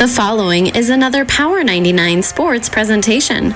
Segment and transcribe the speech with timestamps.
[0.00, 3.50] The following is another Power 99 Sports presentation.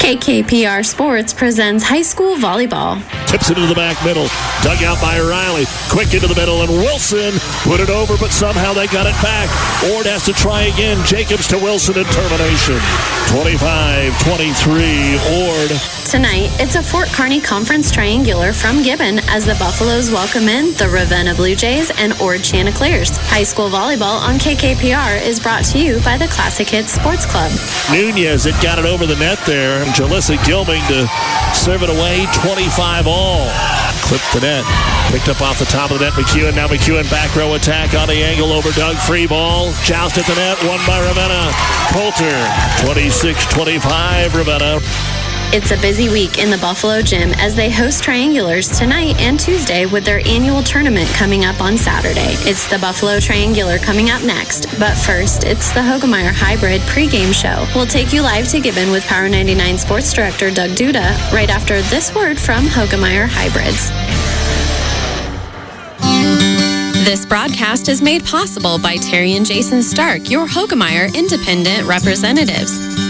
[0.00, 3.00] KKPR Sports presents high school volleyball.
[3.30, 4.26] Tips it into the back middle.
[4.60, 5.62] Dug out by Riley.
[5.88, 7.30] Quick into the middle, and Wilson
[7.62, 9.46] put it over, but somehow they got it back.
[9.94, 10.98] Ord has to try again.
[11.06, 12.74] Jacobs to Wilson in termination.
[13.30, 15.14] 25 23.
[15.46, 15.70] Ord.
[16.10, 20.88] Tonight, it's a Fort Kearney Conference Triangular from Gibbon as the Buffaloes welcome in the
[20.88, 23.16] Ravenna Blue Jays and Ord Chanticleers.
[23.30, 27.52] High school volleyball on KKPR is brought to you by the Classic Hits Sports Club.
[27.92, 29.84] Nunez had got it over the net there.
[29.94, 31.06] Jalissa Gilming to
[31.54, 32.26] serve it away.
[32.42, 33.19] 25 all.
[34.02, 34.64] Clipped the net.
[35.12, 36.14] Picked up off the top of the net.
[36.14, 36.54] McEwen.
[36.54, 38.96] Now McEwen back row attack on the angle over Doug.
[38.96, 39.72] Free ball.
[39.84, 40.58] Joust at the net.
[40.64, 41.52] Won by Ravenna.
[41.92, 42.34] Coulter.
[42.82, 45.19] 26-25 Ravenna.
[45.52, 49.84] It's a busy week in the Buffalo Gym as they host triangulars tonight and Tuesday
[49.84, 52.34] with their annual tournament coming up on Saturday.
[52.48, 57.66] It's the Buffalo Triangular coming up next, but first, it's the Hoegemeyer Hybrid pregame show.
[57.74, 61.82] We'll take you live to Gibbon with Power 99 Sports Director Doug Duda right after
[61.82, 63.90] this word from Hoegemeyer Hybrids.
[67.04, 73.09] This broadcast is made possible by Terry and Jason Stark, your Hoegemeyer independent representatives.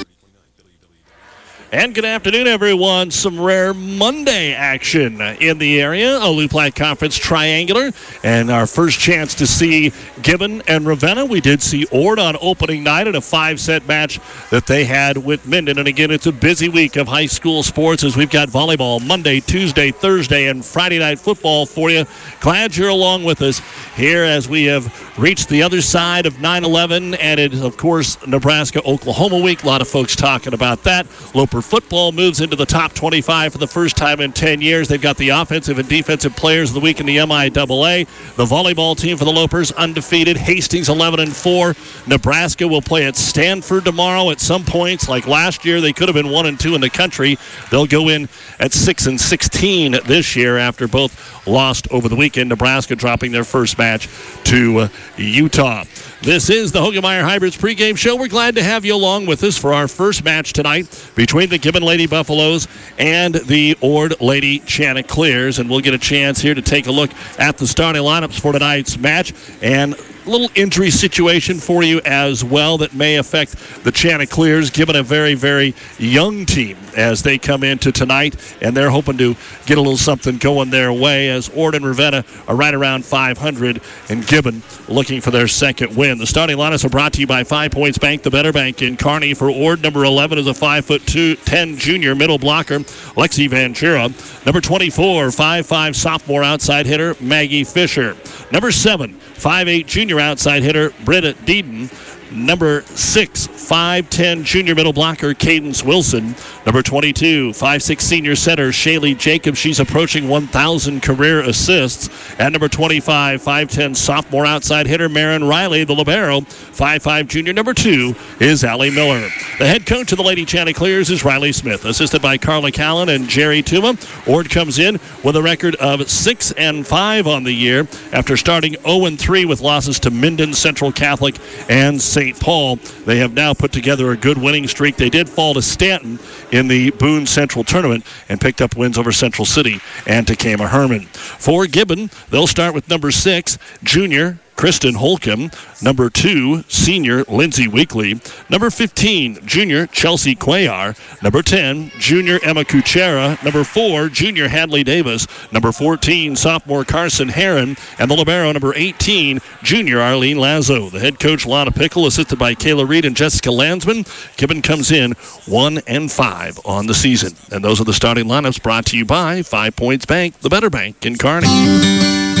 [1.73, 3.11] And good afternoon, everyone.
[3.11, 6.19] Some rare Monday action in the area.
[6.19, 7.91] A Platte Conference Triangular.
[8.25, 11.25] And our first chance to see Gibbon and Ravenna.
[11.25, 15.15] We did see Ord on opening night in a five set match that they had
[15.15, 15.79] with Minden.
[15.79, 19.39] And again, it's a busy week of high school sports as we've got volleyball Monday,
[19.39, 22.03] Tuesday, Thursday, and Friday night football for you.
[22.41, 23.61] Glad you're along with us
[23.95, 27.13] here as we have reached the other side of 9 11.
[27.13, 29.63] And it is, of course, Nebraska Oklahoma week.
[29.63, 31.07] A lot of folks talking about that.
[31.33, 34.87] Loper football moves into the top 25 for the first time in 10 years.
[34.87, 38.07] They've got the offensive and defensive players of the week in the MIAA.
[38.35, 40.37] The volleyball team for the Lopers undefeated.
[40.37, 41.75] Hastings 11 and 4.
[42.07, 44.29] Nebraska will play at Stanford tomorrow.
[44.31, 46.89] At some points, like last year, they could have been 1 and 2 in the
[46.89, 47.37] country.
[47.69, 48.29] They'll go in
[48.59, 52.49] at 6 and 16 this year after both lost over the weekend.
[52.49, 54.09] Nebraska dropping their first match
[54.45, 55.83] to uh, Utah.
[56.21, 58.15] This is the Hoegemeyer Hybrids pregame show.
[58.15, 61.59] We're glad to have you along with us for our first match tonight between the
[61.59, 62.67] Gibbon Lady Buffaloes
[62.97, 65.59] and the Ord Lady Chanticleers.
[65.59, 68.53] And we'll get a chance here to take a look at the starting lineups for
[68.53, 69.33] tonight's match.
[69.61, 69.95] And
[70.25, 75.33] little injury situation for you as well that may affect the Chanticleers, given a very,
[75.33, 79.97] very young team as they come into tonight, and they're hoping to get a little
[79.97, 85.21] something going their way as Ord and Ravenna are right around 500, and Gibbon looking
[85.21, 86.17] for their second win.
[86.17, 88.97] The starting lineups are brought to you by Five Points Bank, the Better Bank in
[88.97, 89.33] Kearney.
[89.33, 94.09] For Ord, number 11 is a 5 foot 2, 10 junior middle blocker, Lexi Ventura.
[94.45, 98.15] Number 24, 5'5 sophomore outside hitter, Maggie Fisher.
[98.51, 101.89] Number 7, 5'8 junior outside hitter, Britta Deeden.
[102.31, 106.33] Number six, 5'10 junior middle blocker, Cadence Wilson.
[106.65, 109.57] Number 22, 5'6 senior center, Shaylee Jacobs.
[109.57, 112.09] She's approaching 1,000 career assists.
[112.39, 116.41] And number 25, 5'10 sophomore outside hitter, Marin Riley, the Libero.
[116.41, 119.27] 5'5 junior number two is Allie Miller.
[119.59, 123.27] The head coach of the Lady Chanticleers is Riley Smith, assisted by Carla Callan and
[123.27, 123.97] Jerry Tuma.
[124.31, 128.75] Ord comes in with a record of 6 and 5 on the year after starting
[128.85, 131.35] 0 and 3 with losses to Minden Central Catholic
[131.67, 132.20] and St.
[132.21, 132.39] St.
[132.39, 132.75] Paul.
[132.75, 134.95] They have now put together a good winning streak.
[134.95, 136.19] They did fall to Stanton
[136.51, 141.05] in the Boone Central tournament and picked up wins over Central City and Tekamah Herman.
[141.05, 145.49] For Gibbon, they'll start with number six, junior Kristen Holcomb.
[145.81, 148.21] Number two, senior Lindsay Weekly.
[148.47, 150.95] Number 15, junior Chelsea Cuellar.
[151.23, 153.43] Number 10, junior Emma Kuchera.
[153.43, 155.25] Number four, junior Hadley Davis.
[155.51, 157.75] Number 14, sophomore Carson Heron.
[157.97, 160.91] And the Libero, number 18, junior Arlene Lazo.
[160.91, 164.05] The head coach, Lana Pickle, assisted by Kayla Reed and Jessica Landsman.
[164.37, 165.13] Gibbon comes in
[165.47, 167.33] one and five on the season.
[167.51, 170.69] And those are the starting lineups brought to you by Five Points Bank, the better
[170.69, 172.40] bank in Kearney.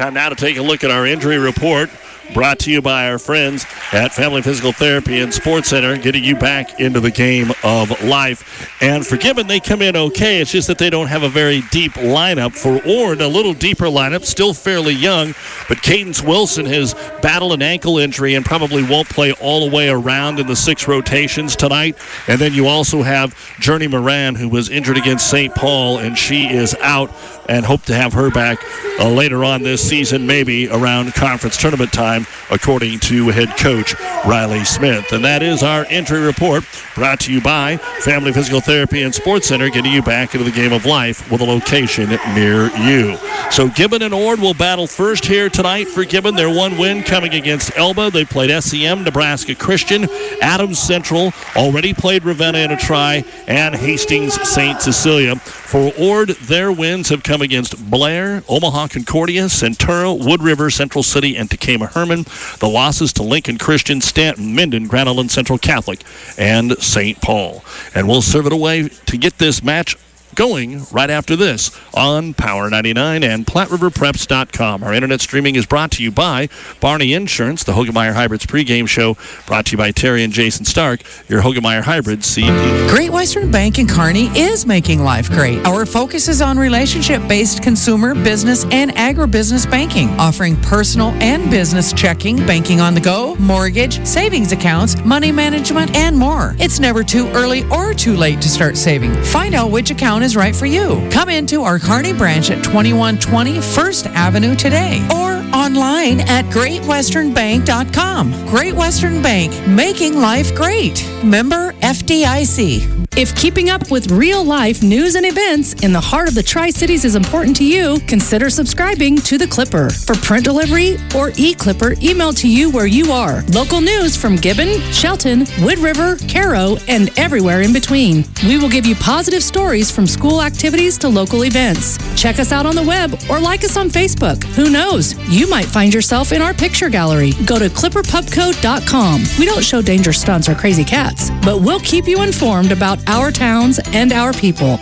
[0.00, 1.90] Time now to take a look at our injury report.
[2.32, 6.36] Brought to you by our friends at Family Physical Therapy and Sports Center, getting you
[6.36, 8.80] back into the game of life.
[8.80, 10.40] And for Gibbon, they come in okay.
[10.40, 12.52] It's just that they don't have a very deep lineup.
[12.54, 15.34] For Ord, a little deeper lineup, still fairly young,
[15.68, 19.90] but Cadence Wilson has battled an ankle injury and probably won't play all the way
[19.90, 21.98] around in the six rotations tonight.
[22.26, 25.54] And then you also have Journey Moran, who was injured against St.
[25.54, 27.10] Paul, and she is out
[27.50, 28.64] and hope to have her back
[29.00, 33.94] uh, later on this season, maybe around conference tournament time, according to head coach
[34.24, 35.12] Riley Smith.
[35.12, 36.64] And that is our entry report
[36.94, 40.54] brought to you by Family Physical Therapy and Sports Center, getting you back into the
[40.54, 43.16] game of life with a location near you.
[43.50, 46.36] So Gibbon and Ord will battle first here tonight for Gibbon.
[46.36, 48.10] Their one win coming against Elba.
[48.10, 50.06] They played SEM, Nebraska Christian,
[50.40, 54.80] Adams Central, already played Ravenna in a try, and Hastings St.
[54.80, 55.34] Cecilia.
[55.36, 61.36] For Ord, their wins have come against Blair, Omaha Concordia, Centura, Wood River, Central City,
[61.36, 62.24] and Tekamah Herman.
[62.58, 66.02] The losses to Lincoln Christian, Stanton, Minden, Grand Island Central Catholic,
[66.38, 67.20] and St.
[67.20, 67.64] Paul.
[67.94, 69.96] And we'll serve it away to get this match
[70.34, 74.82] going right after this on Power 99 and PlatteRiverPreps.com.
[74.82, 76.48] Our internet streaming is brought to you by
[76.80, 79.16] Barney Insurance, the Hoegemeyer Hybrids pregame show,
[79.46, 82.48] brought to you by Terry and Jason Stark, your Hoegemeyer Hybrids seed.
[82.90, 85.64] Great Western Bank in Kearney is making life great.
[85.66, 91.92] Our focus is on relationship based consumer, business, and agribusiness banking, offering personal and business
[91.92, 96.56] checking, banking on the go, mortgage, savings accounts, money management, and more.
[96.58, 99.14] It's never too early or too late to start saving.
[99.24, 101.08] Find out which account is right for you.
[101.10, 108.46] Come into our Kearney branch at 2120 First Avenue today or online at greatwesternbank.com.
[108.46, 111.04] Great Western Bank, making life great.
[111.24, 113.00] Member FDIC.
[113.16, 116.70] If keeping up with real life news and events in the heart of the Tri
[116.70, 119.90] Cities is important to you, consider subscribing to The Clipper.
[119.90, 123.42] For print delivery or e Clipper emailed to you where you are.
[123.52, 128.24] Local news from Gibbon, Shelton, Wood River, Cairo, and everywhere in between.
[128.46, 131.98] We will give you positive stories from school activities to local events.
[132.18, 134.44] Check us out on the web or like us on Facebook.
[134.54, 135.16] Who knows?
[135.28, 137.32] You might find yourself in our picture gallery.
[137.46, 139.22] Go to clipperpubco.com.
[139.38, 143.30] We don't show dangerous stunts or crazy cats, but we'll keep you informed about our
[143.30, 144.78] towns and our people.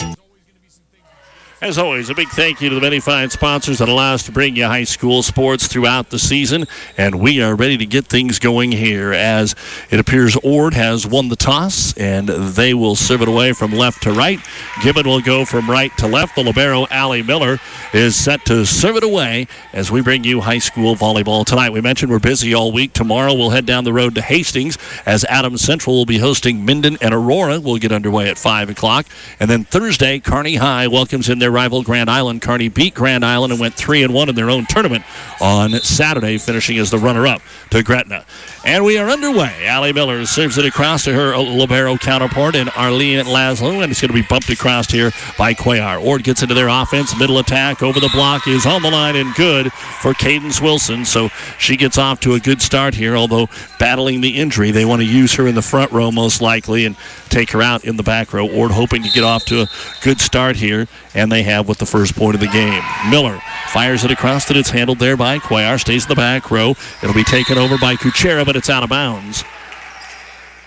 [1.61, 4.33] As always, a big thank you to the many fine sponsors that allow us to
[4.33, 6.69] bring you high school sports throughout the season.
[6.97, 9.57] And we are ready to get things going here as
[9.91, 14.05] it appears Ord has won the toss and they will serve it away from left
[14.05, 14.39] to right.
[14.85, 16.37] Gibbon will go from right to left.
[16.37, 17.59] The Libero, Allie Miller,
[17.93, 21.71] is set to serve it away as we bring you high school volleyball tonight.
[21.71, 22.93] We mentioned we're busy all week.
[22.93, 26.99] Tomorrow we'll head down the road to Hastings as Adams Central will be hosting Minden
[27.01, 27.59] and Aurora.
[27.59, 29.07] We'll get underway at 5 o'clock.
[29.41, 32.43] And then Thursday, Kearney High welcomes in their their rival Grand Island.
[32.43, 35.03] Kearney beat Grand Island and went 3 and 1 in their own tournament
[35.41, 37.41] on Saturday, finishing as the runner up
[37.71, 38.27] to Gretna.
[38.67, 39.67] And we are underway.
[39.67, 44.09] Allie Miller serves it across to her Libero counterpart and Arlene Lazo, and it's going
[44.11, 46.05] to be bumped across here by Cuellar.
[46.05, 47.19] Ord gets into their offense.
[47.19, 51.07] Middle attack over the block is on the line and good for Cadence Wilson.
[51.07, 54.71] So she gets off to a good start here, although battling the injury.
[54.71, 56.95] They want to use her in the front row most likely and
[57.31, 58.47] take her out in the back row.
[58.47, 59.67] Ord hoping to get off to a
[60.03, 62.83] good start here, and they have with the first point of the game.
[63.11, 65.81] Miller fires it across and It's handled there by Cuellar.
[65.81, 66.75] Stays in the back row.
[67.03, 69.45] It'll be taken over by Kuchera, but it's out of bounds.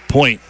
[0.08, 0.42] Point.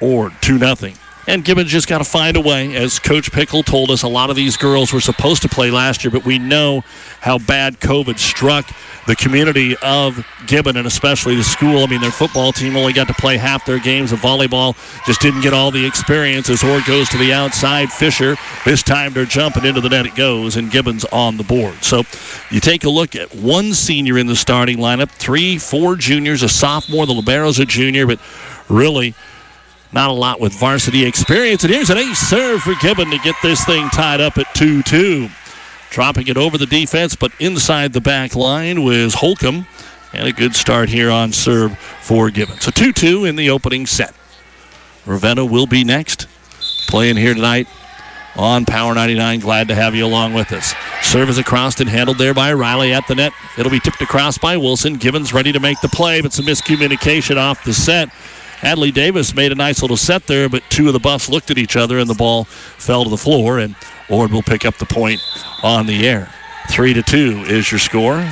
[0.00, 0.94] Ord 2 0.
[1.30, 2.74] And Gibbons just got to find a way.
[2.74, 6.02] As Coach Pickle told us, a lot of these girls were supposed to play last
[6.02, 6.82] year, but we know
[7.20, 8.68] how bad COVID struck
[9.06, 11.84] the community of Gibbon and especially the school.
[11.84, 14.10] I mean, their football team only got to play half their games.
[14.10, 14.74] The volleyball
[15.06, 17.92] just didn't get all the experience as Ord goes to the outside.
[17.92, 18.34] Fisher,
[18.64, 21.84] this time they're jumping into the net it goes, and Gibbons on the board.
[21.84, 22.02] So
[22.50, 26.48] you take a look at one senior in the starting lineup, three, four juniors, a
[26.48, 28.18] sophomore, the Libero's a junior, but
[28.68, 29.14] really
[29.92, 31.64] not a lot with varsity experience.
[31.64, 34.82] And here's an ace serve for Gibbon to get this thing tied up at 2
[34.82, 35.28] 2.
[35.90, 39.66] Dropping it over the defense, but inside the back line was Holcomb.
[40.12, 42.60] And a good start here on serve for Gibbon.
[42.60, 44.14] So 2 2 in the opening set.
[45.06, 46.26] Ravenna will be next.
[46.88, 47.68] Playing here tonight
[48.36, 49.40] on Power 99.
[49.40, 50.74] Glad to have you along with us.
[51.02, 53.32] Serve is across and handled there by Riley at the net.
[53.58, 54.94] It'll be tipped across by Wilson.
[54.94, 58.08] Gibbons ready to make the play, but some miscommunication off the set.
[58.60, 61.56] Hadley Davis made a nice little set there, but two of the Buffs looked at
[61.56, 63.74] each other and the ball fell to the floor, and
[64.10, 65.18] Ord will pick up the point
[65.62, 66.30] on the air.
[66.68, 68.22] Three to two is your score.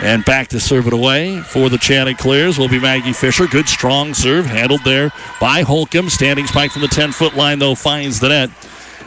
[0.00, 3.46] And back to serve it away for the Chanticleers will be Maggie Fisher.
[3.46, 6.08] Good strong serve handled there by Holcomb.
[6.08, 8.50] Standing spike from the 10 foot line, though, finds the net.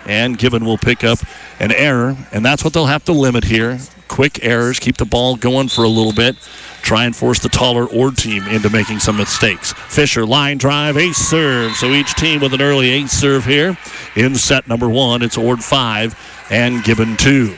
[0.05, 1.19] And Gibbon will pick up
[1.59, 2.15] an error.
[2.31, 3.79] And that's what they'll have to limit here.
[4.07, 6.37] Quick errors, keep the ball going for a little bit
[6.85, 9.73] try and force the taller Ord team into making some mistakes.
[9.73, 11.73] Fisher, line drive, ace serve.
[11.73, 13.77] So each team with an early ace serve here
[14.15, 15.21] in set number one.
[15.21, 17.55] It's Ord 5 and Gibbon 2.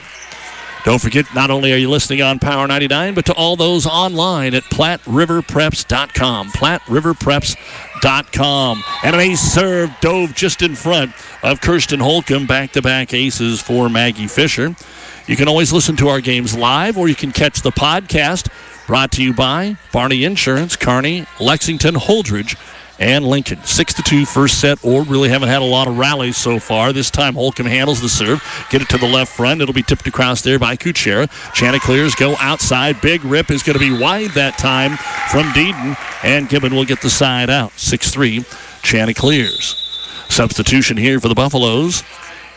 [0.86, 4.54] Don't forget, not only are you listening on Power 99, but to all those online
[4.54, 6.52] at PlatteRiverPreps.com.
[6.52, 8.84] PlatteRiverPreps.com.
[9.04, 11.12] And an ace serve dove just in front
[11.44, 12.48] of Kirsten Holcomb.
[12.48, 14.74] Back to back aces for Maggie Fisher.
[15.28, 18.48] You can always listen to our games live, or you can catch the podcast
[18.88, 22.58] Brought to you by Barney Insurance, Kearney, Lexington, Holdrege,
[23.00, 23.62] and Lincoln.
[23.62, 24.84] 6 to 2 first set.
[24.84, 26.94] Ord really haven't had a lot of rallies so far.
[26.94, 28.42] This time Holcomb handles the serve.
[28.70, 29.62] Get it to the left front.
[29.62, 31.30] It'll be tipped across there by Kuchera.
[31.54, 33.02] Chanticleers go outside.
[33.02, 34.92] Big rip is going to be wide that time
[35.32, 35.98] from Deedon.
[36.24, 37.74] And Gibbon will get the side out.
[37.74, 38.46] 6 3
[38.84, 39.84] Chanticleers.
[40.30, 42.04] Substitution here for the Buffaloes.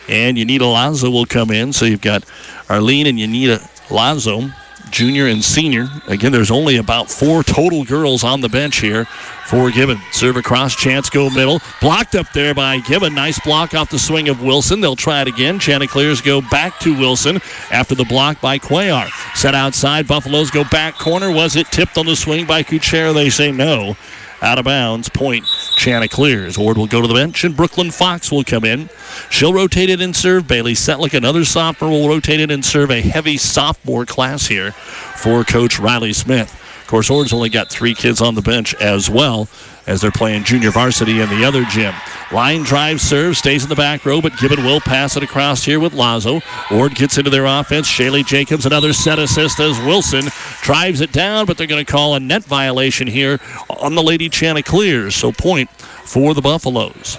[0.07, 1.73] And Yanita Lazo will come in.
[1.73, 2.23] So you've got
[2.69, 4.49] Arlene and Yanita Lazo
[4.89, 5.87] junior and senior.
[6.07, 9.05] Again, there's only about four total girls on the bench here
[9.47, 9.99] for Gibbon.
[10.11, 11.59] Serve across, chance go middle.
[11.81, 13.13] Blocked up there by Gibbon.
[13.13, 14.81] Nice block off the swing of Wilson.
[14.81, 15.59] They'll try it again.
[15.59, 17.39] Chanticleers go back to Wilson
[17.71, 19.09] after the block by Cuellar.
[19.35, 20.07] Set outside.
[20.07, 21.31] Buffaloes go back corner.
[21.31, 23.13] Was it tipped on the swing by Kuchera?
[23.13, 23.97] They say no
[24.41, 25.09] out of bounds.
[25.09, 25.45] Point
[25.81, 26.59] Chanticleers.
[26.59, 28.87] Ord will go to the bench, and Brooklyn Fox will come in.
[29.31, 30.47] She'll rotate it and serve.
[30.47, 35.43] Bailey Setlick, another sophomore, will rotate it and serve a heavy sophomore class here for
[35.43, 36.53] Coach Riley Smith.
[36.81, 39.49] Of course, Ord's only got three kids on the bench as well
[39.87, 41.93] as they're playing junior varsity in the other gym.
[42.31, 45.79] Line drive serve stays in the back row, but Gibbon will pass it across here
[45.79, 46.41] with Lazo.
[46.71, 47.89] Ord gets into their offense.
[47.89, 50.25] Shaylee Jacobs, another set assist as Wilson
[50.61, 54.29] drives it down, but they're going to call a net violation here on the Lady
[54.29, 55.15] Chanticleers.
[55.15, 57.17] So point for the Buffaloes.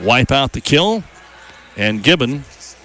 [0.00, 1.04] Wipe out the kill,
[1.76, 2.44] and Gibbon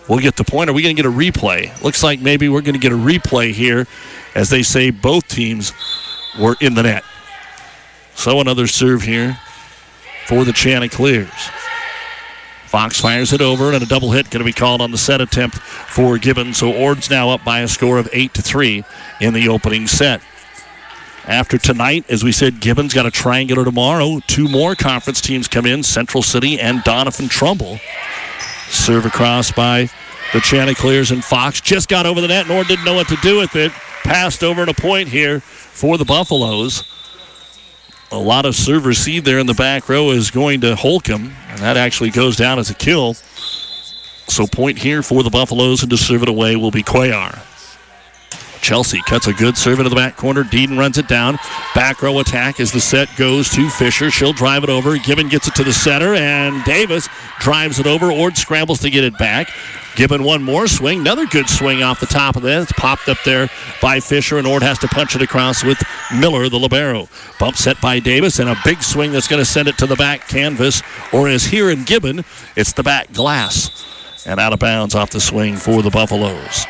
[0.09, 0.69] will get the point.
[0.69, 1.81] Are we going to get a replay?
[1.81, 3.87] Looks like maybe we're going to get a replay here
[4.35, 5.71] as they say both teams
[6.37, 7.03] were in the net.
[8.19, 9.39] So another serve here
[10.25, 11.29] for the Chanticleers.
[12.65, 15.21] Fox fires it over, and a double hit going to be called on the set
[15.21, 16.57] attempt for Gibbons.
[16.57, 18.83] So Ord's now up by a score of eight to three
[19.21, 20.21] in the opening set.
[21.27, 24.19] After tonight, as we said, Gibbons got a triangular tomorrow.
[24.27, 27.79] Two more conference teams come in: Central City and Doniphan Trumbull.
[28.67, 29.89] Serve across by
[30.33, 32.49] the Chanticleers and Fox just got over the net.
[32.49, 33.71] Nor didn't know what to do with it.
[34.03, 36.83] Passed over to a point here for the Buffaloes
[38.11, 41.59] a lot of serve receive there in the back row is going to Holcomb, and
[41.59, 43.13] that actually goes down as a kill.
[43.13, 47.39] So point here for the Buffaloes, and to serve it away will be Cuellar.
[48.61, 50.43] Chelsea cuts a good serve into the back corner.
[50.43, 51.37] Deedon runs it down.
[51.73, 54.11] Back row attack as the set goes to Fisher.
[54.11, 54.97] She'll drive it over.
[54.97, 57.07] Gibbon gets it to the center, and Davis
[57.39, 58.11] drives it over.
[58.11, 59.49] Ord scrambles to get it back.
[59.95, 60.99] Gibbon one more swing.
[60.99, 62.61] Another good swing off the top of that.
[62.63, 63.49] It's popped up there
[63.81, 65.81] by Fisher, and Ord has to punch it across with
[66.13, 67.09] Miller, the Libero.
[67.39, 69.95] Bump set by Davis, and a big swing that's going to send it to the
[69.95, 70.81] back canvas.
[71.11, 72.23] Or as here in Gibbon,
[72.55, 73.85] it's the back glass.
[74.25, 76.65] And out of bounds off the swing for the Buffaloes.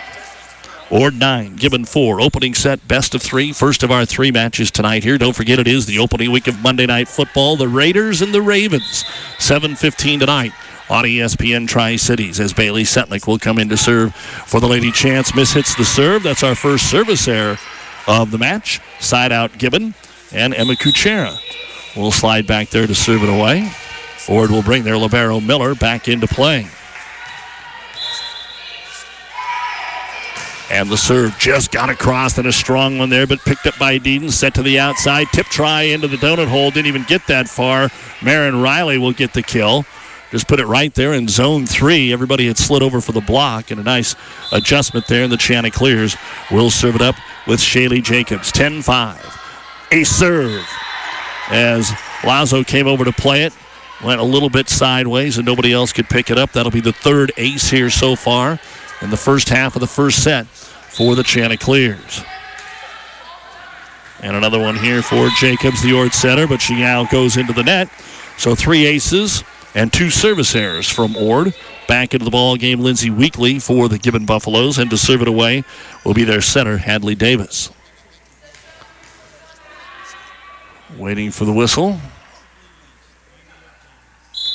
[0.92, 2.20] Ord 9, Gibbon 4.
[2.20, 3.54] Opening set, best of three.
[3.54, 5.20] First of our three matches tonight here.
[5.20, 7.58] Don't forget it is the opening week of Monday Night Football.
[7.58, 9.04] The Raiders and the Ravens.
[9.38, 10.52] 7.15 tonight
[10.90, 14.92] on ESPN Tri Cities as Bailey Setlick will come in to serve for the Lady
[14.92, 15.36] Chance.
[15.36, 16.24] Miss hits the serve.
[16.24, 17.58] That's our first service error
[18.08, 18.82] of the match.
[19.00, 19.94] Side out Gibbon
[20.32, 21.38] and Emma Kuchera
[21.96, 23.72] will slide back there to serve it away.
[24.28, 26.68] Ord will bring their Libero Miller back into play.
[30.70, 33.98] And the serve just got across and a strong one there, but picked up by
[33.98, 34.32] Deedon.
[34.32, 35.28] Set to the outside.
[35.34, 36.70] Tip try into the donut hole.
[36.70, 37.90] Didn't even get that far.
[38.22, 39.86] Marin Riley will get the kill.
[40.30, 42.14] Just put it right there in zone three.
[42.14, 44.16] Everybody had slid over for the block, and a nice
[44.52, 45.24] adjustment there.
[45.24, 46.16] And the Chanticleers
[46.52, 47.16] will serve it up
[47.48, 48.52] with Shaylee Jacobs.
[48.52, 49.40] 10 5.
[49.92, 50.68] A serve
[51.50, 51.92] as
[52.24, 53.54] Lazo came over to play it.
[54.04, 56.52] Went a little bit sideways, and nobody else could pick it up.
[56.52, 58.60] That'll be the third ace here so far
[59.02, 62.24] in the first half of the first set for the Chanticleers.
[64.22, 67.64] And another one here for Jacobs, the Ord setter, but she now goes into the
[67.64, 67.90] net.
[68.38, 69.44] So three aces
[69.76, 71.54] and two service errors from Ord.
[71.88, 75.28] Back into the ball game, Lindsay Weekly for the Gibbon Buffaloes, and to serve it
[75.28, 75.64] away
[76.06, 77.72] will be their center, Hadley Davis.
[80.98, 82.00] Waiting for the whistle.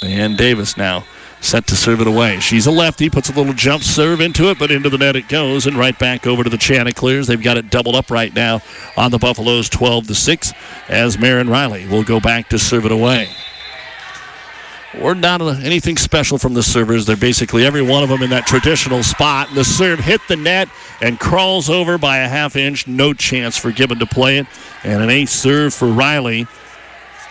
[0.02, 1.04] And Davis now
[1.44, 2.40] set to serve it away.
[2.40, 5.28] She's a lefty, puts a little jump serve into it, but into the net it
[5.28, 7.26] goes, and right back over to the Chanticleers.
[7.26, 8.62] They've got it doubled up right now
[8.96, 10.52] on the Buffaloes 12 to 6
[10.88, 13.28] as Marin Riley will go back to serve it away.
[15.00, 17.04] We're not anything special from the servers.
[17.04, 19.48] They're basically every one of them in that traditional spot.
[19.52, 20.68] The serve hit the net
[21.00, 22.86] and crawls over by a half inch.
[22.86, 24.46] No chance for Gibbon to play it.
[24.84, 26.46] And an ace serve for Riley.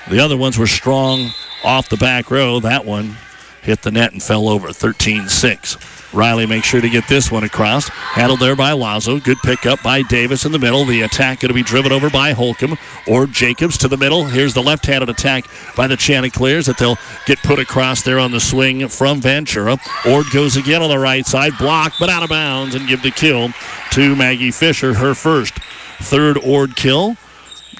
[0.10, 1.29] The other ones were strong
[1.63, 2.60] off the back row.
[2.60, 3.15] That one
[3.63, 5.77] hit the net and fell over 13 6.
[6.13, 7.88] Riley makes sure to get this one across.
[7.89, 9.20] Handled there by Lazo.
[9.20, 10.86] Good pickup by Davis in the middle.
[10.86, 12.77] The attack going to be driven over by Holcomb
[13.08, 14.25] or Jacobs to the middle.
[14.25, 18.32] Here's the left handed attack by the Chanticleers that they'll get put across there on
[18.32, 19.77] the swing from Ventura.
[20.08, 21.58] Ord goes again on the right side.
[21.58, 23.50] Blocked, but out of bounds and give the kill
[23.91, 25.55] to Maggie Fisher, her first.
[25.99, 27.17] Third Ord kill.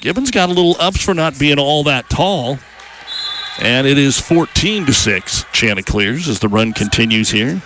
[0.00, 2.58] Gibbons got a little ups for not being all that tall.
[3.60, 5.44] And it is 14 to 6.
[5.52, 7.62] Chanticleers as the run continues here.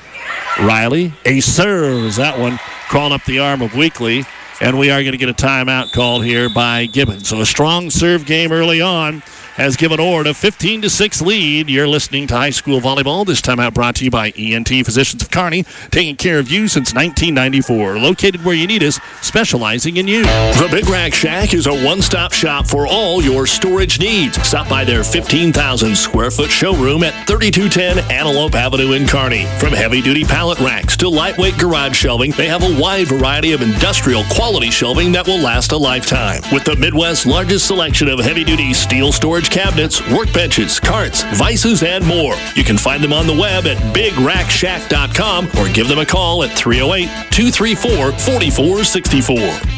[0.61, 4.25] Riley, a serves that one crawling up the arm of Weekly.
[4.61, 7.29] And we are going to get a timeout called here by Gibbons.
[7.29, 9.23] So a strong serve game early on
[9.59, 11.69] has given Ord a 15 to 6 lead.
[11.69, 13.27] You're listening to high school volleyball.
[13.27, 16.69] This time out brought to you by ENT Physicians of Kearney, taking care of you
[16.69, 17.99] since 1994.
[17.99, 20.23] Located where you need us, specializing in you.
[20.23, 24.41] The Big Rack Shack is a one stop shop for all your storage needs.
[24.47, 29.45] Stop by their 15,000 square foot showroom at 3210 Antelope Avenue in Kearney.
[29.59, 33.63] From heavy duty pallet racks to lightweight garage shelving, they have a wide variety of
[33.63, 36.43] industrial quality shelving that will last a lifetime.
[36.53, 42.05] With the Midwest's largest selection of heavy duty steel storage cabinets, workbenches, carts, vices, and
[42.07, 42.35] more.
[42.55, 46.57] You can find them on the web at bigrackshack.com or give them a call at
[46.57, 49.78] 308 234 4464.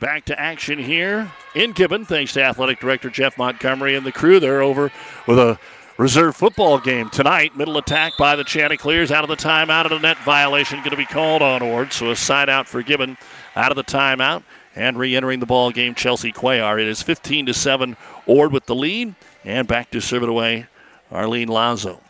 [0.00, 4.38] Back to action here in Gibbon, thanks to Athletic Director Jeff Montgomery and the crew.
[4.38, 4.92] They're over
[5.26, 5.58] with a
[5.96, 7.56] reserve football game tonight.
[7.56, 10.96] Middle attack by the Chanticleers out of the timeout of the net violation going to
[10.96, 11.92] be called on Ord.
[11.92, 13.16] So a side out for Gibbon
[13.56, 14.44] out of the timeout
[14.76, 16.80] and re-entering the ball game Chelsea Cuellar.
[16.80, 20.68] It is 15 to 7 Ord with the lead and back to serve it away
[21.10, 22.00] Arlene Lazo.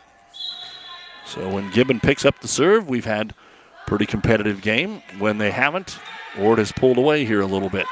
[1.25, 3.33] So when Gibbon picks up the serve, we've had
[3.87, 5.01] pretty competitive game.
[5.17, 5.97] When they haven't,
[6.37, 7.85] Ord has pulled away here a little bit.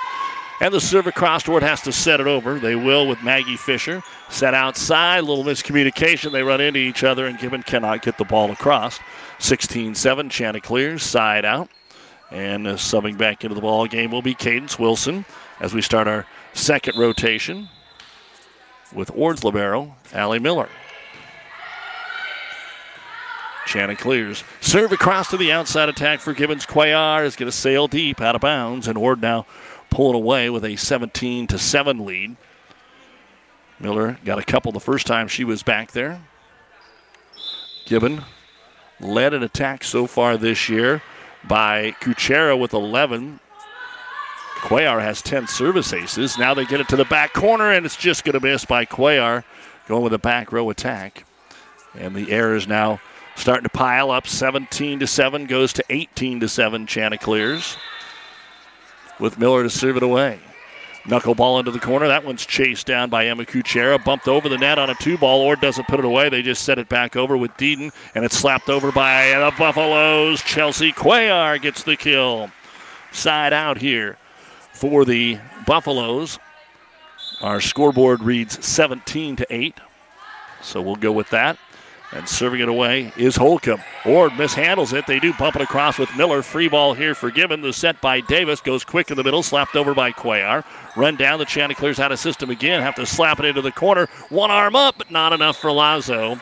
[0.60, 2.60] And the serve across Ord has to set it over.
[2.60, 4.02] They will with Maggie Fisher.
[4.30, 6.32] Set outside, little miscommunication.
[6.32, 9.00] They run into each other, and Gibbon cannot get the ball across.
[9.40, 11.70] 16 7, Chanticleers, side out.
[12.32, 15.26] And uh, subbing back into the ball game will be Cadence Wilson
[15.60, 17.70] as we start our second rotation
[18.94, 20.70] with Ord's Libero, Allie Miller.
[23.68, 26.66] Chanticleers serve across to the outside attack for Gibbons.
[26.66, 29.46] Cuellar is going to sail deep out of bounds, and Ord now
[29.90, 32.36] pulling away with a 17 to 7 lead.
[33.80, 36.22] Miller got a couple the first time she was back there.
[37.86, 38.24] Gibbon
[39.00, 41.04] led an attack so far this year
[41.48, 43.40] by Kuchera with 11.
[44.58, 46.38] Cuellar has 10 service aces.
[46.38, 48.86] Now they get it to the back corner, and it's just going to miss by
[48.86, 49.44] Cuellar
[49.88, 51.26] going with a back row attack.
[51.94, 53.00] And the air is now
[53.38, 54.28] starting to pile up.
[54.28, 57.78] 17 to 7 goes to 18 to 7 Chanticleers
[59.20, 60.40] with Miller to serve it away.
[61.06, 62.08] Knuckleball into the corner.
[62.08, 64.04] That one's chased down by Emma Kuchera.
[64.04, 65.42] Bumped over the net on a two ball.
[65.42, 66.28] Ord doesn't put it away.
[66.28, 70.42] They just set it back over with Deedon, and it's slapped over by the Buffaloes.
[70.42, 72.52] Chelsea Cuellar gets the kill.
[73.14, 74.18] Side out here
[74.74, 76.40] for the Buffaloes.
[77.42, 79.76] Our scoreboard reads 17 to 8.
[80.62, 81.58] So we'll go with that.
[82.14, 83.82] And serving it away is Holcomb.
[84.06, 85.06] Ord mishandles it.
[85.08, 86.42] They do bump it across with Miller.
[86.42, 87.62] Free ball here for Gibbon.
[87.62, 90.64] The set by Davis goes quick in the middle, slapped over by Cuellar.
[90.96, 91.40] Run down.
[91.40, 92.82] The Chanticleers out of system again.
[92.82, 94.08] Have to slap it into the corner.
[94.30, 96.40] One arm up, but not enough for Lazo.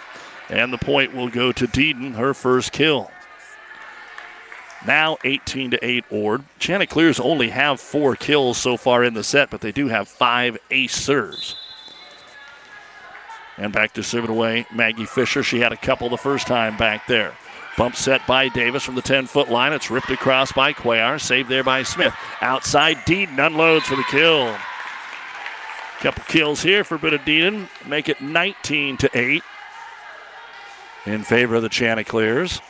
[0.50, 3.10] And the point will go to Deedon, her first kill.
[4.86, 6.44] Now 18 to 8 Ord.
[6.60, 10.60] Chanticleers only have four kills so far in the set, but they do have five
[10.70, 11.56] ace serves.
[13.58, 15.42] And back to serve it away, Maggie Fisher.
[15.42, 17.34] She had a couple the first time back there.
[17.78, 19.74] Bump set by Davis from the 10 foot line.
[19.74, 21.20] It's ripped across by Cuellar.
[21.20, 22.14] Saved there by Smith.
[22.42, 24.56] Outside, Deedon unloads for the kill.
[26.00, 27.68] Couple kills here for Britta Deedon.
[27.88, 29.44] Make it 19 to 8
[31.06, 32.62] in favor of the Chanticleers.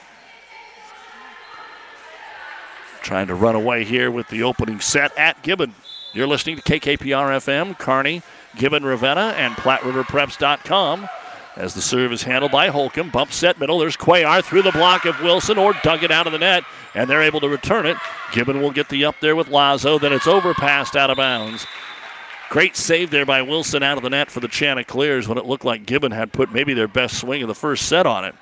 [3.02, 5.76] Trying to run away here with the opening set at Gibbon.
[6.14, 8.22] You're listening to KKPR FM, Kearney,
[8.56, 11.10] Gibbon Ravenna, and PlatteRiverPreps.com.
[11.56, 13.12] As the serve is handled by Holcomb.
[13.12, 13.80] Bump set middle.
[13.80, 17.10] There's Cuellar through the block of Wilson or dug it out of the net, and
[17.10, 17.96] they're able to return it.
[18.34, 19.98] Gibbon will get the up there with Lazo.
[19.98, 21.66] Then it's overpassed out of bounds.
[22.50, 25.66] Great save there by Wilson out of the net for the Chanticleers when it looked
[25.66, 28.36] like Gibbon had put maybe their best swing of the first set on it.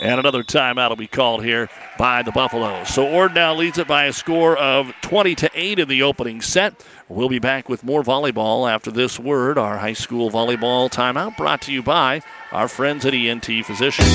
[0.00, 2.88] And another timeout will be called here by the Buffaloes.
[2.88, 6.42] So Ord now leads it by a score of 20 to 8 in the opening
[6.42, 6.84] set.
[7.08, 9.56] We'll be back with more volleyball after this word.
[9.56, 12.20] Our high school volleyball timeout brought to you by
[12.52, 14.08] our friends at ENT Physicians.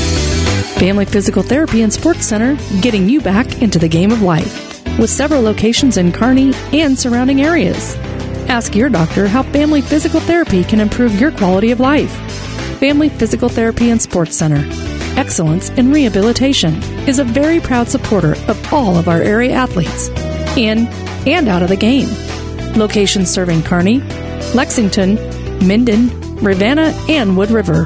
[0.77, 4.69] Family Physical Therapy and Sports Center, getting you back into the game of life.
[4.99, 7.95] With several locations in Kearney and surrounding areas.
[8.49, 12.11] Ask your doctor how Family Physical Therapy can improve your quality of life.
[12.81, 14.67] Family Physical Therapy and Sports Center
[15.15, 20.07] Excellence in Rehabilitation is a very proud supporter of all of our area athletes,
[20.57, 20.87] in
[21.27, 22.09] and out of the game.
[22.75, 23.99] Locations serving Kearney,
[24.55, 25.13] Lexington,
[25.67, 27.85] Minden, Ravenna, and Wood River.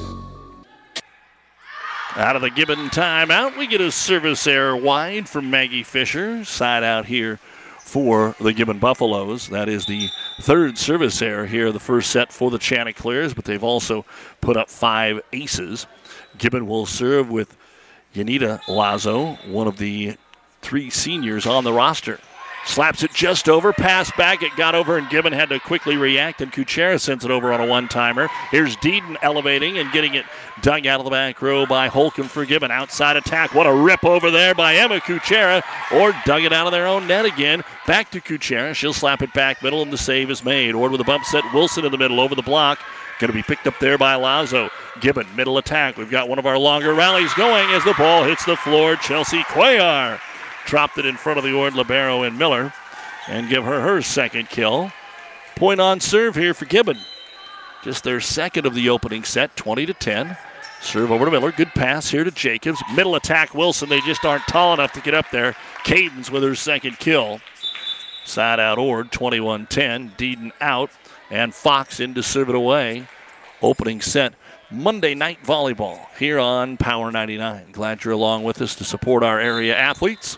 [2.17, 6.43] Out of the Gibbon timeout, we get a service error wide from Maggie Fisher.
[6.43, 7.39] Side out here
[7.79, 9.47] for the Gibbon Buffaloes.
[9.47, 10.09] That is the
[10.41, 14.03] third service error here, the first set for the Chanticleers, but they've also
[14.41, 15.87] put up five aces.
[16.37, 17.55] Gibbon will serve with
[18.13, 20.17] Yanita Lazo, one of the
[20.61, 22.19] three seniors on the roster.
[22.65, 24.43] Slaps it just over, pass back.
[24.43, 27.59] It got over, and Gibbon had to quickly react, and Kuchera sends it over on
[27.59, 28.29] a one timer.
[28.51, 30.25] Here's Deedon elevating and getting it
[30.61, 32.69] dug out of the back row by Holcomb for Gibbon.
[32.69, 33.55] Outside attack.
[33.55, 37.07] What a rip over there by Emma Kuchera, or dug it out of their own
[37.07, 37.63] net again.
[37.87, 38.75] Back to Kuchera.
[38.75, 40.75] She'll slap it back middle, and the save is made.
[40.75, 41.43] Ord with a bump set.
[41.53, 42.79] Wilson in the middle over the block.
[43.19, 44.69] Going to be picked up there by Lazo.
[44.99, 45.97] Gibbon, middle attack.
[45.97, 48.95] We've got one of our longer rallies going as the ball hits the floor.
[48.95, 50.19] Chelsea Cuellar
[50.65, 52.73] dropped it in front of the Ord Libero and Miller
[53.27, 54.91] and give her her second kill.
[55.55, 56.97] Point on serve here for Gibbon.
[57.83, 60.37] Just their second of the opening set, 20 to 10.
[60.81, 61.51] Serve over to Miller.
[61.51, 62.81] Good pass here to Jacobs.
[62.95, 63.89] Middle attack Wilson.
[63.89, 65.55] They just aren't tall enough to get up there.
[65.83, 67.39] Cadence with her second kill.
[68.25, 70.11] Side out Ord, 21 10.
[70.17, 70.91] Deedon out,
[71.29, 73.07] and Fox in to serve it away.
[73.61, 74.33] Opening set
[74.71, 77.71] Monday night volleyball here on Power 99.
[77.71, 80.37] Glad you're along with us to support our area athletes.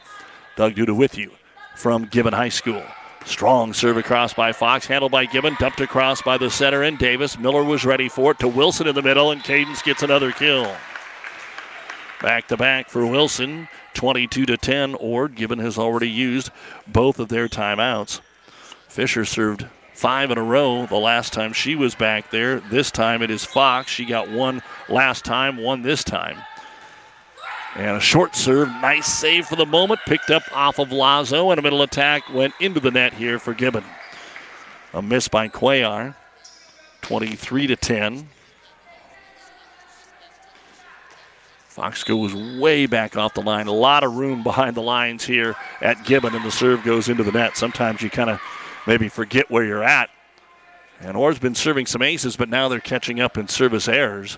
[0.56, 1.32] Doug Duda with you
[1.76, 2.84] from Gibbon High School.
[3.26, 7.40] Strong serve across by Fox, handled by Gibbon, dumped across by the center and Davis.
[7.40, 10.76] Miller was ready for it to Wilson in the middle, and Cadence gets another kill.
[12.22, 14.96] Back to back for Wilson, 22 to 10.
[14.96, 16.52] Ord Gibbon has already used
[16.86, 18.22] both of their timeouts.
[18.88, 22.60] Fisher served five in a row the last time she was back there.
[22.60, 23.90] This time it is Fox.
[23.90, 26.38] She got one last time, one this time.
[27.76, 31.60] And a short serve, nice save for the moment, picked up off of Lazo, and
[31.60, 33.84] a middle attack went into the net here for Gibbon.
[34.94, 36.16] A miss by Cuellar,
[37.02, 38.30] 23 to 10.
[41.68, 43.66] Fox goes way back off the line.
[43.66, 47.24] A lot of room behind the lines here at Gibbon, and the serve goes into
[47.24, 47.58] the net.
[47.58, 48.40] Sometimes you kind of
[48.86, 50.12] maybe forget where you're at.
[51.00, 54.38] And Ord's been serving some aces, but now they're catching up in service errors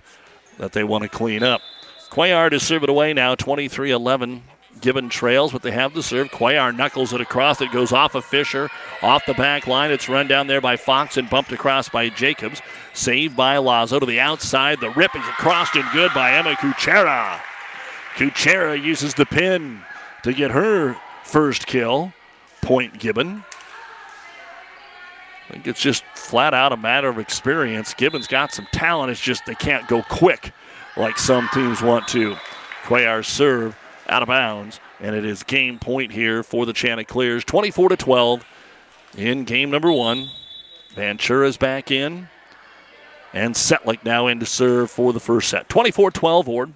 [0.57, 1.59] that they want to clean up.
[2.15, 4.41] Cuellar to serve it away now, 23 11.
[4.79, 6.29] Gibbon trails, but they have the serve.
[6.29, 7.59] Cuellar knuckles it across.
[7.59, 8.69] It goes off of Fisher,
[9.01, 9.91] off the back line.
[9.91, 12.61] It's run down there by Fox and bumped across by Jacobs.
[12.93, 14.79] Saved by Lazo to the outside.
[14.79, 17.41] The rip is across and good by Emma Kuchera.
[18.15, 19.81] Kuchera uses the pin
[20.23, 22.13] to get her first kill.
[22.61, 23.43] Point Gibbon.
[25.49, 27.93] I think it's just flat out a matter of experience.
[27.93, 29.11] Gibbon's got some talent.
[29.11, 30.53] It's just they can't go quick
[30.97, 32.35] like some teams want to.
[32.83, 33.75] Cuellar serve
[34.07, 37.43] out of bounds, and it is game point here for the Chanticleers.
[37.43, 38.45] 24 to 12
[39.17, 40.29] in game number one.
[40.93, 42.29] Ventura's back in,
[43.33, 45.67] and Setlick now in to serve for the first set.
[45.67, 46.73] 24 12, Ord.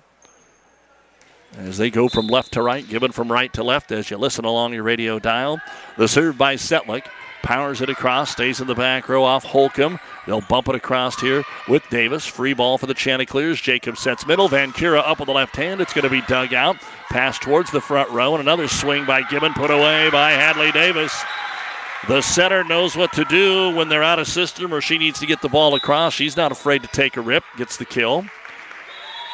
[1.58, 4.46] As they go from left to right, given from right to left as you listen
[4.46, 5.60] along your radio dial.
[5.98, 7.06] The serve by Setlick.
[7.42, 10.00] Powers it across, stays in the back row off Holcomb.
[10.28, 12.26] They'll bump it across here with Davis.
[12.26, 13.62] Free ball for the Chanticleers.
[13.62, 14.48] Jacob sets middle.
[14.48, 15.82] Ventura up on the left hand.
[15.82, 16.78] It's going to be dug out.
[17.10, 21.14] Pass towards the front row, and another swing by Gibbon, put away by Hadley Davis.
[22.08, 25.26] The setter knows what to do when they're out of system or she needs to
[25.26, 26.14] get the ball across.
[26.14, 28.26] She's not afraid to take a rip, gets the kill.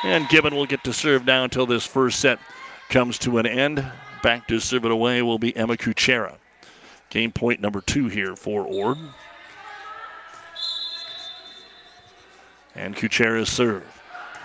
[0.04, 2.40] And Gibbon will get to serve now until this first set
[2.90, 3.86] comes to an end.
[4.24, 6.38] Back to serve it away will be Emma Kuchera.
[7.16, 8.98] Game point number two here for Ord.
[12.76, 13.86] And Kuchera's serve.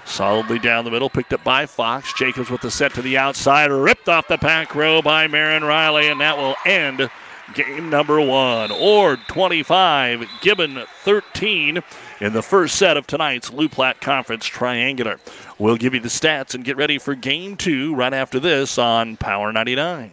[0.04, 2.14] Solidly down the middle, picked up by Fox.
[2.16, 6.06] Jacobs with the set to the outside, ripped off the pack row by Marin Riley,
[6.06, 7.10] and that will end
[7.54, 8.70] game number one.
[8.70, 11.82] Ord 25, Gibbon 13
[12.20, 15.18] in the first set of tonight's Loup Platte Conference Triangular.
[15.58, 19.16] We'll give you the stats and get ready for game two right after this on
[19.16, 20.12] Power 99.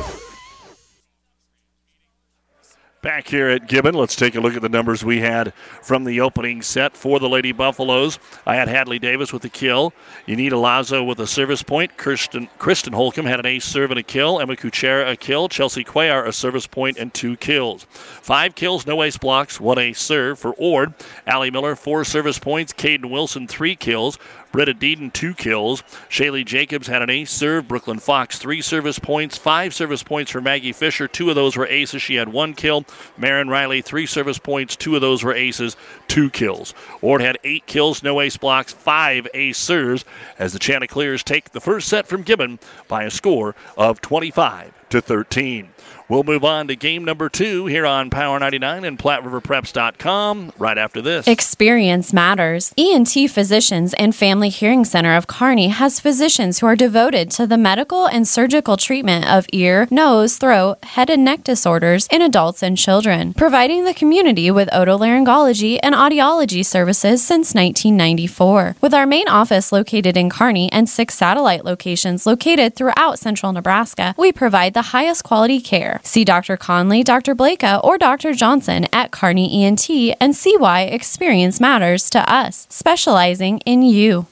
[3.01, 6.21] Back here at Gibbon, let's take a look at the numbers we had from the
[6.21, 8.19] opening set for the Lady Buffaloes.
[8.45, 9.91] I had Hadley Davis with a kill.
[10.27, 11.97] Yanita Lazo with a service point.
[11.97, 14.39] Kristen, Kristen Holcomb had an ace serve and a kill.
[14.39, 15.49] Emma Kuchera a kill.
[15.49, 17.87] Chelsea Cuellar a service point and two kills.
[17.89, 20.93] Five kills, no ace blocks, one ace serve for Ord.
[21.25, 22.71] Allie Miller, four service points.
[22.71, 24.19] Cadence Wilson, three kills.
[24.51, 25.81] Britta Deedon, two kills.
[26.09, 27.67] Shaylee Jacobs had an ace serve.
[27.67, 29.37] Brooklyn Fox, three service points.
[29.37, 31.07] Five service points for Maggie Fisher.
[31.07, 32.01] Two of those were aces.
[32.01, 32.85] She had one kill.
[33.17, 34.75] Marin Riley, three service points.
[34.75, 35.77] Two of those were aces.
[36.07, 36.73] Two kills.
[37.01, 40.03] Ord had eight kills, no ace blocks, five ace serves
[40.37, 45.01] as the Chanticleers take the first set from Gibbon by a score of 25 to
[45.01, 45.69] 13.
[46.11, 51.01] We'll move on to game number two here on Power 99 and PlatteRiverPreps.com right after
[51.01, 51.25] this.
[51.25, 52.73] Experience matters.
[52.77, 57.57] ENT Physicians and Family Hearing Center of Kearney has physicians who are devoted to the
[57.57, 62.77] medical and surgical treatment of ear, nose, throat, head and neck disorders in adults and
[62.77, 68.75] children, providing the community with otolaryngology and audiology services since 1994.
[68.81, 74.13] With our main office located in Kearney and six satellite locations located throughout central Nebraska,
[74.17, 76.00] we provide the highest quality care.
[76.03, 76.57] See Dr.
[76.57, 77.35] Conley, Dr.
[77.35, 78.33] Blaka, or Dr.
[78.33, 84.27] Johnson at Kearney ENT and see why experience matters to us, specializing in you.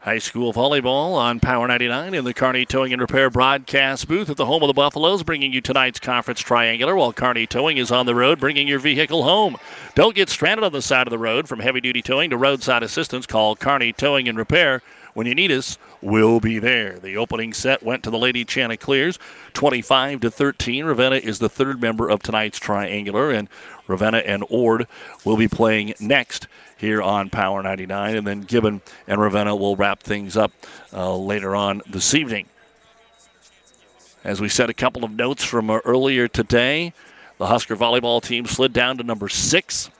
[0.00, 4.36] High school volleyball on Power 99 in the Kearney Towing and Repair broadcast booth at
[4.36, 8.06] the home of the Buffaloes, bringing you tonight's conference triangular while Kearney Towing is on
[8.06, 9.56] the road, bringing your vehicle home.
[9.94, 11.46] Don't get stranded on the side of the road.
[11.46, 14.82] From heavy duty towing to roadside assistance, call Kearney Towing and Repair.
[15.12, 16.98] When you need us, we'll be there.
[16.98, 19.18] The opening set went to the Lady Chanticleers,
[19.54, 20.84] 25 to 13.
[20.84, 23.48] Ravenna is the third member of tonight's triangular, and
[23.86, 24.86] Ravenna and Ord
[25.24, 30.02] will be playing next here on Power 99, and then Gibbon and Ravenna will wrap
[30.02, 30.52] things up
[30.92, 32.46] uh, later on this evening.
[34.24, 36.92] As we said, a couple of notes from uh, earlier today.
[37.38, 39.90] The Husker volleyball team slid down to number six.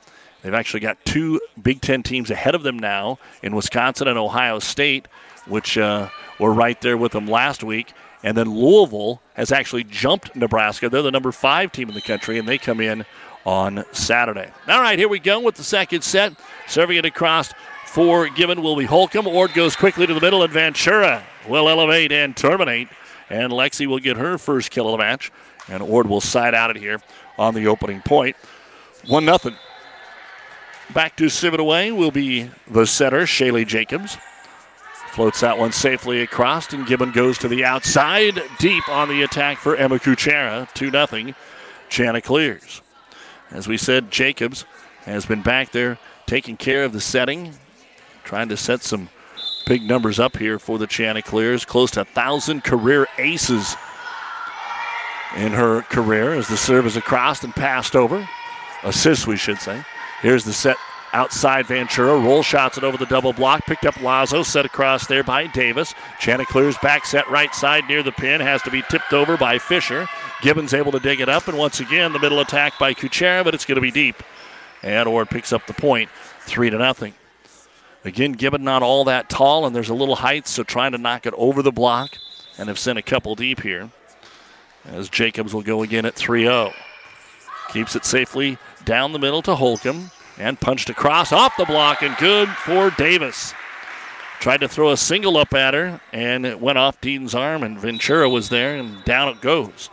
[0.41, 4.59] They've actually got two Big Ten teams ahead of them now in Wisconsin and Ohio
[4.59, 5.07] State,
[5.49, 6.09] which uh,
[6.39, 7.93] were right there with them last week.
[8.23, 10.89] And then Louisville has actually jumped Nebraska.
[10.89, 13.05] They're the number five team in the country, and they come in
[13.45, 14.51] on Saturday.
[14.67, 16.33] All right, here we go with the second set.
[16.67, 17.53] Serving it across
[17.85, 19.27] for Gibbon will be Holcomb.
[19.27, 22.89] Ord goes quickly to the middle, and Ventura will elevate and terminate.
[23.29, 25.31] And Lexi will get her first kill of the match.
[25.67, 26.99] And Ord will side out it here
[27.37, 28.35] on the opening point.
[29.07, 29.55] 1 0.
[30.93, 34.17] Back to it away will be the setter, Shaylee Jacobs.
[35.11, 39.57] Floats that one safely across, and Gibbon goes to the outside, deep on the attack
[39.57, 40.71] for Emma Kuchera.
[40.73, 41.33] 2 0.
[41.89, 42.81] Chanticleers.
[43.51, 44.65] As we said, Jacobs
[45.03, 47.53] has been back there taking care of the setting,
[48.23, 49.09] trying to set some
[49.65, 51.65] big numbers up here for the Chanticleers.
[51.65, 53.75] Close to 1,000 career aces
[55.35, 58.27] in her career as the serve is across and passed over.
[58.83, 59.83] Assists, we should say.
[60.21, 60.77] Here's the set
[61.13, 62.17] outside Ventura.
[62.19, 63.65] Roll shots it over the double block.
[63.65, 64.43] Picked up Lazo.
[64.43, 65.93] Set across there by Davis.
[66.19, 68.41] Chanticleer's back set right side near the pin.
[68.41, 70.07] Has to be tipped over by Fisher.
[70.41, 71.47] Gibbons able to dig it up.
[71.47, 74.21] And once again, the middle attack by Kuchera, but it's going to be deep.
[74.83, 76.09] And Ord picks up the point.
[76.41, 77.13] Three to nothing.
[78.05, 81.25] Again, Gibbon not all that tall, and there's a little height, so trying to knock
[81.25, 82.17] it over the block.
[82.57, 83.89] And have sent a couple deep here.
[84.85, 86.73] As Jacobs will go again at 3 0.
[87.69, 92.15] Keeps it safely down the middle to Holcomb and punched across off the block and
[92.17, 93.53] good for Davis.
[94.39, 97.77] Tried to throw a single up at her and it went off Dean's arm and
[97.77, 99.89] Ventura was there and down it goes.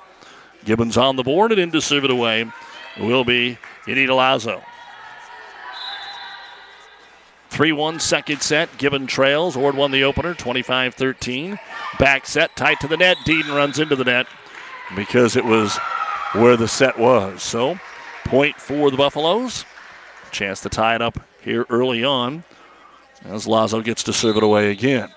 [0.64, 2.50] Gibbons on the board and in to serve it away
[2.98, 4.62] will be Yanita Lazo.
[7.50, 8.76] 3 1 second set.
[8.78, 9.56] Gibbon trails.
[9.56, 11.58] Ord won the opener 25 13.
[11.98, 13.16] Back set tight to the net.
[13.24, 14.26] Dean runs into the net
[14.94, 15.78] because it was
[16.32, 17.42] where the set was.
[17.42, 17.78] So
[18.26, 19.64] Point for the Buffaloes.
[20.30, 22.44] Chance to tie it up here early on
[23.24, 25.10] as Lazo gets to serve it away again.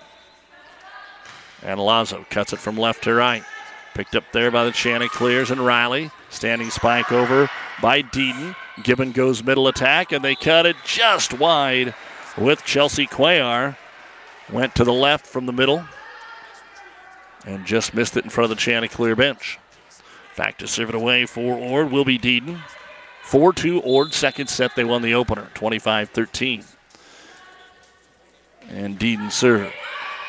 [1.62, 3.44] And Lazo cuts it from left to right.
[3.94, 6.10] Picked up there by the Chanticleers and Riley.
[6.30, 7.50] Standing spike over
[7.82, 8.54] by Deedon.
[8.82, 11.94] Gibbon goes middle attack, and they cut it just wide
[12.38, 13.76] with Chelsea Cuellar.
[14.50, 15.84] Went to the left from the middle
[17.46, 19.58] and just missed it in front of the Chanticleer bench.
[20.36, 22.60] Back to serve it away for Ord will be Deedon.
[23.22, 24.74] 4 2 Ord, second set.
[24.74, 26.64] They won the opener, 25 13.
[28.70, 29.72] And Deedon serve.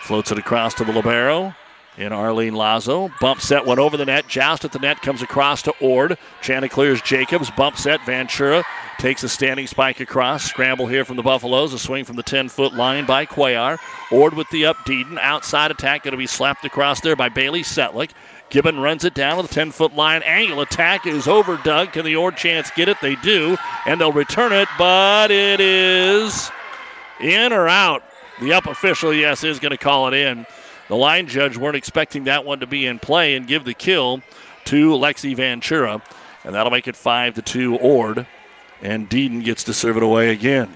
[0.04, 1.56] Floats it across to the Libero.
[1.98, 3.12] In Arlene Lazo.
[3.20, 4.28] Bump set went over the net.
[4.28, 6.18] Joust at the net comes across to Ord.
[6.42, 7.52] Chanticleers Jacobs.
[7.52, 8.04] Bump set.
[8.06, 8.64] Ventura
[8.98, 10.44] takes a standing spike across.
[10.44, 11.74] Scramble here from the Buffaloes.
[11.74, 13.78] A swing from the 10 foot line by Cuellar.
[14.10, 14.78] Ord with the up.
[14.78, 15.20] Deedon.
[15.20, 18.12] Outside attack going to be slapped across there by Bailey Setlick.
[18.52, 20.22] Gibbon runs it down to the 10 foot line.
[20.24, 21.94] Angle attack is over, Doug.
[21.94, 22.98] Can the Ord chance get it?
[23.02, 26.52] They do, and they'll return it, but it is
[27.22, 28.04] in or out.
[28.42, 30.46] The up official, yes, is going to call it in.
[30.90, 34.22] The line judge weren't expecting that one to be in play and give the kill
[34.66, 36.02] to Lexi Ventura,
[36.44, 38.28] and that'll make it 5 to 2 Ord,
[38.82, 40.76] and Deedon gets to serve it away again.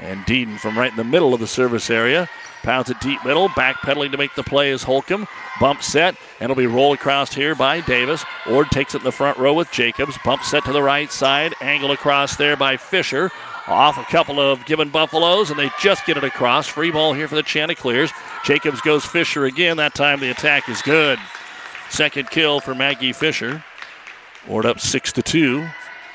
[0.00, 2.28] And Deedon from right in the middle of the service area.
[2.62, 5.26] Pounds it deep middle, backpedaling to make the play is Holcomb.
[5.60, 8.24] Bump set, and it'll be rolled across here by Davis.
[8.46, 10.18] Ord takes it in the front row with Jacobs.
[10.24, 13.30] Bump set to the right side, angle across there by Fisher.
[13.66, 16.66] Off a couple of Gibbon Buffaloes, and they just get it across.
[16.66, 18.10] Free ball here for the Chanticleers.
[18.44, 19.76] Jacobs goes Fisher again.
[19.78, 21.18] That time the attack is good.
[21.88, 23.64] Second kill for Maggie Fisher.
[24.48, 25.66] Ord up six to two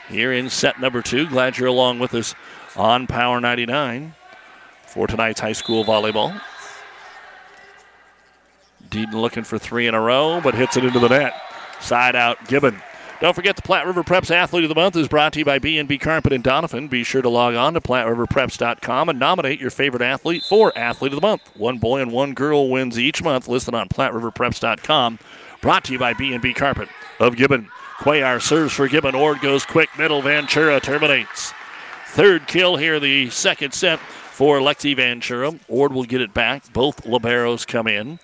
[0.10, 1.28] here in set number two.
[1.28, 2.36] Glad you're along with us
[2.76, 4.14] on Power 99
[4.88, 6.40] for tonight's high school volleyball.
[8.90, 11.34] Deedon looking for three in a row, but hits it into the net.
[11.80, 12.82] Side out, Gibbon.
[13.22, 15.58] Don't forget the Platte River Preps Athlete of the Month is brought to you by
[15.58, 16.90] B&B Carpet and Donovan.
[16.90, 21.22] Be sure to log on to PlatteRiverPreps.com and nominate your favorite athlete for Athlete of
[21.22, 21.50] the Month.
[21.56, 25.20] One boy and one girl wins each month listed on PlatteRiverPreps.com.
[25.62, 27.70] Brought to you by B&B Carpet of Gibbon.
[28.00, 29.16] Cuellar serves for Gibbon.
[29.16, 30.22] Ord goes quick middle.
[30.22, 31.54] Ventura terminates.
[32.16, 35.52] Third kill here, the second set for Lexi Ventura.
[35.68, 36.72] Ord will get it back.
[36.72, 38.20] Both liberos come in.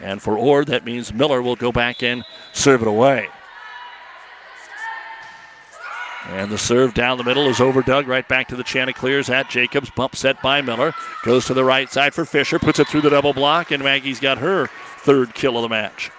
[0.00, 2.24] And for Ord, that means Miller will go back and
[2.54, 3.28] serve it away.
[6.28, 9.50] And the serve down the middle is over Doug, right back to the Chanticleers at
[9.50, 9.90] Jacobs.
[9.90, 10.94] Bump set by Miller.
[11.22, 12.58] Goes to the right side for Fisher.
[12.58, 14.68] Puts it through the double block, and Maggie's got her
[15.00, 16.10] third kill of the match.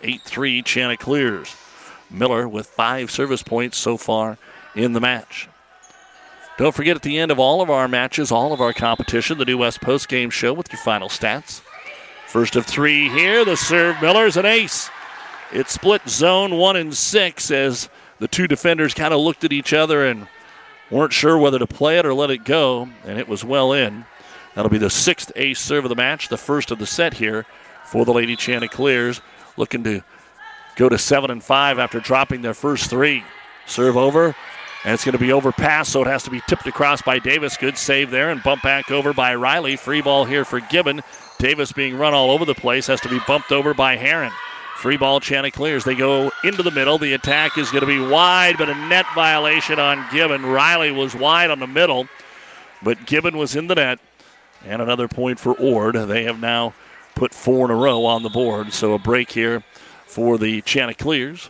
[0.00, 1.54] 8 3 Chanticleers.
[2.08, 4.38] Miller with five service points so far
[4.74, 5.50] in the match.
[6.56, 9.44] Don't forget at the end of all of our matches, all of our competition, the
[9.44, 11.62] New West Post Game Show with your final stats.
[12.28, 14.88] First of three here, the serve Miller's an ace.
[15.52, 17.88] It split zone one and six as
[18.20, 20.28] the two defenders kind of looked at each other and
[20.90, 24.04] weren't sure whether to play it or let it go, and it was well in.
[24.54, 27.46] That'll be the sixth ace serve of the match, the first of the set here
[27.84, 29.20] for the Lady Chanticleers,
[29.56, 30.02] looking to
[30.76, 33.24] go to seven and five after dropping their first three.
[33.66, 34.36] Serve over,
[34.84, 37.56] and it's going to be overpassed, so it has to be tipped across by Davis.
[37.56, 39.76] Good save there, and bump back over by Riley.
[39.76, 41.00] Free ball here for Gibbon.
[41.38, 44.32] Davis being run all over the place, has to be bumped over by Heron.
[44.76, 45.84] Free ball, Chanticleers.
[45.84, 46.98] They go into the middle.
[46.98, 50.44] The attack is going to be wide, but a net violation on Gibbon.
[50.44, 52.06] Riley was wide on the middle,
[52.82, 53.98] but Gibbon was in the net.
[54.66, 55.94] And another point for Ord.
[55.94, 56.74] They have now
[57.14, 58.72] put four in a row on the board.
[58.74, 59.62] So a break here
[60.06, 61.48] for the Chanticleers.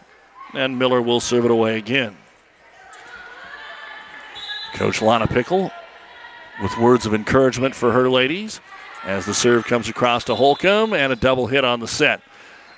[0.52, 2.16] And Miller will serve it away again.
[4.74, 5.70] Coach Lana Pickle
[6.60, 8.60] with words of encouragement for her ladies
[9.04, 12.20] as the serve comes across to Holcomb and a double hit on the set.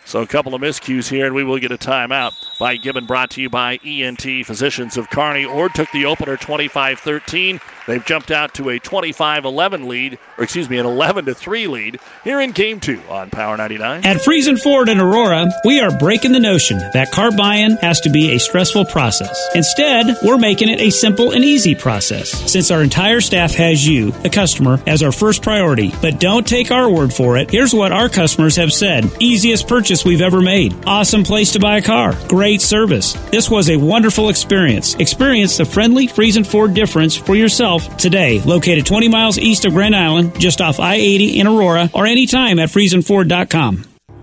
[0.05, 3.31] So a couple of miscues here, and we will get a timeout by Gibbon, brought
[3.31, 5.45] to you by ENT Physicians of Kearney.
[5.45, 7.61] Ord took the opener 25-13.
[7.87, 12.51] They've jumped out to a 25-11 lead, or excuse me, an 11-3 lead here in
[12.53, 14.05] Game 2 on Power 99.
[14.05, 18.11] At Friesen Ford in Aurora, we are breaking the notion that car buying has to
[18.11, 19.39] be a stressful process.
[19.55, 24.11] Instead, we're making it a simple and easy process since our entire staff has you,
[24.11, 25.93] the customer, as our first priority.
[26.03, 27.51] But don't take our word for it.
[27.51, 29.09] Here's what our customers have said.
[29.21, 30.75] Easiest purchase we've ever made.
[30.87, 32.15] Awesome place to buy a car.
[32.29, 33.14] Great service.
[33.30, 34.94] This was a wonderful experience.
[34.94, 38.40] Experience the friendly Friesen Ford difference for yourself today.
[38.42, 42.59] Located 20 miles east of Grand Island, just off I 80 in Aurora, or anytime
[42.59, 43.95] at FriesenFord.com.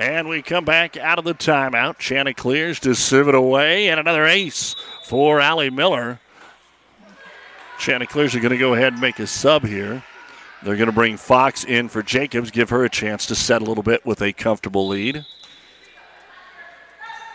[0.00, 1.98] And we come back out of the timeout.
[1.98, 4.74] Chanticleers to serve it away, and another ace
[5.04, 6.18] for Allie Miller.
[7.78, 10.02] Chanticleers are going to go ahead and make a sub here.
[10.62, 13.64] They're going to bring Fox in for Jacobs, give her a chance to set a
[13.66, 15.26] little bit with a comfortable lead.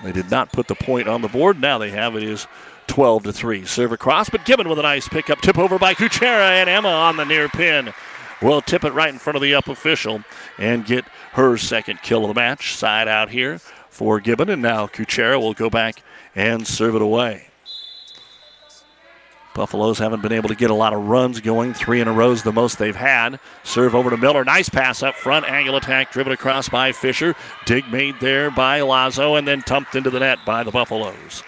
[0.03, 1.61] They did not put the point on the board.
[1.61, 2.47] Now they have it is
[2.87, 3.65] 12 to 3.
[3.65, 5.39] Serve across, but Gibbon with a nice pickup.
[5.41, 7.93] Tip over by Kuchera and Emma on the near pin.
[8.41, 10.23] Will tip it right in front of the up official
[10.57, 11.05] and get
[11.35, 12.75] her second kill of the match.
[12.75, 13.59] Side out here
[13.89, 16.01] for Gibbon, and now Kuchera will go back
[16.33, 17.47] and serve it away.
[19.53, 21.73] Buffaloes haven't been able to get a lot of runs going.
[21.73, 23.39] Three in a row is the most they've had.
[23.63, 24.43] Serve over to Miller.
[24.43, 25.45] Nice pass up front.
[25.45, 27.35] Angle attack driven across by Fisher.
[27.65, 31.41] Dig made there by Lazo and then tumped into the net by the Buffaloes.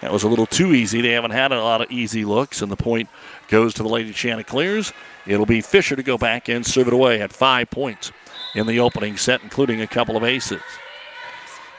[0.00, 1.02] That was a little too easy.
[1.02, 3.08] They haven't had a lot of easy looks, and the point
[3.48, 4.92] goes to the Lady Chanticleers.
[5.26, 8.12] It'll be Fisher to go back and serve it away at five points
[8.54, 10.62] in the opening set, including a couple of aces.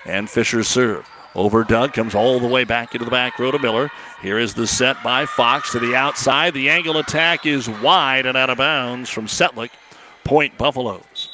[0.06, 1.10] And Fisher's serve.
[1.34, 3.92] Over Doug, comes all the way back into the back row to Miller.
[4.22, 6.54] Here is the set by Fox to the outside.
[6.54, 9.72] The angle attack is wide and out of bounds from Setlick.
[10.24, 11.30] Point Buffaloes.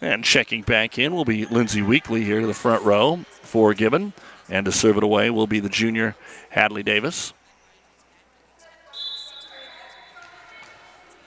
[0.00, 4.14] And checking back in will be Lindsey Weekly here to the front row for Gibbon.
[4.48, 6.16] And to serve it away will be the junior
[6.48, 7.34] Hadley Davis.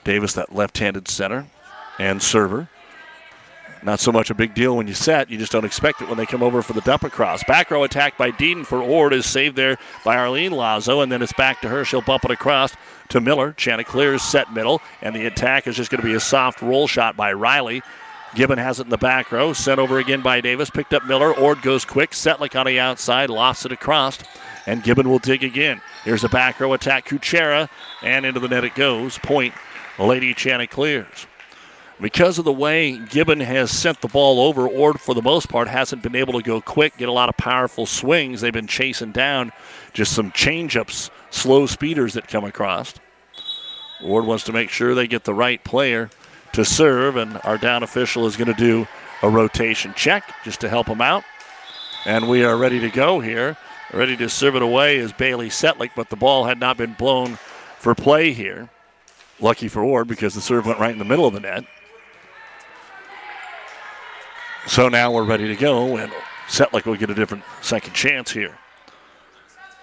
[0.03, 1.45] Davis, that left handed center
[1.99, 2.67] and server.
[3.83, 5.29] Not so much a big deal when you set.
[5.29, 7.43] You just don't expect it when they come over for the dump across.
[7.43, 11.21] Back row attack by Deedon for Ord is saved there by Arlene Lazo, and then
[11.21, 11.83] it's back to her.
[11.83, 12.73] She'll bump it across
[13.09, 13.51] to Miller.
[13.53, 17.17] Chanticleer's set middle, and the attack is just going to be a soft roll shot
[17.17, 17.81] by Riley.
[18.35, 19.53] Gibbon has it in the back row.
[19.53, 20.69] Sent over again by Davis.
[20.69, 21.33] Picked up Miller.
[21.37, 22.11] Ord goes quick.
[22.11, 23.29] Setlick on the outside.
[23.29, 24.17] Lofts it across.
[24.65, 25.81] And Gibbon will dig again.
[26.03, 27.05] Here's a back row attack.
[27.05, 27.69] Kuchera.
[28.01, 29.19] And into the net it goes.
[29.19, 29.53] Point
[29.99, 31.27] Lady Chanticleers.
[32.03, 35.69] Because of the way Gibbon has sent the ball over, Ord, for the most part,
[35.69, 38.41] hasn't been able to go quick, get a lot of powerful swings.
[38.41, 39.53] They've been chasing down
[39.93, 42.93] just some changeups, slow speeders that come across.
[44.03, 46.09] Ord wants to make sure they get the right player
[46.51, 48.85] to serve, and our down official is going to do
[49.21, 51.23] a rotation check just to help him out.
[52.03, 53.55] And we are ready to go here.
[53.93, 57.37] Ready to serve it away is Bailey Setlick, but the ball had not been blown
[57.79, 58.69] for play here.
[59.39, 61.63] Lucky for Ord because the serve went right in the middle of the net.
[64.67, 66.11] So now we're ready to go, and
[66.47, 68.57] Setlick will get a different second chance here.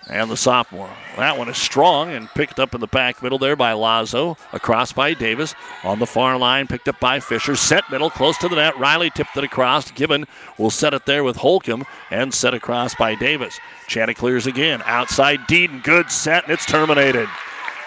[0.09, 0.91] And the sophomore.
[1.17, 4.37] That one is strong and picked up in the back middle there by Lazo.
[4.53, 5.55] Across by Davis.
[5.85, 7.55] On the far line, picked up by Fisher.
[7.55, 8.77] Set middle, close to the net.
[8.79, 9.91] Riley tipped it across.
[9.93, 10.27] Gibbon
[10.59, 13.61] will set it there with Holcomb and set across by Davis.
[13.87, 14.83] Chanticleers again.
[14.85, 15.85] Outside Deedon.
[15.85, 17.29] Good set, and it's terminated.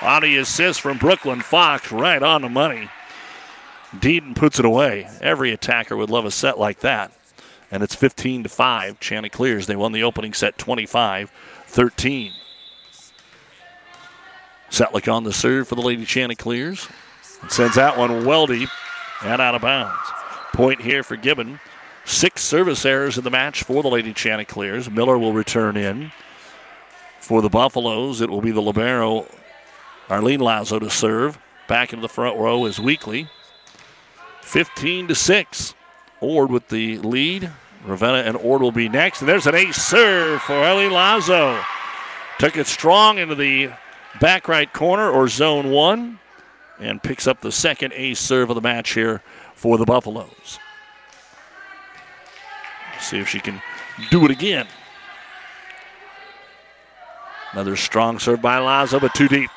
[0.01, 2.89] On the assist from Brooklyn Fox, right on the money.
[3.99, 5.07] Deedon puts it away.
[5.21, 7.11] Every attacker would love a set like that.
[7.71, 8.99] And it's 15 to 5.
[8.99, 11.31] Chanticleers, they won the opening set 25
[11.67, 12.33] 13.
[14.69, 16.87] Setlick on the serve for the Lady Chanticleers.
[17.41, 18.69] And sends that one well deep
[19.23, 19.99] and out of bounds.
[20.53, 21.59] Point here for Gibbon.
[22.05, 24.89] Six service errors in the match for the Lady Chanticleers.
[24.89, 26.11] Miller will return in.
[27.19, 29.25] For the Buffaloes, it will be the Libero
[30.09, 31.39] Arlene Lazo to serve.
[31.67, 33.29] Back into the front row is Weekly.
[34.43, 35.73] 15 to 6.
[36.21, 37.51] Ord with the lead.
[37.85, 39.21] Ravenna and Ord will be next.
[39.21, 41.59] And there's an ace serve for Ellie Lazo.
[42.39, 43.71] Took it strong into the
[44.19, 46.19] back right corner or zone one
[46.79, 49.21] and picks up the second ace serve of the match here
[49.55, 50.59] for the Buffaloes.
[52.99, 53.61] See if she can
[54.11, 54.67] do it again.
[57.51, 59.49] Another strong serve by Lazo, but too deep.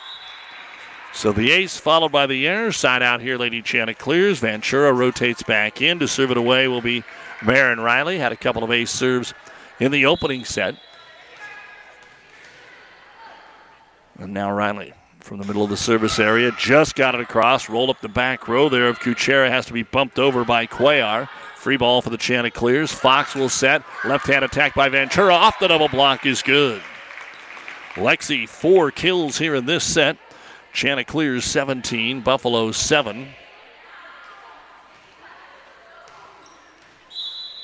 [1.16, 2.70] So the ace followed by the air.
[2.70, 4.38] Side out here, Lady Chanticleers.
[4.38, 7.04] Ventura rotates back in to serve it away will be
[7.42, 8.18] Marin Riley.
[8.18, 9.32] Had a couple of ace serves
[9.80, 10.76] in the opening set.
[14.18, 17.70] And now Riley from the middle of the service area just got it across.
[17.70, 19.48] Rolled up the back row there of Kuchera.
[19.48, 21.30] Has to be bumped over by Cuellar.
[21.56, 22.92] Free ball for the Chanticleers.
[22.92, 23.82] Fox will set.
[24.04, 25.32] Left hand attack by Ventura.
[25.32, 26.82] Off the double block is good.
[27.94, 30.18] Lexi, four kills here in this set.
[30.77, 33.29] Chanticleers 17, Buffalo 7.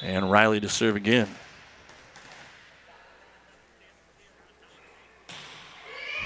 [0.00, 1.28] And Riley to serve again.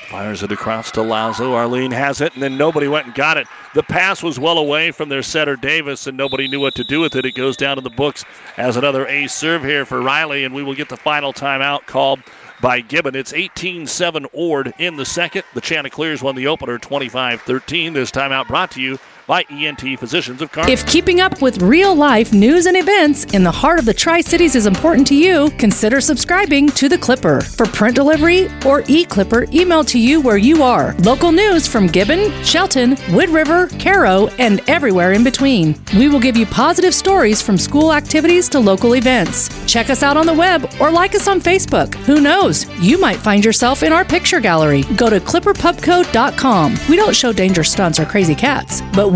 [0.09, 1.55] Fires it across to Lazo.
[1.55, 3.49] Arlene has it, and then nobody went and got it.
[3.75, 7.01] The pass was well away from their setter Davis, and nobody knew what to do
[7.01, 7.27] with it.
[7.27, 8.25] It goes down in the books
[8.57, 12.21] as another ace serve here for Riley, and we will get the final timeout called
[12.61, 13.15] by Gibbon.
[13.15, 15.45] It's 18 7 Ord in the second.
[15.55, 17.93] The Chanticleers won the opener 25 13.
[17.93, 20.73] This timeout brought to you by ENT Physicians of Kearney.
[20.73, 24.21] If keeping up with real life news and events in the heart of the Tri
[24.21, 27.41] Cities is important to you, consider subscribing to The Clipper.
[27.41, 30.95] For print delivery or e Clipper, email to you where you are.
[30.99, 35.75] Local news from Gibbon, Shelton, Wood River, Cairo, and everywhere in between.
[35.97, 39.51] We will give you positive stories from school activities to local events.
[39.67, 41.95] Check us out on the web or like us on Facebook.
[42.07, 42.67] Who knows?
[42.81, 44.83] You might find yourself in our picture gallery.
[44.97, 46.77] Go to clipperpubco.com.
[46.89, 49.16] We don't show dangerous stunts or crazy cats, but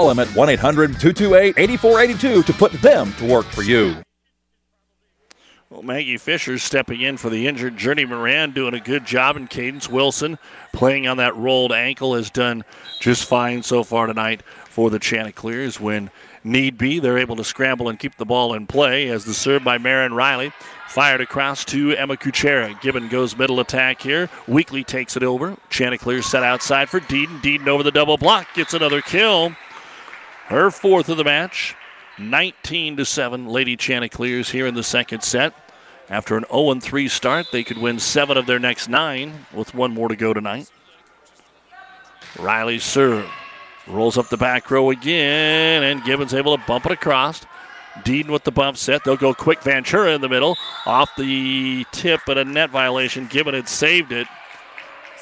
[0.07, 3.95] them at 1 800 228 8482 to put them to work for you.
[5.71, 9.49] Well, Maggie Fisher stepping in for the injured Journey Moran, doing a good job, and
[9.49, 10.37] Cadence Wilson
[10.73, 12.65] playing on that rolled ankle has done
[12.99, 15.79] just fine so far tonight for the Chanticleers.
[15.79, 16.11] When
[16.43, 19.63] need be, they're able to scramble and keep the ball in play as the serve
[19.63, 20.51] by Marin Riley
[20.89, 22.79] fired across to Emma Kuchera.
[22.81, 24.29] Gibbon goes middle attack here.
[24.49, 25.55] Weekly takes it over.
[25.69, 27.41] Chanticleer set outside for Deedon.
[27.41, 29.55] Deedon over the double block gets another kill.
[30.51, 31.77] Her fourth of the match.
[32.19, 35.53] 19 to 7 Lady Chanticleers here in the second set.
[36.09, 39.93] After an 0 3 start, they could win seven of their next nine with one
[39.93, 40.69] more to go tonight.
[42.37, 43.31] Riley serve.
[43.87, 47.45] Rolls up the back row again, and Gibbons able to bump it across.
[47.99, 49.05] Deedon with the bump set.
[49.05, 50.57] They'll go quick Ventura in the middle.
[50.85, 53.25] Off the tip, but a net violation.
[53.27, 54.27] Gibbon had saved it.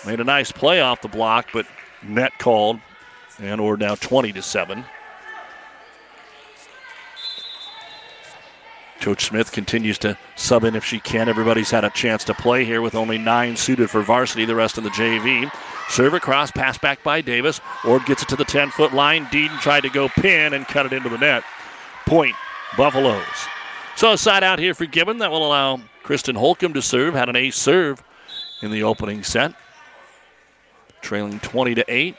[0.07, 1.67] Made a nice play off the block, but
[2.01, 2.79] net called.
[3.37, 4.85] And we're now 20 to 7.
[8.99, 11.29] Coach Smith continues to sub in if she can.
[11.29, 14.77] Everybody's had a chance to play here with only nine suited for varsity, the rest
[14.77, 15.51] in the JV.
[15.89, 17.61] Serve across, pass back by Davis.
[17.85, 19.25] Ord gets it to the 10 foot line.
[19.27, 21.43] Deedon tried to go pin and cut it into the net.
[22.05, 22.35] Point,
[22.77, 23.23] Buffaloes.
[23.95, 27.13] So a side out here for Gibbon that will allow Kristen Holcomb to serve.
[27.13, 28.03] Had an ace serve
[28.61, 29.53] in the opening set.
[31.01, 32.15] Trailing 20 to 8.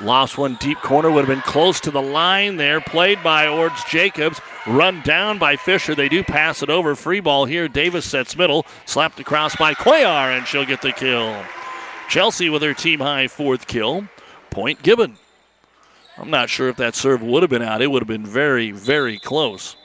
[0.00, 2.80] Lost one deep corner, would have been close to the line there.
[2.80, 4.40] Played by Ords Jacobs.
[4.66, 5.94] Run down by Fisher.
[5.94, 6.94] They do pass it over.
[6.94, 7.66] Free ball here.
[7.66, 8.64] Davis sets middle.
[8.86, 11.42] Slapped across by Cuellar, and she'll get the kill.
[12.08, 14.08] Chelsea with her team high fourth kill.
[14.50, 15.16] Point Gibbon.
[16.16, 17.82] I'm not sure if that serve would have been out.
[17.82, 19.76] It would have been very, very close.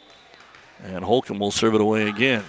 [0.83, 2.43] And Holcomb will serve it away again.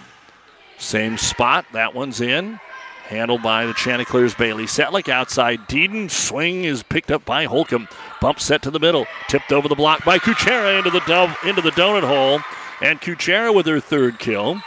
[0.77, 1.65] Same spot.
[1.73, 2.61] That one's in.
[3.09, 5.69] Handled by the Chanticleers Bailey Setlick outside.
[5.69, 7.87] Deedon swing is picked up by Holcomb.
[8.21, 9.07] Bump set to the middle.
[9.29, 12.41] Tipped over the block by Kuchera into the dove, into the donut hole.
[12.81, 14.63] And Kuchera with her third kill.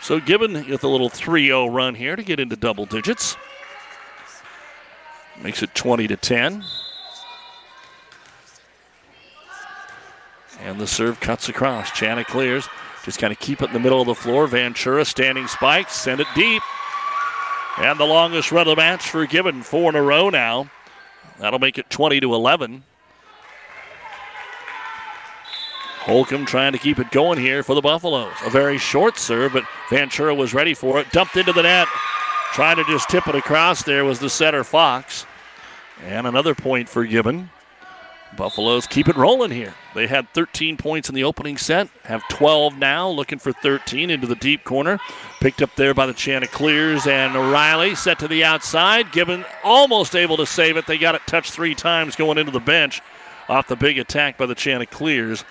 [0.00, 3.36] So Gibbon with a little 3-0 run here to get into double digits.
[5.42, 6.64] Makes it 20 to 10.
[10.60, 11.90] And the serve cuts across.
[11.90, 12.66] Chanticleers
[13.04, 14.46] just kind of keep it in the middle of the floor.
[14.46, 16.62] Ventura standing spikes, send it deep.
[17.78, 20.70] And the longest run of the match for Gibbon, four in a row now.
[21.38, 22.84] That'll make it 20 to 11.
[26.02, 28.32] Holcomb trying to keep it going here for the Buffaloes.
[28.44, 31.10] A very short serve, but Ventura was ready for it.
[31.12, 31.86] Dumped into the net.
[32.52, 35.26] Trying to just tip it across there was the setter Fox.
[36.04, 37.50] And another point for Gibbon.
[38.36, 39.74] Buffaloes keep it rolling here.
[39.94, 44.26] They had 13 points in the opening set, have 12 now, looking for 13 into
[44.26, 44.98] the deep corner.
[45.40, 49.12] Picked up there by the Chanticleers and Riley, set to the outside.
[49.12, 50.86] Gibbon almost able to save it.
[50.86, 53.00] They got it touched three times going into the bench
[53.48, 55.44] off the big attack by the Chanticleers,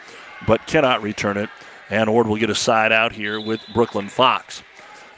[0.47, 1.49] but cannot return it.
[1.89, 4.63] And Ord will get a side out here with Brooklyn Fox.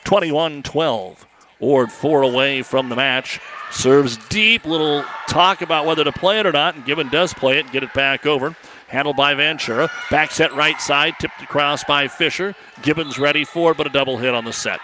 [0.04, 1.26] 21 12.
[1.64, 3.40] Ord four away from the match.
[3.72, 4.66] Serves deep.
[4.66, 7.72] Little talk about whether to play it or not, and Gibbon does play it and
[7.72, 8.56] get it back over.
[8.88, 9.90] Handled by Ventura.
[10.12, 12.54] Back set right side, tipped across by Fisher.
[12.84, 14.80] Gibbons ready for it, but a double hit on the set.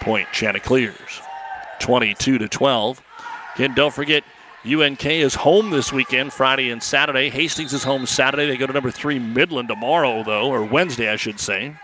[0.00, 1.20] Point Chanticleers.
[1.78, 3.02] 22 to 12.
[3.54, 4.24] Again, don't forget,
[4.64, 7.30] UNK is home this weekend, Friday and Saturday.
[7.30, 8.46] Hastings is home Saturday.
[8.46, 11.74] They go to number three Midland tomorrow, though, or Wednesday, I should say.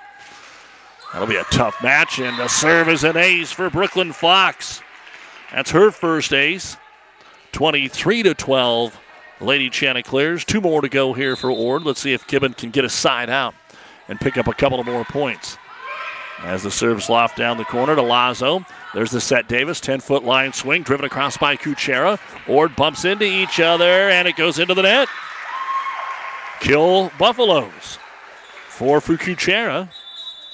[1.13, 4.83] That'll be a tough match, and the serve is an ace for Brooklyn Fox.
[5.53, 6.77] That's her first ace.
[7.53, 8.99] 23 to 12,
[9.41, 10.45] Lady Chanticleers.
[10.45, 11.85] Two more to go here for Ord.
[11.85, 13.55] Let's see if Gibbon can get a side out
[14.09, 15.57] and pick up a couple of more points.
[16.43, 18.67] As the serve's loft down the corner to Lazo.
[18.93, 22.19] There's the set Davis, 10 foot line swing, driven across by Kuchera.
[22.47, 25.09] Ord bumps into each other, and it goes into the net.
[26.61, 27.99] Kill Buffaloes.
[28.69, 29.89] For Kuchera.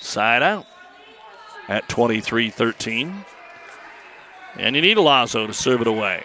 [0.02, 0.66] Side out
[1.68, 3.24] at 23 13.
[4.56, 6.24] And you need Lazo to serve it away.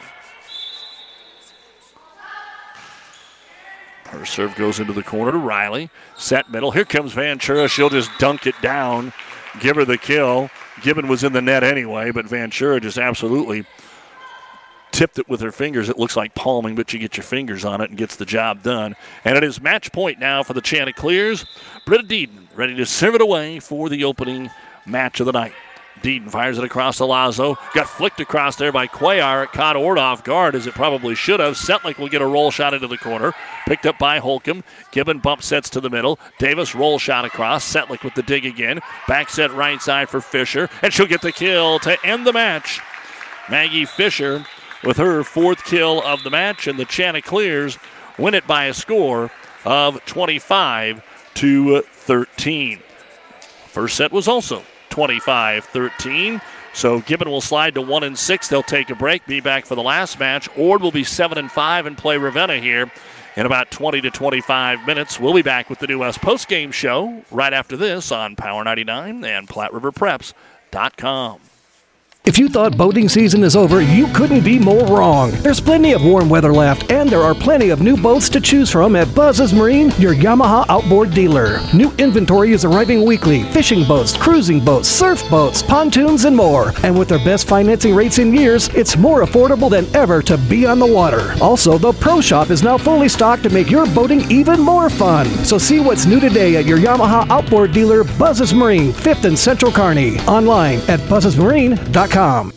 [4.06, 5.90] Her serve goes into the corner to Riley.
[6.18, 6.72] Set middle.
[6.72, 7.68] Here comes Ventura.
[7.68, 9.14] She'll just dunk it down,
[9.60, 10.50] give her the kill.
[10.82, 13.66] Gibbon was in the net anyway, but Ventura just absolutely
[14.92, 15.90] tipped it with her fingers.
[15.90, 18.64] It looks like palming, but you get your fingers on it and gets the job
[18.64, 18.96] done.
[19.26, 21.46] And it is match point now for the Chanticleers.
[21.86, 24.50] Britta Deedon ready to serve it away for the opening
[24.86, 25.54] match of the night.
[26.02, 27.58] Deedon fires it across to Lazo.
[27.74, 29.46] Got flicked across there by Cuellar.
[29.46, 31.56] It caught Ord off guard as it probably should have.
[31.56, 33.34] Setlick will get a roll shot into the corner.
[33.66, 34.64] Picked up by Holcomb.
[34.92, 36.20] Gibbon bump sets to the middle.
[36.38, 37.72] Davis roll shot across.
[37.72, 38.80] Setlick with the dig again.
[39.08, 40.70] Back set right side for Fisher.
[40.84, 42.80] And she'll get the kill to end the match.
[43.50, 44.46] Maggie Fisher
[44.84, 46.68] with her fourth kill of the match.
[46.68, 47.80] And the Chanticleers
[48.20, 49.32] win it by a score
[49.66, 51.04] of 25
[51.38, 52.80] to 13.
[53.68, 56.42] First set was also 25 13.
[56.74, 58.48] So Gibbon will slide to one and six.
[58.48, 60.50] They'll take a break, be back for the last match.
[60.58, 62.92] Ord will be seven and five and play Ravenna here
[63.36, 65.20] in about 20 to 25 minutes.
[65.20, 68.64] We'll be back with the New West post game show right after this on Power
[68.64, 71.47] 99 and PlatteRiverPreps.com.
[72.26, 75.32] If you thought boating season is over, you couldn't be more wrong.
[75.44, 78.70] There's plenty of warm weather left, and there are plenty of new boats to choose
[78.70, 81.62] from at Buzz's Marine, your Yamaha outboard dealer.
[81.74, 86.74] New inventory is arriving weekly fishing boats, cruising boats, surf boats, pontoons, and more.
[86.84, 90.66] And with their best financing rates in years, it's more affordable than ever to be
[90.66, 91.34] on the water.
[91.42, 95.28] Also, the Pro Shop is now fully stocked to make your boating even more fun.
[95.46, 99.72] So see what's new today at your Yamaha outboard dealer, Buzz's Marine, 5th and Central
[99.72, 100.20] Kearney.
[100.22, 102.07] Online at buzzesmarine.com.
[102.08, 102.57] Sports.com.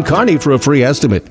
[0.00, 1.28] Kearney for a free estimate.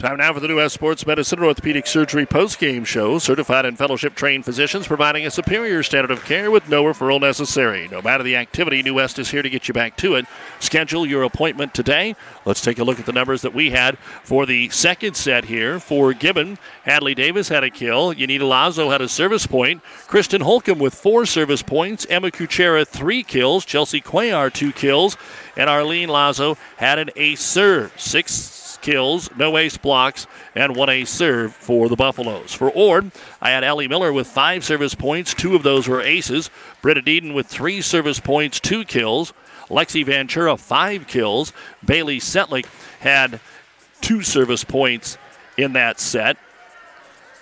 [0.00, 3.18] Time now for the New West Sports Medicine Orthopedic Surgery post-game show.
[3.18, 7.86] Certified and fellowship trained physicians providing a superior standard of care with no referral necessary.
[7.88, 10.24] No matter the activity, New West is here to get you back to it.
[10.58, 12.16] Schedule your appointment today.
[12.46, 15.78] Let's take a look at the numbers that we had for the second set here.
[15.78, 18.14] For Gibbon, Hadley Davis had a kill.
[18.14, 19.82] Yanita Lazo had a service point.
[20.06, 22.06] Kristen Holcomb with four service points.
[22.08, 23.66] Emma Kuchera, three kills.
[23.66, 25.18] Chelsea Cuellar, two kills.
[25.56, 27.92] And Arlene Lazo had an ace serve.
[28.00, 32.52] Six kills, no ace blocks, and one ace serve for the Buffaloes.
[32.52, 35.34] For Ord, I had Ellie Miller with five service points.
[35.34, 36.50] Two of those were aces.
[36.82, 39.32] Britta Deeden with three service points, two kills.
[39.68, 41.52] Lexi Ventura, five kills.
[41.84, 42.66] Bailey Setlick
[43.00, 43.40] had
[44.00, 45.16] two service points
[45.56, 46.36] in that set.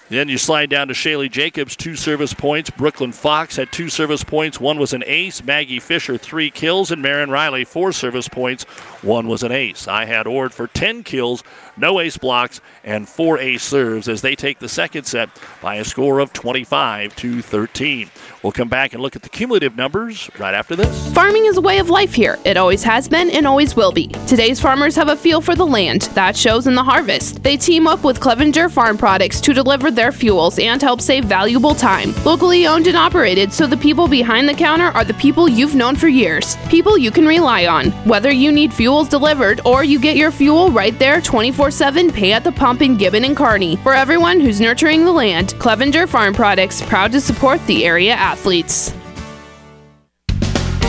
[0.08, 2.70] Then you slide down to Shaylee Jacobs, two service points.
[2.70, 4.58] Brooklyn Fox had two service points.
[4.58, 5.44] One was an ace.
[5.44, 6.90] Maggie Fisher, three kills.
[6.90, 8.64] And Marin Riley, four service points.
[9.02, 9.86] One was an ace.
[9.86, 11.44] I had Ord for 10 kills,
[11.76, 15.30] no ace blocks, and four ace serves as they take the second set
[15.62, 18.10] by a score of 25 to 13.
[18.42, 21.12] We'll come back and look at the cumulative numbers right after this.
[21.12, 22.38] Farming is a way of life here.
[22.44, 24.08] It always has been and always will be.
[24.26, 26.02] Today's farmers have a feel for the land.
[26.14, 27.42] That shows in the harvest.
[27.42, 31.74] They team up with Clevenger Farm Products to deliver their fuels and help save valuable
[31.74, 32.14] time.
[32.24, 35.94] Locally owned and operated, so the people behind the counter are the people you've known
[35.96, 36.56] for years.
[36.68, 37.90] People you can rely on.
[38.08, 42.32] Whether you need fuels delivered or you get your fuel right there 24 7, pay
[42.32, 43.76] at the pump in Gibbon and Kearney.
[43.76, 48.94] For everyone who's nurturing the land, Clevenger Farm Products proud to support the area athletes.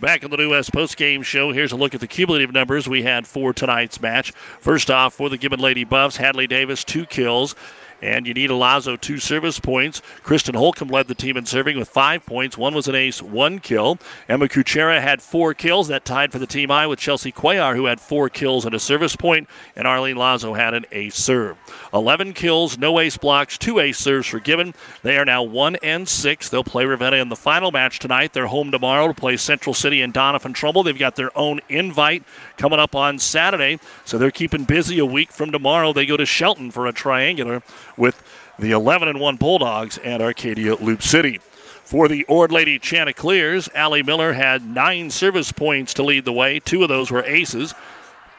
[0.00, 3.02] Back in the New West post-game show, here's a look at the cumulative numbers we
[3.02, 4.32] had for tonight's match.
[4.58, 7.54] First off, for the Gibbon Lady Buffs, Hadley Davis, two kills.
[8.02, 10.00] And Yanita Lazo, two service points.
[10.22, 12.56] Kristen Holcomb led the team in serving with five points.
[12.56, 13.98] One was an ace, one kill.
[14.26, 15.88] Emma Kuchera had four kills.
[15.88, 18.80] That tied for the team I with Chelsea Cuellar, who had four kills and a
[18.80, 19.50] service point.
[19.76, 21.58] And Arlene Lazo had an ace serve.
[21.92, 24.74] 11 kills, no ace blocks, two ace serves for Gibbon.
[25.02, 26.48] They are now 1 and 6.
[26.48, 28.32] They'll play Ravenna in the final match tonight.
[28.32, 30.82] They're home tomorrow to play Central City and Doniphan Trumbull.
[30.82, 32.22] They've got their own invite
[32.56, 35.92] coming up on Saturday, so they're keeping busy a week from tomorrow.
[35.92, 37.62] They go to Shelton for a triangular
[37.96, 38.22] with
[38.58, 41.40] the 11 and 1 Bulldogs and Arcadia Loop City.
[41.84, 46.60] For the Ord Lady Chanticleers, Allie Miller had nine service points to lead the way.
[46.60, 47.74] Two of those were aces.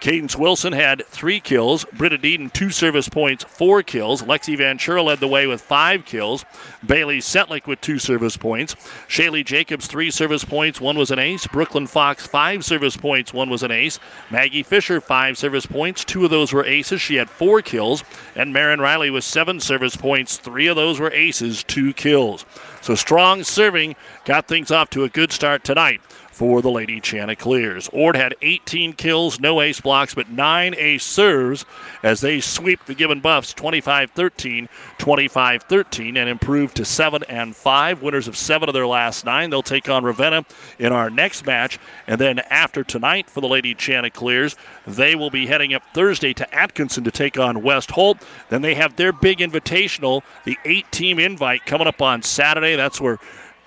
[0.02, 1.86] Cadence Wilson had three kills.
[1.94, 4.24] Britta Deeden, two service points, four kills.
[4.24, 6.44] Lexi Ventura led the way with five kills.
[6.84, 8.74] Bailey Setlick with two service points.
[9.08, 11.46] Shaylee Jacobs, three service points, one was an ace.
[11.46, 14.00] Brooklyn Fox, five service points, one was an ace.
[14.32, 17.00] Maggie Fisher, five service points, two of those were aces.
[17.00, 18.04] She had four kills.
[18.36, 22.44] And Marin Riley with seven service points, three of those were aces, two kills.
[22.82, 23.96] So strong serving
[24.26, 26.02] got things off to a good start tonight
[26.42, 27.88] for the Lady Chanticleers.
[27.94, 31.68] Ord had 18 kills, no ace blocks, but nine ace serves
[32.02, 34.68] as they sweep the Gibbon Buffs 25 13,
[34.98, 38.02] 25 13, and improve to 7 and 5.
[38.02, 39.52] Winners of seven of their last nine.
[39.52, 40.44] They'll take on Ravenna
[40.80, 41.78] in our next match.
[42.08, 44.56] And then after tonight for the Lady Chanticleers,
[44.88, 48.18] they will be heading up Thursday to Atkinson to take on West Holt.
[48.50, 52.76] Then they have their big invitational, the eight team invite, coming up on Saturday.
[52.76, 53.20] That's where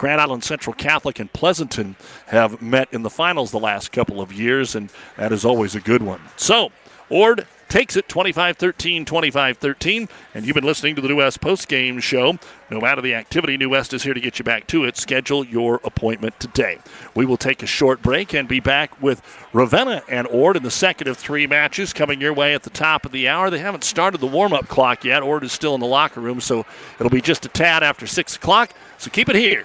[0.05, 1.97] Grand Island Central Catholic and Pleasanton
[2.27, 5.81] have met in the finals the last couple of years, and that is always a
[5.81, 6.21] good one.
[6.37, 6.73] So,
[7.09, 10.09] Ord takes it 25 13, 25 13.
[10.35, 12.39] And you've been listening to the New West post game show.
[12.71, 14.99] No matter the activity, New West is here to get you back to it.
[14.99, 16.81] Schedule your appointment today.
[17.15, 19.23] We will take a short break and be back with
[19.55, 23.07] Ravenna and Ord in the second of three matches coming your way at the top
[23.07, 23.49] of the hour.
[23.49, 25.23] They haven't started the warm up clock yet.
[25.23, 26.67] Ord is still in the locker room, so
[27.01, 28.75] it'll be just a tad after 6 o'clock.
[28.99, 29.65] So keep it here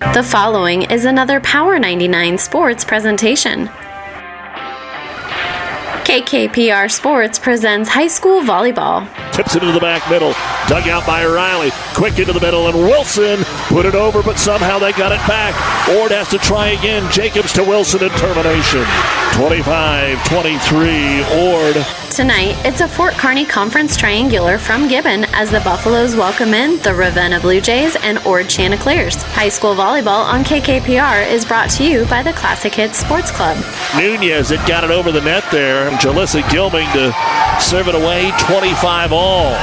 [0.00, 3.66] The following is another Power 99 sports presentation.
[6.06, 9.02] KKPR Sports presents high school volleyball.
[9.32, 10.34] Tips it into the back middle.
[10.68, 11.70] Dug out by Riley.
[11.94, 15.52] Quick into the middle, and Wilson put it over, but somehow they got it back.
[15.98, 17.10] Ord has to try again.
[17.10, 18.84] Jacobs to Wilson in termination.
[19.34, 21.22] 25 23.
[21.42, 21.74] Ord
[22.18, 26.92] Tonight, it's a Fort Kearney Conference Triangular from Gibbon as the Buffaloes welcome in the
[26.92, 29.14] Ravenna Blue Jays and Ord Chanticleers.
[29.22, 33.56] High school volleyball on KKPR is brought to you by the Classic Hits Sports Club.
[33.96, 37.14] Nunez it got it over the net there, Jalissa Gilming to
[37.62, 39.54] serve it away 25 all.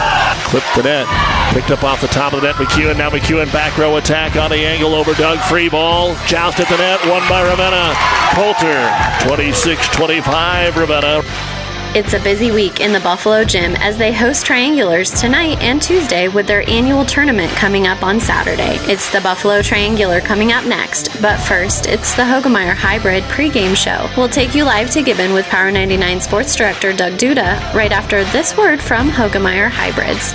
[0.46, 1.08] Clipped the net.
[1.54, 2.56] Picked up off the top of the net.
[2.56, 2.98] McEwen.
[2.98, 5.40] Now McEwen back row attack on the angle over Doug.
[5.40, 6.16] Free ball.
[6.26, 7.06] Joust at the net.
[7.10, 7.94] Won by Ravenna.
[8.34, 10.78] Coulter 26 25.
[10.78, 11.55] Ravenna.
[11.96, 16.28] It's a busy week in the Buffalo Gym as they host triangulars tonight and Tuesday
[16.28, 18.76] with their annual tournament coming up on Saturday.
[18.92, 24.10] It's the Buffalo Triangular coming up next, but first, it's the Hoegemeyer Hybrid pregame show.
[24.18, 28.26] We'll take you live to Gibbon with Power 99 Sports Director Doug Duda right after
[28.26, 30.34] this word from Hoegemeyer Hybrids.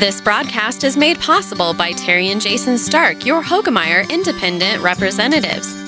[0.00, 5.87] This broadcast is made possible by Terry and Jason Stark, your Hoegemeyer independent representatives.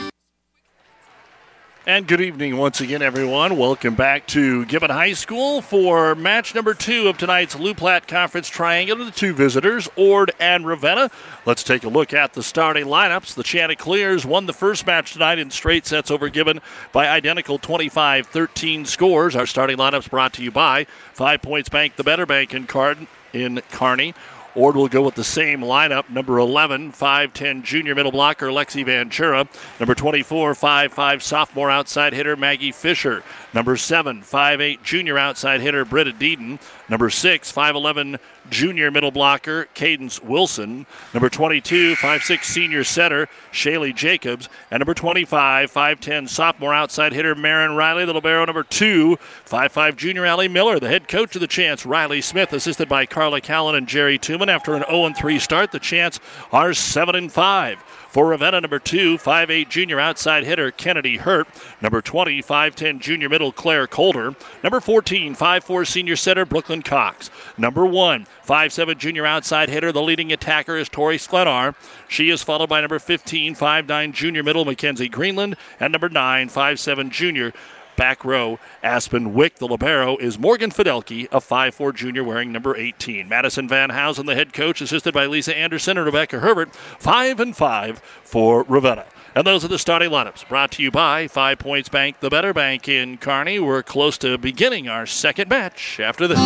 [1.87, 3.57] And good evening once again, everyone.
[3.57, 8.49] Welcome back to Gibbon High School for match number two of tonight's Loup Platte Conference
[8.49, 8.97] Triangle.
[9.03, 11.09] The two visitors, Ord and Ravenna.
[11.43, 13.33] Let's take a look at the starting lineups.
[13.33, 16.61] The Chanticleers won the first match tonight in straight sets over Gibbon
[16.91, 19.35] by identical 25 13 scores.
[19.35, 23.07] Our starting lineups brought to you by Five Points Bank, the Better Bank in, Card-
[23.33, 24.13] in Kearney.
[24.53, 26.09] Ord will go with the same lineup.
[26.09, 29.47] Number 11, 5'10 junior middle blocker Lexi Ventura.
[29.79, 33.23] Number 24, 5'5 sophomore outside hitter Maggie Fisher.
[33.53, 36.59] Number 7, 5'8 junior outside hitter Britta Deeden.
[36.89, 38.19] Number 6, 5'11
[38.49, 40.85] junior middle blocker Cadence Wilson.
[41.13, 44.49] Number 22, 5'6 senior setter Shaylee Jacobs.
[44.69, 48.05] And number 25, 5'10 sophomore outside hitter Marin Riley.
[48.05, 50.79] The libero number two, 5'5 junior Allie Miller.
[50.79, 54.47] The head coach of the Chants, Riley Smith, assisted by Carla Callan and Jerry Tooman.
[54.47, 56.19] After an 0 3 start, the Chants
[56.51, 57.83] are 7 and 5.
[58.11, 61.47] For Ravenna, number two, 5'8 junior outside hitter Kennedy Hurt.
[61.79, 64.35] Number 20, 5'10 junior middle Claire Colder.
[64.61, 67.29] Number 14, 5'4 senior setter Brooklyn Cox.
[67.57, 69.93] Number one, 5'7 junior outside hitter.
[69.93, 71.73] The leading attacker is Tori Sklenar.
[72.09, 75.55] She is followed by number 15, 5'9 junior middle Mackenzie Greenland.
[75.79, 77.53] And number 9, 5'7 junior
[77.95, 79.55] back row, Aspen Wick.
[79.57, 83.27] The libero is Morgan Fidelke, a 5'4 junior wearing number 18.
[83.27, 87.55] Madison Van Housen, the head coach, assisted by Lisa Anderson and Rebecca Herbert, 5 and
[87.55, 89.05] 5 for Ravenna.
[89.33, 92.53] And those are the starting lineups brought to you by Five Points Bank, the better
[92.53, 93.59] bank in Kearney.
[93.59, 96.39] We're close to beginning our second match after this.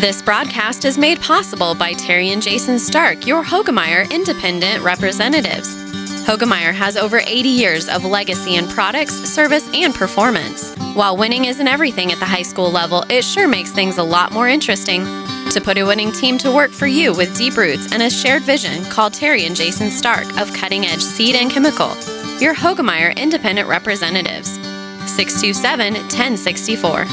[0.00, 5.83] This broadcast is made possible by Terry and Jason Stark, your Hoegemeyer independent representatives.
[6.24, 10.74] Hoegemeyer has over 80 years of legacy in products, service, and performance.
[10.94, 14.32] While winning isn't everything at the high school level, it sure makes things a lot
[14.32, 15.04] more interesting.
[15.50, 18.42] To put a winning team to work for you with deep roots and a shared
[18.42, 21.88] vision, call Terry and Jason Stark of Cutting Edge Seed and Chemical,
[22.40, 24.48] your Hoegemeyer independent representatives.
[25.06, 27.04] 627 1064.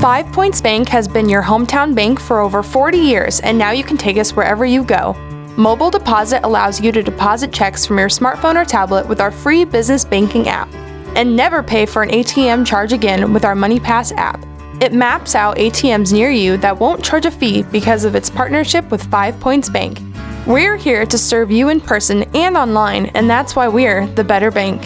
[0.00, 3.82] Five Points Bank has been your hometown bank for over 40 years, and now you
[3.82, 5.16] can take us wherever you go.
[5.56, 9.64] Mobile Deposit allows you to deposit checks from your smartphone or tablet with our free
[9.64, 10.68] business banking app.
[11.16, 14.44] And never pay for an ATM charge again with our MoneyPass app.
[14.82, 18.90] It maps out ATMs near you that won't charge a fee because of its partnership
[18.90, 19.98] with Five Points Bank.
[20.46, 24.50] We're here to serve you in person and online, and that's why we're the better
[24.50, 24.82] bank.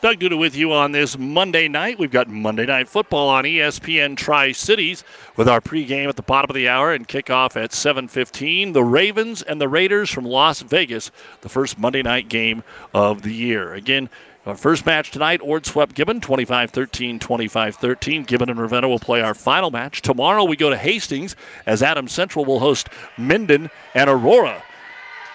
[0.00, 1.98] Doug Duda with you on this Monday night.
[1.98, 5.02] We've got Monday Night Football on ESPN Tri Cities
[5.34, 8.74] with our pregame at the bottom of the hour and kickoff at 7:15.
[8.74, 12.62] The Ravens and the Raiders from Las Vegas, the first Monday night game
[12.94, 13.74] of the year.
[13.74, 14.08] Again,
[14.46, 18.24] our first match tonight, Ord swept Gibbon 25-13, 25-13.
[18.24, 20.00] Gibbon and Ravenna will play our final match.
[20.00, 21.34] Tomorrow we go to Hastings
[21.66, 24.62] as Adams Central will host Minden and Aurora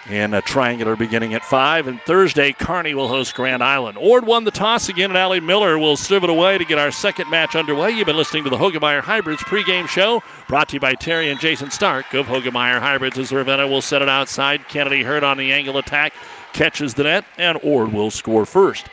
[0.10, 1.88] in a triangular beginning at 5.
[1.88, 3.97] And Thursday, Kearney will host Grand Island.
[3.97, 6.91] Ord won the toss again, and Allie Miller will serve it away to get our
[6.91, 7.91] second match underway.
[7.91, 11.39] You've been listening to the Hoegemeyer Hybrids pregame show, brought to you by Terry and
[11.39, 14.68] Jason Stark of Hoegemeyer Hybrids as Ravenna will set it outside.
[14.68, 16.14] Kennedy Hurt on the angle attack,
[16.51, 18.88] catches the net, and Ord will score first.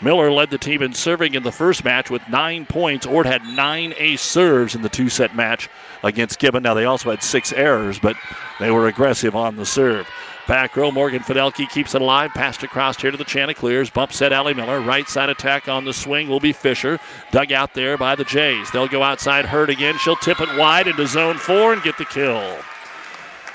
[0.00, 3.06] Miller led the team in serving in the first match with nine points.
[3.06, 5.70] Ord had nine ace serves in the two set match
[6.02, 6.62] against Gibbon.
[6.62, 8.14] Now, they also had six errors, but
[8.60, 10.06] they were aggressive on the serve.
[10.46, 12.30] Back row, Morgan Fidelke keeps it alive.
[12.30, 13.90] Passed across here to the Chanticleers.
[13.90, 14.80] Bump set Allie Miller.
[14.80, 17.00] Right side attack on the swing will be Fisher.
[17.32, 18.70] Dug out there by the Jays.
[18.70, 19.98] They'll go outside Hurt again.
[19.98, 22.56] She'll tip it wide into zone four and get the kill.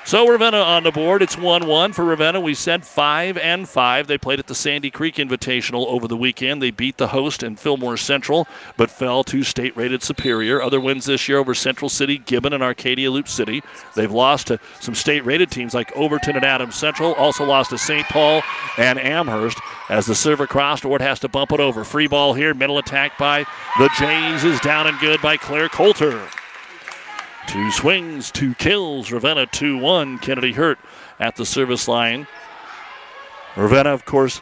[0.04, 1.22] So Ravenna on the board.
[1.22, 2.42] It's 1 1 for Ravenna.
[2.42, 4.08] We said 5 and 5.
[4.08, 6.62] They played at the Sandy Creek Invitational over the weekend.
[6.62, 8.48] They beat the host in Fillmore Central,
[8.78, 10.62] but fell to state rated Superior.
[10.62, 13.62] Other wins this year over Central City, Gibbon, and Arcadia Loup City.
[13.96, 17.14] They've lost to some state rated teams like Overton and Adams Central.
[17.14, 18.08] Also lost to St.
[18.08, 18.42] Paul
[18.78, 19.60] and Amherst.
[19.88, 21.84] As the server crossed, Ord has to bump it over.
[21.84, 22.54] Free ball here.
[22.54, 23.46] Middle attack by
[23.78, 26.28] the Jays is down and good by Claire Coulter.
[27.48, 29.12] Two swings, two kills.
[29.12, 30.20] Ravenna 2 1.
[30.20, 30.80] Kennedy Hurt
[31.20, 32.28] at the service line.
[33.56, 34.42] Ravenna, of course,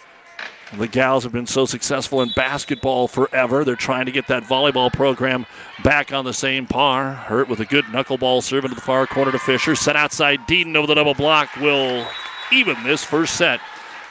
[0.78, 3.66] the gals have been so successful in basketball forever.
[3.66, 5.48] They're trying to get that volleyball program
[5.84, 7.14] back on the same par.
[7.14, 9.76] Hurt with a good knuckleball serve into the far corner to Fisher.
[9.76, 12.08] Set outside Deaton over the double block will
[12.52, 13.60] even this first set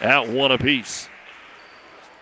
[0.00, 1.07] at one apiece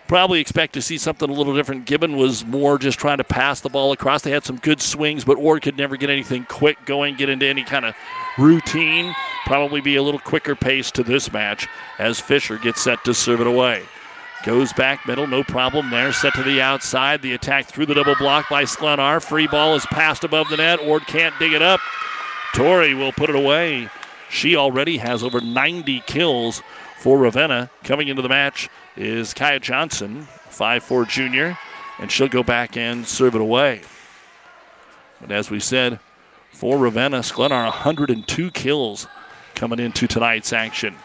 [0.07, 1.85] probably expect to see something a little different.
[1.85, 4.21] Gibbon was more just trying to pass the ball across.
[4.21, 7.45] They had some good swings, but Ord could never get anything quick going, get into
[7.45, 7.95] any kind of
[8.37, 9.13] routine.
[9.45, 11.67] Probably be a little quicker pace to this match
[11.99, 13.83] as Fisher gets set to serve it away.
[14.45, 16.13] Goes back middle, no problem there.
[16.13, 17.21] Set to the outside.
[17.21, 19.23] The attack through the double block by Sklenar.
[19.23, 20.79] Free ball is passed above the net.
[20.79, 21.79] Ord can't dig it up.
[22.53, 23.89] Tori will put it away.
[24.29, 26.61] She already has over 90 kills
[26.97, 27.69] for Ravenna.
[27.83, 31.57] Coming into the match is Kaya Johnson, 5'4 junior,
[31.99, 33.81] and she'll go back and serve it away.
[35.21, 35.99] But as we said,
[36.51, 39.07] for Ravenna, Sklenar 102 kills
[39.55, 40.95] coming into tonight's action.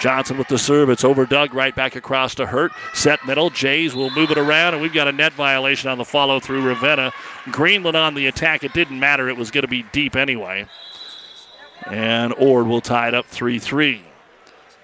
[0.00, 0.88] Johnson with the serve.
[0.88, 2.72] It's over Doug, right back across to Hurt.
[2.94, 3.50] Set middle.
[3.50, 6.66] Jays will move it around, and we've got a net violation on the follow through
[6.66, 7.12] Ravenna.
[7.50, 8.64] Greenland on the attack.
[8.64, 9.28] It didn't matter.
[9.28, 10.66] It was going to be deep anyway.
[11.86, 14.02] And Ord will tie it up 3 3.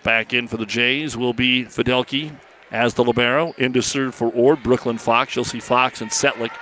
[0.07, 2.31] Back in for the Jays will be Fidelke
[2.71, 3.55] as the libero.
[3.59, 4.63] Into serve for Ord.
[4.63, 5.35] Brooklyn Fox.
[5.35, 6.53] You'll see Fox and Setlick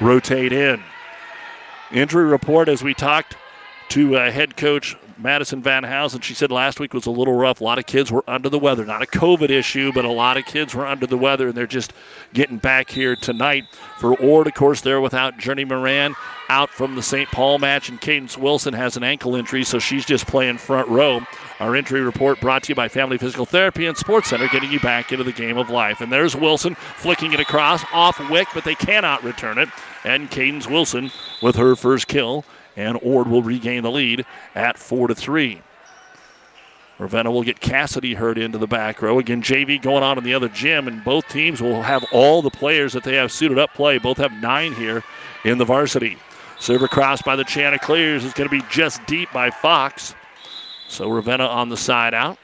[0.00, 0.80] rotate in.
[1.90, 3.36] Injury report as we talked
[3.88, 6.20] to uh, head coach Madison Van Housen.
[6.20, 7.60] She said last week was a little rough.
[7.60, 8.84] A lot of kids were under the weather.
[8.84, 11.66] Not a COVID issue, but a lot of kids were under the weather, and they're
[11.66, 11.92] just
[12.32, 13.64] getting back here tonight.
[13.98, 16.14] For Ord, of course, they're without Journey Moran
[16.48, 17.28] out from the St.
[17.30, 21.20] Paul match, and Cadence Wilson has an ankle injury, so she's just playing front row.
[21.62, 24.80] Our injury report brought to you by Family Physical Therapy and Sports Center, getting you
[24.80, 26.00] back into the game of life.
[26.00, 29.68] And there's Wilson flicking it across off Wick, but they cannot return it.
[30.02, 32.44] And Cadence Wilson with her first kill
[32.76, 35.62] and Ord will regain the lead at four to three.
[36.98, 39.20] Ravenna will get Cassidy Hurt into the back row.
[39.20, 42.50] Again, JV going on in the other gym, and both teams will have all the
[42.50, 43.98] players that they have suited up play.
[43.98, 45.04] Both have nine here
[45.44, 46.16] in the varsity.
[46.58, 50.16] Server cross by the Chanticleers is going to be just deep by Fox.
[50.92, 52.36] So Ravenna on the side out.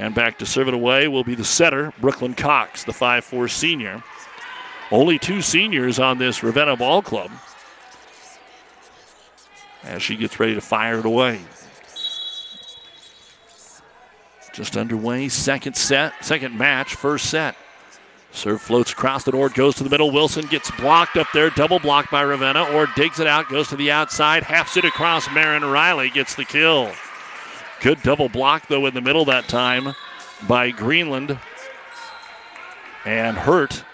[0.00, 4.02] And back to serve it away will be the setter, Brooklyn Cox, the 5'4 senior.
[4.90, 7.30] Only two seniors on this Ravenna ball club
[9.84, 11.40] as she gets ready to fire it away.
[14.52, 17.54] Just underway, second set, second match, first set.
[18.32, 20.10] Serve floats across the board, goes to the middle.
[20.10, 23.76] Wilson gets blocked up there, double blocked by Ravenna, or digs it out, goes to
[23.76, 25.30] the outside, halves it across.
[25.30, 26.90] Marin Riley gets the kill.
[27.82, 29.94] Good double block, though, in the middle that time
[30.46, 31.36] by Greenland.
[33.04, 33.84] And hurt.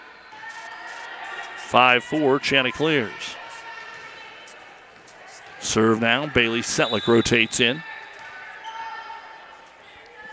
[1.57, 3.35] 5 4 Chanticleers.
[5.59, 6.27] Serve now.
[6.27, 7.81] Bailey Setlick rotates in.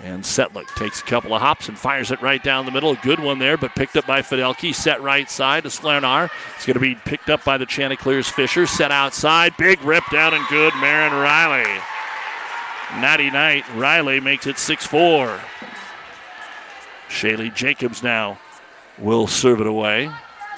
[0.00, 2.90] And Setlick takes a couple of hops and fires it right down the middle.
[2.90, 4.74] A good one there, but picked up by Fidelki.
[4.74, 6.28] Set right side to Sklenar.
[6.56, 8.66] It's going to be picked up by the Chanticleers Fisher.
[8.66, 9.56] Set outside.
[9.56, 10.74] Big rip down and good.
[10.74, 11.80] Marin Riley.
[12.94, 13.64] Natty Knight.
[13.74, 15.40] Riley makes it 6 4.
[17.08, 18.38] Shaylee Jacobs now
[18.98, 20.10] will serve it away.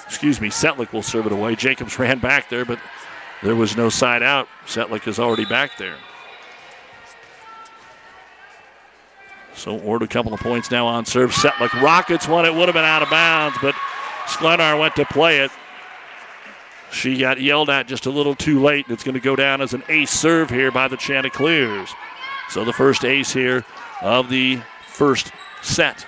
[0.07, 1.55] Excuse me, Setlick will serve it away.
[1.55, 2.79] Jacobs ran back there, but
[3.43, 4.49] there was no side out.
[4.67, 5.97] Setlick is already back there.
[9.55, 11.33] So Ord a couple of points now on serve.
[11.33, 12.47] Setlick Rockets one.
[12.47, 13.75] It would have been out of bounds, but
[14.27, 15.51] Sklenar went to play it.
[16.91, 18.87] She got yelled at just a little too late.
[18.89, 21.91] It's going to go down as an ace serve here by the Chanticleers.
[22.51, 23.65] So the first ace here
[24.03, 25.33] of the first
[25.63, 26.07] set.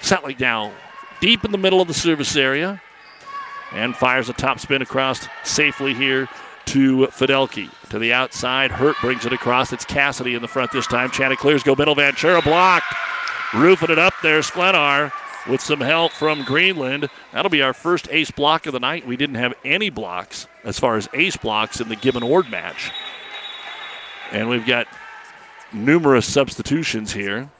[0.00, 0.72] Setlick down
[1.20, 2.80] deep in the middle of the service area
[3.72, 6.28] and fires a top spin across safely here
[6.66, 7.70] to Fidelki.
[7.90, 9.72] To the outside, Hurt brings it across.
[9.72, 11.10] It's Cassidy in the front this time.
[11.10, 11.94] Chanticleers go middle.
[11.94, 12.86] Ventura blocked.
[13.54, 15.12] Roofing it up there, Sklenar
[15.48, 17.08] with some help from Greenland.
[17.32, 19.06] That'll be our first ace block of the night.
[19.06, 22.90] We didn't have any blocks as far as ace blocks in the Gibbon Ord match.
[24.30, 24.86] And we've got
[25.74, 27.50] numerous substitutions here.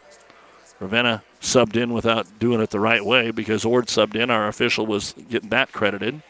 [0.81, 4.31] Ravenna subbed in without doing it the right way because Ord subbed in.
[4.31, 6.23] Our official was getting that credited.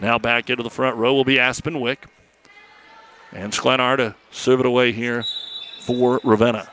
[0.00, 2.06] Now back into the front row will be Aspen Wick.
[3.32, 5.24] And Sklenar to serve it away here
[5.80, 6.68] for Ravenna.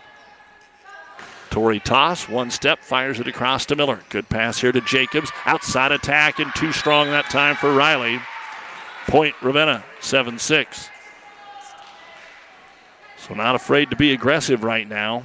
[1.50, 4.00] Tori Toss, one step, fires it across to Miller.
[4.10, 5.32] Good pass here to Jacobs.
[5.46, 8.22] Outside attack and too strong that time for Riley.
[9.08, 10.91] Point Ravenna, 7 6.
[13.32, 15.24] So not afraid to be aggressive right now,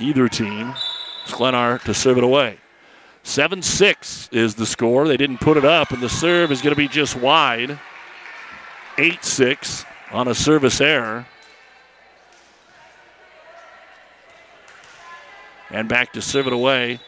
[0.00, 0.74] either team.
[1.24, 2.58] Sklenar to serve it away.
[3.22, 5.06] 7 6 is the score.
[5.06, 7.78] They didn't put it up, and the serve is going to be just wide.
[8.98, 11.28] 8 6 on a service error.
[15.70, 16.98] And back to serve it away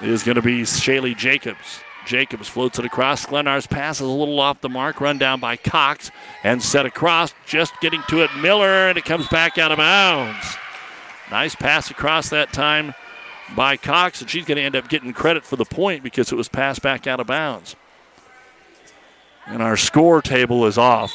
[0.00, 1.83] is going to be Shaylee Jacobs.
[2.06, 3.24] Jacobs floats it across.
[3.24, 5.00] Sklenar's pass is a little off the mark.
[5.00, 6.10] Run down by Cox
[6.42, 7.34] and set across.
[7.46, 10.56] Just getting to it, Miller, and it comes back out of bounds.
[11.30, 12.94] Nice pass across that time
[13.56, 16.36] by Cox, and she's going to end up getting credit for the point because it
[16.36, 17.76] was passed back out of bounds.
[19.46, 21.12] And our score table is off.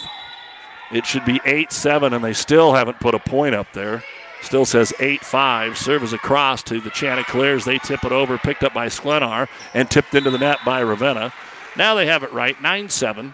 [0.91, 4.03] It should be 8 7, and they still haven't put a point up there.
[4.41, 5.77] Still says 8 5.
[5.77, 7.65] Serve is across to the Chanticleers.
[7.65, 11.33] They tip it over, picked up by Sklenar, and tipped into the net by Ravenna.
[11.75, 13.33] Now they have it right 9 7.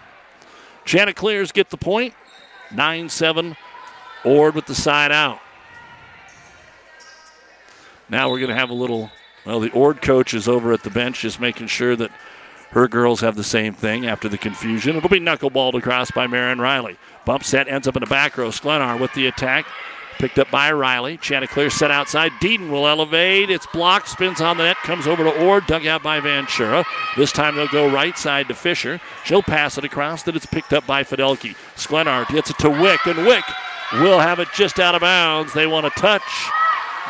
[0.83, 2.13] Chanticleers get the point.
[2.73, 3.55] 9 7.
[4.23, 5.39] Ord with the side out.
[8.09, 9.11] Now we're going to have a little.
[9.45, 12.11] Well, the Ord coach is over at the bench just making sure that
[12.71, 14.95] her girls have the same thing after the confusion.
[14.95, 16.97] It'll be knuckleballed across by Marin Riley.
[17.23, 18.49] Bump set ends up in the back row.
[18.49, 19.65] Sklenar with the attack.
[20.17, 21.17] Picked up by Riley.
[21.17, 22.31] Chanticleer set outside.
[22.41, 23.49] Deaton will elevate.
[23.49, 24.07] It's blocked.
[24.07, 24.77] Spins on the net.
[24.77, 25.67] Comes over to Ord.
[25.67, 26.85] Dug out by Ventura.
[27.17, 29.01] This time they'll go right side to Fisher.
[29.25, 30.23] She'll pass it across.
[30.23, 31.55] Then it's picked up by Fidelki.
[31.75, 33.05] Sklenar gets it to Wick.
[33.05, 33.43] And Wick
[33.93, 35.53] will have it just out of bounds.
[35.53, 36.23] They want a touch.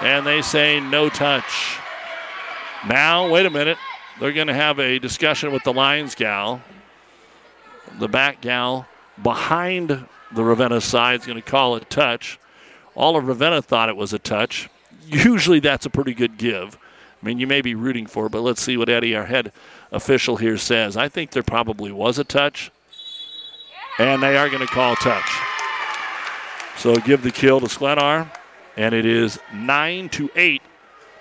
[0.01, 1.77] And they say no touch.
[2.87, 3.77] Now, wait a minute.
[4.19, 6.61] They're going to have a discussion with the Lions gal.
[7.99, 8.87] the back gal
[9.21, 12.39] behind the Ravenna side is going to call it touch.
[12.95, 14.69] All of Ravenna thought it was a touch.
[15.07, 16.77] Usually that's a pretty good give.
[17.21, 19.51] I mean, you may be rooting for it, but let's see what Eddie, our head
[19.91, 20.95] official here, says.
[20.95, 22.71] I think there probably was a touch,
[23.97, 25.29] and they are going to call touch.
[26.77, 28.31] So give the kill to Sklenar,
[28.77, 30.61] and it is 9 to 8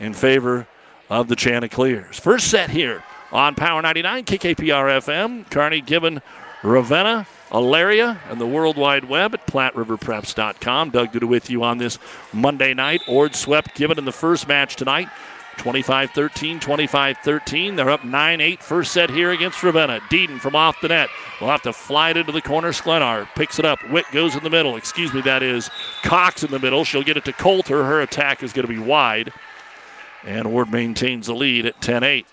[0.00, 0.66] in favor
[1.08, 2.18] of the Chanticleers.
[2.18, 3.02] First set here
[3.32, 5.50] on Power 99, KKPR FM.
[5.50, 6.20] Kearney Gibbon,
[6.62, 10.90] Ravenna, Elaria, and the World Wide Web at PlatteRiverPreps.com.
[10.90, 11.98] Doug Duda with you on this
[12.32, 13.02] Monday night.
[13.06, 15.08] Ord swept Gibbon in the first match tonight.
[15.56, 17.76] 25 13, 25 13.
[17.76, 18.62] They're up 9 8.
[18.62, 20.00] First set here against Ravenna.
[20.10, 21.08] Deedon from off the net.
[21.40, 22.70] We'll have to fly it into the corner.
[22.70, 23.78] Sklenar picks it up.
[23.90, 24.76] Witt goes in the middle.
[24.76, 25.70] Excuse me, that is
[26.02, 26.84] Cox in the middle.
[26.84, 27.84] She'll get it to Coulter.
[27.84, 29.32] Her attack is going to be wide.
[30.24, 32.26] And Ord maintains the lead at 10 8.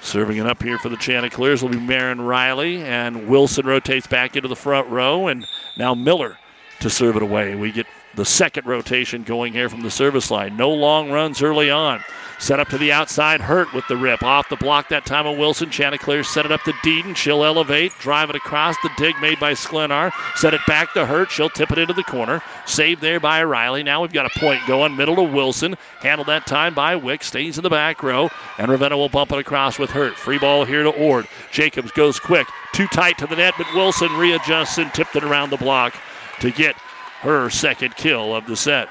[0.00, 4.36] Serving it up here for the Chanticleers will be Marin Riley, and Wilson rotates back
[4.36, 5.46] into the front row, and
[5.76, 6.38] now Miller
[6.80, 7.54] to serve it away.
[7.54, 10.56] We get the second rotation going here from the service line.
[10.56, 12.02] No long runs early on.
[12.38, 14.22] Set up to the outside, Hurt with the rip.
[14.22, 15.70] Off the block that time of Wilson.
[15.70, 17.16] Chanticleer set it up to Deedon.
[17.16, 20.12] She'll elevate, drive it across the dig made by Sklenar.
[20.36, 21.30] Set it back to Hurt.
[21.30, 22.42] She'll tip it into the corner.
[22.66, 23.82] Saved there by Riley.
[23.82, 24.96] Now we've got a point going.
[24.96, 25.76] Middle to Wilson.
[26.00, 27.22] Handled that time by Wick.
[27.22, 28.28] Stays in the back row.
[28.58, 30.16] And Ravenna will bump it across with Hurt.
[30.16, 31.26] Free ball here to Ord.
[31.50, 32.46] Jacobs goes quick.
[32.72, 35.94] Too tight to the net, but Wilson readjusts and tipped it around the block
[36.40, 36.76] to get
[37.20, 38.88] her second kill of the set.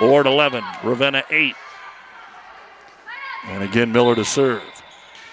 [0.00, 1.54] Ord 11, Ravenna 8.
[3.44, 4.62] And again, Miller to serve.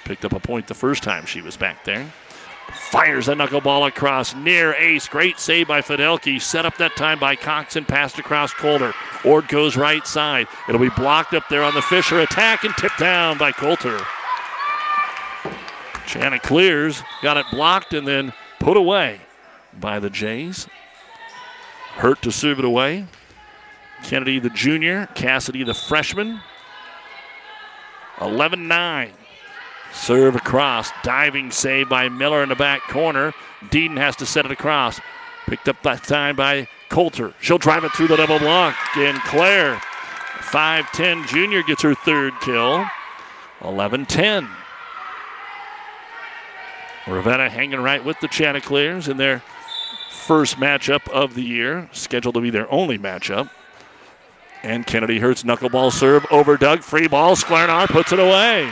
[0.06, 2.12] Picked up a point the first time she was back there.
[2.74, 5.08] Fires a knuckleball across near ace.
[5.08, 6.42] Great save by Fidelki.
[6.42, 8.94] Set up that time by Cox and passed across Coulter.
[9.24, 10.48] Ord goes right side.
[10.68, 14.00] It'll be blocked up there on the Fisher attack and tipped down by Coulter.
[16.06, 19.22] Chanticleers got it blocked and then put away
[19.80, 20.68] by the Jays.
[21.94, 23.06] Hurt to serve it away.
[24.04, 25.08] Kennedy, the junior.
[25.16, 26.40] Cassidy, the freshman.
[28.22, 29.12] 11 9.
[29.92, 30.92] Serve across.
[31.04, 33.34] Diving save by Miller in the back corner.
[33.66, 35.00] Deedon has to set it across.
[35.48, 37.34] Picked up that time by Coulter.
[37.42, 38.76] She'll drive it through the double block.
[38.96, 39.76] And Claire,
[40.40, 42.86] 5'10 junior, gets her third kill.
[43.64, 44.48] 11 10.
[47.08, 49.42] Ravenna hanging right with the Chanticleers in their
[50.12, 53.50] first matchup of the year, scheduled to be their only matchup.
[54.64, 56.82] And Kennedy Hurts knuckleball serve over Doug.
[56.82, 57.36] Free ball.
[57.36, 58.70] Sklenar puts it away.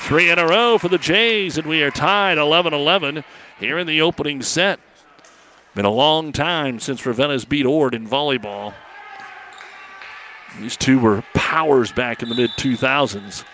[0.00, 3.24] Three in a row for the Jays, and we are tied 11 11
[3.58, 4.78] here in the opening set.
[5.74, 8.74] Been a long time since Ravenna's beat Ord in volleyball.
[10.60, 13.44] These two were powers back in the mid 2000s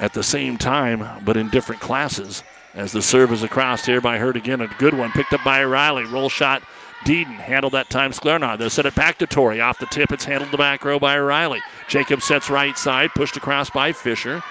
[0.00, 2.42] at the same time, but in different classes.
[2.74, 5.64] As the serve is across here by Hurt again, a good one picked up by
[5.64, 6.04] Riley.
[6.04, 6.62] Roll shot
[7.04, 8.58] Deedon handled that time Sklenar.
[8.58, 9.60] They'll set it back to Tori.
[9.60, 11.60] Off the tip, it's handled the back row by Riley.
[11.88, 14.42] Jacob sets right side, pushed across by Fisher.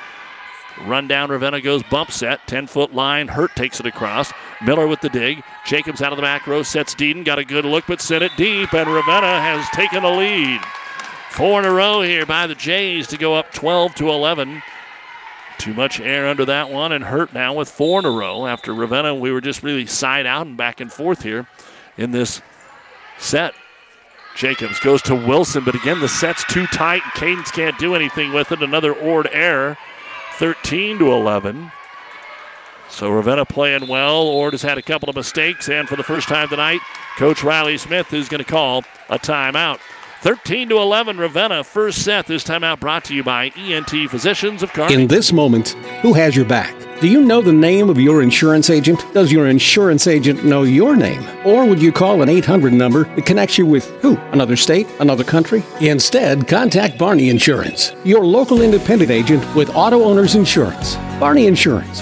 [0.85, 2.47] Run down, Ravenna goes bump set.
[2.47, 3.27] 10 foot line.
[3.27, 4.31] Hurt takes it across.
[4.63, 5.43] Miller with the dig.
[5.65, 7.23] Jacobs out of the back row, sets Deedon.
[7.23, 10.61] Got a good look, but sent it deep, and Ravenna has taken the lead.
[11.31, 14.63] Four in a row here by the Jays to go up 12 to 11.
[15.59, 18.47] Too much air under that one, and Hurt now with four in a row.
[18.47, 21.45] After Ravenna, we were just really side out and back and forth here
[21.99, 22.41] in this
[23.17, 23.53] set.
[24.35, 28.31] Jacobs goes to Wilson, but again, the set's too tight, and Cadence can't do anything
[28.31, 28.63] with it.
[28.63, 29.77] Another Ord error,
[30.37, 31.71] 13 to 11.
[32.89, 34.23] So Ravenna playing well.
[34.27, 36.79] Ord has had a couple of mistakes, and for the first time tonight,
[37.17, 39.79] Coach Riley Smith is going to call a timeout.
[40.21, 42.25] 13 to 11, Ravenna, first set.
[42.25, 44.93] This time out brought to you by ENT Physicians of Kearney.
[44.93, 45.69] In this moment,
[46.01, 46.75] who has your back?
[46.99, 49.05] Do you know the name of your insurance agent?
[49.13, 51.23] Does your insurance agent know your name?
[51.45, 54.17] Or would you call an 800 number that connects you with who?
[54.33, 54.87] Another state?
[54.99, 55.63] Another country?
[55.79, 60.95] Instead, contact Barney Insurance, your local independent agent with auto owners insurance.
[61.21, 62.01] Barney Insurance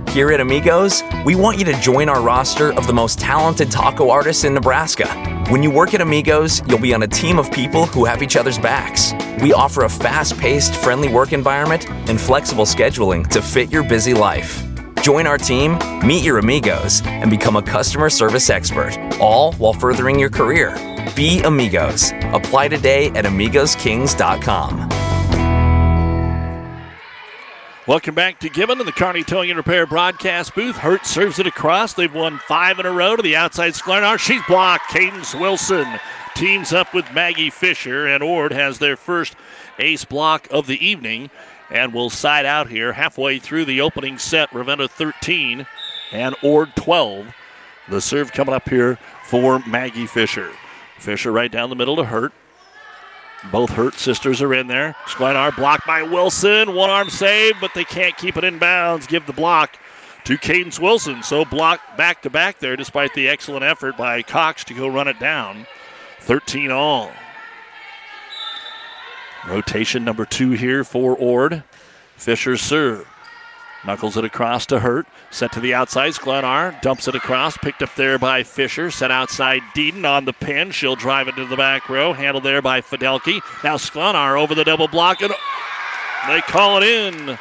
[0.11, 4.09] Here at Amigos, we want you to join our roster of the most talented taco
[4.09, 5.07] artists in Nebraska.
[5.47, 8.35] When you work at Amigos, you'll be on a team of people who have each
[8.35, 9.13] other's backs.
[9.41, 14.13] We offer a fast paced, friendly work environment and flexible scheduling to fit your busy
[14.13, 14.61] life.
[15.01, 20.19] Join our team, meet your amigos, and become a customer service expert, all while furthering
[20.19, 20.75] your career.
[21.15, 22.11] Be Amigos.
[22.33, 25.00] Apply today at AmigosKings.com.
[27.91, 30.77] Welcome back to Gibbon in the Kearney Towing and Repair broadcast booth.
[30.77, 31.93] Hurt serves it across.
[31.93, 34.17] They've won five in a row to the outside Sklenar.
[34.17, 34.87] She's blocked.
[34.91, 35.99] Cadence Wilson
[36.33, 39.35] teams up with Maggie Fisher, and Ord has their first
[39.77, 41.31] ace block of the evening
[41.69, 44.53] and will side out here halfway through the opening set.
[44.53, 45.67] Ravenna 13
[46.13, 47.27] and Ord 12.
[47.89, 50.49] The serve coming up here for Maggie Fisher.
[50.97, 52.31] Fisher right down the middle to Hurt.
[53.49, 54.95] Both Hurt sisters are in there.
[55.05, 56.75] Sklenar blocked by Wilson.
[56.75, 59.07] One arm save, but they can't keep it in bounds.
[59.07, 59.77] Give the block
[60.25, 61.23] to Cadence Wilson.
[61.23, 65.07] So blocked back to back there, despite the excellent effort by Cox to go run
[65.07, 65.65] it down.
[66.19, 67.11] 13 all.
[69.47, 71.63] Rotation number two here for Ord.
[72.15, 73.10] Fisher serve.
[73.85, 75.07] Knuckles it across to Hurt.
[75.31, 76.13] Set to the outside.
[76.13, 77.57] Sklenar dumps it across.
[77.57, 78.91] Picked up there by Fisher.
[78.91, 80.69] Set outside Deedon on the pin.
[80.71, 82.13] She'll drive it to the back row.
[82.13, 83.41] Handled there by Fidelki.
[83.63, 85.21] Now Sklenar over the double block.
[85.21, 85.33] And
[86.27, 87.39] they call it in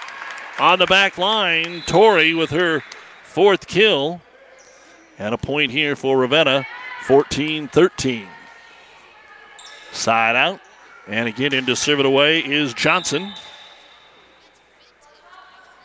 [0.59, 1.83] on the back line.
[1.87, 2.83] Tori with her
[3.23, 4.23] fourth kill.
[5.19, 6.67] And a point here for Ravenna.
[7.03, 8.27] 14 13.
[9.93, 10.61] Side out.
[11.07, 13.33] And again, into serve it away is Johnson.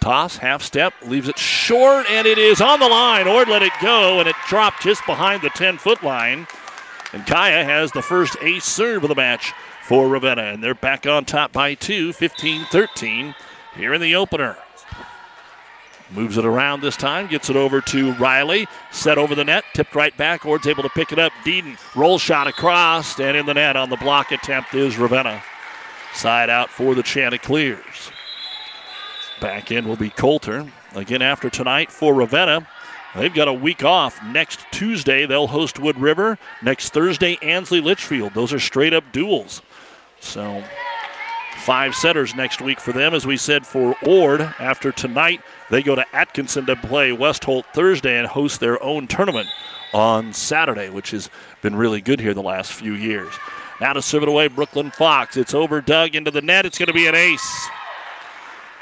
[0.05, 3.27] Toss, half step, leaves it short, and it is on the line.
[3.27, 6.45] Ord let it go, and it dropped just behind the 10 foot line.
[7.11, 9.51] And Kaya has the first ace serve of the match
[9.81, 13.33] for Ravenna, and they're back on top by two, 15 13,
[13.75, 14.55] here in the opener.
[16.11, 18.67] Moves it around this time, gets it over to Riley.
[18.91, 20.45] Set over the net, tipped right back.
[20.45, 21.31] Ord's able to pick it up.
[21.43, 25.41] Deedon, roll shot across, and in the net on the block attempt is Ravenna.
[26.13, 28.11] Side out for the Chanticleers.
[29.41, 30.65] Back in will be Coulter.
[30.95, 32.67] Again, after tonight for Ravenna,
[33.15, 34.23] they've got a week off.
[34.23, 36.37] Next Tuesday, they'll host Wood River.
[36.61, 38.33] Next Thursday, Ansley Litchfield.
[38.33, 39.61] Those are straight up duels.
[40.21, 40.63] So,
[41.65, 43.13] five setters next week for them.
[43.13, 47.65] As we said for Ord, after tonight, they go to Atkinson to play West Holt
[47.73, 49.49] Thursday and host their own tournament
[49.93, 51.29] on Saturday, which has
[51.61, 53.33] been really good here the last few years.
[53.81, 55.35] Now to serve it away, Brooklyn Fox.
[55.35, 56.65] It's over dug into the net.
[56.65, 57.69] It's going to be an ace.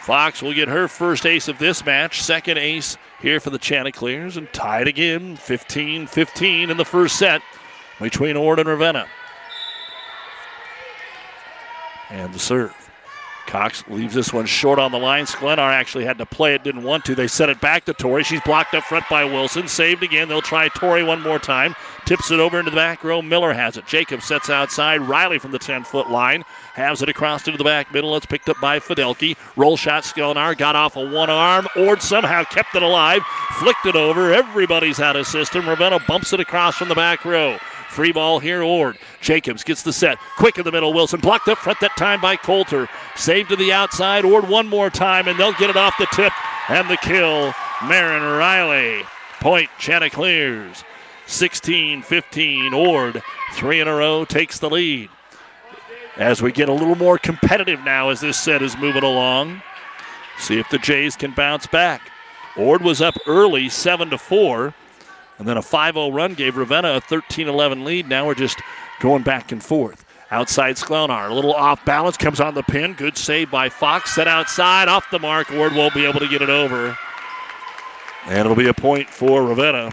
[0.03, 4.35] Fox will get her first ace of this match, second ace here for the Chanticleers,
[4.35, 7.41] and tied again 15 15 in the first set
[8.01, 9.07] between Ord and Ravenna.
[12.09, 12.75] And the serve.
[13.47, 15.25] Cox leaves this one short on the line.
[15.25, 17.15] Sklenar actually had to play it, didn't want to.
[17.15, 18.23] They set it back to Tori.
[18.23, 19.67] She's blocked up front by Wilson.
[19.67, 20.27] Saved again.
[20.27, 21.75] They'll try Tori one more time.
[22.05, 23.21] Tips it over into the back row.
[23.21, 23.85] Miller has it.
[23.85, 25.01] Jacob sets outside.
[25.01, 26.43] Riley from the 10 foot line
[26.73, 28.15] has it across into the back middle.
[28.15, 29.37] It's picked up by Fidelki.
[29.55, 30.03] Roll shot.
[30.03, 31.67] Sklenar got off a one arm.
[31.75, 33.21] Ord somehow kept it alive.
[33.59, 34.33] Flicked it over.
[34.33, 35.67] Everybody's out of system.
[35.67, 37.57] Ravenna bumps it across from the back row.
[37.89, 38.97] Free ball here, Ord.
[39.21, 40.17] Jacobs gets the set.
[40.37, 40.93] Quick in the middle.
[40.93, 42.89] Wilson blocked up front that time by Coulter.
[43.15, 44.25] Saved to the outside.
[44.25, 46.33] Ord one more time, and they'll get it off the tip.
[46.69, 47.53] And the kill,
[47.85, 49.03] Marin Riley.
[49.39, 50.83] Point, Chanticleers.
[51.27, 52.73] 16 15.
[52.73, 53.21] Ord,
[53.53, 55.09] three in a row, takes the lead.
[56.17, 59.61] As we get a little more competitive now as this set is moving along.
[60.37, 62.01] See if the Jays can bounce back.
[62.55, 64.73] Ord was up early, 7 to 4.
[65.39, 68.07] And then a 5 0 run gave Ravenna a 13 11 lead.
[68.07, 68.61] Now we're just
[68.99, 70.05] going back and forth.
[70.29, 72.93] Outside Sklenar, a little off balance, comes on the pin.
[72.93, 74.15] Good save by Fox.
[74.15, 75.51] Set outside, off the mark.
[75.51, 76.97] Ord won't be able to get it over.
[78.25, 79.91] And it'll be a point for Ravenna.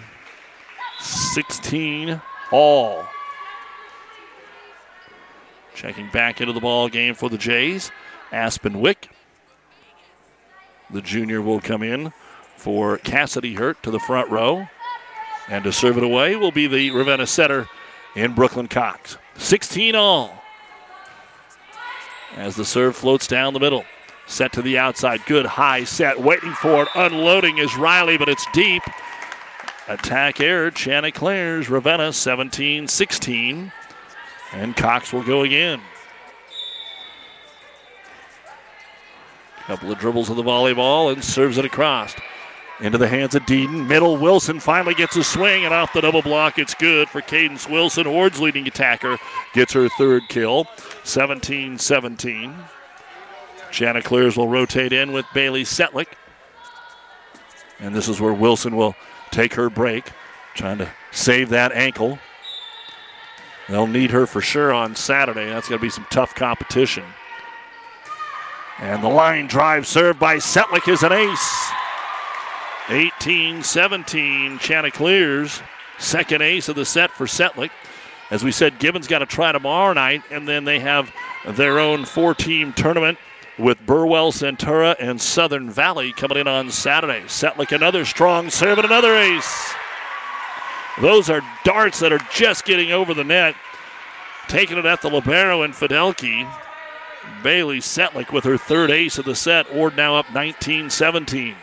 [1.00, 2.20] 16
[2.52, 3.06] all.
[5.80, 7.90] Checking back into the ball game for the Jays.
[8.32, 9.08] Aspen Wick.
[10.90, 12.12] The junior will come in
[12.54, 14.68] for Cassidy Hurt to the front row.
[15.48, 17.66] And to serve it away will be the Ravenna setter
[18.14, 19.16] in Brooklyn Cox.
[19.38, 20.42] 16 all.
[22.36, 23.86] As the serve floats down the middle.
[24.26, 25.24] Set to the outside.
[25.24, 26.20] Good high set.
[26.20, 26.88] Waiting for it.
[26.94, 28.82] Unloading is Riley, but it's deep.
[29.88, 30.70] Attack air.
[30.70, 31.70] Chanticleers.
[31.70, 33.72] Ravenna 17 16.
[34.52, 35.80] And Cox will go again.
[39.66, 42.14] Couple of dribbles of the volleyball and serves it across.
[42.80, 43.86] Into the hands of Deedon.
[43.86, 47.68] Middle, Wilson finally gets a swing, and off the double block, it's good for Cadence
[47.68, 48.06] Wilson.
[48.06, 49.18] Ord's leading attacker
[49.52, 50.66] gets her third kill.
[51.04, 52.54] 17 17.
[53.70, 56.08] Chanticleers will rotate in with Bailey Setlick.
[57.78, 58.96] And this is where Wilson will
[59.30, 60.10] take her break,
[60.54, 62.18] trying to save that ankle.
[63.70, 65.46] They'll need her for sure on Saturday.
[65.46, 67.04] That's going to be some tough competition.
[68.80, 71.70] And the line drive served by Setlick is an ace.
[72.88, 74.58] 18 17.
[74.58, 75.62] Chanticleers,
[75.98, 77.70] second ace of the set for Setlick.
[78.32, 81.12] As we said, Gibbon's got to try tomorrow night, and then they have
[81.46, 83.18] their own four team tournament
[83.56, 87.20] with Burwell, Centura, and Southern Valley coming in on Saturday.
[87.26, 89.74] Setlick another strong serve and another ace.
[91.00, 93.54] Those are darts that are just getting over the net.
[94.48, 96.50] Taking it at the Libero and Fidelki.
[97.42, 99.72] Bailey Setlick with her third ace of the set.
[99.72, 101.54] Ord now up 19 17.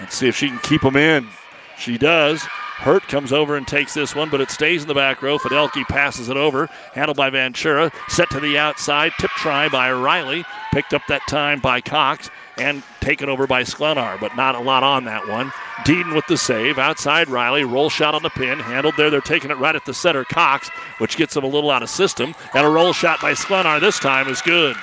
[0.00, 1.28] Let's see if she can keep them in.
[1.78, 2.42] She does.
[2.80, 5.36] Hurt comes over and takes this one, but it stays in the back row.
[5.36, 6.66] Fidelki passes it over.
[6.94, 7.92] Handled by Ventura.
[8.08, 9.12] Set to the outside.
[9.18, 10.46] Tip try by Riley.
[10.72, 14.82] Picked up that time by Cox and taken over by Sklenar, but not a lot
[14.82, 15.52] on that one.
[15.84, 16.78] Deedon with the save.
[16.78, 17.64] Outside Riley.
[17.64, 18.58] Roll shot on the pin.
[18.58, 19.10] Handled there.
[19.10, 20.24] They're taking it right at the center.
[20.24, 22.34] Cox, which gets them a little out of system.
[22.54, 24.74] And a roll shot by Sklenar this time is good.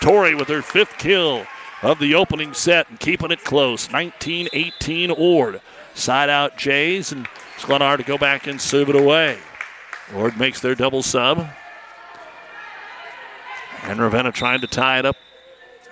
[0.00, 1.46] Tori with her fifth kill
[1.82, 3.90] of the opening set and keeping it close.
[3.90, 5.60] 19 18 Ord.
[5.94, 7.26] Side out Jays and
[7.56, 9.38] Sklenar to go back and serve it away.
[10.14, 11.48] Ord makes their double sub.
[13.84, 15.16] And Ravenna trying to tie it up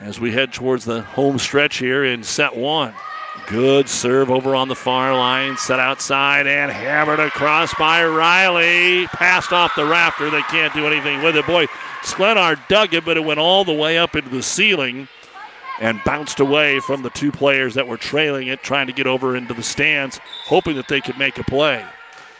[0.00, 2.94] as we head towards the home stretch here in set one.
[3.46, 9.06] Good serve over on the far line, set outside and hammered across by Riley.
[9.08, 10.30] Passed off the rafter.
[10.30, 11.46] They can't do anything with it.
[11.46, 11.66] Boy,
[12.02, 15.08] Sklenar dug it, but it went all the way up into the ceiling
[15.80, 19.36] and bounced away from the two players that were trailing it, trying to get over
[19.36, 21.84] into the stands, hoping that they could make a play.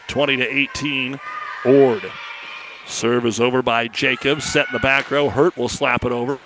[0.09, 1.21] 20 to 18,
[1.65, 2.03] Ord.
[2.87, 4.45] Serve is over by Jacobs.
[4.45, 5.31] Set in the back row.
[5.31, 6.39] Hurt will slap it over.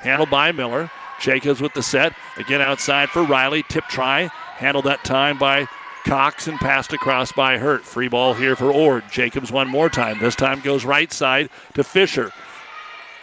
[0.00, 0.90] Handled by Miller.
[1.20, 2.14] Jacobs with the set.
[2.36, 3.64] Again outside for Riley.
[3.68, 4.30] Tip try.
[4.56, 5.66] Handled that time by
[6.06, 7.84] Cox and passed across by Hurt.
[7.84, 9.04] Free ball here for Ord.
[9.10, 10.18] Jacobs one more time.
[10.18, 12.32] This time goes right side to Fisher.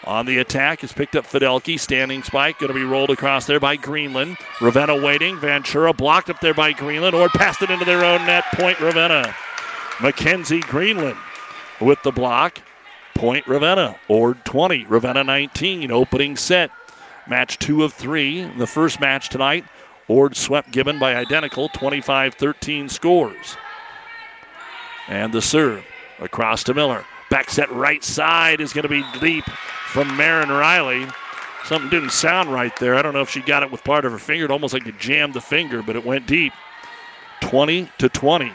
[0.08, 1.78] On the attack is picked up Fidelki.
[1.78, 2.60] Standing spike.
[2.60, 4.38] Going to be rolled across there by Greenland.
[4.62, 5.38] Ravenna waiting.
[5.38, 7.14] Ventura blocked up there by Greenland.
[7.14, 8.46] Ord passed it into their own net.
[8.54, 9.36] Point Ravenna.
[10.02, 11.18] Mackenzie Greenland
[11.82, 12.60] with the block.
[13.16, 13.98] Point Ravenna.
[14.08, 14.86] Ord 20.
[14.86, 15.92] Ravenna 19.
[15.92, 16.72] Opening set.
[17.28, 18.46] Match two of three.
[18.46, 19.66] The first match tonight.
[20.08, 23.58] Ord swept Gibbon by identical 25 13 scores.
[25.10, 25.84] And the serve
[26.22, 27.04] across to Miller.
[27.30, 29.44] Back set right side is going to be deep
[29.88, 31.06] from Marin Riley.
[31.66, 32.96] Something didn't sound right there.
[32.96, 34.46] I don't know if she got it with part of her finger.
[34.46, 36.54] It almost like it jammed the finger, but it went deep.
[37.42, 38.54] 20 to 20.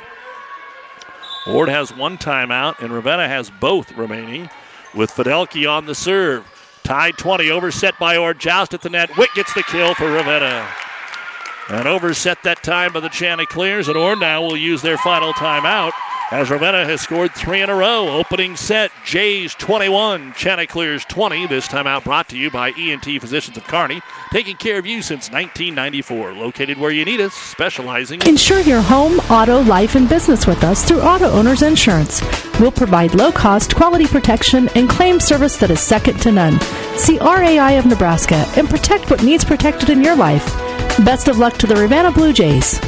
[1.47, 4.49] Ord has one timeout, and Ravenna has both remaining
[4.95, 6.47] with Fidelki on the serve.
[6.83, 8.39] Tied 20, overset by Ord.
[8.39, 9.17] Joust at the net.
[9.19, 10.67] Wick gets the kill for Ravenna.
[11.69, 15.93] And overset that time by the Chanticleers, and Ord now will use their final timeout
[16.33, 18.09] as Ravenna has scored three in a row.
[18.09, 21.47] Opening set, Jays 21, Chanticleers 20.
[21.47, 24.01] This time out brought to you by ENT Physicians of Kearney,
[24.33, 26.33] taking care of you since 1994.
[26.33, 28.23] Located where you need us, specializing.
[28.23, 32.23] Insure your home, auto, life, and business with us through Auto Owners Insurance.
[32.59, 36.59] We'll provide low cost, quality protection, and claim service that is second to none.
[36.97, 40.47] See RAI of Nebraska and protect what needs protected in your life.
[41.05, 42.81] Best of luck to the Ravenna Blue Jays.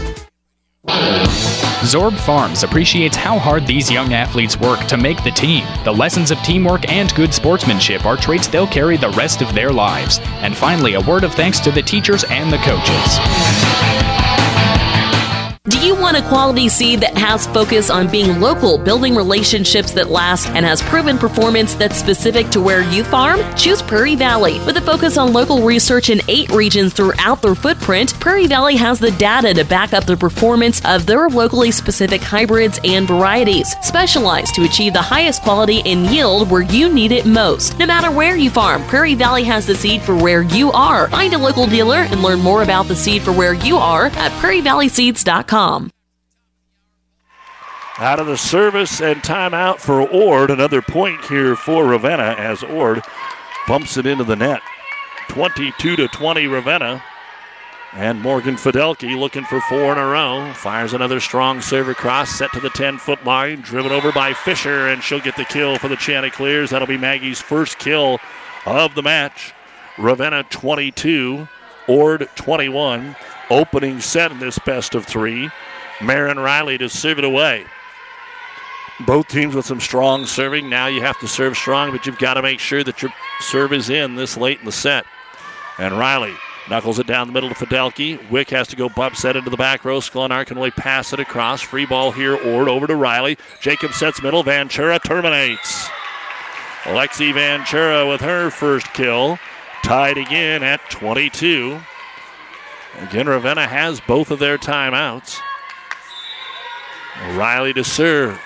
[0.87, 5.65] Zorb Farms appreciates how hard these young athletes work to make the team.
[5.85, 9.73] The lessons of teamwork and good sportsmanship are traits they'll carry the rest of their
[9.73, 10.19] lives.
[10.43, 14.14] And finally, a word of thanks to the teachers and the coaches.
[15.71, 20.11] Do you want a quality seed that has focus on being local, building relationships that
[20.11, 23.41] last, and has proven performance that's specific to where you farm?
[23.57, 24.59] Choose Prairie Valley.
[24.67, 28.99] With a focus on local research in eight regions throughout their footprint, Prairie Valley has
[28.99, 34.55] the data to back up the performance of their locally specific hybrids and varieties, specialized
[34.57, 37.79] to achieve the highest quality and yield where you need it most.
[37.79, 41.09] No matter where you farm, Prairie Valley has the seed for where you are.
[41.09, 44.31] Find a local dealer and learn more about the seed for where you are at
[44.43, 45.54] prairievalleyseeds.com.
[47.99, 50.51] Out of the service and timeout for Ord.
[50.51, 53.05] Another point here for Ravenna as Ord
[53.69, 54.63] bumps it into the net.
[55.29, 57.05] 22 to 20 Ravenna.
[57.93, 60.53] And Morgan Fidelki looking for four in a row.
[60.55, 64.89] Fires another strong serve across, set to the 10 foot line, driven over by Fisher,
[64.89, 66.71] and she'll get the kill for the Chanticleers.
[66.71, 68.19] That'll be Maggie's first kill
[68.67, 69.53] of the match.
[69.99, 71.47] Ravenna 22,
[71.87, 73.15] Ord 21.
[73.51, 75.51] Opening set in this best of three.
[76.01, 77.65] Marin Riley to serve it away.
[79.01, 80.69] Both teams with some strong serving.
[80.69, 83.73] Now you have to serve strong, but you've got to make sure that your serve
[83.73, 85.05] is in this late in the set.
[85.79, 86.35] And Riley
[86.71, 88.31] knuckles it down the middle to Fidelki.
[88.31, 89.99] Wick has to go bump set into the back row.
[89.99, 91.61] Sklenar can only pass it across.
[91.61, 93.37] Free ball here, Ord over to Riley.
[93.61, 94.43] Jacob sets middle.
[94.43, 95.89] Ventura terminates.
[96.85, 99.39] Alexi Ventura with her first kill.
[99.83, 101.81] Tied again at 22.
[103.01, 105.41] Again, Ravenna has both of their timeouts.
[107.33, 108.41] Riley to serve.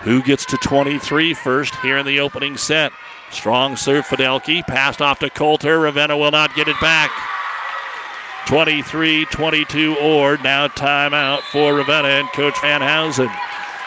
[0.00, 2.92] Who gets to 23 first here in the opening set?
[3.30, 4.66] Strong serve, Fidelki.
[4.66, 5.80] Passed off to Coulter.
[5.80, 7.10] Ravenna will not get it back.
[8.46, 10.42] 23 22 Ord.
[10.42, 13.30] Now timeout for Ravenna and Coach Van Housen.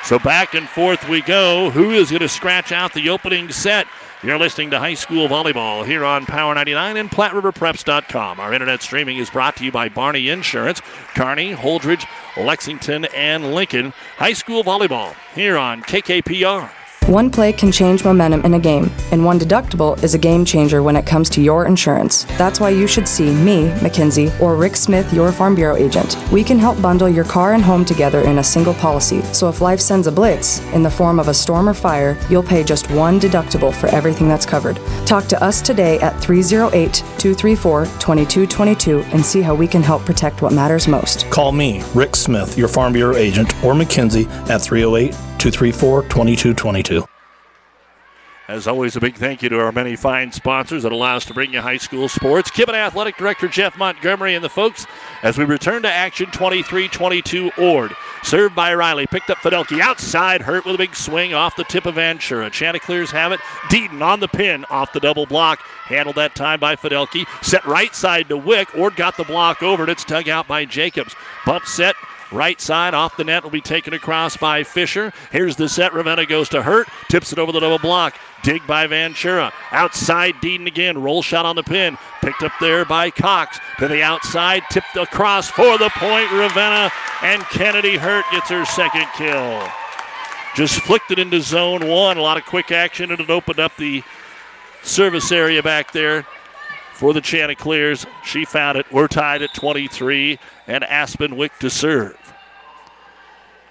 [0.04, 1.70] So back and forth we go.
[1.70, 3.88] Who is going to scratch out the opening set?
[4.24, 8.40] You're listening to High School Volleyball here on Power 99 and PlatteRiverPreps.com.
[8.40, 10.82] Our internet streaming is brought to you by Barney Insurance,
[11.14, 12.04] Kearney, Holdrege,
[12.36, 13.94] Lexington, and Lincoln.
[14.18, 16.72] High School Volleyball here on KKPR.
[17.08, 20.84] One play can change momentum in a game, and one deductible is a game changer
[20.84, 22.26] when it comes to your insurance.
[22.38, 26.18] That's why you should see me, Mackenzie, or Rick Smith, your Farm Bureau agent.
[26.34, 29.62] We can help bundle your car and home together in a single policy, so if
[29.62, 32.92] life sends a blitz in the form of a storm or fire, you'll pay just
[32.92, 34.78] one deductible for everything that's covered.
[35.06, 40.42] Talk to us today at 308 234 2222 and see how we can help protect
[40.42, 41.30] what matters most.
[41.30, 47.08] Call me, Rick Smith, your Farm Bureau agent, or Mackenzie at 308 234 2222.
[48.48, 51.34] As always, a big thank you to our many fine sponsors that allow us to
[51.34, 52.50] bring you high school sports.
[52.50, 54.88] Gibbon Athletic Director Jeff Montgomery and the folks
[55.22, 57.94] as we return to action 23 22 Ord.
[58.24, 59.06] Served by Riley.
[59.06, 60.42] Picked up Fidelki outside.
[60.42, 62.50] Hurt with a big swing off the tip of Ventura.
[62.50, 63.42] Chanticleers have it.
[63.70, 65.60] Deaton on the pin off the double block.
[65.60, 67.26] Handled that time by Fidelki.
[67.44, 68.74] Set right side to Wick.
[68.78, 69.90] Ord got the block over it.
[69.90, 71.16] It's dug out by Jacobs.
[71.46, 71.96] Bump set.
[72.32, 75.14] Right side off the net will be taken across by Fisher.
[75.32, 75.94] Here's the set.
[75.94, 76.88] Ravenna goes to Hurt.
[77.10, 78.18] Tips it over the double block.
[78.44, 79.54] Dig by Ventura.
[79.72, 81.02] Outside Deaton again.
[81.02, 81.98] Roll shot on the pin.
[82.22, 83.60] Picked up there by Cox.
[83.80, 84.64] To the outside.
[84.70, 86.30] Tipped across for the point.
[86.32, 86.92] Ravenna
[87.24, 89.66] and Kennedy Hurt gets her second kill.
[90.56, 92.18] Just flicked it into zone one.
[92.18, 94.04] A lot of quick action and it opened up the
[94.84, 96.26] service area back there
[96.98, 98.08] for the Chanticleers.
[98.26, 98.92] She found it.
[98.92, 102.18] We're tied at 23, and Aspen Wick to serve.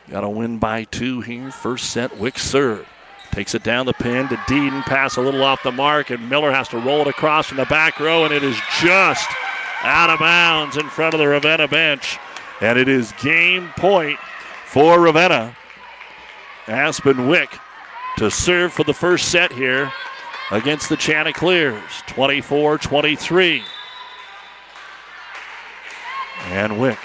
[0.09, 1.51] Got a win by two here.
[1.51, 2.87] First set, Wick serve.
[3.33, 4.83] Takes it down the pin to Deaton.
[4.85, 7.67] Pass a little off the mark, and Miller has to roll it across from the
[7.67, 9.29] back row, and it is just
[9.83, 12.19] out of bounds in front of the Ravenna bench.
[12.61, 14.21] And it is game point
[14.67, 15.57] for Ravenna.
[16.69, 17.51] Aspen Wick
[18.19, 19.93] to serve for the first set here
[20.51, 22.03] against the Chanticleers.
[22.07, 23.63] 24 23.
[26.49, 26.99] And Wick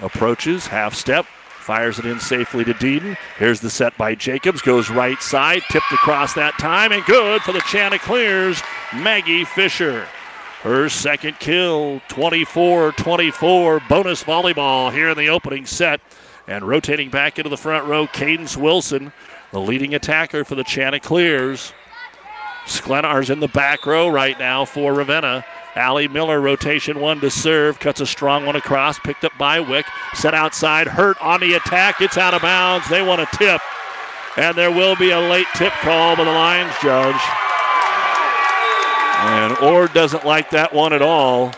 [0.00, 1.26] approaches, half step,
[1.58, 3.16] fires it in safely to Deaton.
[3.38, 7.52] Here's the set by Jacobs, goes right side, tipped across that time, and good for
[7.52, 8.62] the Chanticleers,
[8.94, 10.06] Maggie Fisher.
[10.62, 13.80] Her second kill, 24 24.
[13.88, 16.00] Bonus volleyball here in the opening set.
[16.48, 19.12] And rotating back into the front row, Cadence Wilson,
[19.52, 21.72] the leading attacker for the Chanticleers.
[22.68, 25.44] Sklenar's in the back row right now for Ravenna.
[25.74, 29.86] Allie Miller, rotation one to serve, cuts a strong one across, picked up by Wick,
[30.14, 32.00] set outside, hurt on the attack.
[32.00, 32.88] It's out of bounds.
[32.88, 33.62] They want a tip,
[34.36, 37.20] and there will be a late tip call by the lines judge.
[39.20, 41.52] And Ord doesn't like that one at all.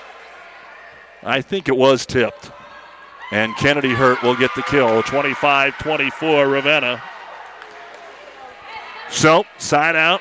[1.23, 2.51] I think it was tipped.
[3.32, 5.03] And Kennedy Hurt will get the kill.
[5.03, 7.03] 25 24, Ravenna.
[9.11, 10.20] So, side out.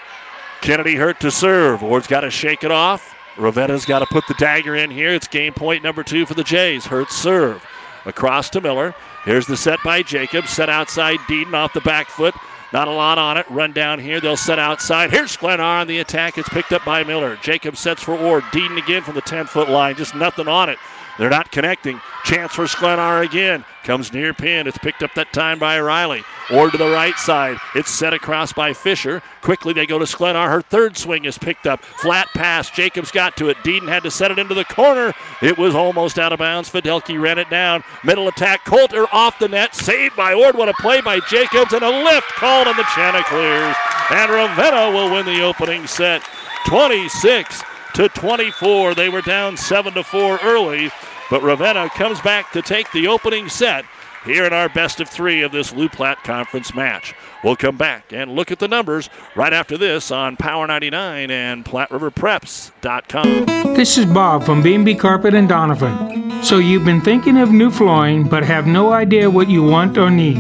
[0.62, 1.84] Kennedy Hurt to serve.
[1.84, 3.16] Ord's got to shake it off.
[3.38, 5.14] Ravenna's got to put the dagger in here.
[5.14, 6.86] It's game point number two for the Jays.
[6.86, 7.66] Hurt serve.
[8.06, 8.94] Across to Miller.
[9.24, 10.50] Here's the set by Jacobs.
[10.50, 12.36] Set outside Deaton off the back foot.
[12.72, 13.50] Not a lot on it.
[13.50, 14.20] Run down here.
[14.20, 15.12] They'll set outside.
[15.12, 16.38] Here's Sklenar on the attack.
[16.38, 17.38] It's picked up by Miller.
[17.38, 18.44] Jacobs sets for Ord.
[18.46, 19.96] Deaton again from the 10 foot line.
[19.96, 20.78] Just nothing on it.
[21.20, 22.00] They're not connecting.
[22.24, 23.66] Chance for Sklenar again.
[23.84, 24.68] Comes near pin.
[24.68, 26.24] It's picked up that time by Riley.
[26.50, 27.58] Ord to the right side.
[27.76, 29.22] It's set across by Fisher.
[29.42, 30.48] Quickly they go to Sklenar.
[30.48, 31.84] Her third swing is picked up.
[31.84, 32.72] Flat pass.
[32.72, 33.58] Jacobs got to it.
[33.58, 35.14] Deaton had to set it into the corner.
[35.42, 36.70] It was almost out of bounds.
[36.70, 37.84] Fidelki ran it down.
[38.06, 38.64] Middle attack.
[38.64, 39.76] Coulter off the net.
[39.76, 40.56] Saved by Ord.
[40.56, 41.74] What a play by Jacobs.
[41.74, 43.76] And a lift called on the Chanticleers.
[44.12, 46.24] And Ravenna will win the opening set.
[46.68, 47.62] 26
[48.00, 48.96] to 24.
[48.96, 50.90] They were down 7 to 4 early.
[51.30, 53.84] But Ravenna comes back to take the opening set
[54.24, 57.14] here in our best of three of this Loup Platte Conference match.
[57.44, 61.66] We'll come back and look at the numbers right after this on Power 99 and
[61.66, 63.76] PlatteRiverPreps.com.
[63.76, 66.42] This is Bob from B&B Carpet and Doniphan.
[66.44, 70.10] So you've been thinking of new flooring but have no idea what you want or
[70.10, 70.38] need.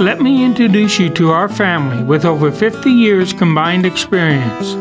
[0.00, 4.72] Let me introduce you to our family with over 50 years combined experience.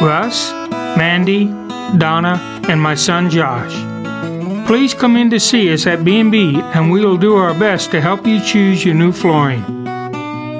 [0.00, 0.50] Russ,
[0.96, 1.46] Mandy,
[1.98, 3.74] Donna, and my son Josh.
[4.66, 8.00] Please come in to see us at B&B and we will do our best to
[8.00, 9.62] help you choose your new flooring.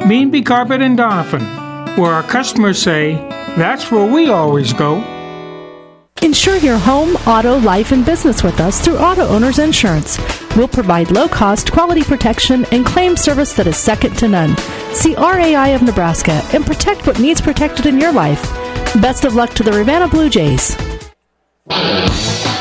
[0.08, 3.14] B&B Carpet and Doniphan, where our customers say,
[3.56, 5.02] that's where we always go.
[6.22, 10.18] Insure your home, auto, life, and business with us through Auto Owners Insurance.
[10.56, 14.56] We'll provide low cost, quality protection and claim service that is second to none.
[14.92, 18.63] See RAI of Nebraska and protect what needs protected in your life.
[19.00, 20.76] Best of luck to the Ravenna Blue Jays.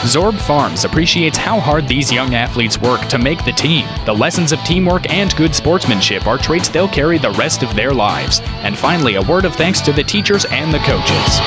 [0.04, 3.88] Zorb Farms appreciates how hard these young athletes work to make the team.
[4.06, 7.94] The lessons of teamwork and good sportsmanship are traits they'll carry the rest of their
[7.94, 8.42] lives.
[8.64, 11.40] And finally, a word of thanks to the teachers and the coaches.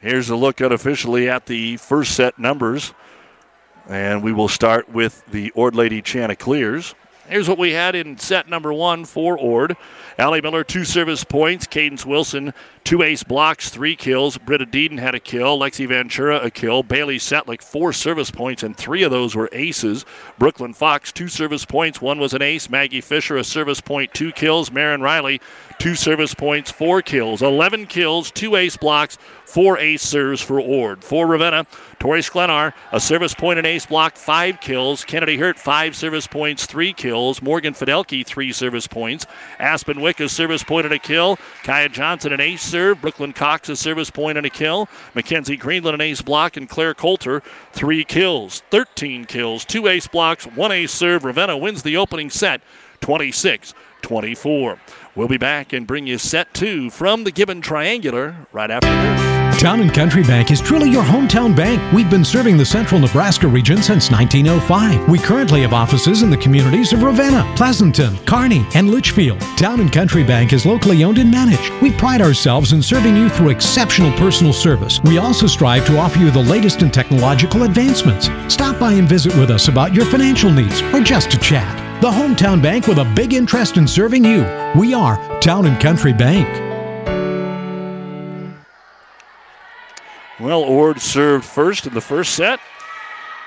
[0.00, 2.94] Here's a look unofficially at the first set numbers.
[3.88, 6.94] And we will start with the Ord Lady Chanticleers.
[7.28, 9.76] Here's what we had in set number one for Ord.
[10.18, 11.66] Allie Miller, two service points.
[11.66, 12.52] Cadence Wilson,
[12.84, 14.36] two ace blocks, three kills.
[14.36, 15.58] Britta Deeden had a kill.
[15.58, 16.82] Lexi Ventura, a kill.
[16.82, 20.04] Bailey Setlick, four service points, and three of those were aces.
[20.38, 22.00] Brooklyn Fox, two service points.
[22.00, 22.68] One was an ace.
[22.68, 24.70] Maggie Fisher, a service point, two kills.
[24.70, 25.40] Marin Riley,
[25.78, 27.40] two service points, four kills.
[27.40, 31.02] 11 kills, two ace blocks, four ace serves for Ord.
[31.02, 31.66] For Ravenna,
[32.04, 35.06] Tori Sklenar, a service point and ace block, five kills.
[35.06, 37.40] Kennedy Hurt, five service points, three kills.
[37.40, 39.24] Morgan Fidelki, three service points.
[39.58, 41.38] Aspen Wick, a service point and a kill.
[41.62, 43.00] Kaya Johnson, an ace serve.
[43.00, 44.86] Brooklyn Cox, a service point and a kill.
[45.14, 46.58] Mackenzie Greenland, an ace block.
[46.58, 48.60] And Claire Coulter, three kills.
[48.70, 51.24] 13 kills, two ace blocks, one ace serve.
[51.24, 52.60] Ravenna wins the opening set
[53.00, 53.72] 26
[54.02, 54.78] 24.
[55.16, 59.60] We'll be back and bring you set two from the Gibbon Triangular right after this.
[59.62, 61.80] Town and Country Bank is truly your hometown bank.
[61.92, 65.08] We've been serving the central Nebraska region since 1905.
[65.08, 69.40] We currently have offices in the communities of Ravenna, Pleasanton, Kearney, and Litchfield.
[69.56, 71.72] Town and Country Bank is locally owned and managed.
[71.80, 75.00] We pride ourselves in serving you through exceptional personal service.
[75.04, 78.28] We also strive to offer you the latest in technological advancements.
[78.52, 81.93] Stop by and visit with us about your financial needs or just to chat.
[82.04, 84.42] The hometown bank with a big interest in serving you.
[84.78, 86.46] We are Town and Country Bank.
[90.38, 92.60] Well, Ord served first in the first set.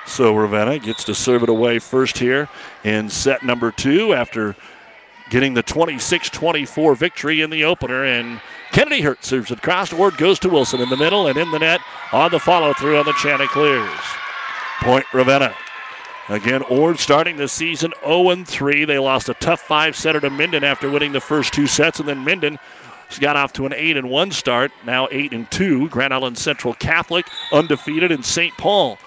[0.07, 2.49] So Ravenna gets to serve it away first here
[2.83, 4.55] in set number two after
[5.29, 8.05] getting the 26 24 victory in the opener.
[8.05, 9.93] And Kennedy Hurt serves it across.
[9.93, 11.81] Ord goes to Wilson in the middle and in the net
[12.11, 13.87] on the follow through on the Chanticleers.
[14.81, 15.53] Point Ravenna.
[16.29, 18.85] Again, Ord starting the season 0 3.
[18.85, 22.09] They lost a tough five setter to Minden after winning the first two sets, and
[22.09, 22.59] then Minden
[23.21, 25.87] got off to an 8 and 1 start, now 8 and 2.
[25.87, 28.53] Grand Island Central Catholic undefeated in St.
[28.57, 28.97] Paul,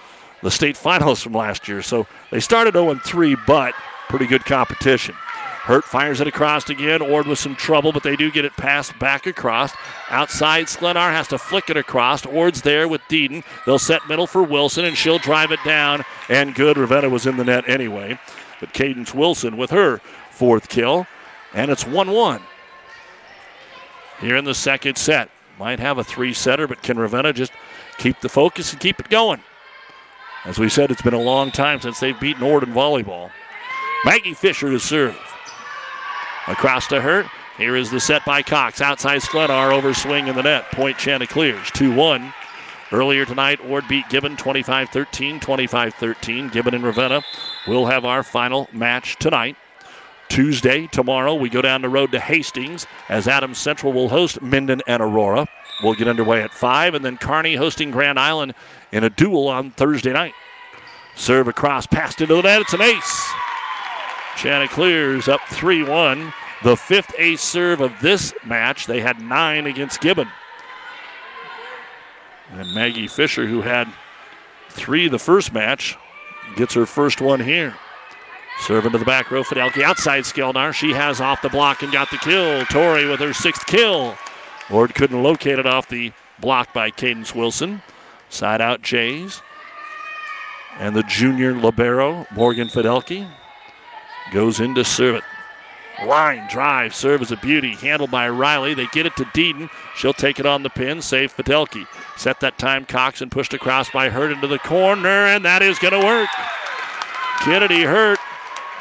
[0.41, 1.83] the state finalists from last year.
[1.83, 3.75] So they started 0 3, but
[4.09, 5.15] pretty good competition.
[5.63, 7.03] Hurt fires it across again.
[7.03, 9.71] Ord with some trouble, but they do get it passed back across.
[10.09, 12.25] Outside, Sklenar has to flick it across.
[12.25, 13.43] Ord's there with Deeden.
[13.65, 16.03] They'll set middle for Wilson, and she'll drive it down.
[16.29, 16.79] And good.
[16.79, 18.19] Ravenna was in the net anyway.
[18.59, 19.99] But Cadence Wilson with her
[20.31, 21.05] fourth kill.
[21.53, 22.41] And it's 1 1.
[24.19, 25.29] Here in the second set.
[25.59, 27.51] Might have a three setter, but can Ravenna just
[27.99, 29.41] keep the focus and keep it going?
[30.43, 33.29] As we said, it's been a long time since they've beaten Ord in volleyball.
[34.03, 35.30] Maggie Fisher to serve.
[36.51, 37.27] Across to Hurt.
[37.57, 38.81] Here is the set by Cox.
[38.81, 40.69] Outside Sklenar over swing in the net.
[40.71, 42.33] Point Chanticleers 2 1.
[42.91, 46.49] Earlier tonight, Ord beat Gibbon 25 13, 25 13.
[46.49, 47.23] Gibbon and Ravenna
[47.67, 49.55] will have our final match tonight.
[50.27, 54.81] Tuesday, tomorrow, we go down the road to Hastings as Adams Central will host Minden
[54.87, 55.47] and Aurora.
[55.81, 58.55] We'll get underway at 5, and then Kearney hosting Grand Island
[58.91, 60.33] in a duel on Thursday night.
[61.15, 62.59] Serve across, passed into the net.
[62.59, 63.31] It's an ace.
[64.41, 66.33] Chanticleers up 3 1.
[66.63, 68.87] The fifth ace serve of this match.
[68.87, 70.27] They had nine against Gibbon.
[72.51, 73.87] And Maggie Fisher, who had
[74.69, 75.95] three the first match,
[76.55, 77.75] gets her first one here.
[78.61, 80.73] Serving to the back row, Fidelki outside Sklenar.
[80.73, 82.65] She has off the block and got the kill.
[82.65, 84.17] Tori with her sixth kill.
[84.71, 87.83] Ord couldn't locate it off the block by Cadence Wilson.
[88.29, 89.43] Side out Jays.
[90.79, 93.29] And the junior libero, Morgan Fidelki,
[94.31, 95.23] goes in to serve it.
[96.05, 97.75] Line drive, serve is a beauty.
[97.75, 98.73] Handled by Riley.
[98.73, 99.69] They get it to Deeden.
[99.95, 101.85] She'll take it on the pin, save Fidelki.
[102.17, 105.77] Set that time, Cox, and pushed across by Hurt into the corner, and that is
[105.77, 106.29] going to work.
[107.41, 108.19] Kennedy Hurt.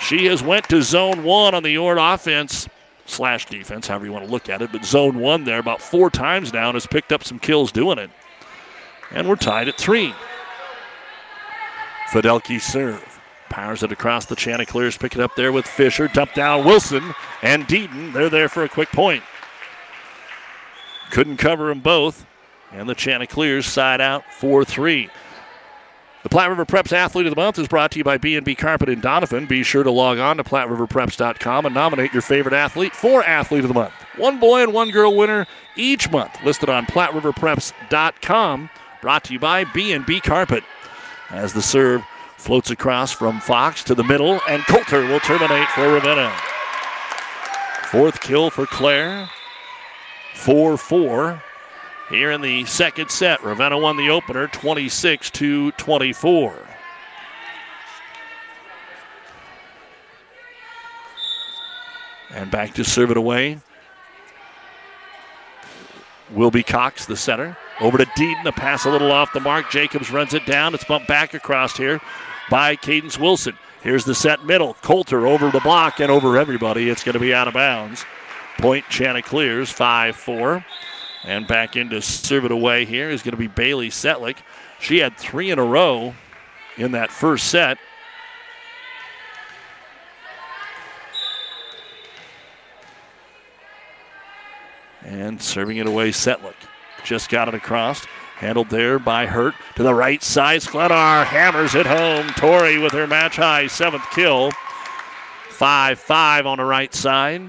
[0.01, 2.68] She has went to zone one on the Ord offense
[3.05, 6.09] slash defense, however you want to look at it, but zone one there about four
[6.09, 8.10] times now and has picked up some kills doing it.
[9.10, 10.14] And we're tied at three.
[12.10, 13.10] Fidelki serve.
[13.51, 14.97] Powers it across the Chanticleers.
[14.97, 16.09] Pick it up there with Fisher.
[16.09, 18.12] Dump down Wilson and Deaton.
[18.12, 19.22] They're there for a quick point.
[21.10, 22.24] Couldn't cover them both.
[22.72, 25.10] And the Chanticleers side out 4 3.
[26.22, 28.90] The Platte River Preps Athlete of the Month is brought to you by B&B Carpet
[28.90, 29.48] in Doniphan.
[29.48, 33.68] Be sure to log on to PlatteRiverPreps.com and nominate your favorite athlete for Athlete of
[33.68, 33.94] the Month.
[34.16, 35.47] One boy and one girl winner
[35.77, 38.70] each month listed on PlatteRiverPreps.com.
[39.01, 40.62] Brought to you by B&B Carpet.
[41.31, 42.05] As the serve
[42.41, 46.33] floats across from Fox to the middle, and Coulter will terminate for Ravenna.
[47.91, 49.29] Fourth kill for Claire.
[50.35, 51.43] 4 4
[52.09, 53.45] here in the second set.
[53.45, 56.67] Ravenna won the opener 26 to 24.
[62.33, 63.59] And back to serve it away.
[66.31, 67.57] Will be Cox, the center.
[67.81, 68.45] Over to Deaton.
[68.45, 69.69] The pass a little off the mark.
[69.71, 70.75] Jacobs runs it down.
[70.75, 72.01] It's bumped back across here
[72.49, 73.59] by Cadence Wilson.
[73.83, 74.75] Here's the set middle.
[74.75, 76.89] Coulter over the block and over everybody.
[76.89, 78.05] It's going to be out of bounds.
[78.59, 80.65] Point Chanticleers 5 4.
[81.25, 84.39] And back in to serve it away here is going to be Bailey Setlick.
[84.81, 86.15] She had three in a row
[86.77, 87.79] in that first set.
[95.03, 96.55] And serving it away, Setlick.
[97.05, 98.07] Just got it across.
[98.41, 100.62] Handled there by Hurt to the right side.
[100.62, 102.27] Sklenar hammers it home.
[102.29, 104.51] Tori with her match high seventh kill.
[105.51, 107.43] 5 5 on the right side.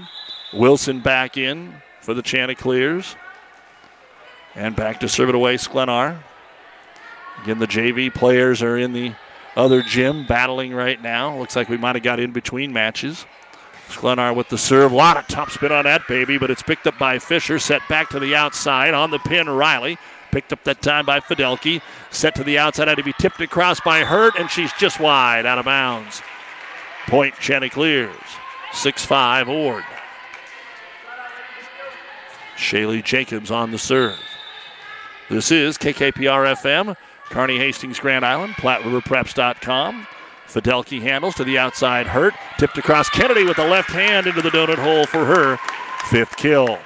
[0.52, 3.16] Wilson back in for the Chanticleers.
[4.54, 6.18] And back to serve it away, Sklenar.
[7.42, 9.14] Again, the JV players are in the
[9.56, 11.38] other gym battling right now.
[11.38, 13.24] Looks like we might have got in between matches.
[13.88, 14.92] Sklenar with the serve.
[14.92, 17.58] A lot of top spin on that baby, but it's picked up by Fisher.
[17.58, 19.48] Set back to the outside on the pin.
[19.48, 19.96] Riley
[20.32, 21.80] picked up that time by Fidelki.
[22.10, 22.88] Set to the outside.
[22.88, 26.22] Had to be tipped across by Hurt, and she's just wide out of bounds.
[27.06, 28.16] Point Chanticleers.
[28.72, 29.84] 6 5 Ord.
[32.56, 34.18] Shaylee Jacobs on the serve.
[35.28, 36.96] This is KKPR FM,
[37.26, 40.06] Kearney Hastings, Grand Island, PlatteRiverPreps.com.
[40.46, 42.06] Fidelki handles to the outside.
[42.06, 45.58] Hurt tipped across Kennedy with the left hand into the donut hole for her
[46.06, 46.78] fifth kill.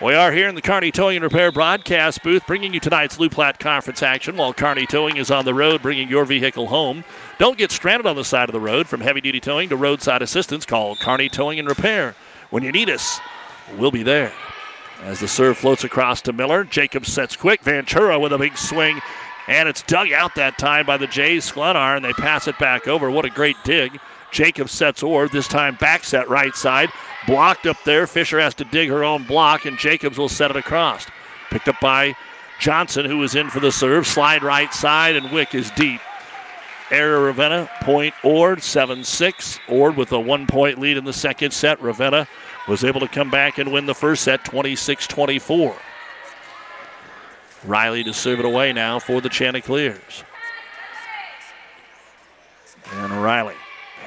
[0.00, 3.32] We are here in the Kearney Towing and Repair broadcast booth, bringing you tonight's Loup
[3.32, 7.02] Platte Conference action while Kearney Towing is on the road, bringing your vehicle home.
[7.40, 8.86] Don't get stranded on the side of the road.
[8.86, 12.14] From heavy duty towing to roadside assistance, call Kearney Towing and Repair.
[12.50, 13.18] When you need us,
[13.76, 14.32] we'll be there.
[15.02, 17.62] As the serve floats across to Miller, Jacobs sets quick.
[17.62, 19.00] Ventura with a big swing,
[19.48, 22.86] and it's dug out that time by the Jays Sklenar, and they pass it back
[22.86, 23.10] over.
[23.10, 23.98] What a great dig.
[24.30, 26.90] Jacobs sets Ord, this time back set right side.
[27.26, 28.06] Blocked up there.
[28.06, 31.06] Fisher has to dig her own block, and Jacobs will set it across.
[31.50, 32.14] Picked up by
[32.60, 34.06] Johnson, who is in for the serve.
[34.06, 36.00] Slide right side, and Wick is deep.
[36.90, 39.60] Error Ravenna, point Ord, 7 6.
[39.68, 41.80] Ord with a one point lead in the second set.
[41.82, 42.26] Ravenna
[42.66, 45.76] was able to come back and win the first set 26 24.
[47.64, 50.24] Riley to serve it away now for the Chanticleers.
[52.92, 53.56] And Riley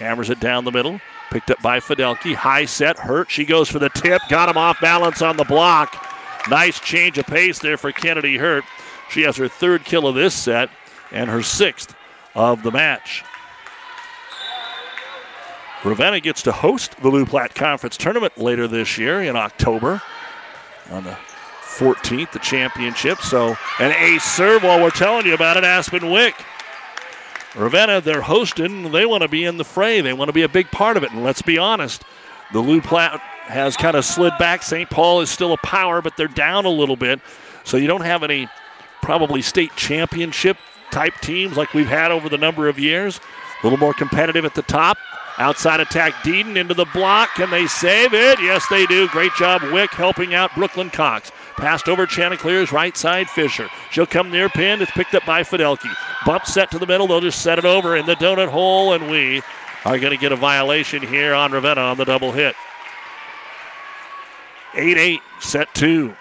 [0.01, 0.99] hammers it down the middle.
[1.29, 2.33] Picked up by Fidelki.
[2.33, 3.31] High set, hurt.
[3.31, 4.21] She goes for the tip.
[4.29, 6.07] Got him off balance on the block.
[6.49, 8.63] Nice change of pace there for Kennedy Hurt.
[9.09, 10.69] She has her third kill of this set
[11.11, 11.95] and her sixth
[12.35, 13.23] of the match.
[15.83, 20.01] Ravenna gets to host the Loup Platte Conference Tournament later this year in October
[20.91, 21.17] on the
[21.63, 23.19] 14th, the championship.
[23.19, 26.35] So an ace serve while we're telling you about it, Aspen Wick.
[27.55, 28.91] Ravenna, they're hosting.
[28.91, 30.01] They want to be in the fray.
[30.01, 31.11] They want to be a big part of it.
[31.11, 32.03] And let's be honest,
[32.53, 34.63] the Loup Platte has kind of slid back.
[34.63, 34.89] St.
[34.89, 37.19] Paul is still a power, but they're down a little bit.
[37.63, 38.47] So you don't have any
[39.01, 40.57] probably state championship
[40.91, 43.19] type teams like we've had over the number of years.
[43.61, 44.97] A little more competitive at the top.
[45.37, 47.29] Outside attack, Deaton into the block.
[47.35, 48.39] Can they save it?
[48.41, 49.07] Yes, they do.
[49.09, 51.31] Great job, Wick, helping out Brooklyn Cox.
[51.55, 53.69] Passed over Chanticleer's right side, Fisher.
[53.91, 54.81] She'll come near pin.
[54.81, 55.89] It's picked up by Fidelki.
[56.25, 57.07] Bump set to the middle.
[57.07, 59.41] They'll just set it over in the donut hole, and we
[59.85, 62.55] are going to get a violation here on Ravenna on the double hit.
[64.75, 66.15] 8 8, set two.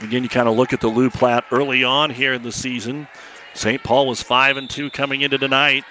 [0.00, 3.08] Again, you kind of look at the Loup Platte early on here in the season.
[3.54, 3.82] St.
[3.82, 5.84] Paul was 5 and 2 coming into tonight.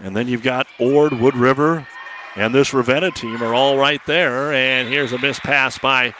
[0.00, 1.86] And then you've got Ord, Wood River,
[2.34, 4.52] and this Ravenna team are all right there.
[4.52, 6.14] And here's a missed pass by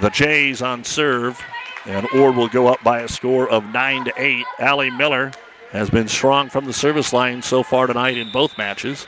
[0.00, 1.42] the Jays on serve.
[1.86, 4.44] And Ord will go up by a score of 9 to 8.
[4.58, 5.32] Allie Miller
[5.70, 9.06] has been strong from the service line so far tonight in both matches.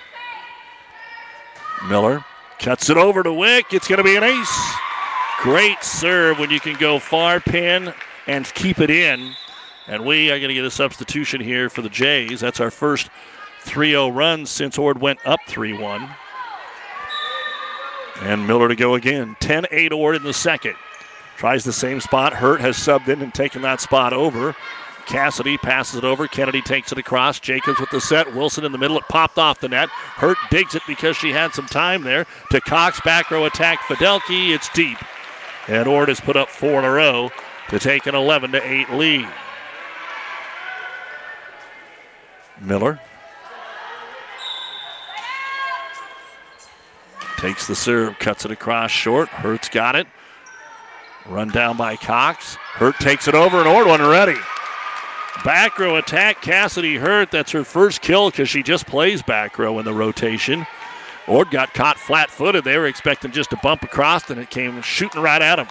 [1.88, 2.24] Miller
[2.58, 3.66] cuts it over to Wick.
[3.72, 4.74] It's going to be an ace.
[5.40, 7.94] Great serve when you can go far pin
[8.26, 9.32] and keep it in.
[9.86, 12.40] And we are going to get a substitution here for the Jays.
[12.40, 13.08] That's our first
[13.60, 16.08] 3 0 run since Ord went up 3 1.
[18.22, 19.36] And Miller to go again.
[19.40, 20.74] 10 8 Ord in the second.
[21.36, 22.32] Tries the same spot.
[22.32, 24.56] Hurt has subbed in and taken that spot over.
[25.06, 26.26] Cassidy passes it over.
[26.26, 27.38] Kennedy takes it across.
[27.38, 28.34] Jacobs with the set.
[28.34, 28.98] Wilson in the middle.
[28.98, 29.88] It popped off the net.
[29.88, 32.26] Hurt digs it because she had some time there.
[32.50, 33.00] To Cox.
[33.02, 33.80] Back row attack.
[33.80, 34.54] Fidelki.
[34.54, 34.98] It's deep.
[35.68, 37.30] And Ord has put up four in a row
[37.68, 39.28] to take an 11 to 8 lead.
[42.60, 42.98] Miller
[47.36, 49.28] Takes the serve, cuts it across short.
[49.28, 50.06] Hurt's got it.
[51.28, 52.54] Run down by Cox.
[52.54, 54.38] Hurt takes it over, and Ord wasn't ready.
[55.44, 57.30] Back row attack, Cassidy Hurt.
[57.30, 60.66] That's her first kill because she just plays back row in the rotation.
[61.28, 62.64] Ord got caught flat footed.
[62.64, 65.66] They were expecting just a bump across, and it came shooting right at him.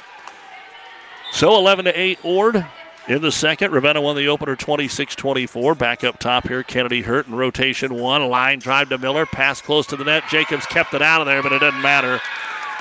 [1.32, 2.66] So 11 to 8 Ord
[3.08, 3.72] in the second.
[3.72, 5.76] Ravenna won the opener 26 24.
[5.76, 8.28] Back up top here, Kennedy Hurt in rotation one.
[8.28, 9.26] Line drive to Miller.
[9.26, 10.24] Pass close to the net.
[10.30, 12.20] Jacobs kept it out of there, but it doesn't matter.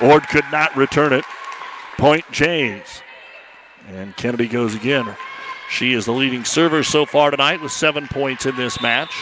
[0.01, 1.25] Ord could not return it.
[1.97, 3.01] Point Jays.
[3.87, 5.15] And Kennedy goes again.
[5.69, 9.13] She is the leading server so far tonight with seven points in this match.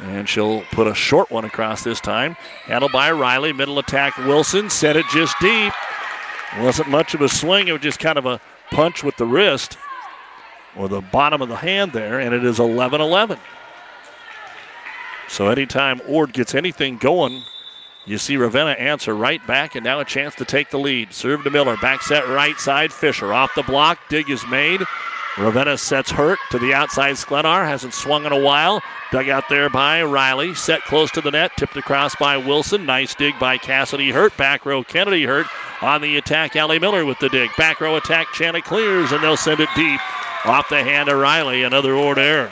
[0.00, 2.36] And she'll put a short one across this time.
[2.64, 3.52] Handled by Riley.
[3.52, 4.68] Middle attack Wilson.
[4.68, 5.72] Set it just deep.
[6.58, 7.68] Wasn't much of a swing.
[7.68, 9.78] It was just kind of a punch with the wrist
[10.76, 12.18] or the bottom of the hand there.
[12.18, 13.38] And it is 11 11.
[15.28, 17.42] So anytime Ord gets anything going,
[18.04, 21.12] you see Ravenna answer right back, and now a chance to take the lead.
[21.12, 21.76] Serve to Miller.
[21.76, 22.92] Back set right side.
[22.92, 23.98] Fisher off the block.
[24.08, 24.82] Dig is made.
[25.38, 27.14] Ravenna sets Hurt to the outside.
[27.14, 28.82] Sklenar hasn't swung in a while.
[29.12, 30.54] Dug out there by Riley.
[30.54, 31.52] Set close to the net.
[31.56, 32.84] Tipped across by Wilson.
[32.84, 34.36] Nice dig by Cassidy Hurt.
[34.36, 35.46] Back row Kennedy Hurt.
[35.80, 37.50] On the attack, Allie Miller with the dig.
[37.56, 40.00] Back row attack, Chanticleers, and they'll send it deep.
[40.44, 41.62] Off the hand of Riley.
[41.62, 42.50] Another Ord error.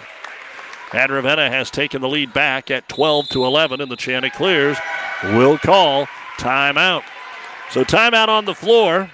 [0.93, 4.79] And Ravenna has taken the lead back at 12 to 11, in the Chanticleers
[5.25, 6.07] will call
[6.39, 7.03] timeout.
[7.71, 9.11] So timeout on the floor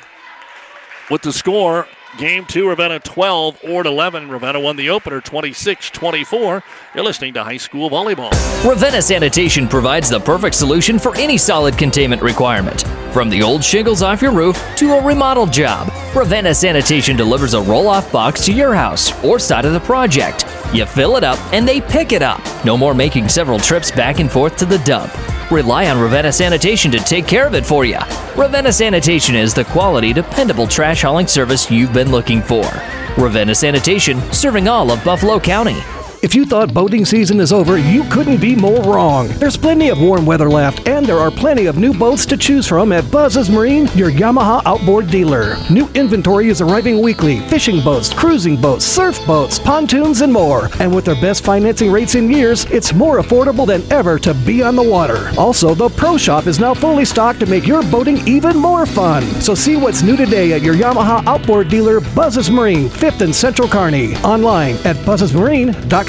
[1.10, 1.86] with the score.
[2.18, 4.30] Game two, Ravenna 12, Ord 11.
[4.30, 6.64] Ravenna won the opener 26 24.
[6.94, 8.30] You're listening to high school volleyball.
[8.64, 12.84] Ravenna Sanitation provides the perfect solution for any solid containment requirement.
[13.16, 17.62] From the old shingles off your roof to a remodel job, Ravenna Sanitation delivers a
[17.62, 20.44] roll off box to your house or side of the project.
[20.74, 22.42] You fill it up and they pick it up.
[22.62, 25.10] No more making several trips back and forth to the dump.
[25.50, 28.00] Rely on Ravenna Sanitation to take care of it for you.
[28.36, 32.70] Ravenna Sanitation is the quality, dependable trash hauling service you've been looking for.
[33.16, 35.80] Ravenna Sanitation, serving all of Buffalo County.
[36.22, 39.28] If you thought boating season is over, you couldn't be more wrong.
[39.38, 42.66] There's plenty of warm weather left, and there are plenty of new boats to choose
[42.66, 45.56] from at Buzz's Marine, your Yamaha outboard dealer.
[45.70, 50.70] New inventory is arriving weekly fishing boats, cruising boats, surf boats, pontoons, and more.
[50.80, 54.62] And with their best financing rates in years, it's more affordable than ever to be
[54.62, 55.30] on the water.
[55.36, 59.22] Also, the Pro Shop is now fully stocked to make your boating even more fun.
[59.42, 63.68] So see what's new today at your Yamaha outboard dealer, Buzz's Marine, 5th and Central
[63.68, 64.14] Kearney.
[64.16, 66.05] Online at buzzesmarine.com.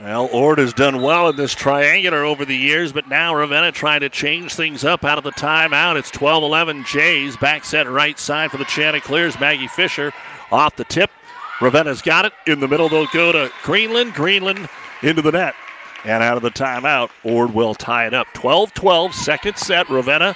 [0.00, 4.00] Well, Ord has done well in this triangular over the years, but now Ravenna trying
[4.00, 5.96] to change things up out of the timeout.
[5.96, 7.36] It's 12 11 Jays.
[7.36, 9.38] Back set right side for the Chanticleers.
[9.40, 10.12] Maggie Fisher
[10.50, 11.10] off the tip.
[11.60, 12.32] Ravenna's got it.
[12.46, 14.12] In the middle, they'll go to Greenland.
[14.12, 14.68] Greenland
[15.02, 15.54] into the net.
[16.04, 18.26] And out of the timeout, Ord will tie it up.
[18.34, 19.88] 12 12, second set.
[19.88, 20.34] Ravenna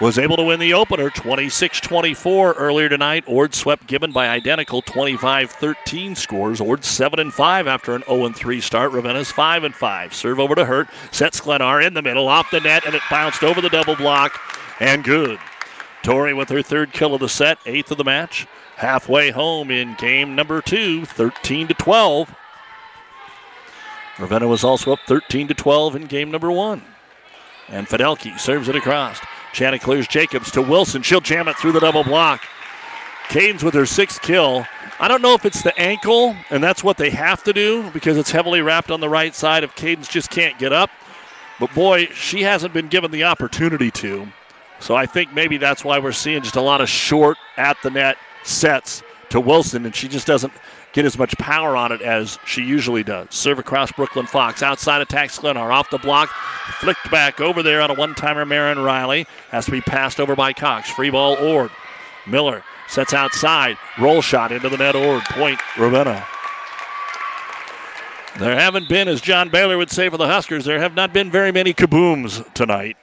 [0.00, 3.24] was able to win the opener 26 24 earlier tonight.
[3.26, 6.60] Ord swept Gibbon by identical 25 13 scores.
[6.60, 8.92] Ord 7 and 5 after an 0 3 start.
[8.92, 10.14] Ravenna's 5 and 5.
[10.14, 10.88] Serve over to Hurt.
[11.10, 14.40] Sets Sklenar in the middle, off the net, and it bounced over the double block
[14.80, 15.38] and good.
[16.02, 18.46] Tori with her third kill of the set, eighth of the match.
[18.76, 22.34] Halfway home in game number two, 13 to 12.
[24.18, 26.82] Ravenna was also up 13 to 12 in game number one.
[27.68, 29.20] And Fidelki serves it across.
[29.52, 31.02] Chanticleers Jacobs to Wilson.
[31.02, 32.42] She'll jam it through the double block.
[33.28, 34.66] Cadence with her sixth kill.
[34.98, 38.18] I don't know if it's the ankle, and that's what they have to do because
[38.18, 40.90] it's heavily wrapped on the right side if Cadence just can't get up.
[41.58, 44.28] But boy, she hasn't been given the opportunity to.
[44.80, 47.90] So I think maybe that's why we're seeing just a lot of short at the
[47.90, 50.52] net sets to Wilson, and she just doesn't
[50.92, 53.28] get as much power on it as she usually does.
[53.30, 54.62] Serve across Brooklyn Fox.
[54.62, 55.72] Outside attack Sklenar.
[55.72, 56.28] Off the block.
[56.80, 58.44] Flicked back over there on a one timer.
[58.44, 59.26] Marin Riley.
[59.50, 60.90] Has to be passed over by Cox.
[60.90, 61.70] Free ball Ord.
[62.26, 63.76] Miller sets outside.
[63.98, 64.94] Roll shot into the net.
[64.94, 65.22] Ord.
[65.24, 66.26] Point Ravenna.
[68.38, 71.30] There haven't been, as John Baylor would say for the Huskers, there have not been
[71.30, 72.96] very many kabooms tonight.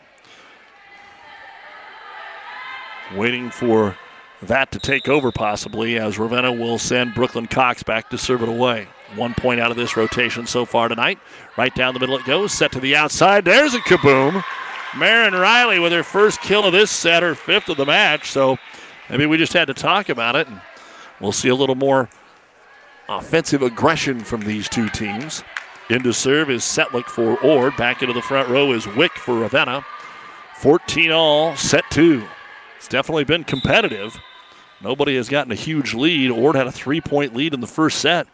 [3.16, 3.95] Waiting for
[4.41, 8.49] that to take over possibly as Ravenna will send Brooklyn Cox back to serve it
[8.49, 8.88] away.
[9.16, 11.20] One point out of this rotation so far tonight.
[11.57, 13.45] Right down the middle it goes, set to the outside.
[13.45, 14.44] There's a kaboom.
[14.98, 18.32] Marin Riley with her first kill of this set, her fifth of the match.
[18.32, 18.57] So
[19.10, 20.61] maybe we just had to talk about it, and
[21.20, 22.10] we'll see a little more
[23.07, 25.44] offensive aggression from these two teams.
[25.90, 27.76] Into serve is Setlick for Ord.
[27.76, 29.84] Back into the front row is Wick for Ravenna.
[30.57, 32.28] 14 all, set two.
[32.78, 34.20] It's definitely been competitive.
[34.82, 36.32] Nobody has gotten a huge lead.
[36.32, 38.28] Ord had a three point lead in the first set.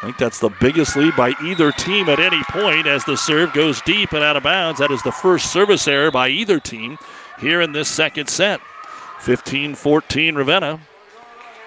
[0.00, 3.52] I think that's the biggest lead by either team at any point as the serve
[3.52, 4.78] goes deep and out of bounds.
[4.78, 6.98] That is the first service error by either team
[7.40, 8.60] here in this second set.
[9.20, 10.80] 15 14 Ravenna.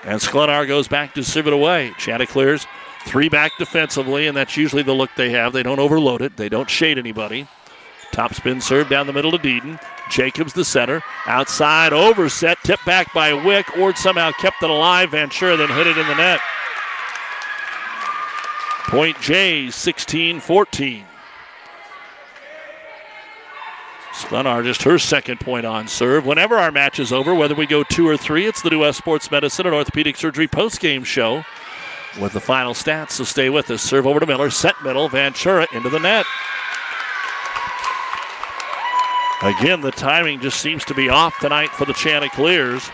[0.03, 1.93] And Sklenar goes back to serve it away.
[1.99, 2.65] Chanticleers
[3.05, 5.53] three back defensively, and that's usually the look they have.
[5.53, 7.47] They don't overload it, they don't shade anybody.
[8.11, 9.81] Top spin serve down the middle to Deedon.
[10.11, 11.01] Jacobs the center.
[11.25, 13.77] Outside overset, tipped back by Wick.
[13.77, 15.11] Ord somehow kept it alive.
[15.11, 16.39] Ventura then hit it in the net.
[18.87, 21.05] Point J, 16 14.
[24.11, 26.25] Sklenar just her second point on serve.
[26.25, 29.31] Whenever our match is over, whether we go two or three, it's the New Sports
[29.31, 31.43] Medicine and Orthopedic Surgery post-game show
[32.19, 33.11] with the final stats.
[33.11, 33.81] So stay with us.
[33.81, 36.25] Serve over to Miller, set middle, Ventura into the net.
[39.43, 42.89] Again, the timing just seems to be off tonight for the Chanticleers.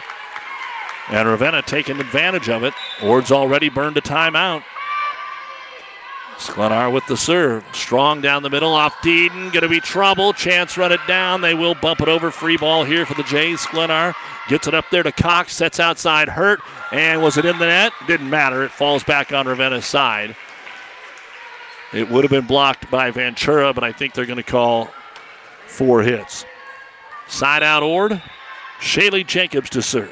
[1.09, 2.73] And Ravenna taking advantage of it.
[3.03, 4.63] Ord's already burned a timeout.
[6.37, 7.65] Sklenar with the serve.
[7.73, 9.51] Strong down the middle off Deedon.
[9.51, 10.33] Going to be trouble.
[10.33, 11.41] Chance run it down.
[11.41, 12.31] They will bump it over.
[12.31, 13.59] Free ball here for the Jays.
[13.61, 14.13] Sklenar
[14.47, 15.53] gets it up there to Cox.
[15.53, 16.61] Sets outside Hurt.
[16.91, 17.91] And was it in the net?
[18.05, 18.63] Didn't matter.
[18.63, 20.35] It falls back on Ravenna's side.
[21.93, 24.89] It would have been blocked by Ventura, but I think they're going to call
[25.77, 26.43] four hits.
[27.27, 28.21] Side out Ord.
[28.79, 30.11] Shaylee Jacobs to serve.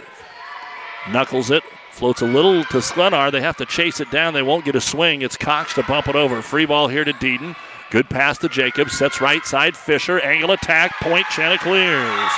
[1.12, 1.64] Knuckles it.
[1.92, 3.32] Floats a little to Sklenar.
[3.32, 4.34] They have to chase it down.
[4.34, 5.22] They won't get a swing.
[5.22, 6.42] It's Cox to bump it over.
[6.42, 7.56] Free ball here to Deedon.
[7.90, 8.98] Good pass to Jacobs.
[8.98, 9.76] Sets right side.
[9.76, 10.20] Fisher.
[10.20, 10.92] Angle attack.
[11.02, 12.32] Point Chanticleers.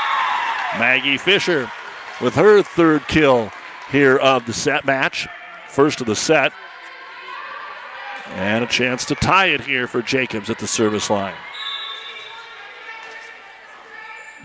[0.77, 1.71] Maggie Fisher
[2.21, 3.51] with her third kill
[3.89, 5.27] here of the set match.
[5.67, 6.53] First of the set.
[8.31, 11.33] And a chance to tie it here for Jacobs at the service line.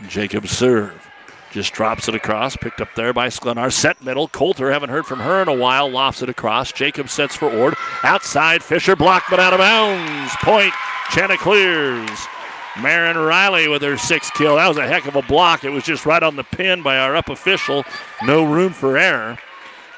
[0.09, 1.09] Jacobs serve.
[1.53, 3.71] Just drops it across, picked up there by Sklenar.
[3.71, 4.27] Set middle.
[4.29, 6.73] Coulter, haven't heard from her in a while, lofts it across.
[6.73, 7.75] Jacobs sets for Ord.
[8.03, 10.33] Outside, Fisher blocked but out of bounds.
[10.37, 10.73] Point,
[11.11, 12.09] Chanticleers.
[12.81, 14.57] Marin Riley with her sixth kill.
[14.57, 15.63] That was a heck of a block.
[15.63, 17.85] It was just right on the pin by our up official.
[18.23, 19.39] No room for error.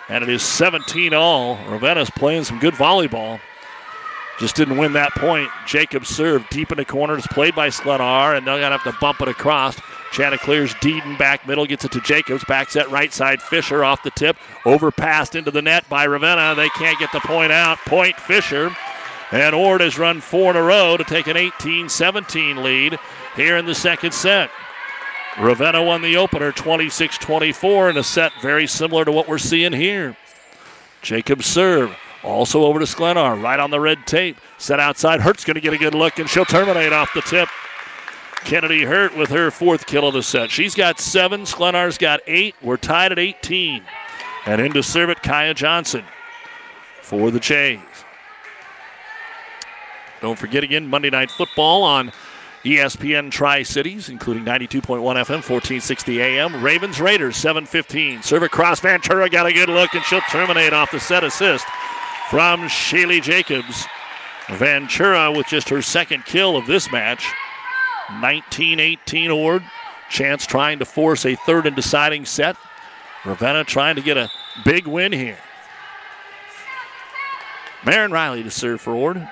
[0.08, 1.56] And it is 17 all.
[1.68, 3.38] Ravenna's playing some good volleyball.
[4.38, 5.48] Just didn't win that point.
[5.66, 8.98] Jacobs served deep in the corners, played by Sklenar, and they're going to have to
[9.00, 9.80] bump it across.
[10.10, 12.44] Chanticleers Deedon back middle, gets it to Jacobs.
[12.44, 13.40] Back set right side.
[13.40, 14.36] Fisher off the tip.
[14.64, 16.54] Overpassed into the net by Ravenna.
[16.56, 17.78] They can't get the point out.
[17.78, 18.74] Point Fisher.
[19.30, 22.98] And Ord has run four in a row to take an 18 17 lead
[23.34, 24.50] here in the second set.
[25.38, 29.72] Ravenna won the opener 26 24 in a set very similar to what we're seeing
[29.72, 30.16] here.
[31.02, 31.96] Jacobs serve.
[32.24, 34.38] Also over to Sklenar, right on the red tape.
[34.56, 35.20] Set outside.
[35.20, 37.48] Hurt's going to get a good look, and she'll terminate off the tip.
[38.44, 40.50] Kennedy Hurt with her fourth kill of the set.
[40.50, 41.42] She's got seven.
[41.42, 42.54] Sklenar's got eight.
[42.62, 43.82] We're tied at 18.
[44.46, 46.04] And into serve it, Kaya Johnson
[47.00, 47.80] for the Jays.
[50.20, 52.10] Don't forget again, Monday Night Football on
[52.64, 56.62] ESPN Tri Cities, including 92.1 FM, 1460 AM.
[56.62, 58.22] Ravens Raiders, 715.
[58.22, 58.80] Serve across.
[58.80, 61.66] Ventura got a good look, and she'll terminate off the set assist
[62.30, 63.86] from Shaylee Jacobs.
[64.50, 67.26] Ventura with just her second kill of this match.
[68.20, 69.62] 19 18 Ord.
[70.10, 72.56] Chance trying to force a third and deciding set.
[73.24, 74.30] Ravenna trying to get a
[74.64, 75.38] big win here.
[77.84, 79.26] Marin Riley to serve for Ord.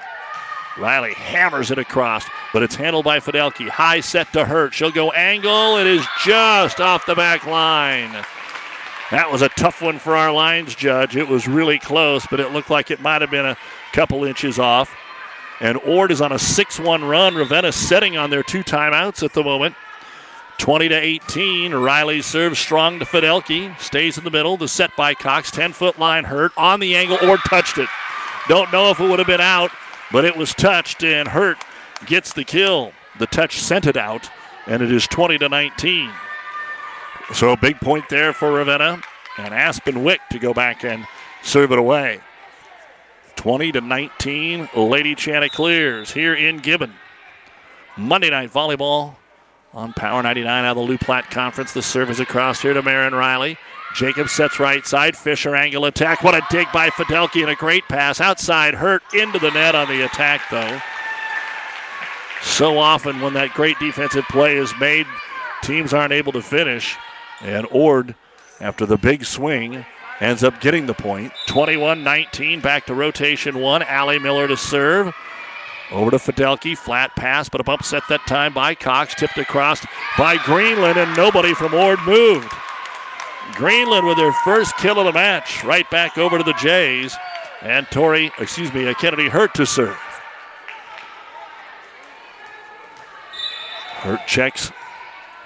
[0.79, 3.69] Riley hammers it across, but it's handled by Fidelki.
[3.69, 4.73] High set to Hurt.
[4.73, 5.77] She'll go angle.
[5.77, 8.25] It is just off the back line.
[9.13, 11.17] That was a tough one for our lines judge.
[11.17, 13.59] It was really close, but it looked like it might have been a
[13.93, 14.97] couple inches off.
[15.61, 17.35] And Ord is on a 6 1 run.
[17.35, 19.77] Ravenna setting on their two timeouts at the moment.
[20.57, 21.75] 20 to 18.
[21.75, 23.79] Riley serves strong to Fidelki.
[23.79, 24.57] Stays in the middle.
[24.57, 25.51] The set by Cox.
[25.51, 26.53] 10 foot line hurt.
[26.57, 27.19] On the angle.
[27.23, 27.91] Ord touched it.
[28.49, 29.73] Don't know if it would have been out,
[30.11, 31.59] but it was touched, and Hurt
[32.07, 32.93] gets the kill.
[33.19, 34.31] The touch sent it out,
[34.67, 36.11] and it is 20 to 19.
[37.33, 39.01] So a big point there for Ravenna,
[39.39, 41.07] and Aspen Wick to go back and
[41.43, 42.21] serve it away.
[43.37, 46.95] 20 to 19, Lady Chanticleers here in Gibbon.
[47.97, 49.17] Monday night volleyball
[49.73, 51.73] on Power 99 out of the Loup Platte Conference.
[51.73, 53.59] The serve is across here to Marin Riley.
[53.95, 55.17] Jacob sets right side.
[55.17, 56.23] Fisher angle attack.
[56.23, 58.75] What a dig by Fidelki and a great pass outside.
[58.75, 60.81] Hurt into the net on the attack though.
[62.43, 65.07] So often when that great defensive play is made,
[65.63, 66.97] teams aren't able to finish.
[67.43, 68.15] And Ord,
[68.61, 69.85] after the big swing,
[70.21, 71.33] ends up getting the point.
[71.47, 73.83] 21 19, back to rotation one.
[73.83, 75.15] Allie Miller to serve.
[75.91, 79.85] Over to Fidelki, flat pass, but a upset that time by Cox, tipped across
[80.17, 82.51] by Greenland, and nobody from Ord moved.
[83.55, 87.15] Greenland with their first kill of the match, right back over to the Jays.
[87.61, 89.97] And Tori, excuse me, Kennedy Hurt to serve.
[94.01, 94.73] Hurt checks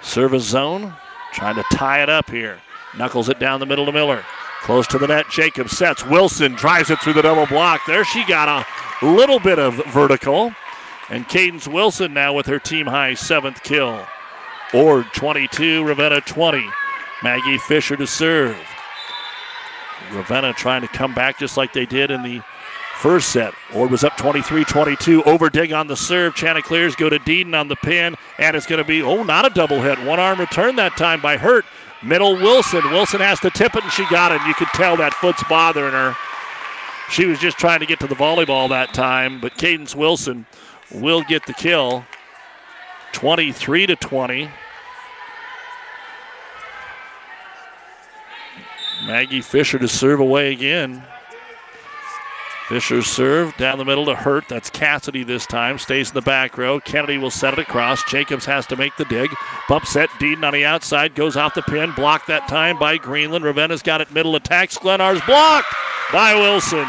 [0.01, 0.95] service zone,
[1.37, 2.59] trying to tie it up here.
[2.97, 4.25] Knuckles it down the middle to Miller.
[4.63, 6.03] Close to the net, Jacob sets.
[6.03, 7.81] Wilson drives it through the double block.
[7.85, 10.51] There she got a little bit of vertical.
[11.09, 14.05] And Cadence Wilson now with her team high seventh kill.
[14.73, 16.67] Ord 22, Ravenna 20.
[17.23, 18.57] Maggie Fisher to serve.
[20.11, 22.41] Ravenna trying to come back just like they did in the
[22.97, 23.53] first set.
[23.73, 25.23] Ord was up 23 22.
[25.23, 26.35] Overdig on the serve.
[26.35, 29.49] Chanticleers go to Deedon on the pin, and it's going to be, oh, not a
[29.49, 30.03] double hit.
[30.03, 31.65] One arm return that time by Hurt.
[32.03, 32.83] Middle Wilson.
[32.91, 34.41] Wilson has to tip it, and she got it.
[34.47, 36.15] You could tell that foot's bothering her.
[37.09, 40.45] She was just trying to get to the volleyball that time, but Cadence Wilson
[40.91, 42.05] will get the kill.
[43.13, 44.49] 23 to 20.
[49.05, 51.03] Maggie Fisher to serve away again.
[52.67, 54.49] Fisher serve down the middle to Hurt.
[54.49, 55.79] That's Cassidy this time.
[55.79, 56.81] Stays in the back row.
[56.81, 58.03] Kennedy will set it across.
[58.09, 59.29] Jacobs has to make the dig.
[59.69, 60.09] Bump set.
[60.19, 61.15] Deedon on the outside.
[61.15, 61.93] Goes off the pin.
[61.93, 63.45] Blocked that time by Greenland.
[63.45, 64.77] Ravenna's got it middle attacks.
[64.77, 65.73] Sklenar's blocked
[66.11, 66.85] by Wilson.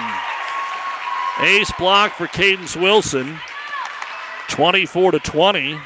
[1.47, 3.39] Ace block for Cadence Wilson.
[4.49, 5.79] 24 to 20.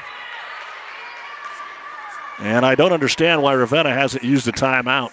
[2.39, 5.11] And I don't understand why Ravenna hasn't used a timeout.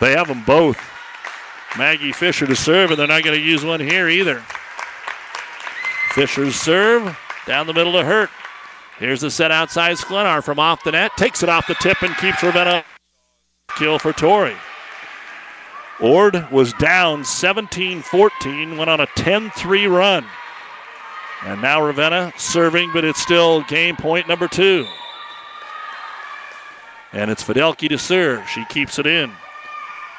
[0.00, 0.78] They have them both.
[1.76, 4.42] Maggie Fisher to serve, and they're not going to use one here either.
[6.12, 8.30] Fisher's serve down the middle to Hurt.
[8.98, 11.10] Here's the set outside Sklenar from off the net.
[11.16, 12.84] Takes it off the tip and keeps Ravenna.
[13.76, 14.54] Kill for Tori.
[16.00, 20.24] Ord was down 17 14, went on a 10 3 run.
[21.44, 24.86] And now Ravenna serving, but it's still game point number two.
[27.12, 28.48] And it's Fidelki to serve.
[28.48, 29.32] She keeps it in.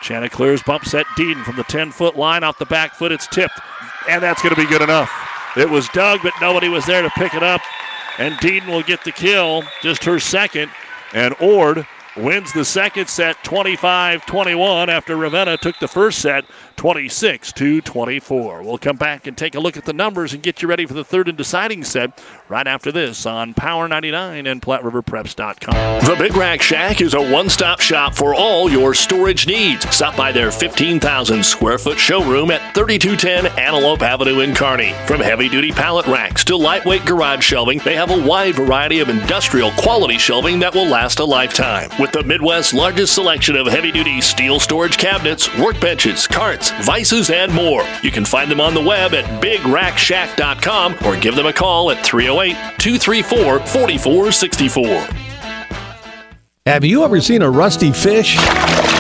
[0.06, 3.11] Chanticleer's bump set Deedon from the 10 foot line off the back foot.
[3.11, 3.60] It's tipped,
[4.07, 5.11] and that's going to be good enough.
[5.57, 7.61] It was dug, but nobody was there to pick it up.
[8.19, 10.69] And Deedon will get the kill, just her second.
[11.14, 16.45] And Ord wins the second set 25 21 after Ravenna took the first set
[16.76, 18.64] 26 to 24.
[18.64, 20.93] We'll come back and take a look at the numbers and get you ready for
[20.93, 26.06] the third and deciding set right after this on Power 99 and PlatteRiverPreps.com.
[26.06, 29.89] The Big Rack Shack is a one stop shop for all your storage needs.
[29.89, 34.93] Stop by their 15,000 square foot showroom at 3210 Antelope Avenue in Kearney.
[35.07, 39.10] From heavy duty pallet racks to lightweight garage shelving, they have a wide variety of
[39.10, 41.89] industrial quality shelving that will last a lifetime.
[41.99, 47.54] With the Midwest's largest selection of heavy duty steel storage cabinets, workbenches, carts, vices, and
[47.54, 47.84] more.
[48.02, 52.06] You can find them on the web at bigrackshack.com or give them a call at
[52.06, 55.08] 308 234 4464.
[56.66, 58.38] Have you ever seen a rusty fish?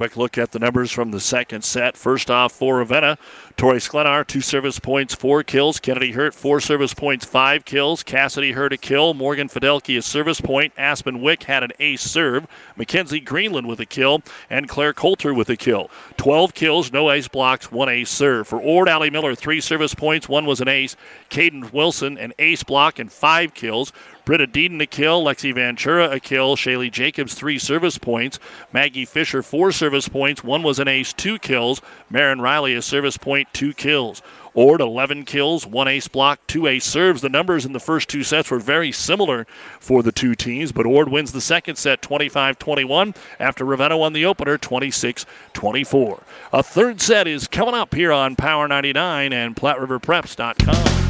[0.00, 1.94] Quick look at the numbers from the second set.
[1.94, 3.18] First off for Ravenna,
[3.58, 5.78] Tori Sklenar, two service points, four kills.
[5.78, 8.02] Kennedy Hurt, four service points, five kills.
[8.02, 9.12] Cassidy Hurt, a kill.
[9.12, 10.72] Morgan Fidelki, a service point.
[10.78, 12.46] Aspen Wick had an ace serve.
[12.76, 14.22] Mackenzie Greenland with a kill.
[14.48, 15.90] And Claire Coulter with a kill.
[16.16, 18.48] 12 kills, no ace blocks, one ace serve.
[18.48, 20.96] For Ord Allie Miller, three service points, one was an ace.
[21.28, 23.92] Cadence Wilson, an ace block and five kills.
[24.30, 28.38] Britta Deedon a kill, Lexi Ventura a kill, Shaylee Jacobs three service points,
[28.72, 33.16] Maggie Fisher four service points, one was an ace, two kills, Marin Riley a service
[33.16, 34.22] point, two kills.
[34.54, 37.22] Ord 11 kills, one ace block, two ace serves.
[37.22, 39.48] The numbers in the first two sets were very similar
[39.80, 44.12] for the two teams, but Ord wins the second set 25 21 after Ravenna won
[44.12, 46.22] the opener 26 24.
[46.52, 51.09] A third set is coming up here on Power 99 and PlatteRiverPreps.com.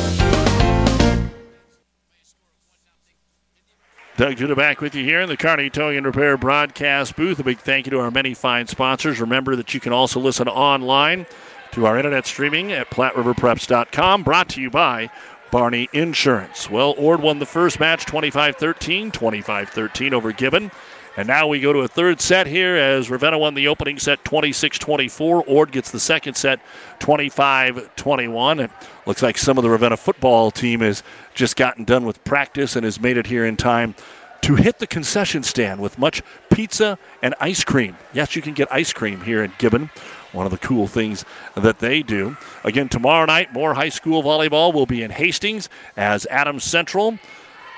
[4.21, 7.39] Doug Judah back with you here in the Kearney Towing and Repair broadcast booth.
[7.39, 9.19] A big thank you to our many fine sponsors.
[9.19, 11.25] Remember that you can also listen online
[11.71, 14.21] to our internet streaming at PlatteRiverPreps.com.
[14.21, 15.09] Brought to you by
[15.49, 16.69] Barney Insurance.
[16.69, 20.69] Well, Ord won the first match 25 13, 25 13 over Gibbon.
[21.17, 24.23] And now we go to a third set here as Ravenna won the opening set
[24.23, 25.43] 26 24.
[25.45, 26.61] Ord gets the second set
[26.99, 28.59] 25 21.
[28.59, 28.71] It
[29.05, 32.83] looks like some of the Ravenna football team has just gotten done with practice and
[32.83, 33.95] has made it here in time
[34.41, 37.95] to hit the concession stand with much pizza and ice cream.
[38.13, 39.91] Yes, you can get ice cream here at Gibbon.
[40.31, 41.25] One of the cool things
[41.55, 42.37] that they do.
[42.63, 47.19] Again, tomorrow night, more high school volleyball will be in Hastings as Adams Central,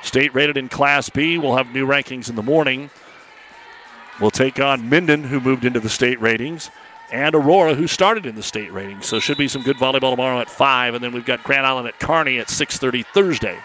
[0.03, 2.89] state rated in Class B, will have new rankings in the morning
[4.19, 6.69] We'll take on Minden, who moved into the state ratings,
[7.13, 9.05] and Aurora, who started in the state ratings.
[9.05, 11.87] So should be some good volleyball tomorrow at 5, and then we've got Grand Island
[11.87, 13.57] at Kearney at 6.30 Thursday.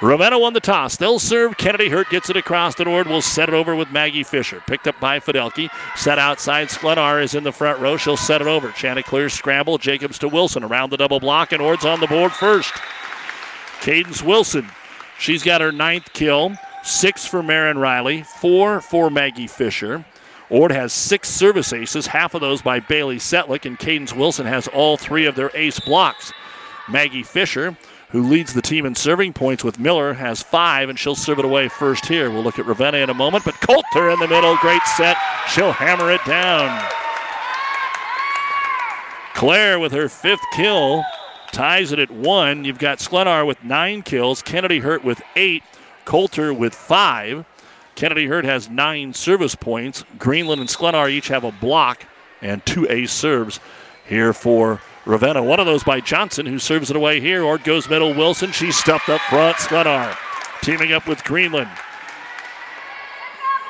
[0.00, 0.96] Ravenna won the toss.
[0.96, 1.56] They'll serve.
[1.56, 3.06] Kennedy Hurt gets it across the board.
[3.08, 4.62] Will set it over with Maggie Fisher.
[4.66, 5.68] Picked up by Fidelki.
[5.96, 6.68] Set outside.
[6.68, 7.96] Sklenar is in the front row.
[7.96, 8.72] She'll set it over.
[8.72, 9.78] Chanticleer scramble.
[9.78, 12.72] Jacobs to Wilson around the double block, and Ord's on the board first.
[13.80, 14.68] Cadence Wilson.
[15.18, 16.52] She's got her ninth kill.
[16.82, 20.04] Six for Marin Riley, four for Maggie Fisher.
[20.52, 24.68] Ord has six service aces, half of those by Bailey Setlick, and Cadence Wilson has
[24.68, 26.30] all three of their ace blocks.
[26.90, 27.74] Maggie Fisher,
[28.10, 31.46] who leads the team in serving points with Miller, has five, and she'll serve it
[31.46, 32.30] away first here.
[32.30, 35.16] We'll look at Ravenna in a moment, but Coulter in the middle, great set.
[35.48, 36.86] She'll hammer it down.
[39.34, 41.02] Claire with her fifth kill
[41.50, 42.64] ties it at one.
[42.64, 45.62] You've got Sklenar with nine kills, Kennedy Hurt with eight,
[46.04, 47.46] Coulter with five.
[47.94, 50.04] Kennedy Hurt has nine service points.
[50.18, 52.04] Greenland and Sklenar each have a block
[52.40, 53.60] and two ace serves
[54.06, 55.42] here for Ravenna.
[55.42, 57.44] One of those by Johnson, who serves it away here.
[57.44, 58.14] Ord goes middle.
[58.14, 59.56] Wilson, she's stuffed up front.
[59.56, 60.16] Sklenar
[60.62, 61.70] teaming up with Greenland.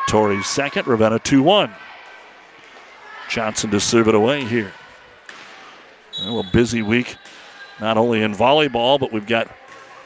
[0.08, 1.72] Tori second, Ravenna 2 1.
[3.28, 4.72] Johnson to serve it away here.
[6.20, 7.16] Well, a busy week,
[7.80, 9.48] not only in volleyball, but we've got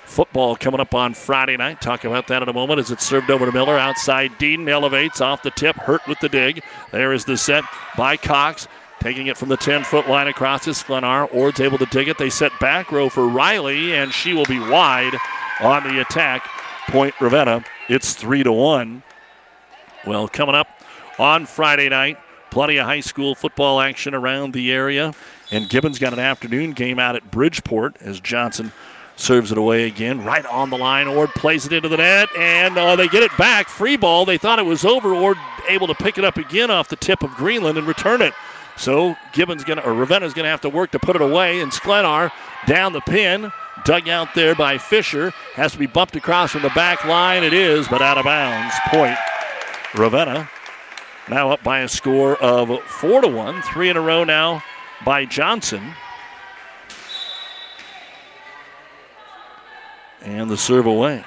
[0.07, 1.81] Football coming up on Friday night.
[1.81, 3.77] Talk about that in a moment as it's served over to Miller.
[3.77, 5.77] Outside, Dean elevates off the tip.
[5.77, 6.62] Hurt with the dig.
[6.93, 7.65] There is the set
[7.97, 8.69] by Cox.
[9.01, 11.33] Taking it from the 10 foot line across to Sklenar.
[11.35, 12.19] Ord's able to dig it.
[12.19, 15.15] They set back row for Riley, and she will be wide
[15.61, 16.49] on the attack.
[16.89, 17.65] Point Ravenna.
[17.89, 19.03] It's 3 to 1.
[20.07, 20.69] Well, coming up
[21.19, 22.16] on Friday night,
[22.51, 25.12] plenty of high school football action around the area.
[25.51, 28.73] And Gibbon's got an afternoon game out at Bridgeport as Johnson
[29.16, 31.09] serves it away again, right on the line.
[31.09, 33.68] Ord plays it into the net, and uh, they get it back.
[33.68, 34.24] Free ball.
[34.24, 35.14] They thought it was over.
[35.14, 35.38] Ord
[35.68, 38.34] able to pick it up again off the tip of Greenland and return it.
[38.76, 41.60] So Gibbon's gonna or Ravenna's gonna have to work to put it away.
[41.60, 42.30] And Sklenar
[42.66, 43.51] down the pin,
[43.84, 47.43] dug out there by Fisher, has to be bumped across from the back line.
[47.43, 48.74] It is, but out of bounds.
[48.88, 49.16] Point
[49.94, 50.48] Ravenna.
[51.28, 54.62] Now up by a score of four to one, three in a row now
[55.05, 55.94] by Johnson.
[60.27, 61.24] And the serve away.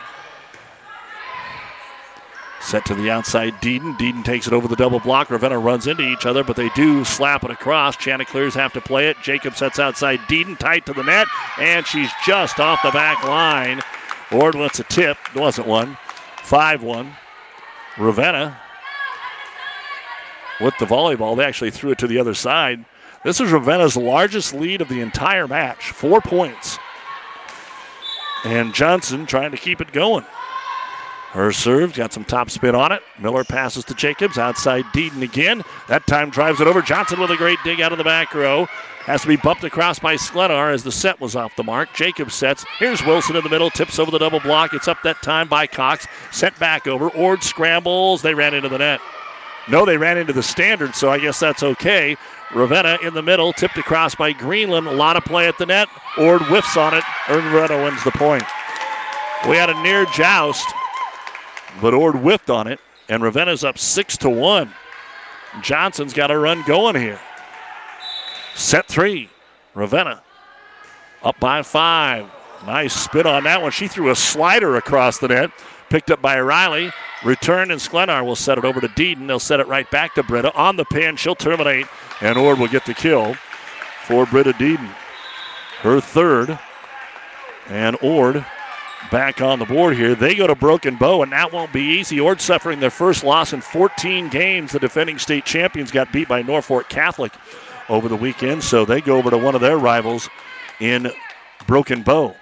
[2.62, 3.98] Set to the outside, Deedon.
[3.98, 5.32] Deedon takes it over the double block.
[5.32, 7.96] Ravenna runs into each other, but they do slap it across.
[7.96, 9.16] Chanticleers have to play it.
[9.24, 11.28] Jacob sets outside Deedon, tight to the net,
[11.58, 13.82] and she's just off the back line.
[14.32, 15.18] Ord wants a tip.
[15.34, 15.98] It wasn't one.
[16.44, 17.16] 5 1.
[17.98, 18.60] Ravenna
[20.60, 21.38] with the volleyball.
[21.38, 22.84] They actually threw it to the other side.
[23.24, 25.92] This is Ravenna's largest lead of the entire match.
[25.92, 26.78] Four points.
[28.46, 30.26] And Johnson trying to keep it going.
[31.32, 33.04] Her serve got some top spin on it.
[33.20, 35.64] Miller passes to Jacobs outside Deedon again.
[35.88, 36.82] That time drives it over.
[36.82, 38.66] Johnson with a great dig out of the back row.
[39.02, 41.94] Has to be bumped across by Sklenar as the set was off the mark.
[41.94, 42.66] Jacobs sets.
[42.80, 43.70] Here's Wilson in the middle.
[43.70, 44.74] Tips over the double block.
[44.74, 46.08] It's up that time by Cox.
[46.32, 47.10] Sent back over.
[47.10, 48.24] Ord scrambles.
[48.24, 49.00] They ran into the net.
[49.68, 52.18] No, they ran into the standard, so I guess that's okay.
[52.54, 54.88] Ravenna in the middle, tipped across by Greenland.
[54.88, 55.88] A lot of play at the net.
[56.18, 57.04] Ord whiffs on it.
[57.30, 58.44] Ravenna wins the point.
[59.48, 60.68] We had a near joust,
[61.82, 64.74] but Ord whiffed on it, and Ravenna's up six to one.
[65.62, 67.20] Johnson's got a run going here.
[68.56, 69.30] Set three.
[69.74, 70.22] Ravenna
[71.24, 72.30] up by five.
[72.66, 73.72] Nice spin on that one.
[73.72, 75.52] She threw a slider across the net.
[75.90, 76.92] Picked up by Riley.
[77.24, 79.28] Return and Sklenar will set it over to Deedon.
[79.28, 80.54] They'll set it right back to Britta.
[80.56, 81.88] On the pin, she'll terminate,
[82.22, 83.36] and Ord will get the kill
[84.06, 84.90] for Britta Deedon.
[85.82, 86.60] Her third.
[87.68, 88.46] And Ord
[89.12, 90.16] back on the board here.
[90.16, 92.20] They go to Broken Bow, and that won't be easy.
[92.20, 94.72] Ord suffering their first loss in 14 games.
[94.72, 97.34] The defending state champions got beat by Norfolk Catholic
[97.88, 100.30] over the weekend, so they go over to one of their rivals
[100.80, 101.12] in
[101.68, 102.36] Broken Bow.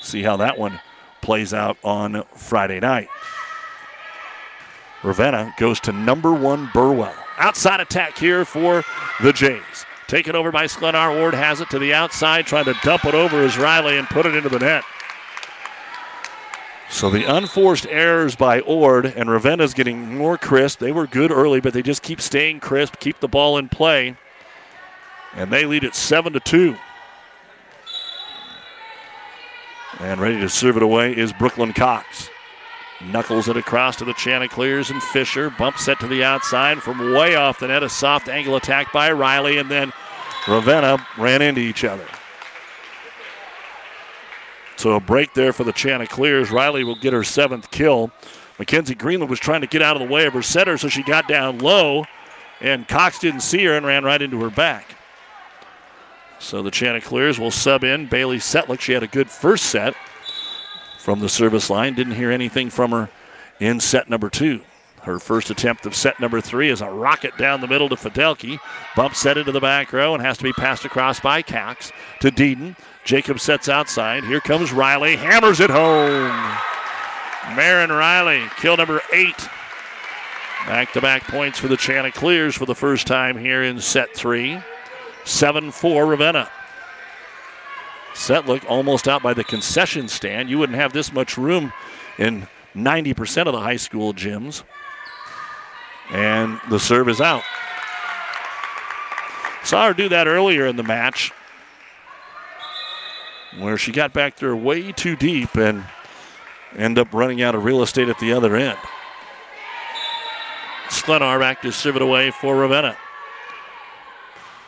[0.00, 0.80] See how that one
[1.22, 3.08] plays out on Friday night.
[5.02, 7.14] Ravenna goes to number one Burwell.
[7.38, 8.84] Outside attack here for
[9.22, 9.86] the Jays.
[10.06, 11.20] Taken over by Sklenar.
[11.22, 14.26] Ord has it to the outside, trying to dump it over as Riley and put
[14.26, 14.84] it into the net.
[16.90, 20.78] So the unforced errors by Ord and Ravenna's getting more crisp.
[20.78, 24.16] They were good early, but they just keep staying crisp, keep the ball in play.
[25.34, 26.76] And they lead it 7 to 2.
[30.02, 32.28] And ready to serve it away is Brooklyn Cox.
[33.00, 35.48] Knuckles it across to the Chanticleers and Fisher.
[35.48, 37.84] Bump set to the outside from way off the net.
[37.84, 39.92] A soft angle attack by Riley, and then
[40.48, 42.04] Ravenna ran into each other.
[44.74, 46.50] So a break there for the Chanticleers.
[46.50, 48.10] Riley will get her seventh kill.
[48.58, 51.04] Mackenzie Greenland was trying to get out of the way of her setter, so she
[51.04, 52.06] got down low,
[52.60, 54.96] and Cox didn't see her and ran right into her back.
[56.42, 58.80] So the Chanticleers will sub in Bailey Setlick.
[58.80, 59.94] She had a good first set
[60.98, 61.94] from the service line.
[61.94, 63.10] Didn't hear anything from her
[63.60, 64.60] in set number two.
[65.02, 68.58] Her first attempt of set number three is a rocket down the middle to Fidelki.
[68.96, 72.30] Bump set into the back row and has to be passed across by Cox to
[72.30, 72.76] Deedon.
[73.04, 74.24] Jacob sets outside.
[74.24, 75.16] Here comes Riley.
[75.16, 76.30] Hammers it home.
[77.56, 79.48] Marin Riley, kill number eight.
[80.66, 84.60] Back to back points for the Chanticleers for the first time here in set three.
[85.24, 86.50] 7 4 Ravenna.
[88.14, 90.50] Setlick almost out by the concession stand.
[90.50, 91.72] You wouldn't have this much room
[92.18, 94.64] in 90% of the high school gyms.
[96.10, 97.42] And the serve is out.
[99.64, 101.32] Saw her do that earlier in the match
[103.58, 105.84] where she got back there way too deep and
[106.76, 108.78] end up running out of real estate at the other end.
[110.88, 112.96] Sklenar back to serve it away for Ravenna.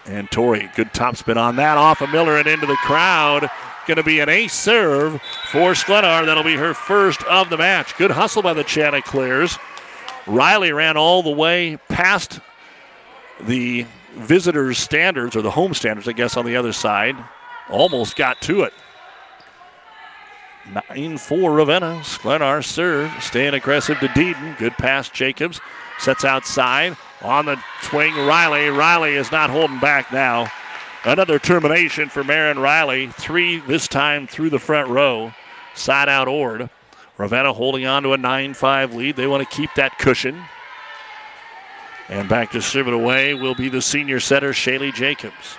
[0.07, 3.49] And Tori, good topspin on that off of Miller and into the crowd.
[3.87, 5.21] Going to be an ace serve
[5.51, 6.25] for Sklenar.
[6.25, 7.97] That'll be her first of the match.
[7.97, 9.59] Good hustle by the Chanticleers.
[10.27, 12.41] Riley ran all the way past
[13.41, 17.17] the visitors' standards, or the home standards, I guess, on the other side.
[17.69, 18.73] Almost got to it.
[20.91, 22.01] 9 4 Ravenna.
[22.03, 23.11] Sklenar serve.
[23.23, 24.57] Staying aggressive to Deedon.
[24.59, 25.61] Good pass, Jacobs.
[25.99, 26.97] Sets outside.
[27.25, 28.69] On the swing, Riley.
[28.69, 30.53] Riley is not holding back now.
[31.05, 33.07] Another termination for Marin Riley.
[33.09, 35.33] Three this time through the front row.
[35.75, 36.69] Side out Ord.
[37.17, 39.17] Ravenna holding on to a 9 5 lead.
[39.17, 40.45] They want to keep that cushion.
[42.11, 45.57] And back to serve it away will be the senior setter, Shaylee Jacobs.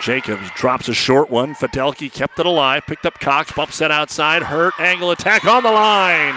[0.00, 1.54] Jacobs drops a short one.
[1.54, 5.70] Fidelki kept it alive, picked up Cox, bump set outside, hurt, angle attack on the
[5.70, 6.34] line.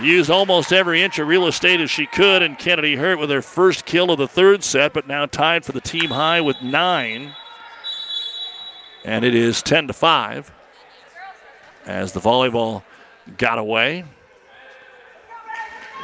[0.00, 3.42] Used almost every inch of real estate as she could, and Kennedy Hurt with her
[3.42, 7.34] first kill of the third set, but now tied for the team high with nine.
[9.04, 10.52] And it is 10 to 5
[11.84, 12.84] as the volleyball
[13.38, 14.04] got away.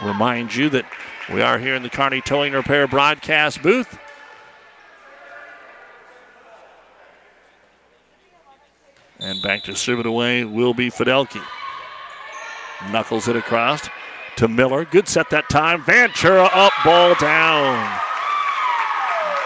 [0.03, 0.87] Remind you that
[1.33, 3.99] we are here in the Kearney Towing Repair broadcast booth.
[9.21, 11.43] And back to serve it away will be Fidelki.
[12.91, 13.89] Knuckles it across
[14.37, 14.85] to Miller.
[14.85, 15.83] Good set that time.
[15.83, 18.01] Ventura up, ball down.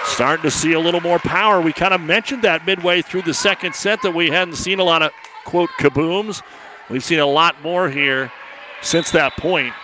[0.05, 1.61] Starting to see a little more power.
[1.61, 4.85] We kind of mentioned that midway through the second set that we hadn't seen a
[4.85, 5.13] lot of,
[5.45, 6.43] quote, kabooms.
[6.89, 8.33] We've seen a lot more here
[8.81, 9.75] since that point.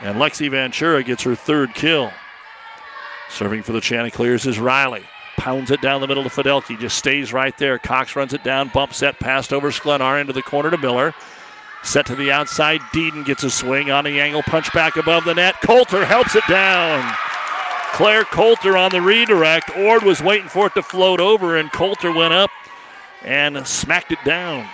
[0.00, 2.12] And Lexi Ventura gets her third kill.
[3.30, 5.04] Serving for the Chanticleers is Riley.
[5.36, 6.78] Pounds it down the middle to Fidelki.
[6.78, 7.78] Just stays right there.
[7.78, 8.68] Cox runs it down.
[8.68, 9.20] Bump set.
[9.20, 11.14] Passed over Sklenar into the corner to Miller.
[11.88, 12.82] Set to the outside.
[12.92, 14.42] Deedon gets a swing on the angle.
[14.42, 15.54] Punch back above the net.
[15.62, 17.14] Coulter helps it down.
[17.94, 19.74] Claire Coulter on the redirect.
[19.74, 22.50] Ord was waiting for it to float over, and Coulter went up
[23.24, 24.68] and smacked it down.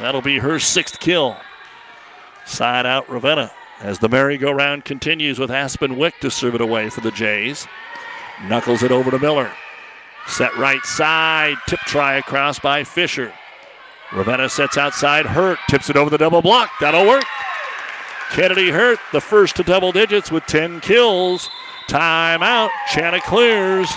[0.00, 1.36] That'll be her sixth kill.
[2.46, 7.02] Side out Ravenna as the merry-go-round continues with Aspen Wick to serve it away for
[7.02, 7.68] the Jays.
[8.44, 9.52] Knuckles it over to Miller.
[10.28, 11.56] Set right side.
[11.66, 13.34] Tip try across by Fisher.
[14.14, 15.26] Ravenna sets outside.
[15.26, 16.70] Hurt tips it over the double block.
[16.80, 17.24] That'll work.
[18.30, 21.50] Kennedy Hurt, the first to double digits with 10 kills.
[21.88, 22.70] Timeout.
[22.92, 23.90] Chanticleers.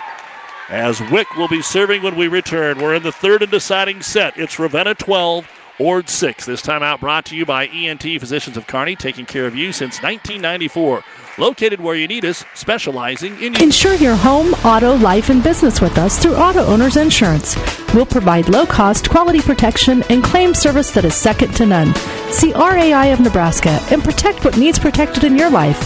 [0.70, 2.80] As Wick will be serving when we return.
[2.80, 4.38] We're in the third and deciding set.
[4.38, 5.48] It's Ravenna 12,
[5.80, 6.46] Ord 6.
[6.46, 9.72] This time out brought to you by ENT Physicians of Kearney, taking care of you
[9.72, 11.04] since 1994.
[11.38, 16.00] Located where you need us, specializing in Insure your home, auto, life, and business with
[16.00, 17.56] us through Auto Owners Insurance.
[17.94, 21.94] We'll provide low cost, quality protection and claim service that is second to none.
[22.32, 25.80] See RAI of Nebraska and protect what needs protected in your life.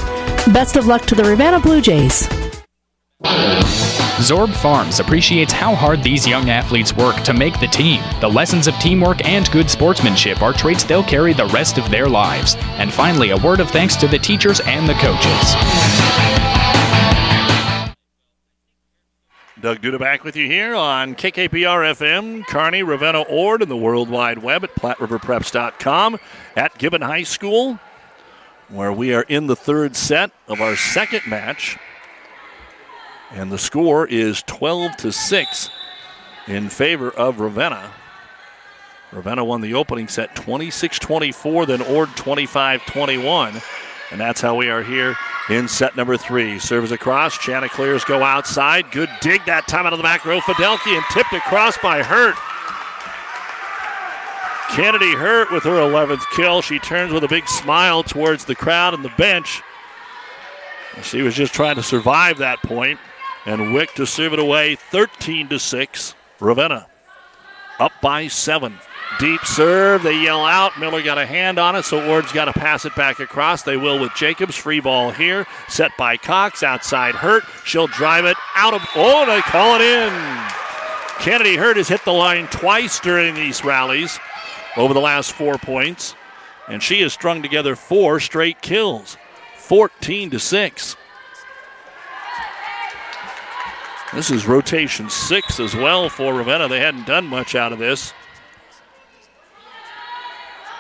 [0.53, 2.29] Best of luck to the Ravenna Blue Jays.
[3.23, 8.01] Zorb Farms appreciates how hard these young athletes work to make the team.
[8.19, 12.07] The lessons of teamwork and good sportsmanship are traits they'll carry the rest of their
[12.07, 12.55] lives.
[12.77, 15.55] And finally, a word of thanks to the teachers and the coaches.
[19.61, 24.09] Doug Duda back with you here on KKPR FM, Kearney, Ravenna, Ord, and the World
[24.09, 26.17] Wide Web at PlatteRiverPreps.com
[26.55, 27.79] at Gibbon High School,
[28.69, 31.77] where we are in the third set of our second match.
[33.33, 35.69] And the score is 12 to 6
[36.47, 37.91] in favor of Ravenna.
[39.11, 43.61] Ravenna won the opening set 26 24, then Ord 25 21.
[44.11, 45.15] And that's how we are here
[45.49, 46.59] in set number three.
[46.59, 47.37] Serves across.
[47.37, 48.91] Chanticleers go outside.
[48.91, 50.39] Good dig that time out of the back row.
[50.39, 52.35] Fidelki and tipped across by Hurt.
[54.75, 56.61] Kennedy Hurt with her 11th kill.
[56.61, 59.61] She turns with a big smile towards the crowd and the bench.
[61.03, 62.99] She was just trying to survive that point.
[63.45, 66.15] And Wick to serve it away 13 to 6.
[66.39, 66.87] Ravenna
[67.81, 68.77] up by seven.
[69.19, 70.03] Deep serve.
[70.03, 70.79] They yell out.
[70.79, 73.63] Miller got a hand on it, so Ord's got to pass it back across.
[73.63, 74.55] They will with Jacobs.
[74.55, 75.45] Free ball here.
[75.67, 76.63] Set by Cox.
[76.63, 77.43] Outside Hurt.
[77.65, 78.81] She'll drive it out of.
[78.95, 80.13] Oh, they call it in.
[81.19, 84.19] Kennedy Hurt has hit the line twice during these rallies
[84.77, 86.15] over the last four points,
[86.67, 89.17] and she has strung together four straight kills.
[89.57, 90.95] 14 to 6.
[94.13, 96.67] This is rotation six as well for Ravenna.
[96.67, 98.13] They hadn't done much out of this.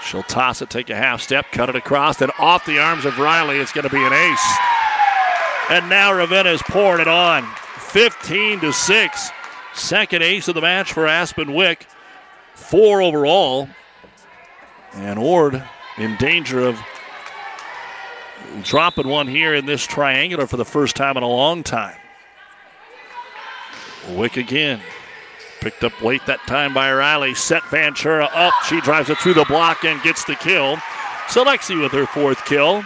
[0.03, 3.17] She'll toss it, take a half step, cut it across, then off the arms of
[3.17, 3.59] Riley.
[3.59, 4.57] It's going to be an ace.
[5.69, 7.47] And now Ravenna is pouring it on.
[7.77, 9.31] 15 to 6.
[9.73, 11.87] Second ace of the match for Aspen Wick.
[12.55, 13.69] Four overall.
[14.93, 15.63] And Ord
[15.97, 16.77] in danger of
[18.63, 22.00] dropping one here in this triangular for the first time in a long time.
[24.09, 24.81] Wick again.
[25.59, 27.35] Picked up late that time by Riley.
[27.35, 28.53] Set Ventura up.
[28.67, 30.77] She drives it through the block and gets the kill.
[31.27, 32.83] Selexi with her fourth kill.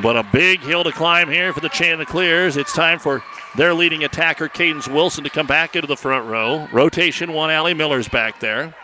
[0.00, 2.56] But a big hill to climb here for the Chanticleers.
[2.56, 3.22] It's time for
[3.56, 6.68] their leading attacker, Cadence Wilson, to come back into the front row.
[6.72, 8.74] Rotation one, Allie Miller's back there.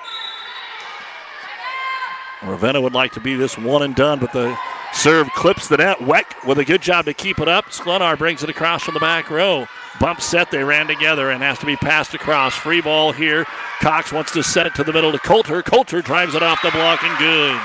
[2.42, 4.56] Ravenna would like to be this one and done, but the
[4.92, 6.00] serve clips the net.
[6.02, 7.66] Wick with a good job to keep it up.
[7.66, 9.66] Sklenar brings it across from the back row.
[10.00, 12.54] Bump set, they ran together and has to be passed across.
[12.54, 13.44] Free ball here.
[13.80, 15.62] Cox wants to set it to the middle to Coulter.
[15.62, 17.60] Coulter drives it off the block and good.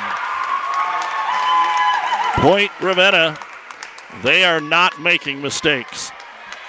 [2.44, 3.38] Point Ravenna.
[4.24, 6.12] They are not making mistakes.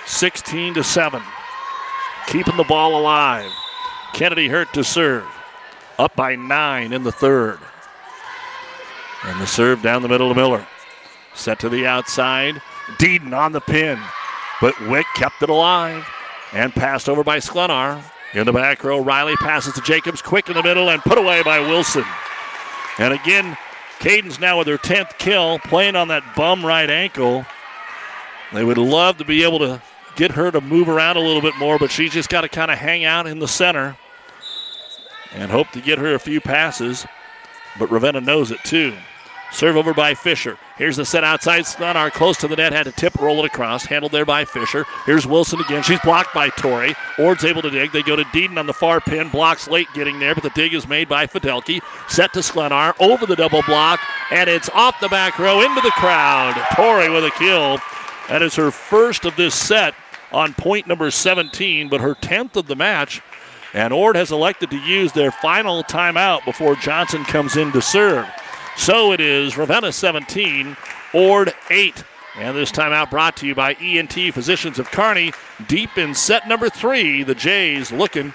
[0.06, 1.22] 16 to 7.
[2.26, 3.50] Keeping the ball alive.
[4.12, 5.26] Kennedy Hurt to serve.
[5.98, 7.58] Up by nine in the third.
[9.24, 10.66] And the serve down the middle to Miller.
[11.34, 12.60] Set to the outside.
[12.98, 13.98] Deedon on the pin.
[14.60, 16.06] But Wick kept it alive
[16.52, 18.02] and passed over by Sklenar.
[18.34, 21.42] In the back row, Riley passes to Jacobs, quick in the middle, and put away
[21.42, 22.04] by Wilson.
[22.98, 23.56] And again,
[24.00, 27.46] Cadence now with her 10th kill, playing on that bum right ankle.
[28.52, 29.80] They would love to be able to
[30.16, 32.70] get her to move around a little bit more, but she's just got to kind
[32.70, 33.96] of hang out in the center
[35.32, 37.06] and hope to get her a few passes.
[37.78, 38.94] But Ravenna knows it too.
[39.52, 40.58] Serve over by Fisher.
[40.76, 41.64] Here's the set outside.
[41.64, 42.72] Sklenar close to the net.
[42.72, 43.84] Had to tip, roll it across.
[43.84, 44.84] Handled there by Fisher.
[45.06, 45.84] Here's Wilson again.
[45.84, 46.96] She's blocked by Tori.
[47.16, 47.92] Ord's able to dig.
[47.92, 49.28] They go to Deedon on the far pin.
[49.28, 51.80] Blocks late getting there, but the dig is made by Fidelki.
[52.08, 52.94] Set to Sklenar.
[52.98, 54.00] Over the double block.
[54.32, 56.54] And it's off the back row into the crowd.
[56.74, 57.78] Tori with a kill.
[58.28, 59.94] That is her first of this set
[60.32, 63.22] on point number 17, but her 10th of the match.
[63.74, 68.26] And Ord has elected to use their final timeout before Johnson comes in to serve.
[68.76, 70.76] So it is Ravenna 17,
[71.14, 72.04] Ord 8.
[72.36, 75.32] And this timeout brought to you by ENT Physicians of Kearney.
[75.68, 78.34] Deep in set number three, the Jays looking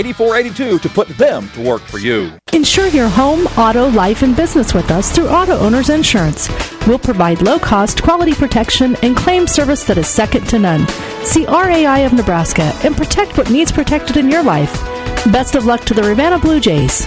[0.00, 2.32] 8482 to put them to work for you.
[2.52, 6.48] Insure your home, auto, life, and business with us through Auto Owners Insurance.
[6.86, 10.88] We'll provide low cost, quality protection and claim service that is second to none.
[11.24, 14.72] See RAI of Nebraska and protect what needs protected in your life.
[15.30, 17.06] Best of luck to the Ravenna Blue Jays.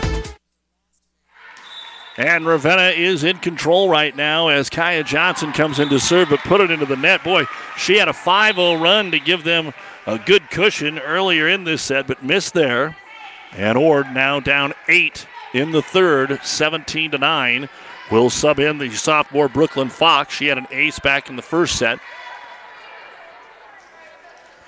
[2.15, 6.39] And Ravenna is in control right now as Kaya Johnson comes in to serve, but
[6.39, 7.23] put it into the net.
[7.23, 7.45] Boy,
[7.75, 9.73] she had a 5 0 run to give them
[10.05, 12.95] a good cushion earlier in this set, but missed there.
[13.53, 17.69] And Ord now down eight in the third, 17 to 9.
[18.11, 20.35] Will sub in the sophomore Brooklyn Fox.
[20.35, 21.99] She had an ace back in the first set.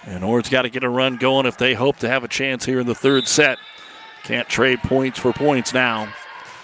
[0.05, 2.65] And Ord's got to get a run going if they hope to have a chance
[2.65, 3.59] here in the third set.
[4.23, 6.11] Can't trade points for points now.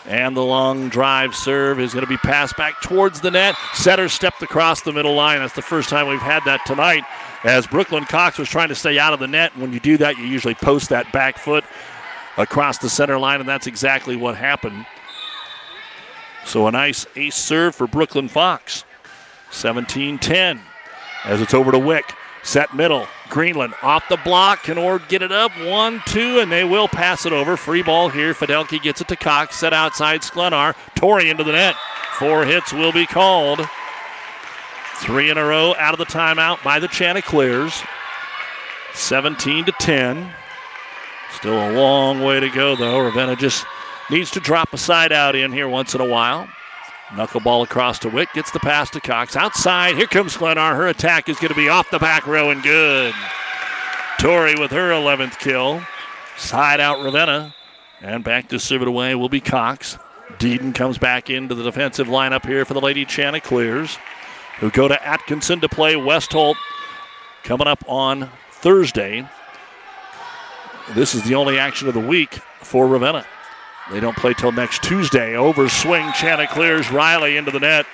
[0.06, 3.56] And the long drive serve is going to be passed back towards the net.
[3.74, 5.40] Setter stepped across the middle line.
[5.40, 7.04] That's the first time we've had that tonight.
[7.44, 9.56] As Brooklyn Cox was trying to stay out of the net.
[9.58, 11.64] When you do that, you usually post that back foot
[12.38, 14.86] across the center line, and that's exactly what happened.
[16.46, 18.84] So a nice ace serve for Brooklyn Fox.
[19.52, 20.62] 17 10
[21.26, 22.14] as it's over to Wick.
[22.44, 23.08] Set middle.
[23.32, 24.64] Greenland off the block.
[24.64, 25.52] Can Ord get it up?
[25.60, 27.58] One, two, and they will pass it over.
[27.58, 28.34] Free ball here.
[28.34, 29.56] Fidelki gets it to Cox.
[29.56, 30.76] Set outside Sklenar.
[30.96, 31.76] Tori into the net.
[32.20, 33.68] Four hits will be called.
[34.98, 37.82] Three in a row out of the timeout by the Chanticleers.
[38.94, 40.32] 17 to 10.
[41.32, 43.00] Still a long way to go, though.
[43.00, 43.66] Ravenna just
[44.12, 46.48] needs to drop a side out in here once in a while.
[47.12, 49.36] Knuckleball across to Wick, gets the pass to Cox.
[49.36, 50.76] Outside, here comes Sklenar.
[50.76, 53.14] Her attack is going to be off the back row and good.
[54.20, 55.82] Tori with her 11th kill.
[56.38, 57.54] Side out Ravenna.
[58.02, 59.98] And back to serve it away will be Cox.
[60.38, 63.98] Deedon comes back into the defensive lineup here for the Lady Chanticleers,
[64.60, 66.58] who go to Atkinson to play West Holt
[67.44, 69.28] coming up on Thursday.
[70.94, 73.26] This is the only action of the week for Ravenna.
[73.90, 75.36] They don't play till next Tuesday.
[75.36, 77.86] over Overswing Chanticleers Riley into the net.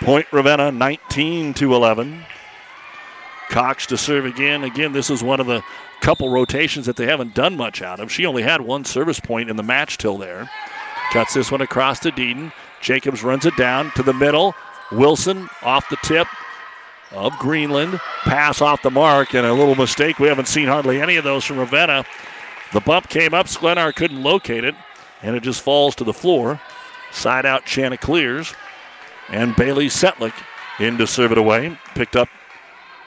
[0.00, 2.24] Point Ravenna 19 to 11.
[3.48, 4.64] Cox to serve again.
[4.64, 5.62] Again, this is one of the
[6.00, 8.10] couple rotations that they haven't done much out of.
[8.10, 10.50] She only had one service point in the match till there.
[11.12, 12.52] Cuts this one across to Deedon.
[12.80, 14.54] Jacobs runs it down to the middle.
[14.90, 16.26] Wilson off the tip
[17.12, 18.00] of Greenland.
[18.24, 20.18] Pass off the mark and a little mistake.
[20.18, 22.04] We haven't seen hardly any of those from Ravenna.
[22.72, 23.46] The bump came up.
[23.46, 24.74] Sklenar couldn't locate it,
[25.22, 26.60] and it just falls to the floor.
[27.10, 28.54] Side out Chanticleers.
[29.28, 30.34] And Bailey Setlick
[30.78, 31.78] in to serve it away.
[31.94, 32.28] Picked up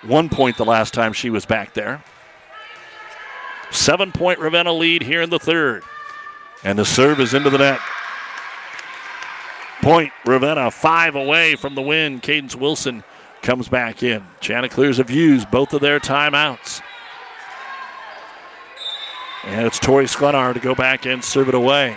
[0.03, 2.03] one point the last time she was back there.
[3.71, 5.83] Seven point Ravenna lead here in the third.
[6.63, 7.79] And the serve is into the net.
[9.81, 12.19] Point Ravenna, five away from the win.
[12.19, 13.03] Cadence Wilson
[13.41, 14.25] comes back in.
[14.39, 16.81] Chanticleers have used both of their timeouts.
[19.45, 21.95] And it's Tori Sklenar to go back and serve it away.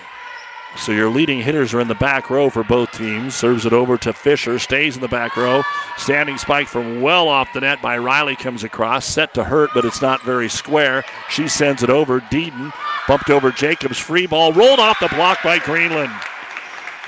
[0.77, 3.35] So your leading hitters are in the back row for both teams.
[3.35, 5.63] Serves it over to Fisher, stays in the back row.
[5.97, 9.07] Standing spike from well off the net by Riley comes across.
[9.07, 11.05] Set to hurt, but it's not very square.
[11.31, 12.21] She sends it over.
[12.21, 12.73] Deedon
[13.09, 13.99] bumped over Jacobs.
[13.99, 16.13] Free ball rolled off the block by Greenland.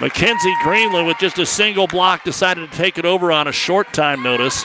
[0.00, 3.92] Mackenzie Greenland with just a single block decided to take it over on a short
[3.92, 4.64] time notice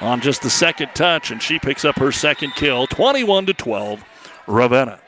[0.00, 4.04] on just the second touch, and she picks up her second kill, 21 to 12.
[4.48, 4.98] Ravenna.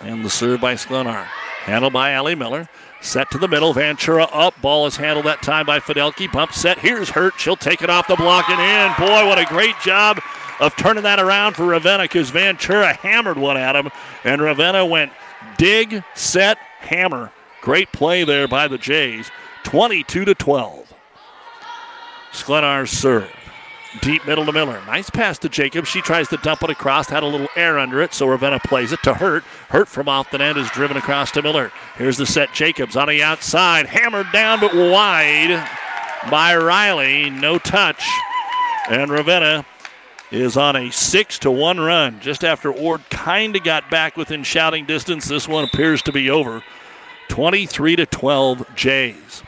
[0.00, 1.24] And the serve by Sklenar.
[1.62, 2.68] Handled by Allie Miller.
[3.00, 3.72] Set to the middle.
[3.72, 4.60] Ventura up.
[4.60, 6.30] Ball is handled that time by Fidelki.
[6.30, 6.78] Bump set.
[6.78, 7.38] Here's Hurt.
[7.38, 9.06] She'll take it off the block and in.
[9.06, 10.20] Boy, what a great job
[10.60, 13.90] of turning that around for Ravenna because Ventura hammered one at him.
[14.24, 15.12] And Ravenna went
[15.56, 17.30] dig, set, hammer.
[17.62, 19.30] Great play there by the Jays.
[19.64, 20.92] 22 to 12.
[22.32, 23.30] Sklenar's serve.
[24.00, 24.80] Deep middle to Miller.
[24.86, 25.88] Nice pass to Jacobs.
[25.88, 27.08] She tries to dump it across.
[27.08, 29.44] Had a little air under it, so Ravenna plays it to Hurt.
[29.68, 31.70] Hurt from off the net is driven across to Miller.
[31.96, 32.52] Here's the set.
[32.52, 33.86] Jacobs on the outside.
[33.86, 35.68] Hammered down, but wide
[36.30, 37.30] by Riley.
[37.30, 38.04] No touch.
[38.90, 39.64] And Ravenna
[40.32, 42.18] is on a six to one run.
[42.20, 46.30] Just after Ord kind of got back within shouting distance, this one appears to be
[46.30, 46.64] over.
[47.28, 49.42] 23 to 12 Jays.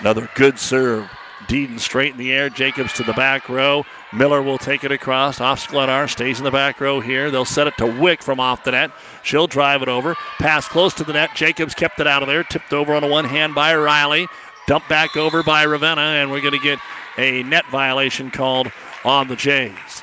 [0.00, 1.10] Another good serve
[1.48, 2.50] Deedon straight in the air.
[2.50, 3.84] Jacobs to the back row.
[4.12, 5.40] Miller will take it across.
[5.40, 6.08] Off Sklenar.
[6.08, 7.30] Stays in the back row here.
[7.30, 8.90] They'll set it to Wick from off the net.
[9.22, 10.14] She'll drive it over.
[10.38, 11.34] Pass close to the net.
[11.34, 12.44] Jacobs kept it out of there.
[12.44, 14.28] Tipped over on the one hand by Riley.
[14.66, 16.02] Dumped back over by Ravenna.
[16.02, 16.78] And we're going to get
[17.16, 18.70] a net violation called
[19.04, 20.02] on the Jays.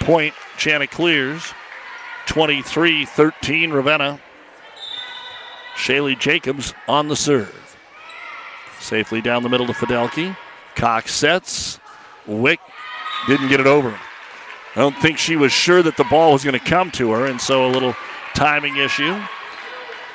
[0.00, 1.54] Point Chanticleers.
[2.26, 4.20] 23 13 Ravenna.
[5.74, 7.69] Shaylee Jacobs on the serve.
[8.80, 10.36] Safely down the middle to Fidelki.
[10.74, 11.78] Cox sets.
[12.26, 12.60] Wick
[13.26, 13.90] didn't get it over.
[14.74, 17.26] I don't think she was sure that the ball was going to come to her,
[17.26, 17.94] and so a little
[18.34, 19.20] timing issue.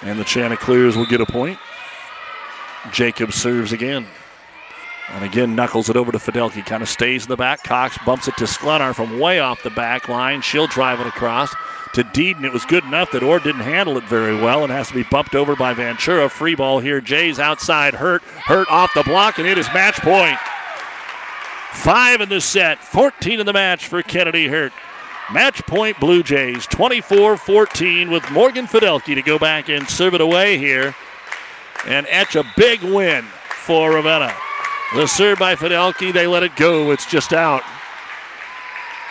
[0.01, 1.59] And the Chanticleers will get a point.
[2.91, 4.07] Jacob serves again.
[5.09, 6.65] And again, knuckles it over to Fidelki.
[6.65, 7.63] Kind of stays in the back.
[7.63, 10.41] Cox bumps it to Sklenar from way off the back line.
[10.41, 11.53] She'll drive it across
[11.93, 12.43] to Deedon.
[12.43, 15.03] It was good enough that Ord didn't handle it very well and has to be
[15.03, 16.27] bumped over by Ventura.
[16.27, 17.01] Free ball here.
[17.01, 17.93] Jays outside.
[17.93, 18.23] Hurt.
[18.23, 20.37] Hurt off the block, and it is match point.
[21.73, 24.73] Five in the set, 14 in the match for Kennedy Hurt.
[25.31, 30.21] Match point Blue Jays, 24 14 with Morgan Fidelki to go back and serve it
[30.21, 30.95] away here
[31.85, 33.25] and etch a big win
[33.65, 34.33] for Ravenna.
[34.93, 36.91] The serve by Fidelki, they let it go.
[36.91, 37.63] It's just out.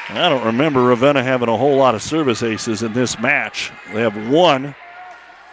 [0.08, 3.72] I don't remember Ravenna having a whole lot of service aces in this match.
[3.92, 4.74] They have one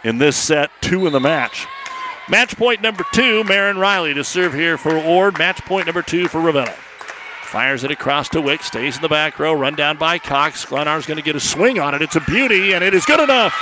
[0.04, 1.66] in this set, two in the match.
[2.28, 5.38] Match point number two, Marin Riley to serve here for Ord.
[5.38, 6.74] Match point number two for Ravenna.
[7.44, 10.64] Fires it across to Wick, stays in the back row, run down by Cox.
[10.64, 12.00] Sklenar's going to get a swing on it.
[12.00, 13.54] It's a beauty, and it is good enough.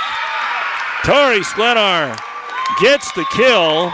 [1.03, 2.17] Tori Sklenar
[2.79, 3.91] gets the kill,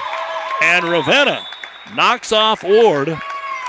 [0.61, 1.48] and Ravenna
[1.95, 3.18] knocks off Ord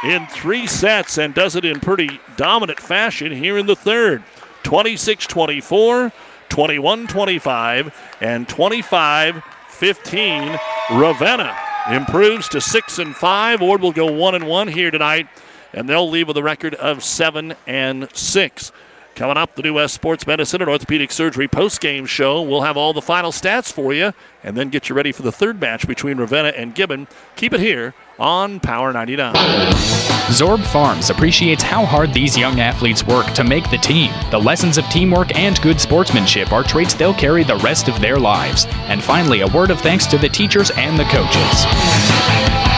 [0.05, 4.23] in three sets and does it in pretty dominant fashion here in the third.
[4.63, 6.13] 26 24,
[6.49, 10.59] 21 25, and 25 15.
[10.93, 11.57] Ravenna
[11.91, 13.63] improves to 6 and 5.
[13.63, 15.29] Ord will go 1 and 1 here tonight
[15.73, 18.73] and they'll leave with a record of seven and six.
[19.19, 22.41] Coming up, the New West Sports Medicine and Orthopedic Surgery post-game show.
[22.41, 24.13] We'll have all the final stats for you,
[24.45, 27.09] and then get you ready for the third match between Ravenna and Gibbon.
[27.35, 29.35] Keep it here on Power 99.
[30.29, 34.13] Zorb Farms appreciates how hard these young athletes work to make the team.
[34.31, 38.21] The lessons of teamwork and good sportsmanship are traits they'll carry the rest of their
[38.21, 38.67] lives.
[38.87, 42.78] And finally, a word of thanks to the teachers and the coaches.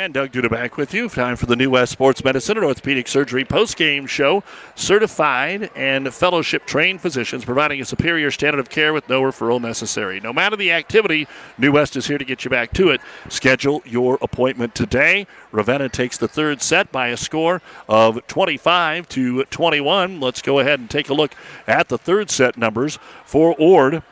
[0.00, 1.10] And Doug Duda back with you.
[1.10, 4.42] Time for the New West Sports Medicine and Orthopedic Surgery post-game show.
[4.74, 10.18] Certified and fellowship trained physicians providing a superior standard of care with no referral necessary.
[10.18, 11.28] No matter the activity,
[11.58, 13.02] New West is here to get you back to it.
[13.28, 15.26] Schedule your appointment today.
[15.52, 20.18] Ravenna takes the third set by a score of 25 to 21.
[20.18, 21.34] Let's go ahead and take a look
[21.66, 24.02] at the third set numbers for Ord.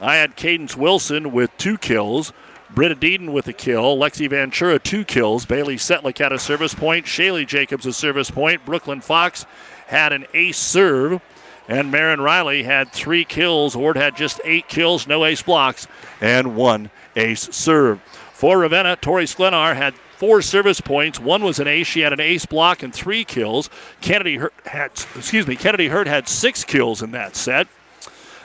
[0.00, 2.32] I had Cadence Wilson with two kills.
[2.70, 3.96] Britta Deeden with a kill.
[3.96, 5.46] Lexi Ventura, two kills.
[5.46, 7.06] Bailey Setlick had a service point.
[7.06, 8.64] Shaylee Jacobs, a service point.
[8.66, 9.46] Brooklyn Fox
[9.86, 11.20] had an ace serve.
[11.68, 13.74] And Marin Riley had three kills.
[13.74, 15.88] Ord had just eight kills, no ace blocks,
[16.20, 18.00] and one ace serve.
[18.32, 21.18] For Ravenna, Tori Sklenar had four service points.
[21.18, 21.86] One was an ace.
[21.86, 23.68] She had an ace block and three kills.
[24.00, 27.66] Kennedy Hurt had, excuse me, Kennedy Hurt had six kills in that set.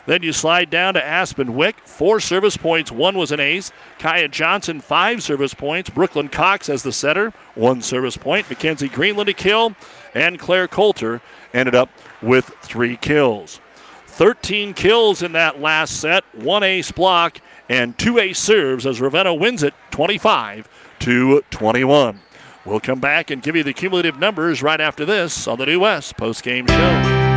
[0.05, 2.91] Then you slide down to Aspen Wick, four service points.
[2.91, 3.71] One was an ace.
[3.99, 5.89] Kaya Johnson, five service points.
[5.89, 8.49] Brooklyn Cox as the setter, one service point.
[8.49, 9.75] Mackenzie Greenland a kill.
[10.13, 11.21] And Claire Coulter
[11.53, 11.89] ended up
[12.21, 13.59] with three kills.
[14.07, 19.33] 13 kills in that last set, one ace block, and two ace serves as Ravenna
[19.33, 20.67] wins it 25
[20.99, 22.19] to 21.
[22.65, 25.79] We'll come back and give you the cumulative numbers right after this on the New
[25.79, 27.20] West post-game show.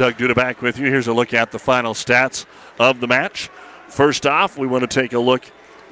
[0.00, 0.86] Doug Duda back with you.
[0.86, 2.46] Here's a look at the final stats
[2.78, 3.50] of the match.
[3.88, 5.44] First off, we want to take a look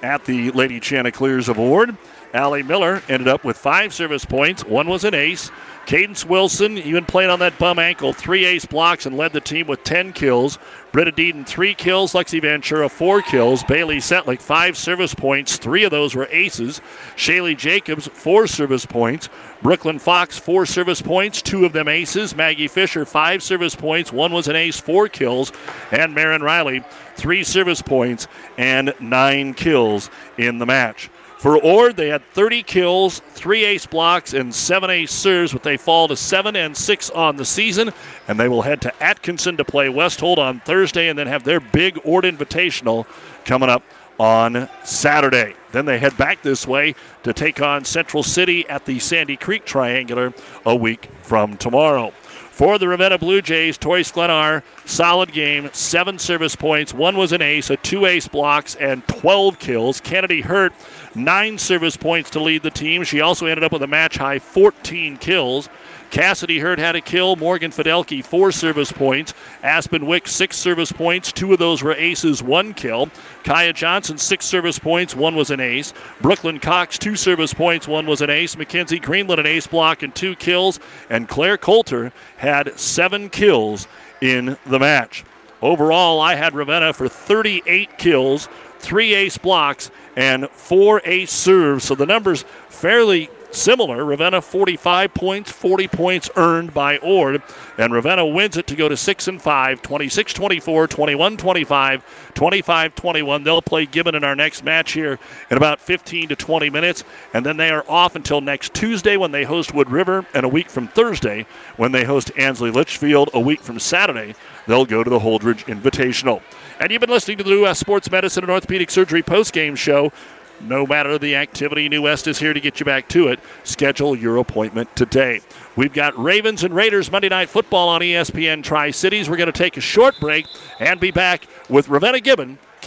[0.02, 1.94] at the Lady Chanticleers Ord.
[2.32, 4.64] Allie Miller ended up with five service points.
[4.64, 5.50] One was an ace.
[5.88, 9.66] Cadence Wilson even playing on that bum ankle, three ace blocks, and led the team
[9.66, 10.58] with 10 kills.
[10.92, 12.12] Britta Deeden, three kills.
[12.12, 13.64] Lexi Ventura, four kills.
[13.64, 15.56] Bailey Setlick, five service points.
[15.56, 16.82] Three of those were aces.
[17.16, 19.30] Shaylee Jacobs, four service points.
[19.62, 22.36] Brooklyn Fox, four service points, two of them aces.
[22.36, 24.12] Maggie Fisher, five service points.
[24.12, 25.52] One was an ace, four kills.
[25.90, 26.84] And Marin Riley,
[27.16, 31.08] three service points and nine kills in the match.
[31.38, 35.76] For Ord, they had 30 kills, three ace blocks, and seven ace serves, but they
[35.76, 37.92] fall to seven and six on the season.
[38.26, 41.44] And they will head to Atkinson to play West Holt on Thursday, and then have
[41.44, 43.06] their big Ord Invitational
[43.44, 43.84] coming up
[44.18, 45.54] on Saturday.
[45.70, 49.64] Then they head back this way to take on Central City at the Sandy Creek
[49.64, 50.34] Triangular
[50.66, 52.12] a week from tomorrow.
[52.58, 56.92] For the Ravenna Blue Jays, Tori Sklenar, solid game, seven service points.
[56.92, 60.00] One was an ace, a two ace blocks, and 12 kills.
[60.00, 60.72] Kennedy Hurt,
[61.14, 63.04] nine service points to lead the team.
[63.04, 65.68] She also ended up with a match high 14 kills.
[66.10, 67.36] Cassidy Hurt had a kill.
[67.36, 69.34] Morgan Fidelki, four service points.
[69.62, 71.32] Aspen Wick, six service points.
[71.32, 73.10] Two of those were aces, one kill.
[73.44, 75.14] Kaya Johnson, six service points.
[75.14, 75.92] One was an ace.
[76.20, 77.86] Brooklyn Cox, two service points.
[77.86, 78.56] One was an ace.
[78.56, 80.80] Mackenzie Greenland, an ace block and two kills.
[81.10, 83.86] And Claire Coulter had seven kills
[84.20, 85.24] in the match.
[85.60, 91.84] Overall, I had Ravenna for 38 kills, three ace blocks, and four ace serves.
[91.84, 94.04] So the numbers fairly similar.
[94.04, 97.42] Ravenna 45 points, 40 points earned by Ord,
[97.76, 102.94] and Ravenna wins it to go to 6 and 5, 26 24, 21 25, 25
[102.94, 103.44] 21.
[103.44, 105.18] They'll play Gibbon in our next match here
[105.50, 109.32] in about 15 to 20 minutes, and then they are off until next Tuesday when
[109.32, 111.46] they host Wood River, and a week from Thursday
[111.76, 113.30] when they host Ansley Litchfield.
[113.34, 114.34] A week from Saturday,
[114.66, 116.42] they'll go to the Holdrege Invitational.
[116.80, 120.12] And you've been listening to the New West Sports Medicine and Orthopedic Surgery post-game show.
[120.60, 123.38] No matter the activity, New West is here to get you back to it.
[123.64, 125.40] Schedule your appointment today.
[125.76, 129.30] We've got Ravens and Raiders Monday Night Football on ESPN Tri Cities.
[129.30, 130.46] We're going to take a short break
[130.80, 132.58] and be back with Ravenna Gibbon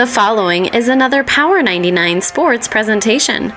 [0.00, 3.52] The following is another Power 99 Sports presentation.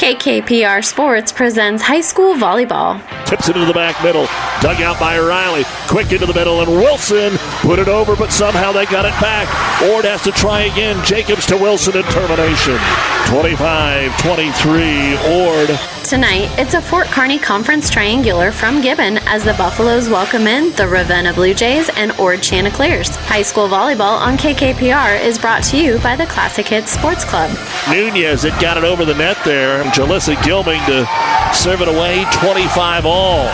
[0.00, 2.98] KKPR Sports presents high school volleyball.
[3.26, 4.24] Tips it into the back middle.
[4.62, 5.64] Dug out by Riley.
[5.88, 9.46] Quick into the middle, and Wilson put it over, but somehow they got it back.
[9.92, 11.04] Ord has to try again.
[11.04, 12.78] Jacobs to Wilson in termination.
[13.26, 15.16] 25 23.
[15.44, 20.74] Ord Tonight, it's a Fort Kearney Conference Triangular from Gibbon as the Buffaloes welcome in
[20.74, 23.14] the Ravenna Blue Jays and Ord Chanticleers.
[23.14, 27.50] High school volleyball on KKPR is brought to you by the Classic Hits Sports Club.
[27.88, 29.84] Nunez had got it over the net there.
[29.90, 31.06] Jalissa Gilming to
[31.54, 32.24] serve it away.
[32.32, 33.48] 25 all.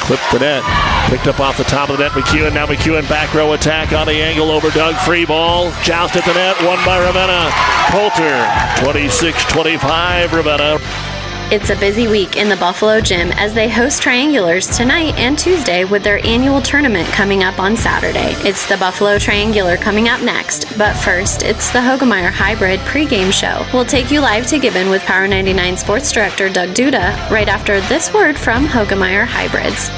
[0.00, 0.62] Clipped the net.
[1.10, 2.12] Picked up off the top of the net.
[2.12, 2.54] McEwen.
[2.54, 4.94] Now McEwen back row attack on the angle over Doug.
[4.96, 5.72] Free ball.
[5.82, 6.56] Joust at the net.
[6.62, 7.50] Won by Ravenna.
[7.90, 8.84] Coulter.
[8.84, 10.32] 26 25.
[10.32, 11.09] Ravenna.
[11.52, 15.84] It's a busy week in the Buffalo Gym as they host triangulars tonight and Tuesday
[15.84, 18.34] with their annual tournament coming up on Saturday.
[18.48, 23.66] It's the Buffalo Triangular coming up next, but first, it's the Hoegemeyer Hybrid pregame show.
[23.74, 27.80] We'll take you live to Gibbon with Power 99 Sports Director Doug Duda right after
[27.80, 29.88] this word from Hoegemeyer Hybrids.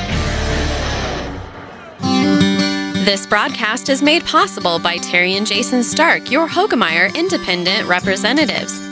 [3.05, 8.92] This broadcast is made possible by Terry and Jason Stark, your Hoegemeyer independent representatives.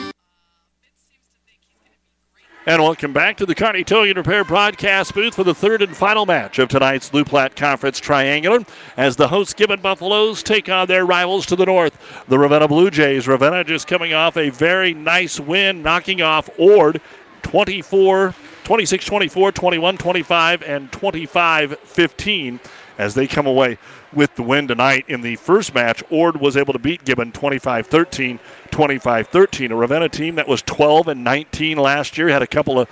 [2.63, 6.27] And welcome back to the Kearney Towing Repair broadcast booth for the third and final
[6.27, 8.63] match of tonight's Loup Platte Conference Triangular
[8.95, 12.91] as the host Gibbon Buffaloes take on their rivals to the north, the Ravenna Blue
[12.91, 13.27] Jays.
[13.27, 17.01] Ravenna just coming off a very nice win, knocking off Ord
[17.41, 22.59] 24, 26 24, 21 25, and 25 15
[22.99, 23.79] as they come away
[24.13, 25.05] with the win tonight.
[25.07, 29.71] In the first match, Ord was able to beat Gibbon 25 13, 25 13.
[29.71, 32.89] A Ravenna team that was 12 and 19 last year, had a couple of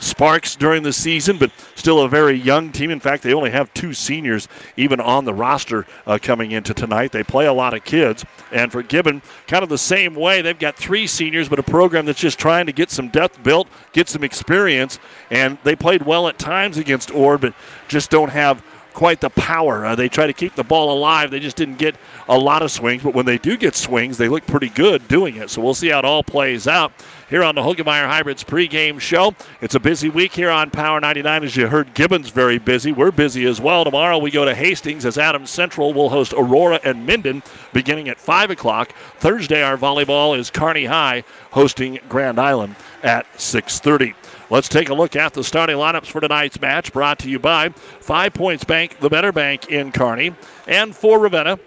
[0.00, 2.90] sparks during the season, but still a very young team.
[2.90, 7.12] In fact, they only have two seniors even on the roster uh, coming into tonight.
[7.12, 8.24] They play a lot of kids.
[8.50, 10.42] And for Gibbon, kind of the same way.
[10.42, 13.68] They've got three seniors, but a program that's just trying to get some depth built,
[13.92, 14.98] get some experience.
[15.30, 17.54] And they played well at times against Ord, but
[17.88, 19.84] just don't have quite the power.
[19.84, 21.30] Uh, they try to keep the ball alive.
[21.30, 21.96] They just didn't get
[22.28, 25.36] a lot of swings, but when they do get swings, they look pretty good doing
[25.36, 25.50] it.
[25.50, 26.92] So we'll see how it all plays out
[27.28, 29.34] here on the Hoegemeyer Hybrids pregame show.
[29.60, 31.44] It's a busy week here on Power 99.
[31.44, 32.92] As you heard, Gibbon's very busy.
[32.92, 33.84] We're busy as well.
[33.84, 38.18] Tomorrow we go to Hastings as Adams Central will host Aurora and Minden beginning at
[38.18, 38.92] 5 o'clock.
[39.18, 44.14] Thursday, our volleyball is Kearney High hosting Grand Island at 6.30.
[44.50, 47.68] Let's take a look at the starting lineups for tonight's match, brought to you by
[47.68, 50.34] Five Points Bank, the better bank in Kearney,
[50.66, 51.60] and for Ravenna.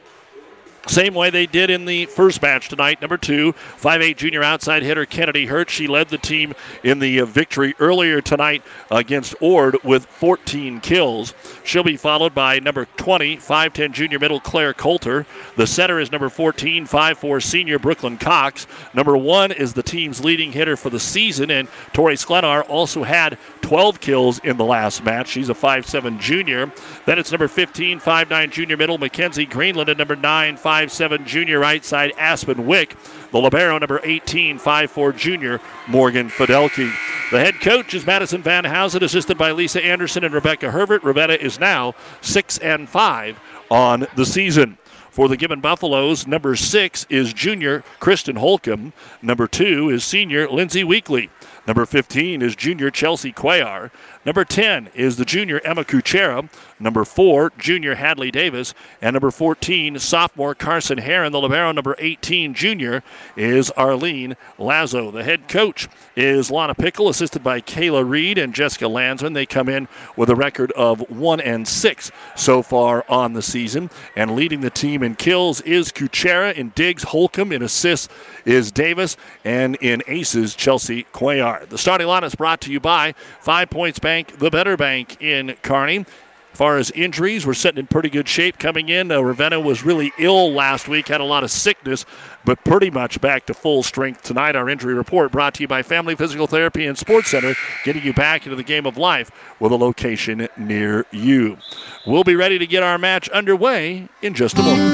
[0.87, 2.99] Same way they did in the first match tonight.
[2.99, 5.69] Number two, 5'8 junior outside hitter Kennedy Hurt.
[5.69, 6.53] She led the team
[6.83, 11.33] in the uh, victory earlier tonight against Ord with 14 kills.
[11.63, 15.25] She'll be followed by number 20, 5'10 junior middle Claire Coulter.
[15.55, 18.67] The center is number 14, 5'4 senior Brooklyn Cox.
[18.93, 23.37] Number one is the team's leading hitter for the season, and Tori Sklenar also had
[23.63, 25.29] 12 kills in the last match.
[25.29, 26.71] She's a 5'7 junior.
[27.07, 31.59] Then it's number 15, 5'9 junior middle Mackenzie Greenland, and number 9, 5 5'7 junior
[31.59, 32.95] right side Aspen Wick.
[33.31, 36.91] The Libero, number 18, 5'4 junior Morgan Fidelke.
[37.31, 41.03] The head coach is Madison Van Housen, assisted by Lisa Anderson and Rebecca Herbert.
[41.03, 44.77] Ravenna is now 6 and 5 on the season.
[45.09, 48.93] For the Gibbon Buffaloes, number six is junior Kristen Holcomb.
[49.21, 51.29] Number two is senior Lindsay Weekly.
[51.65, 53.89] Number 15 is junior Chelsea Cuellar.
[54.25, 56.49] Number 10 is the junior Emma Kuchera.
[56.79, 58.73] Number 4, junior Hadley Davis.
[59.01, 61.33] And number 14, sophomore Carson Heron.
[61.33, 63.03] The Libero, number 18, junior,
[63.35, 65.11] is Arlene Lazo.
[65.11, 69.33] The head coach is Lana Pickle, assisted by Kayla Reed and Jessica Landsman.
[69.33, 73.89] They come in with a record of 1 and 6 so far on the season.
[74.15, 76.53] And leading the team in kills is Kuchera.
[76.53, 77.51] In digs, Holcomb.
[77.51, 78.07] In assists
[78.45, 79.17] is Davis.
[79.43, 81.67] And in aces, Chelsea Cuellar.
[81.67, 84.12] The starting line is brought to you by Five Points Bank.
[84.13, 85.97] Bank, the better bank in Kearney.
[85.97, 89.11] As far as injuries, we're sitting in pretty good shape coming in.
[89.11, 92.05] Uh, Ravenna was really ill last week, had a lot of sickness,
[92.45, 94.55] but pretty much back to full strength tonight.
[94.55, 98.13] Our injury report brought to you by Family Physical Therapy and Sports Center, getting you
[98.13, 101.57] back into the game of life with a location near you.
[102.05, 104.93] We'll be ready to get our match underway in just a moment.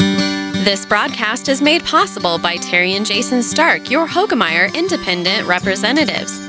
[0.63, 6.48] This broadcast is made possible by Terry and Jason Stark, your Hoegemeyer independent representatives.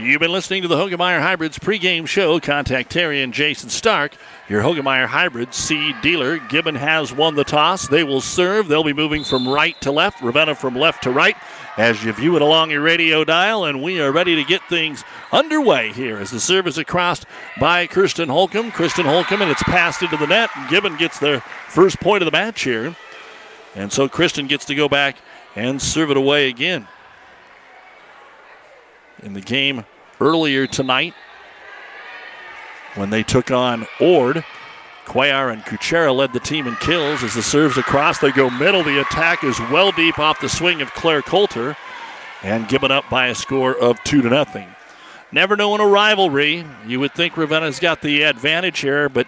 [0.00, 2.40] You've been listening to the Hoegemeyer Hybrids pregame show.
[2.40, 4.16] Contact Terry and Jason Stark,
[4.48, 6.38] your Hoegemeyer Hybrids seed dealer.
[6.38, 7.86] Gibbon has won the toss.
[7.86, 8.66] They will serve.
[8.66, 11.36] They'll be moving from right to left, Ravenna from left to right
[11.76, 13.66] as you view it along your radio dial.
[13.66, 17.26] And we are ready to get things underway here as the serve is across
[17.60, 18.70] by Kristen Holcomb.
[18.72, 20.48] Kristen Holcomb, and it's passed into the net.
[20.56, 22.96] And Gibbon gets their first point of the match here.
[23.74, 25.16] And so Kristen gets to go back
[25.54, 26.88] and serve it away again
[29.22, 29.84] in the game
[30.20, 31.14] earlier tonight
[32.94, 34.44] when they took on Ord.
[35.06, 38.18] Cuellar and Kuchera led the team in kills as the serves across.
[38.18, 38.84] They go middle.
[38.84, 41.76] The attack is well deep off the swing of Claire Coulter
[42.42, 44.68] and given up by a score of two to nothing.
[45.32, 46.64] Never knowing a rivalry.
[46.86, 49.26] You would think Ravenna's got the advantage here, but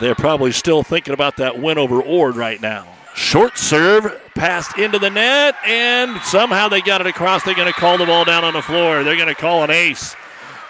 [0.00, 2.86] they're probably still thinking about that win over Ord right now.
[3.14, 7.42] Short serve passed into the net, and somehow they got it across.
[7.42, 9.02] They're going to call the ball down on the floor.
[9.02, 10.14] They're going to call an ace.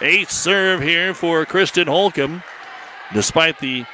[0.01, 2.43] Ace serve here for Kristen Holcomb,
[3.13, 3.85] despite the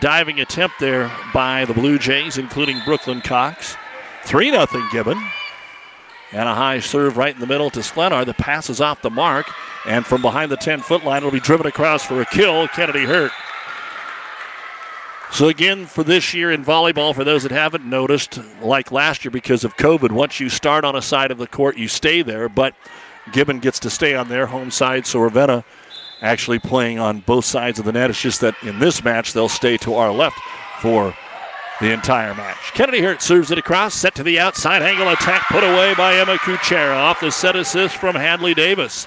[0.00, 3.76] diving attempt there by the Blue Jays, including Brooklyn Cox.
[4.24, 5.18] 3 0 Gibbon.
[6.32, 8.24] And a high serve right in the middle to Sklenar.
[8.24, 9.46] The pass is off the mark.
[9.86, 12.68] And from behind the 10 foot line, it'll be driven across for a kill.
[12.68, 13.32] Kennedy Hurt.
[15.32, 19.30] So, again, for this year in volleyball, for those that haven't noticed, like last year
[19.30, 22.50] because of COVID, once you start on a side of the court, you stay there.
[22.50, 22.74] But
[23.32, 25.64] Gibbon gets to stay on their home side, so Ravenna
[26.20, 28.10] actually playing on both sides of the net.
[28.10, 30.38] It's just that in this match, they'll stay to our left
[30.80, 31.14] for
[31.80, 32.72] the entire match.
[32.74, 36.36] Kennedy Hurt serves it across, set to the outside angle attack, put away by Emma
[36.36, 39.06] Kuchera off the set assist from Hadley Davis.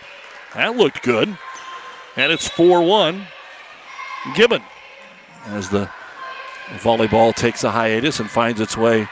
[0.56, 1.38] That looked good.
[2.18, 3.28] And it's 4 1.
[4.36, 4.64] Gibbon
[5.46, 5.88] as the
[6.80, 9.08] volleyball takes a hiatus and finds its way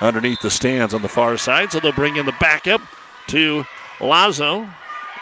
[0.00, 1.72] underneath the stands on the far side.
[1.72, 2.80] So they'll bring in the backup
[3.28, 3.64] to
[4.00, 4.68] Lazo.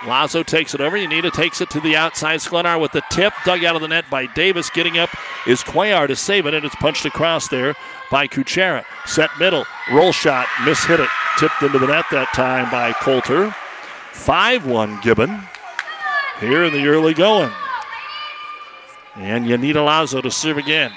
[0.06, 0.97] Lazo takes it over.
[0.97, 2.40] Yanita takes it to the outside.
[2.40, 4.68] Sklenar with the tip, dug out of the net by Davis.
[4.70, 5.10] Getting up
[5.47, 7.74] is Cuellar to save it, and it's punched across there
[8.10, 8.84] by Kuchera.
[9.06, 11.08] Set middle, roll shot, miss hit it.
[11.39, 13.55] Tipped into the net that time by Coulter.
[14.12, 15.42] 5 1 Gibbon
[16.40, 17.52] here in the early going.
[19.15, 20.92] And Yanita Lazo to serve again.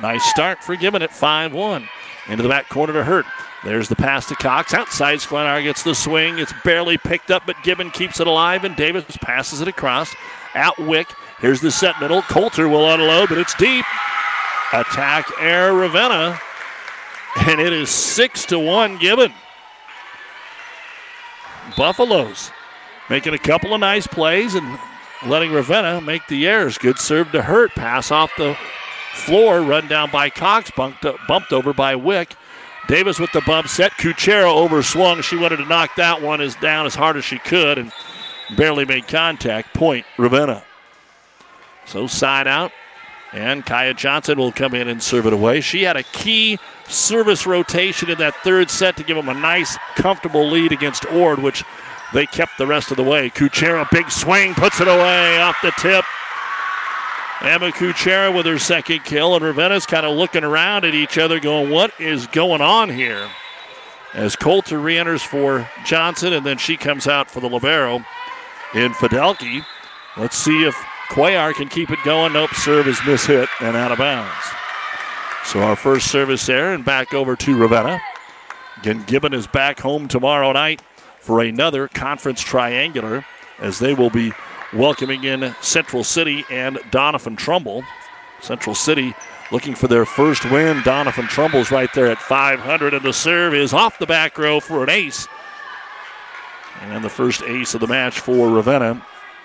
[0.00, 1.88] Nice start for Gibbon at 5 1.
[2.28, 3.26] Into the back corner to Hurt.
[3.64, 4.74] There's the pass to Cox.
[4.74, 6.38] Outside, Sklenar gets the swing.
[6.38, 10.14] It's barely picked up, but Gibbon keeps it alive, and Davis passes it across.
[10.54, 11.08] Out Wick.
[11.40, 12.22] Here's the set middle.
[12.22, 13.84] Coulter will unload, but it's deep.
[14.72, 16.38] Attack air Ravenna.
[17.38, 19.32] And it is 6 to 1 Gibbon.
[21.76, 22.50] Buffaloes
[23.10, 24.78] making a couple of nice plays and
[25.26, 26.78] letting Ravenna make the errors.
[26.78, 27.72] Good serve to Hurt.
[27.72, 28.56] Pass off the
[29.16, 32.34] floor, run down by Cox, bumped, bumped over by Wick.
[32.88, 33.92] Davis with the bump set.
[33.92, 35.22] Kuchera overswung.
[35.22, 37.92] She wanted to knock that one as down as hard as she could and
[38.56, 39.74] barely made contact.
[39.74, 40.62] Point Ravenna.
[41.84, 42.72] So side out.
[43.32, 45.60] And Kaya Johnson will come in and serve it away.
[45.60, 49.76] She had a key service rotation in that third set to give them a nice,
[49.96, 51.64] comfortable lead against Ord, which
[52.14, 53.28] they kept the rest of the way.
[53.30, 56.04] Kuchera, big swing, puts it away off the tip.
[57.42, 61.38] Emma Kuchera with her second kill, and Ravenna's kind of looking around at each other,
[61.38, 63.28] going, What is going on here?
[64.14, 67.96] As Coulter re enters for Johnson, and then she comes out for the Libero
[68.74, 69.64] in Fidelki.
[70.16, 70.74] Let's see if
[71.08, 72.32] Cuellar can keep it going.
[72.32, 74.32] Nope, serve is mishit and out of bounds.
[75.44, 78.00] So our first service there, and back over to Ravenna.
[78.78, 80.82] Again, Gibbon is back home tomorrow night
[81.20, 83.24] for another conference triangular
[83.58, 84.32] as they will be
[84.72, 87.84] welcoming in Central City and Doniphan Trumbull.
[88.40, 89.14] Central City
[89.50, 90.78] looking for their first win.
[90.78, 94.82] Doniphan Trumbull's right there at 500, and the serve is off the back row for
[94.82, 95.26] an ace.
[96.82, 99.04] And the first ace of the match for Ravenna,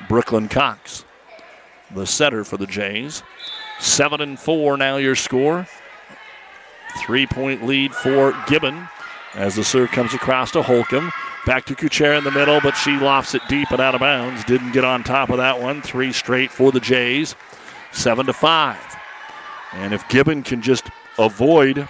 [0.09, 1.05] Brooklyn Cox,
[1.93, 3.23] the setter for the Jays.
[3.79, 5.67] Seven and four now your score.
[6.97, 8.87] Three point lead for Gibbon
[9.33, 11.11] as the serve comes across to Holcomb.
[11.45, 14.43] Back to Kuchera in the middle, but she lofts it deep and out of bounds.
[14.43, 15.81] Didn't get on top of that one.
[15.81, 17.35] Three straight for the Jays.
[17.91, 18.77] Seven to five.
[19.73, 20.87] And if Gibbon can just
[21.17, 21.87] avoid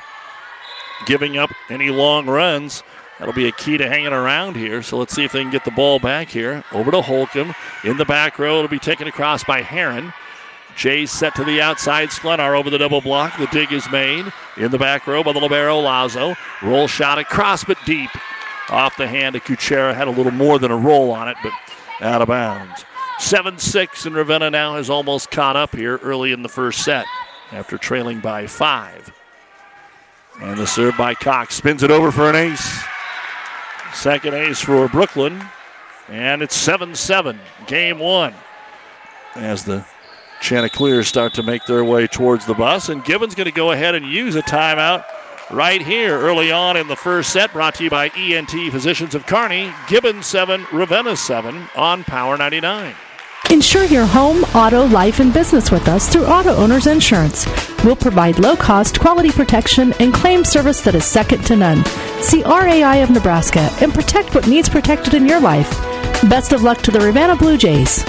[1.05, 2.81] giving up any long runs,
[3.19, 4.81] that'll be a key to hanging around here.
[4.81, 6.63] So let's see if they can get the ball back here.
[6.71, 7.53] Over to Holcomb.
[7.83, 10.13] In the back row, it'll be taken across by Heron.
[10.77, 12.09] Jays set to the outside.
[12.09, 13.37] Sklenar over the double block.
[13.37, 14.31] The dig is made.
[14.55, 16.35] In the back row by the Libero Lazo.
[16.63, 18.09] Roll shot across, but deep
[18.71, 19.93] off the hand of Kuchera.
[19.93, 21.53] Had a little more than a roll on it, but
[22.01, 22.85] out of bounds.
[23.19, 27.05] 7 6, and Ravenna now has almost caught up here early in the first set
[27.51, 29.13] after trailing by five.
[30.41, 32.83] And the serve by Cox spins it over for an ace.
[33.93, 35.43] Second ace for Brooklyn.
[36.09, 38.33] And it's 7 7, game one.
[39.35, 39.85] As the
[40.41, 42.89] Chanticleers start to make their way towards the bus.
[42.89, 45.05] And Gibbon's going to go ahead and use a timeout
[45.53, 47.53] right here early on in the first set.
[47.53, 49.73] Brought to you by ENT Physicians of Kearney.
[49.87, 52.95] Gibbon 7, Ravenna 7 on Power 99.
[53.49, 57.45] Insure your home, auto, life, and business with us through Auto Owners Insurance.
[57.83, 61.83] We'll provide low cost, quality protection and claim service that is second to none.
[62.21, 65.69] See RAI of Nebraska and protect what needs protected in your life.
[66.29, 68.05] Best of luck to the Ravenna Blue Jays.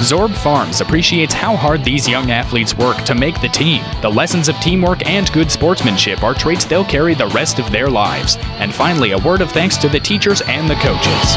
[0.00, 3.82] Zorb Farms appreciates how hard these young athletes work to make the team.
[4.02, 7.88] The lessons of teamwork and good sportsmanship are traits they'll carry the rest of their
[7.88, 8.36] lives.
[8.58, 11.36] And finally, a word of thanks to the teachers and the coaches.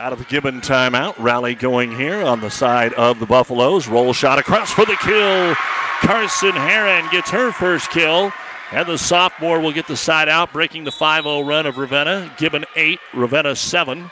[0.00, 1.14] Out of the Gibbon timeout.
[1.18, 3.86] Rally going here on the side of the Buffaloes.
[3.86, 5.54] Roll shot across for the kill.
[6.00, 8.32] Carson Heron gets her first kill.
[8.72, 12.34] And the sophomore will get the side out, breaking the 5 0 run of Ravenna.
[12.38, 14.10] Gibbon 8, Ravenna 7.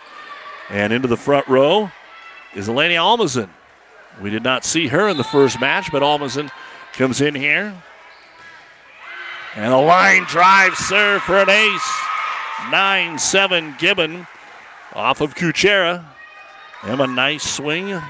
[0.69, 1.91] And into the front row
[2.55, 3.49] is Eleni Almazan.
[4.21, 6.51] We did not see her in the first match, but Almazan
[6.93, 7.75] comes in here.
[9.55, 11.99] And a line drive serve for an ace.
[12.71, 14.27] 9 7 Gibbon
[14.99, 16.05] off of Kuchera.
[16.83, 18.01] And a nice swing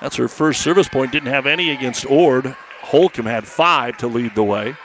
[0.00, 1.12] That's her first service point.
[1.12, 2.56] Didn't have any against Ord.
[2.82, 4.76] Holcomb had five to lead the way.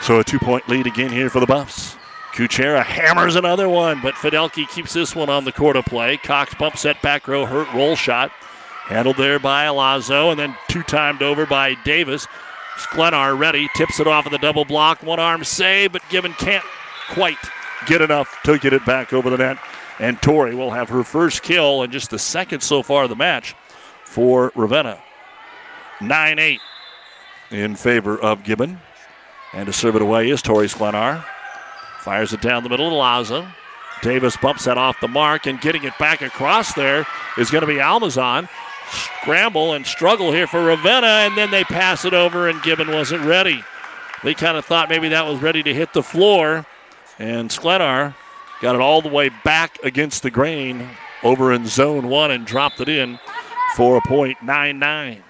[0.00, 1.96] So a two point lead again here for the Buffs.
[2.32, 6.16] Kuchera hammers another one, but Fidelki keeps this one on the court of play.
[6.16, 8.30] Cox bump set back row hurt roll shot.
[8.86, 12.26] Handled there by Alazzo and then two timed over by Davis.
[12.76, 15.02] Sklenar ready, tips it off of the double block.
[15.02, 16.64] One arm save, but Gibbon can't
[17.10, 17.38] quite
[17.86, 19.58] get enough to get it back over the net.
[19.98, 23.16] And Tori will have her first kill and just the second so far of the
[23.16, 23.54] match
[24.04, 25.00] for Ravenna.
[26.00, 26.60] 9 8
[27.50, 28.80] in favor of Gibbon.
[29.52, 31.24] And to serve it away is Tori Sklenar.
[32.00, 33.46] Fires it down the middle to Lazo.
[34.02, 37.06] Davis bumps that off the mark, and getting it back across there
[37.38, 38.48] is going to be Almazan.
[39.22, 43.24] Scramble and struggle here for Ravenna, and then they pass it over, and Gibbon wasn't
[43.24, 43.64] ready.
[44.22, 46.66] They kind of thought maybe that was ready to hit the floor,
[47.18, 48.14] and Sklenar
[48.60, 50.88] got it all the way back against the grain
[51.22, 53.18] over in zone one and dropped it in
[53.76, 55.22] for a point nine nine.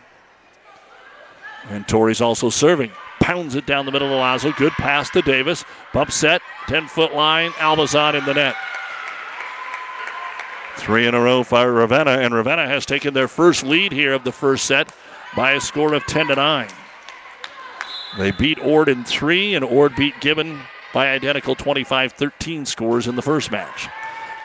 [1.70, 2.90] And Tori's also serving.
[3.20, 4.52] Pounds it down the middle of Lazo.
[4.52, 5.64] Good pass to Davis.
[5.94, 7.52] Bump set, 10 foot line.
[7.52, 8.54] Almazan in the net.
[10.76, 14.24] Three in a row for Ravenna, and Ravenna has taken their first lead here of
[14.24, 14.94] the first set
[15.34, 16.68] by a score of 10 to 9.
[18.18, 20.60] They beat Ord in three, and Ord beat Gibbon
[20.94, 23.88] by identical 25 13 scores in the first match.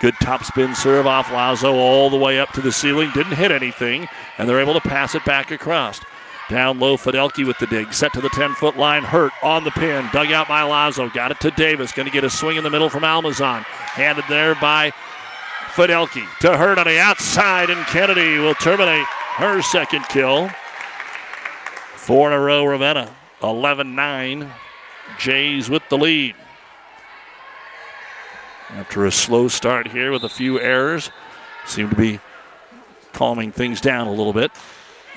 [0.02, 3.12] Good top spin serve off Lazo all the way up to the ceiling.
[3.14, 6.02] Didn't hit anything, and they're able to pass it back across.
[6.50, 7.94] Down low, Fidelki with the dig.
[7.94, 9.04] Set to the 10 foot line.
[9.04, 10.10] Hurt on the pin.
[10.12, 11.10] Dug out by Lazo.
[11.10, 11.92] Got it to Davis.
[11.92, 13.64] Going to get a swing in the middle from Almazan.
[13.64, 14.92] Handed there by
[15.74, 19.06] Fidelki to Hurt on the outside, and Kennedy will terminate
[19.36, 20.50] her second kill.
[21.96, 23.14] Four in a row, Ravenna.
[23.44, 24.52] 11 9.
[25.18, 26.36] Jays with the lead.
[28.70, 31.12] After a slow start here with a few errors,
[31.66, 32.20] seem to be
[33.14, 34.52] calming things down a little bit.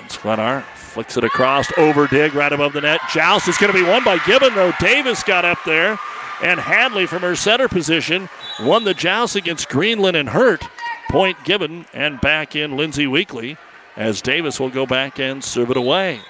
[0.07, 2.99] Sklenar flicks it across, over dig right above the net.
[3.11, 4.73] Joust is going to be won by Gibbon, though.
[4.79, 5.99] Davis got up there,
[6.41, 8.27] and Hadley from her center position
[8.61, 10.63] won the joust against Greenland and Hurt.
[11.09, 13.57] Point Gibbon, and back in Lindsay Weekly
[13.95, 16.21] as Davis will go back and serve it away.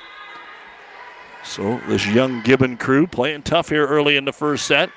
[1.43, 4.89] So this young Gibbon crew playing tough here early in the first set.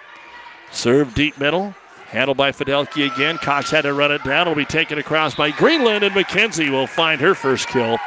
[0.70, 1.74] Serve deep middle.
[2.06, 3.36] Handled by Fidelki again.
[3.38, 4.42] Cox had to run it down.
[4.42, 7.98] It'll be taken across by Greenland, and McKenzie will find her first kill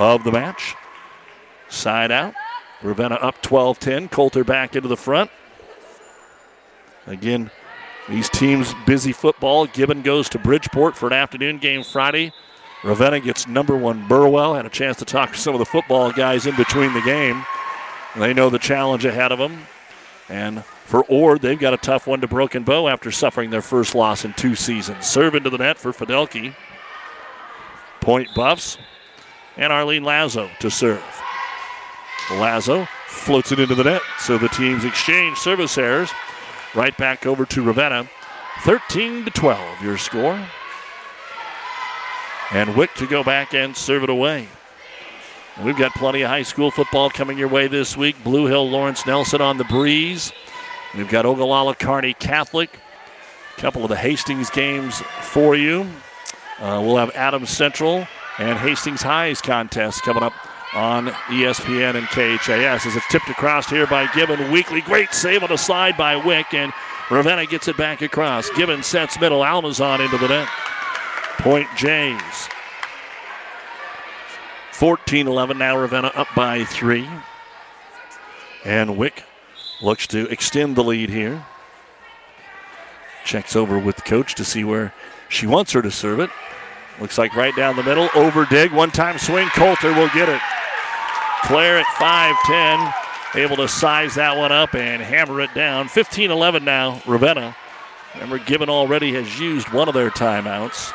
[0.00, 0.74] of the match.
[1.68, 2.34] Side out.
[2.82, 4.08] Ravenna up 12 10.
[4.08, 5.30] Coulter back into the front.
[7.06, 7.50] Again,
[8.08, 9.66] these teams busy football.
[9.66, 12.32] Gibbon goes to Bridgeport for an afternoon game Friday.
[12.82, 14.54] Ravenna gets number one Burwell.
[14.54, 17.44] Had a chance to talk to some of the football guys in between the game.
[18.16, 19.66] They know the challenge ahead of them.
[20.28, 23.94] And for Ord, they've got a tough one to Broken Bow after suffering their first
[23.94, 25.06] loss in two seasons.
[25.06, 26.54] Serve into the net for Fidelki.
[28.00, 28.78] Point Buffs.
[29.56, 31.02] And Arlene Lazo to serve.
[32.32, 34.02] Lazo floats it into the net.
[34.18, 36.10] So the teams exchange service errors.
[36.74, 38.08] Right back over to Ravenna.
[38.62, 40.40] 13 to 12, your score.
[42.52, 44.48] And Wick to go back and serve it away.
[45.62, 48.22] We've got plenty of high school football coming your way this week.
[48.24, 50.32] Blue Hill Lawrence Nelson on the breeze.
[50.96, 52.78] We've got Ogallala Kearney Catholic.
[53.56, 55.86] A couple of the Hastings games for you.
[56.58, 58.06] Uh, we'll have Adams Central
[58.38, 60.32] and Hastings Highs contest coming up
[60.74, 64.50] on ESPN and KHAS as it's tipped across here by Gibbon.
[64.50, 66.72] Weekly great save on the slide by Wick, and
[67.10, 68.50] Ravenna gets it back across.
[68.50, 70.48] Gibbon sets middle, Almazan into the net.
[71.38, 72.48] Point Jays.
[74.74, 77.08] 14 11 now, Ravenna up by three.
[78.64, 79.22] And Wick
[79.80, 81.46] looks to extend the lead here.
[83.24, 84.92] Checks over with the coach to see where
[85.28, 86.28] she wants her to serve it.
[87.00, 88.08] Looks like right down the middle.
[88.16, 88.72] Over dig.
[88.72, 89.46] One time swing.
[89.50, 90.40] Coulter will get it.
[91.44, 93.40] Claire at 5'10.
[93.40, 95.86] Able to size that one up and hammer it down.
[95.86, 97.54] 15 11 now, Ravenna.
[98.14, 100.92] Remember, Gibbon already has used one of their timeouts.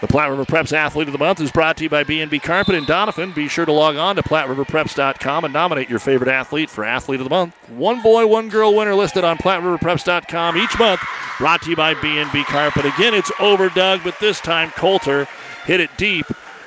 [0.00, 2.74] The Platte River Preps Athlete of the Month is brought to you by B&B Carpet
[2.74, 3.34] and Doniphan.
[3.34, 7.24] Be sure to log on to PlatteRiverPreps.com and nominate your favorite athlete for Athlete of
[7.24, 7.54] the Month.
[7.68, 11.02] One boy, one girl winner listed on PlatteRiverPreps.com each month.
[11.36, 12.86] Brought to you by B&B Carpet.
[12.86, 15.28] Again, it's over Doug, but this time Coulter
[15.66, 16.24] hit it deep.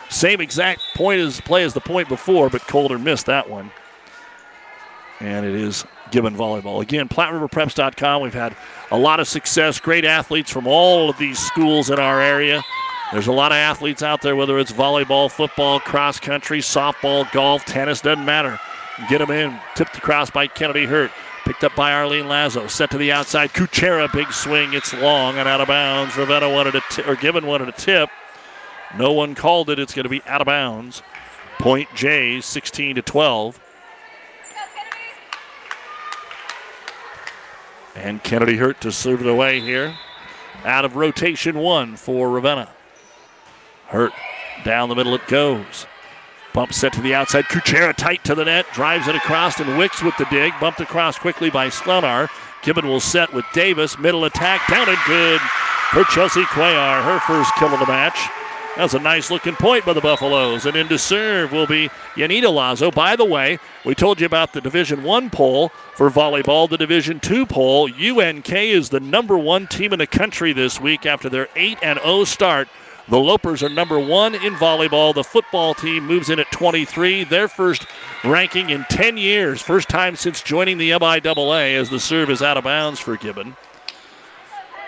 [0.10, 3.72] Same exact point as play as the point before, but Coulter missed that one.
[5.20, 6.84] And it is Gibbon volleyball.
[6.84, 8.22] Again, PlatteRiverPreps.com.
[8.22, 8.56] We've had
[8.92, 9.80] a lot of success.
[9.80, 12.62] Great athletes from all of these schools in our area.
[13.14, 17.64] There's a lot of athletes out there, whether it's volleyball, football, cross country, softball, golf,
[17.64, 18.59] tennis, doesn't matter.
[19.08, 19.59] Get them in.
[19.75, 21.11] Tipped across by Kennedy Hurt.
[21.45, 22.66] Picked up by Arlene Lazo.
[22.66, 23.51] Set to the outside.
[23.53, 24.74] Kuchera, big swing.
[24.74, 26.17] It's long and out of bounds.
[26.17, 28.09] Ravenna wanted a t- or Gibbon wanted a tip.
[28.98, 29.77] No one called it.
[29.77, 31.03] It's going to be out of bounds.
[31.59, 33.59] Point J, 16 to 12.
[37.95, 39.95] And Kennedy Hurt to serve it away here.
[40.66, 42.69] Out of rotation one for Ravenna.
[43.93, 44.11] Hurt
[44.65, 45.85] down the middle it goes.
[46.51, 47.45] Bump set to the outside.
[47.45, 48.65] Kuchera tight to the net.
[48.73, 50.51] Drives it across and Wicks with the dig.
[50.59, 52.27] Bumped across quickly by Sklenar.
[52.63, 53.99] Gibbon will set with Davis.
[53.99, 54.67] Middle attack.
[54.67, 55.39] Down and good
[55.91, 57.03] for Chelsea Cuellar.
[57.03, 58.17] Her first kill of the match.
[58.75, 60.65] That's a nice looking point by the Buffaloes.
[60.65, 62.89] And in to serve will be Yanita Lazo.
[62.89, 66.67] By the way, we told you about the Division One poll for volleyball.
[66.67, 67.88] The Division Two poll.
[67.93, 71.99] UNK is the number one team in the country this week after their 8 and
[71.99, 72.67] 0 start.
[73.09, 75.14] The Lopers are number one in volleyball.
[75.14, 77.25] The football team moves in at 23.
[77.25, 77.85] Their first
[78.23, 79.61] ranking in 10 years.
[79.61, 83.57] First time since joining the MIAA as the serve is out of bounds for Gibbon.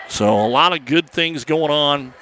[0.08, 2.14] So a lot of good things going on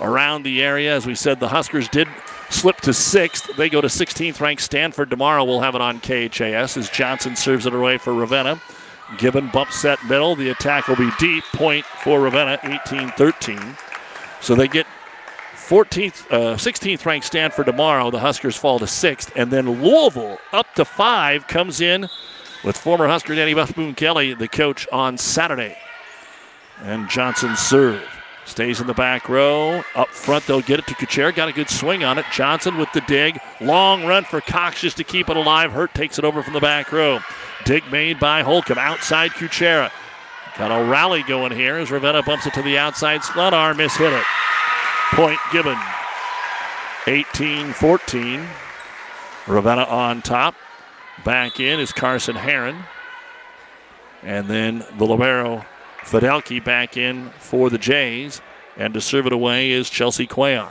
[0.00, 0.94] around the area.
[0.94, 2.08] As we said, the Huskers did
[2.50, 3.56] slip to sixth.
[3.56, 5.44] They go to 16th ranked Stanford tomorrow.
[5.44, 8.60] We'll have it on KHAS as Johnson serves it away for Ravenna.
[9.18, 10.34] Gibbon bump set middle.
[10.34, 11.44] The attack will be deep.
[11.52, 13.76] Point for Ravenna, 18 13.
[14.40, 14.86] So they get
[15.66, 18.12] 14th, uh, 16th ranked Stanford tomorrow.
[18.12, 19.32] The Huskers fall to sixth.
[19.34, 22.08] And then Louisville up to five comes in
[22.62, 25.76] with former Husker Dani Busboom Kelly, the coach, on Saturday.
[26.82, 28.04] And Johnson serve.
[28.44, 29.82] Stays in the back row.
[29.96, 31.34] Up front, they'll get it to Kuchera.
[31.34, 32.26] Got a good swing on it.
[32.32, 33.40] Johnson with the dig.
[33.60, 35.72] Long run for Cox just to keep it alive.
[35.72, 37.18] Hurt takes it over from the back row.
[37.64, 38.78] Dig made by Holcomb.
[38.78, 39.90] Outside Kuchera.
[40.56, 43.22] Got a rally going here as Ravenna bumps it to the outside.
[43.22, 44.24] Sklenar hit it.
[45.12, 45.78] Point Gibbon.
[47.06, 48.46] 18 14.
[49.46, 50.54] Ravenna on top.
[51.24, 52.76] Back in is Carson Heron.
[54.22, 55.64] And then the Libero
[56.02, 58.40] Fidelki back in for the Jays.
[58.76, 60.70] And to serve it away is Chelsea Cuellar.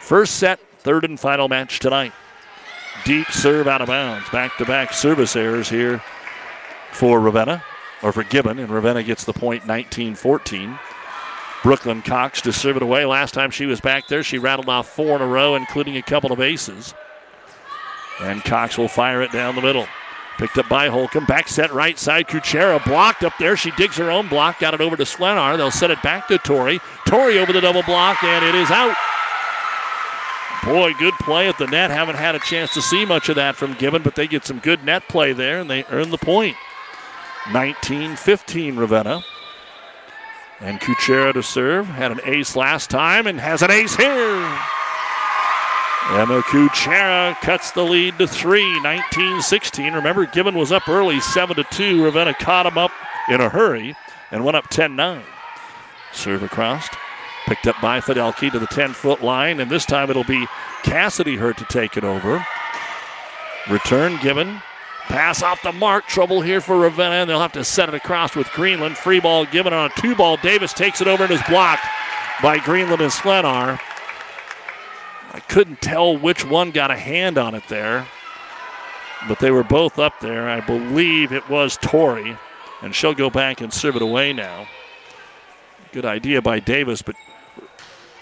[0.00, 2.12] First set, third and final match tonight.
[3.04, 4.28] Deep serve out of bounds.
[4.30, 6.02] Back to back service errors here
[6.92, 7.62] for Ravenna,
[8.02, 10.78] or for Gibbon, and Ravenna gets the point 19 14.
[11.66, 13.04] Brooklyn Cox to serve it away.
[13.06, 16.02] Last time she was back there, she rattled off four in a row, including a
[16.02, 16.94] couple of aces.
[18.20, 19.84] And Cox will fire it down the middle.
[20.38, 21.24] Picked up by Holcomb.
[21.24, 22.28] Back set right side.
[22.28, 23.56] Kuchera blocked up there.
[23.56, 24.60] She digs her own block.
[24.60, 25.56] Got it over to Sklenar.
[25.56, 26.78] They'll set it back to Tori.
[27.04, 28.96] Tori over the double block, and it is out.
[30.64, 31.90] Boy, good play at the net.
[31.90, 34.60] Haven't had a chance to see much of that from Gibbon, but they get some
[34.60, 36.56] good net play there, and they earn the point.
[37.50, 39.24] 19 15 Ravenna.
[40.60, 41.86] And Kuchera to serve.
[41.86, 44.36] Had an ace last time and has an ace here.
[46.08, 49.92] Emma Kuchera cuts the lead to three, 19 16.
[49.92, 52.04] Remember, Gibbon was up early, 7 to 2.
[52.04, 52.92] Ravenna caught him up
[53.28, 53.96] in a hurry
[54.30, 55.22] and went up 10 9.
[56.12, 56.88] Serve across.
[57.46, 60.46] Picked up by Fidelki to the 10 foot line, and this time it'll be
[60.84, 62.44] Cassidy Hurt to take it over.
[63.68, 64.62] Return Gibbon.
[65.08, 66.06] Pass off the mark.
[66.06, 68.96] Trouble here for Ravenna, and they'll have to set it across with Greenland.
[68.96, 70.36] Free ball given on a two ball.
[70.36, 71.86] Davis takes it over and is blocked
[72.42, 73.80] by Greenland and Sklenar.
[75.32, 78.06] I couldn't tell which one got a hand on it there,
[79.28, 80.48] but they were both up there.
[80.48, 82.36] I believe it was Tori,
[82.82, 84.66] and she'll go back and serve it away now.
[85.92, 87.16] Good idea by Davis, but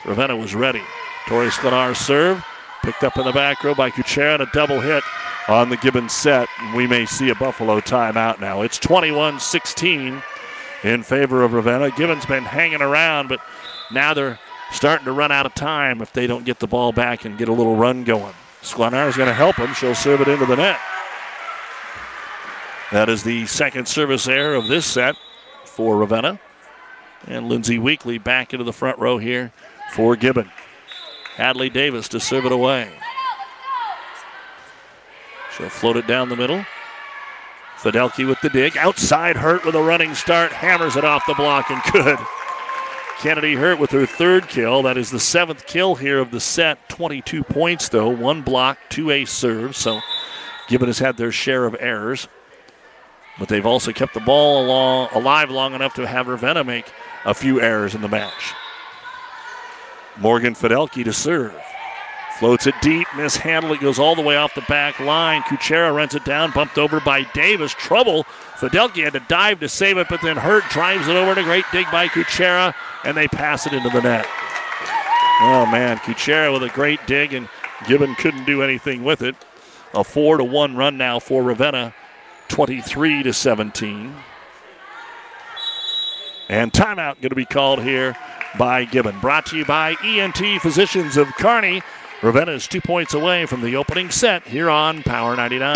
[0.05, 0.83] Ravenna was ready.
[1.29, 2.45] Tori Sklenar serve,
[2.83, 5.03] picked up in the back row by Kuchera, and a double hit
[5.49, 6.49] on the Gibbons set.
[6.75, 8.63] We may see a Buffalo timeout now.
[8.63, 10.23] It's 21 16
[10.83, 11.91] in favor of Ravenna.
[11.91, 13.41] Gibbons been hanging around, but
[13.93, 14.39] now they're
[14.73, 17.49] starting to run out of time if they don't get the ball back and get
[17.49, 18.35] a little run going.
[18.63, 19.75] Sklenar is going to help them.
[19.75, 20.81] She'll serve it into the net.
[22.93, 25.17] That is the second service error of this set
[25.65, 26.39] for Ravenna.
[27.27, 29.53] And Lindsay Weekly back into the front row here
[29.93, 30.51] for Gibbon.
[31.37, 32.91] Hadley Davis to serve it away.
[35.57, 36.65] She'll float it down the middle.
[37.77, 38.77] Fidelki with the dig.
[38.77, 40.53] Outside Hurt with a running start.
[40.53, 42.19] Hammers it off the block and good.
[43.19, 44.83] Kennedy Hurt with her third kill.
[44.83, 46.89] That is the seventh kill here of the set.
[46.89, 48.09] 22 points, though.
[48.09, 49.79] One block, two ace serves.
[49.79, 50.01] So
[50.69, 52.29] Gibbon has had their share of errors.
[53.39, 56.93] But they've also kept the ball along, alive long enough to have Ravenna make
[57.25, 58.55] a few errors in the match.
[60.17, 61.55] Morgan Fidelki to serve.
[62.39, 63.77] Floats it deep, mishandled.
[63.77, 65.43] It goes all the way off the back line.
[65.43, 67.73] Kuchera runs it down, bumped over by Davis.
[67.73, 68.25] Trouble.
[68.57, 71.31] Fidelki had to dive to save it, but then Hurt drives it over.
[71.31, 74.27] And a great dig by Kuchera, and they pass it into the net.
[75.41, 77.49] Oh man, Kuchera with a great dig, and
[77.87, 79.37] Gibbon couldn't do anything with it.
[79.93, 81.95] A four to one run now for Ravenna,
[82.49, 84.15] 23 to 17.
[86.49, 88.17] And timeout going to be called here
[88.59, 89.21] by Gibbon.
[89.21, 91.83] Brought to you by ENT Physicians of Kearney.
[92.25, 95.75] Ravenna is two points away from the opening set here on Power 99.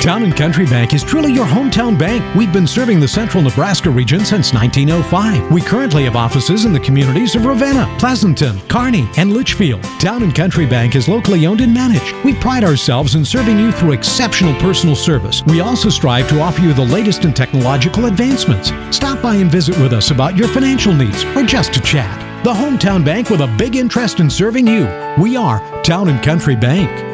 [0.00, 2.22] Town and Country Bank is truly your hometown bank.
[2.36, 5.50] We've been serving the central Nebraska region since 1905.
[5.50, 9.82] We currently have offices in the communities of Ravenna, Pleasanton, Kearney, and Litchfield.
[9.98, 12.14] Town and Country Bank is locally owned and managed.
[12.24, 15.42] We pride ourselves in serving you through exceptional personal service.
[15.46, 18.70] We also strive to offer you the latest in technological advancements.
[18.96, 22.33] Stop by and visit with us about your financial needs or just to chat.
[22.44, 24.84] The hometown bank with a big interest in serving you.
[25.18, 27.13] We are Town and Country Bank.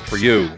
[0.03, 0.51] for you.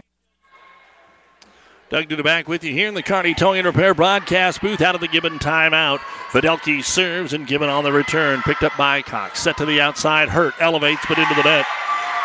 [1.90, 4.94] Doug Duda back with you here in the Kearney Towing and Repair broadcast booth out
[4.94, 5.98] of the Gibbon timeout.
[6.30, 8.42] Fidelki serves and Gibbon on the return.
[8.42, 9.40] Picked up by Cox.
[9.40, 10.28] Set to the outside.
[10.28, 10.54] Hurt.
[10.60, 11.66] Elevates but into the net.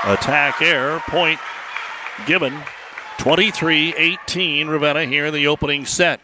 [0.06, 0.99] Attack error.
[1.07, 1.39] Point
[2.25, 2.57] Gibbon.
[3.19, 6.22] 23 18 Ravenna here in the opening set.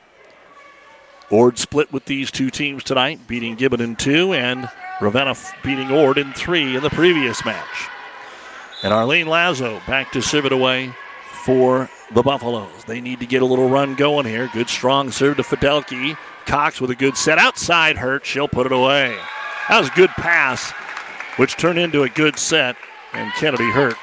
[1.29, 4.69] Ord split with these two teams tonight, beating Gibbon in two, and
[5.01, 7.89] Ravenna beating Ord in three in the previous match.
[8.85, 10.93] And Arlene Lazo back to serve it away
[11.31, 12.83] for the Buffaloes.
[12.83, 14.47] They need to get a little run going here.
[14.53, 16.15] Good strong serve to Fidelki.
[16.45, 18.27] Cox with a good set outside hurt.
[18.27, 19.17] She'll put it away.
[19.69, 20.69] That was a good pass,
[21.37, 22.75] which turned into a good set.
[23.13, 23.95] And Kennedy hurt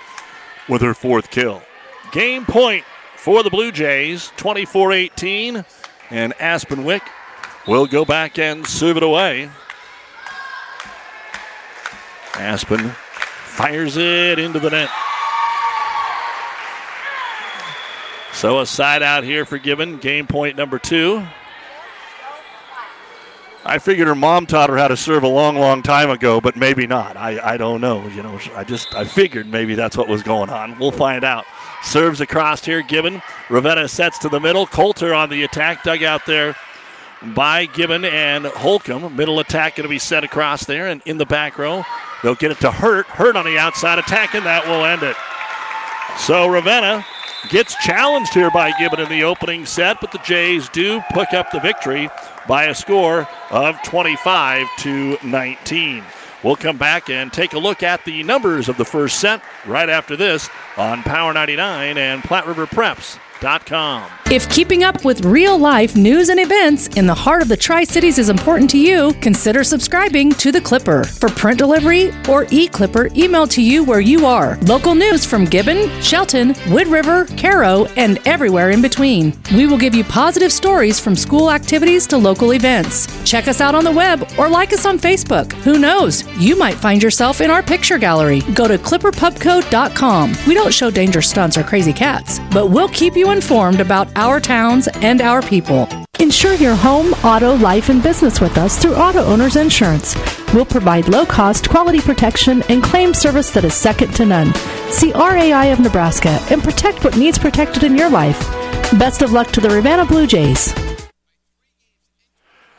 [0.69, 1.63] with her fourth kill.
[2.11, 5.65] Game point for the Blue Jays, 24 18.
[6.11, 7.05] And Aspen Wick
[7.69, 9.49] will go back and serve it away.
[12.35, 12.97] Aspen
[13.53, 14.89] fires it into the net.
[18.33, 19.99] So a side out here for Gibbon.
[19.99, 21.23] Game point number two.
[23.65, 26.57] I figured her mom taught her how to serve a long, long time ago, but
[26.57, 27.17] maybe not.
[27.17, 28.09] I, I don't know.
[28.09, 30.77] You know, I just I figured maybe that's what was going on.
[30.79, 31.45] We'll find out.
[31.85, 33.23] Serves across here, Gibbon.
[33.51, 34.67] Ravenna sets to the middle.
[34.67, 36.57] Coulter on the attack, dug out there
[37.35, 39.15] by Gibbon and Holcomb.
[39.17, 41.85] Middle attack going to be set across there, and in the back row,
[42.23, 43.07] they'll get it to Hurt.
[43.07, 45.17] Hurt on the outside attack, and that will end it.
[46.19, 47.05] So Ravenna
[47.49, 51.51] gets challenged here by Gibbon in the opening set, but the Jays do pick up
[51.51, 52.09] the victory
[52.47, 56.05] by a score of 25 to 19.
[56.43, 59.89] We'll come back and take a look at the numbers of the first set right
[59.89, 63.19] after this on Power 99 and Platte River Preps.
[64.31, 67.83] If keeping up with real life news and events in the heart of the Tri
[67.83, 71.03] Cities is important to you, consider subscribing to The Clipper.
[71.05, 74.59] For print delivery or e Clipper emailed to you where you are.
[74.63, 79.37] Local news from Gibbon, Shelton, Wood River, Cairo, and everywhere in between.
[79.55, 83.09] We will give you positive stories from school activities to local events.
[83.29, 85.53] Check us out on the web or like us on Facebook.
[85.65, 86.25] Who knows?
[86.39, 88.41] You might find yourself in our picture gallery.
[88.55, 90.37] Go to clipperpubco.com.
[90.47, 94.39] We don't show dangerous stunts or crazy cats, but we'll keep you informed about our
[94.39, 95.89] towns and our people.
[96.21, 100.15] Insure your home, auto, life, and business with us through Auto Owners Insurance.
[100.55, 104.55] We'll provide low cost, quality protection and claim service that is second to none.
[104.91, 108.39] See RAI of Nebraska and protect what needs protected in your life.
[108.99, 110.73] Best of luck to the Ravenna Blue Jays.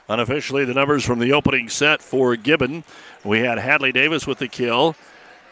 [0.08, 2.84] Unofficially, the numbers from the opening set for Gibbon.
[3.24, 4.96] We had Hadley Davis with the kill.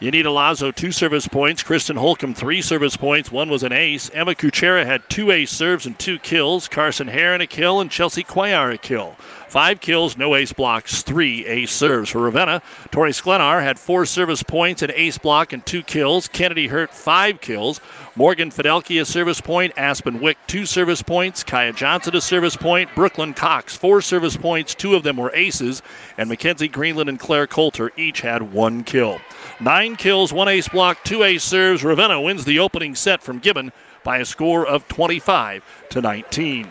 [0.02, 1.62] Yanita Lazo, two service points.
[1.62, 3.30] Kristen Holcomb, three service points.
[3.30, 4.10] One was an ace.
[4.12, 6.66] Emma Kuchera had two ace serves and two kills.
[6.66, 9.14] Carson Heron a kill, and Chelsea Cuellar a kill.
[9.52, 12.62] Five kills, no ace blocks, three ace serves for Ravenna.
[12.90, 16.26] Tori Sklenar had four service points, an ace block, and two kills.
[16.26, 17.78] Kennedy Hurt, five kills.
[18.16, 19.74] Morgan Fidelki, a service point.
[19.76, 21.44] Aspen Wick, two service points.
[21.44, 22.88] Kaya Johnson, a service point.
[22.94, 24.74] Brooklyn Cox, four service points.
[24.74, 25.82] Two of them were aces.
[26.16, 29.20] And Mackenzie Greenland and Claire Coulter each had one kill.
[29.60, 31.84] Nine kills, one ace block, two ace serves.
[31.84, 33.70] Ravenna wins the opening set from Gibbon
[34.02, 36.68] by a score of 25 to 19.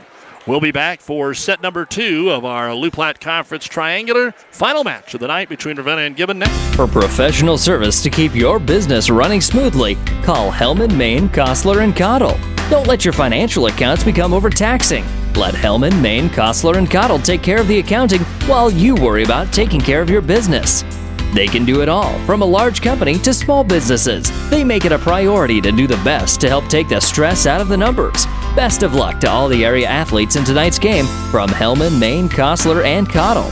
[0.48, 5.14] We'll be back for set number two of our Loup Platte Conference Triangular final match
[5.14, 6.76] of the night between Ravenna and Gibbon next.
[6.76, 12.40] For professional service to keep your business running smoothly, call Hellman, Maine, Kostler, and Cottle.
[12.72, 15.06] Don't let your financial accounts become overtaxing.
[15.36, 19.54] Let Hellman, Maine, Kostler, and Cottle take care of the accounting while you worry about
[19.54, 20.84] taking care of your business.
[21.36, 24.32] They can do it all, from a large company to small businesses.
[24.50, 27.62] They make it a priority to do the best to help take the stress out
[27.62, 28.26] of the numbers.
[28.56, 32.84] Best of luck to all the area athletes in tonight's game from Hellman, Maine, Kostler,
[32.84, 33.50] and Cottle.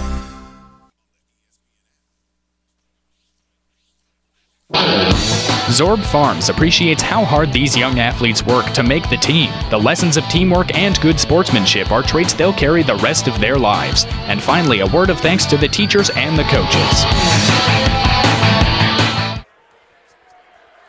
[5.70, 9.50] Zorb Farms appreciates how hard these young athletes work to make the team.
[9.70, 13.58] The lessons of teamwork and good sportsmanship are traits they'll carry the rest of their
[13.58, 14.04] lives.
[14.28, 18.09] And finally, a word of thanks to the teachers and the coaches.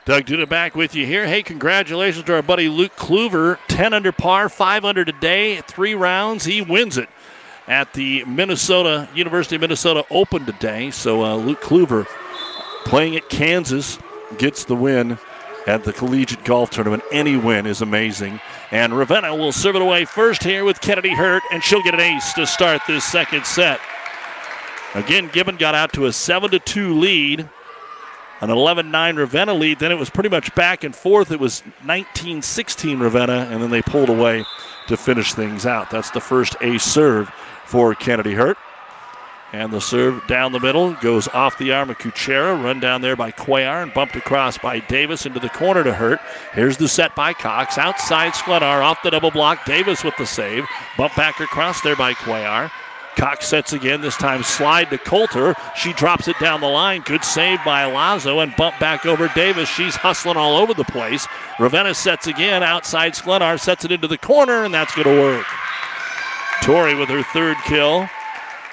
[0.07, 1.27] Doug Duda back with you here.
[1.27, 3.59] Hey, congratulations to our buddy Luke Kluver.
[3.69, 6.47] 10 under par, 5 under today, three rounds.
[6.47, 7.09] He wins it
[7.69, 10.91] at the Minnesota University of Minnesota Open today.
[10.91, 12.07] So uh, Luke Kluver
[12.85, 13.99] playing at Kansas
[14.39, 15.19] gets the win
[15.67, 17.03] at the collegiate golf tournament.
[17.13, 18.41] Any win is amazing.
[18.71, 22.01] And Ravenna will serve it away first here with Kennedy Hurt, and she'll get an
[22.01, 23.81] ace to start this second set.
[24.95, 27.49] Again, Gibbon got out to a 7 2 lead,
[28.41, 29.79] an 11 9 Ravenna lead.
[29.79, 31.31] Then it was pretty much back and forth.
[31.31, 34.45] It was 19 16 Ravenna, and then they pulled away
[34.89, 35.91] to finish things out.
[35.91, 37.31] That's the first ace serve
[37.65, 38.59] for Kennedy Hurt.
[39.53, 43.17] And the serve down the middle goes off the arm of Kuchera, run down there
[43.17, 46.21] by Cuellar and bumped across by Davis into the corner to Hurt.
[46.53, 47.77] Here's the set by Cox.
[47.77, 49.65] Outside Sklenar off the double block.
[49.65, 50.67] Davis with the save.
[50.97, 52.71] Bump back across there by Cuellar.
[53.21, 55.55] Cox sets again, this time slide to Coulter.
[55.77, 57.03] She drops it down the line.
[57.03, 59.69] Good save by Lazo and bump back over Davis.
[59.69, 61.29] She's hustling all over the place.
[61.59, 62.63] Ravenna sets again.
[62.63, 65.45] Outside Sklenar sets it into the corner, and that's going to work.
[66.63, 68.09] Tori with her third kill.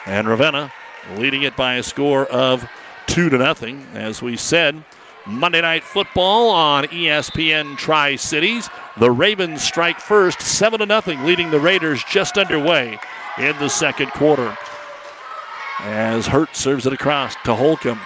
[0.06, 0.72] And Ravenna
[1.18, 2.66] leading it by a score of
[3.06, 3.86] two to nothing.
[3.94, 4.82] As we said,
[5.26, 8.70] Monday Night Football on ESPN Tri Cities.
[8.96, 12.98] The Ravens strike first, seven to nothing, leading the Raiders just underway
[13.40, 14.58] in the second quarter.
[15.80, 18.00] As Hurt serves it across to Holcomb.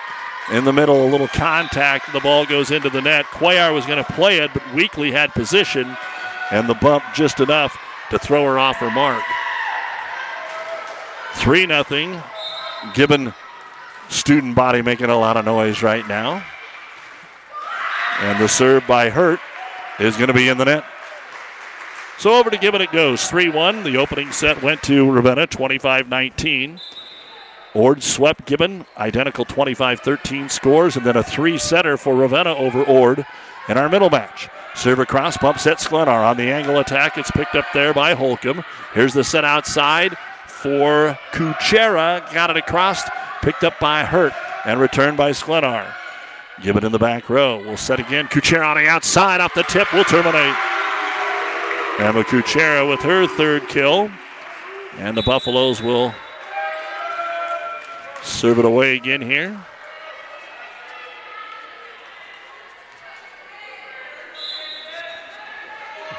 [0.52, 2.12] In the middle, a little contact.
[2.12, 3.26] The ball goes into the net.
[3.26, 5.96] Cuellar was going to play it, but Weekly had position,
[6.52, 7.78] and the bump just enough
[8.10, 9.24] to throw her off her mark.
[11.36, 12.24] 3 0.
[12.94, 13.34] Gibbon
[14.10, 16.44] student body making a lot of noise right now.
[18.20, 19.40] And the serve by Hurt
[20.00, 20.84] is going to be in the net.
[22.22, 23.28] So over to Gibbon it goes.
[23.28, 23.82] 3 1.
[23.82, 26.80] The opening set went to Ravenna 25 19.
[27.74, 32.84] Ord swept Gibbon, identical 25 13 scores, and then a three setter for Ravenna over
[32.84, 33.26] Ord
[33.68, 34.50] in our middle match.
[34.76, 37.18] Serve across, bump set Sklenar on the angle attack.
[37.18, 38.64] It's picked up there by Holcomb.
[38.94, 42.32] Here's the set outside for Kuchera.
[42.36, 43.02] Got it across,
[43.42, 44.34] picked up by Hurt,
[44.64, 45.92] and returned by Sklenar.
[46.62, 47.58] Gibbon in the back row.
[47.58, 48.28] We'll set again.
[48.28, 49.92] Kuchera on the outside, off the tip.
[49.92, 50.56] We'll terminate.
[52.02, 54.10] Emma Kuchera with her third kill.
[54.98, 56.16] And the Buffaloes will
[58.24, 59.64] serve it away again here.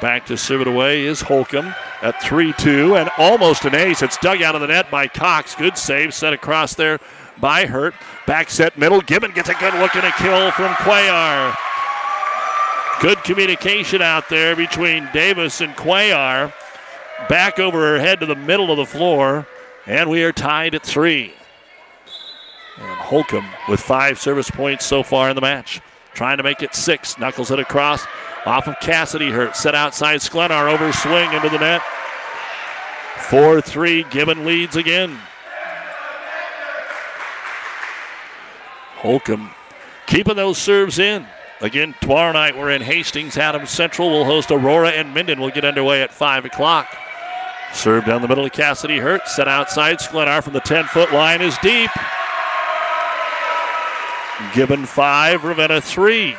[0.01, 4.01] Back to serve it away is Holcomb at 3 2 and almost an ace.
[4.01, 5.53] It's dug out of the net by Cox.
[5.53, 6.99] Good save set across there
[7.41, 7.93] by Hurt.
[8.25, 9.01] Back set middle.
[9.01, 11.53] Gibbon gets a good look and a kill from Cuellar.
[13.03, 16.53] Good communication out there between Davis and Cuellar.
[17.27, 19.45] Back over her head to the middle of the floor.
[19.85, 21.33] And we are tied at three.
[22.77, 25.81] And Holcomb with five service points so far in the match.
[26.13, 27.19] Trying to make it six.
[27.19, 28.05] Knuckles it across.
[28.45, 29.57] Off of Cassidy Hurt.
[29.57, 30.71] Set outside Sklenar.
[30.71, 31.81] Over swing into the net.
[33.17, 34.03] 4 3.
[34.11, 35.19] Gibbon leads again.
[38.95, 39.49] Holcomb
[40.07, 41.27] keeping those serves in.
[41.63, 43.37] Again, tomorrow night we're in Hastings.
[43.37, 45.39] Adams Central will host Aurora and Minden.
[45.39, 46.93] will get underway at 5 o'clock.
[47.71, 49.25] Serve down the middle of Cassidy Hurt.
[49.29, 49.99] Set outside.
[49.99, 51.89] Sklenar from the 10 foot line is deep.
[54.53, 56.35] Gibbon 5, Ravenna 3.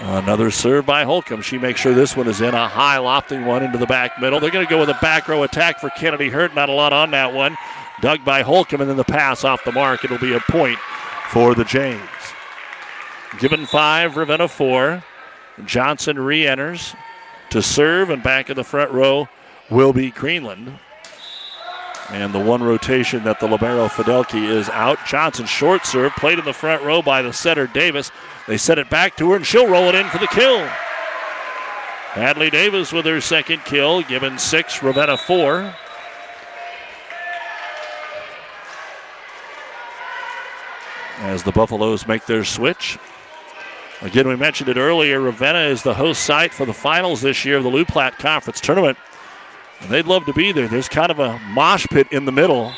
[0.00, 1.40] Another serve by Holcomb.
[1.40, 2.54] She makes sure this one is in.
[2.54, 4.38] A high lofting one into the back middle.
[4.38, 6.54] They're going to go with a back row attack for Kennedy Hurt.
[6.54, 7.56] Not a lot on that one.
[8.00, 10.04] Dug by Holcomb and then the pass off the mark.
[10.04, 10.78] It'll be a point
[11.30, 11.98] for the Jays.
[13.38, 15.04] Gibbon five, Ravenna four.
[15.64, 16.94] Johnson re enters
[17.50, 19.28] to serve, and back in the front row
[19.70, 20.78] will be Greenland.
[22.10, 24.98] And the one rotation that the Libero Fidelki is out.
[25.06, 28.10] Johnson short serve, played in the front row by the setter Davis.
[28.46, 30.66] They set it back to her, and she'll roll it in for the kill.
[32.12, 35.74] Hadley Davis with her second kill, Gibbon six, Ravenna four.
[41.18, 42.98] As the Buffaloes make their switch.
[44.02, 45.20] Again, we mentioned it earlier.
[45.20, 48.60] Ravenna is the host site for the finals this year of the Loup Platte Conference
[48.60, 48.96] Tournament.
[49.80, 50.68] And they'd love to be there.
[50.68, 52.72] There's kind of a mosh pit in the middle.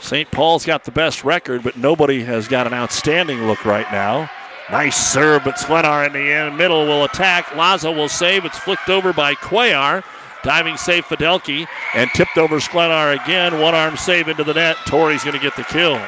[0.00, 0.30] St.
[0.30, 4.30] Paul's got the best record, but nobody has got an outstanding look right now.
[4.70, 7.54] Nice serve, but Sklenar in the end, middle will attack.
[7.56, 8.44] Lazo will save.
[8.44, 10.04] It's flicked over by Cuellar.
[10.42, 13.60] Diving save Fidelki and tipped over Sklenar again.
[13.60, 14.76] One arm save into the net.
[14.86, 16.00] Tori's going to get the kill.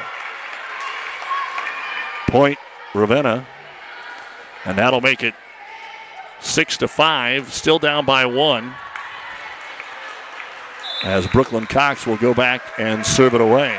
[2.31, 2.57] Point
[2.95, 3.45] Ravenna.
[4.63, 5.33] And that'll make it
[6.39, 7.51] six to five.
[7.51, 8.73] Still down by one.
[11.03, 13.77] As Brooklyn Cox will go back and serve it away.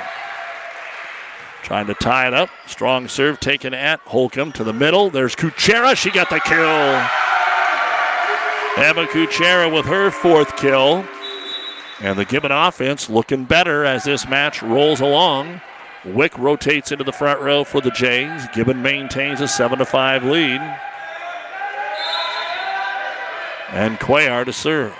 [1.62, 2.50] Trying to tie it up.
[2.66, 5.08] Strong serve taken at Holcomb to the middle.
[5.08, 5.96] There's Kuchera.
[5.96, 6.58] She got the kill.
[8.84, 11.06] Emma Kuchera with her fourth kill.
[12.00, 15.62] And the Gibbon offense looking better as this match rolls along.
[16.04, 18.46] Wick rotates into the front row for the Jays.
[18.52, 20.60] Gibbon maintains a 7 to 5 lead.
[23.70, 24.94] And Cuellar to serve.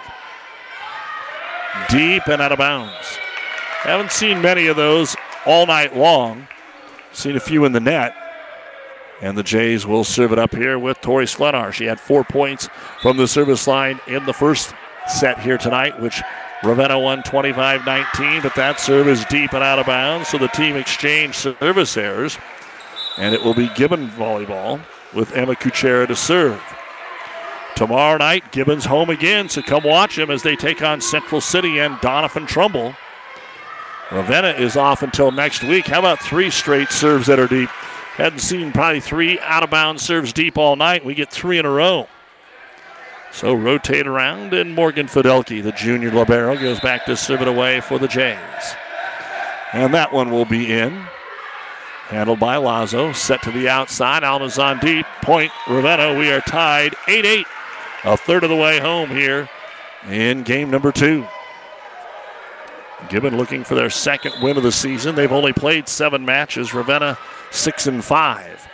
[1.89, 3.18] Deep and out of bounds.
[3.81, 6.47] Haven't seen many of those all night long.
[7.12, 8.14] Seen a few in the net.
[9.20, 11.72] And the Jays will serve it up here with Tori Sklenar.
[11.72, 12.68] She had four points
[13.00, 14.72] from the service line in the first
[15.08, 16.22] set here tonight, which
[16.62, 20.28] Ravenna won 25 19, but that serve is deep and out of bounds.
[20.28, 22.39] So the team exchanged service errors.
[23.18, 24.81] And it will be Gibbon volleyball
[25.12, 26.62] with Emma Kuchera to serve.
[27.74, 31.81] Tomorrow night, Gibbon's home again, so come watch them as they take on Central City
[31.81, 32.94] and Doniphan Trumbull.
[34.10, 35.86] Ravenna is off until next week.
[35.86, 37.70] How about three straight serves that are deep?
[38.16, 41.05] Hadn't seen probably three out of bounds serves deep all night.
[41.05, 42.08] We get three in a row.
[43.32, 47.80] So rotate around, and Morgan Fidelki, the junior libero, goes back to serve it away
[47.80, 48.76] for the Jays.
[49.72, 50.92] And that one will be in.
[52.08, 53.12] Handled by Lazo.
[53.12, 54.22] Set to the outside.
[54.22, 55.06] Almazan deep.
[55.22, 56.18] Point Ravenna.
[56.18, 57.46] We are tied 8 8.
[58.04, 59.48] A third of the way home here
[60.10, 61.26] in game number two.
[63.08, 65.14] Gibbon looking for their second win of the season.
[65.14, 66.74] They've only played seven matches.
[66.74, 67.16] Ravenna
[67.50, 68.68] six and five.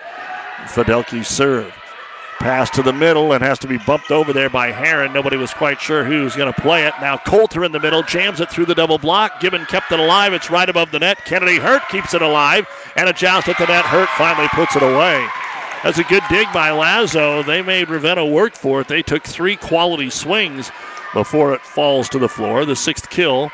[0.65, 1.73] Fidelki serve.
[2.41, 5.13] Pass to the middle and has to be bumped over there by Heron.
[5.13, 6.95] Nobody was quite sure who's going to play it.
[7.01, 9.41] Now Coulter in the middle jams it through the double block.
[9.41, 10.33] Gibbon kept it alive.
[10.33, 11.25] It's right above the net.
[11.25, 12.69] Kennedy Hurt keeps it alive.
[12.95, 13.85] And a joust at the net.
[13.85, 15.27] Hurt finally puts it away.
[15.83, 17.43] That's a good dig by Lazo.
[17.43, 18.89] They made Ravenna work for it.
[18.89, 20.71] They took three quality swings
[21.15, 22.65] before it falls to the floor.
[22.65, 23.51] The sixth kill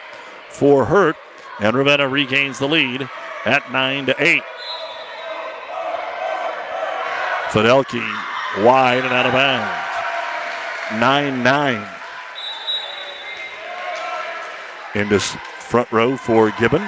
[0.51, 1.17] for Hurt.
[1.59, 3.09] And Ravenna regains the lead
[3.47, 4.43] at 9 to 8.
[7.49, 11.00] Fidelki wide and out of bounds.
[11.00, 11.89] 9 9.
[14.94, 16.86] In this front row for Gibbon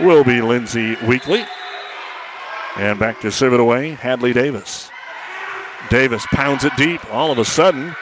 [0.00, 1.44] will be Lindsay Weekly.
[2.76, 4.90] And back to serve it away, Hadley Davis.
[5.90, 7.04] Davis pounds it deep.
[7.12, 7.94] All of a sudden,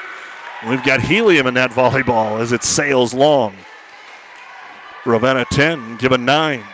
[0.68, 3.54] we've got helium in that volleyball as it sails long.
[5.04, 6.64] Ravenna 10, Gibbon 9.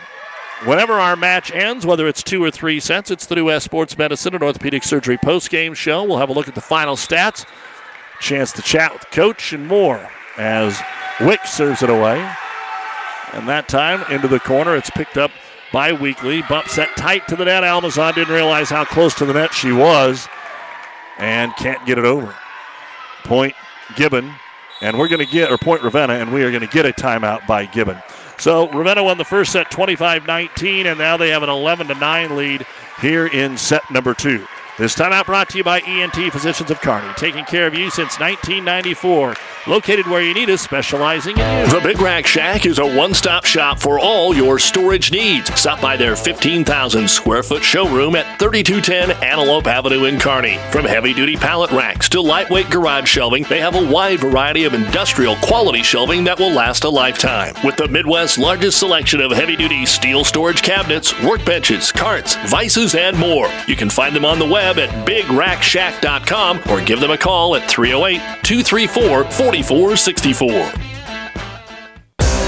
[0.65, 4.33] Whenever our match ends, whether it's two or three sets, it's the New Sports Medicine
[4.33, 6.03] and Orthopedic Surgery post-game show.
[6.03, 7.45] We'll have a look at the final stats,
[8.21, 10.81] chance to chat with coach, and more as
[11.19, 12.19] Wick serves it away.
[13.33, 15.31] And that time into the corner, it's picked up
[15.73, 16.43] by Weekly.
[16.43, 17.63] Bump set tight to the net.
[17.63, 20.29] Almazan didn't realize how close to the net she was
[21.17, 22.33] and can't get it over.
[23.23, 23.55] Point
[23.95, 24.33] Gibbon,
[24.81, 26.91] and we're going to get, or point Ravenna, and we are going to get a
[26.91, 27.97] timeout by Gibbon.
[28.43, 32.35] So Ravenna won the first set 25 19, and now they have an 11 9
[32.35, 32.65] lead
[32.99, 34.45] here in set number two.
[34.75, 38.19] This timeout brought to you by ENT Physicians of Kearney, taking care of you since
[38.19, 39.35] 1994.
[39.67, 41.71] Located where you need us, specializing in you.
[41.71, 45.53] The Big Rack Shack is a one stop shop for all your storage needs.
[45.57, 50.57] Stop by their 15,000 square foot showroom at 3210 Antelope Avenue in Kearney.
[50.71, 54.73] From heavy duty pallet racks to lightweight garage shelving, they have a wide variety of
[54.73, 57.53] industrial quality shelving that will last a lifetime.
[57.63, 63.15] With the Midwest's largest selection of heavy duty steel storage cabinets, workbenches, carts, vices, and
[63.17, 63.47] more.
[63.67, 67.69] You can find them on the web at bigrackshack.com or give them a call at
[67.69, 70.92] 308 234 4464.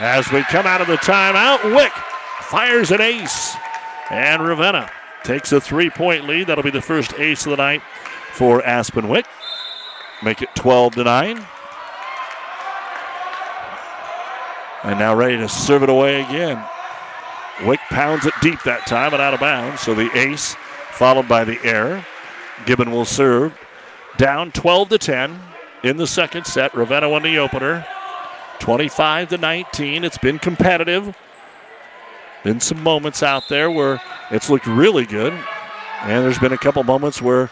[0.00, 1.92] As we come out of the timeout, Wick
[2.40, 3.54] fires an ace.
[4.10, 4.90] And Ravenna
[5.24, 6.46] takes a three point lead.
[6.46, 7.82] That'll be the first ace of the night
[8.32, 9.26] for Aspen Wick.
[10.22, 11.46] Make it 12 to 9.
[14.84, 16.64] And now ready to serve it away again.
[17.66, 19.82] Wick pounds it deep that time and out of bounds.
[19.82, 20.56] So the ace
[20.92, 22.06] followed by the error.
[22.64, 23.52] Gibbon will serve.
[24.16, 25.38] Down 12 to 10
[25.84, 26.74] in the second set.
[26.74, 27.86] Ravenna won the opener.
[28.60, 30.04] 25 to 19.
[30.04, 31.16] It's been competitive.
[32.44, 35.32] Been some moments out there where it's looked really good.
[36.02, 37.50] And there's been a couple moments where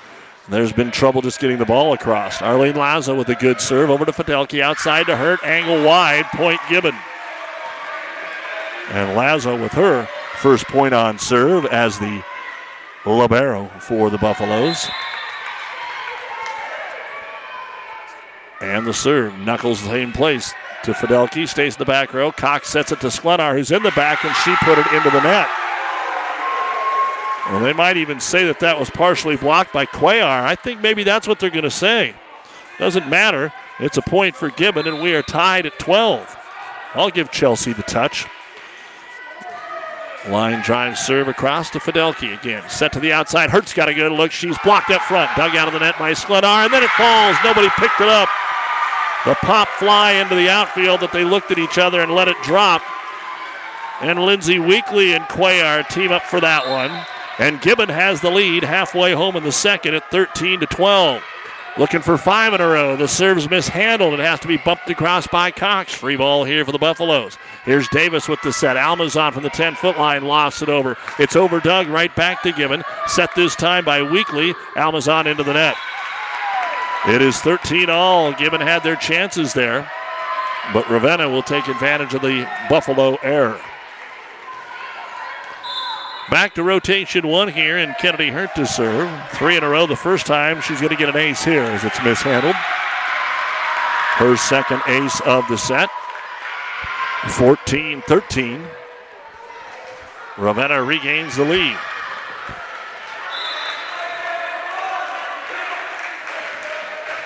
[0.48, 2.40] there's been trouble just getting the ball across.
[2.40, 5.42] Arlene Lazo with a good serve over to Fidelki outside to Hurt.
[5.44, 6.24] Angle wide.
[6.26, 6.94] Point Gibbon.
[8.90, 12.24] And Lazo with her first point on serve as the
[13.04, 14.88] libero for the Buffaloes.
[18.60, 20.54] And the serve knuckles the same place
[20.84, 21.48] to Fidelki.
[21.48, 22.32] Stays in the back row.
[22.32, 25.22] Cox sets it to Sklenar, who's in the back, and she put it into the
[25.22, 25.48] net.
[27.50, 30.42] Well, they might even say that that was partially blocked by Cuellar.
[30.42, 32.14] I think maybe that's what they're going to say.
[32.78, 33.52] Doesn't matter.
[33.80, 36.36] It's a point for Gibbon, and we are tied at 12.
[36.94, 38.26] I'll give Chelsea the touch.
[40.28, 42.68] Line drive serve across to Fidelki again.
[42.68, 43.48] Set to the outside.
[43.50, 44.30] Hurt's got a good look.
[44.30, 45.34] She's blocked up front.
[45.36, 47.36] Dug out of the net by Sklenar, and then it falls.
[47.42, 48.28] Nobody picked it up.
[49.28, 52.42] The pop fly into the outfield that they looked at each other and let it
[52.42, 52.80] drop.
[54.00, 56.90] And Lindsay Weekly and Cuellar team up for that one.
[57.38, 61.22] And Gibbon has the lead halfway home in the second at 13 to 12.
[61.76, 62.96] Looking for five in a row.
[62.96, 64.14] The serve's mishandled.
[64.14, 65.92] It has to be bumped across by Cox.
[65.92, 67.36] Free ball here for the Buffaloes.
[67.66, 68.78] Here's Davis with the set.
[68.78, 70.96] Almazan from the 10 foot line lofts it over.
[71.18, 72.82] It's over Doug right back to Gibbon.
[73.06, 74.54] Set this time by Weekly.
[74.74, 75.76] Almazan into the net.
[77.06, 78.32] It is 13 all.
[78.32, 79.90] Gibbon had their chances there,
[80.72, 83.60] but Ravenna will take advantage of the Buffalo error.
[86.30, 89.10] Back to rotation one here, and Kennedy Hurt to serve.
[89.30, 90.60] Three in a row the first time.
[90.60, 92.54] She's going to get an ace here as it's mishandled.
[92.54, 95.88] Her second ace of the set.
[97.30, 98.62] 14 13.
[100.36, 101.78] Ravenna regains the lead.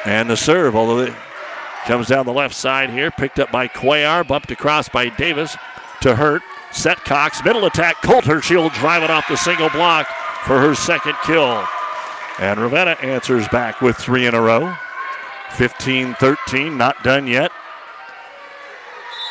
[0.05, 1.15] And the serve, although it
[1.85, 5.57] comes down the left side here, picked up by Cuellar, bumped across by Davis
[6.01, 6.43] to Hurt.
[6.73, 8.01] Set Cox, middle attack.
[8.03, 10.07] Coulter, she'll drive it off the single block
[10.45, 11.65] for her second kill.
[12.39, 14.75] And Ravenna answers back with three in a row.
[15.53, 17.53] 15 13, not done yet.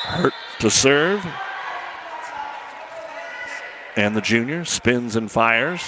[0.03, 1.25] Hurt to serve.
[3.97, 5.81] And the junior spins and fires.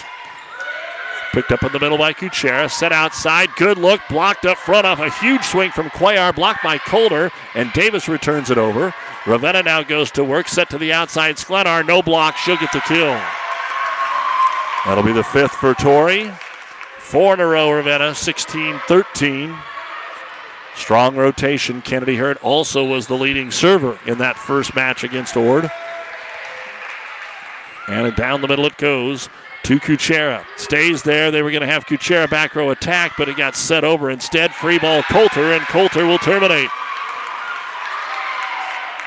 [1.34, 2.70] Picked up in the middle by Kuchera.
[2.70, 3.50] Set outside.
[3.56, 4.02] Good look.
[4.08, 6.34] Blocked up front off a huge swing from Cuellar.
[6.34, 7.32] Blocked by Coulter.
[7.56, 8.94] And Davis returns it over.
[9.26, 10.48] Ravenna now goes to work.
[10.48, 11.38] Set to the outside.
[11.38, 11.88] Sklenar.
[11.88, 12.38] No block.
[12.38, 13.20] She'll get the kill.
[14.86, 16.32] That'll be the fifth for Tori.
[17.00, 18.14] Four in a row, Ravenna.
[18.14, 19.58] 16 13.
[20.76, 21.82] Strong rotation.
[21.82, 25.72] Kennedy Hurt also was the leading server in that first match against Ord.
[27.88, 29.30] And down the middle it goes
[29.64, 30.45] to Kuchera.
[30.58, 31.32] Stays there.
[31.32, 34.53] They were going to have Kuchera back row attack, but it got set over instead.
[34.53, 36.69] Free ball Coulter, and Coulter will terminate.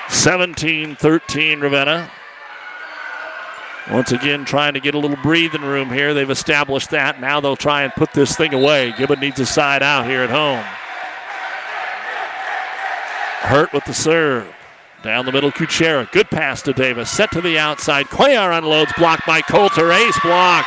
[0.08, 2.10] 17 13 Ravenna.
[3.90, 6.12] Once again, trying to get a little breathing room here.
[6.12, 7.20] They've established that.
[7.20, 8.92] Now they'll try and put this thing away.
[8.98, 10.64] Gibbon needs a side out here at home.
[13.48, 14.55] Hurt with the serve.
[15.06, 16.10] Down the middle, Kuchera.
[16.10, 17.08] Good pass to Davis.
[17.08, 18.06] Set to the outside.
[18.06, 18.92] Cuellar unloads.
[18.98, 19.92] Blocked by Coulter.
[19.92, 20.66] Ace block.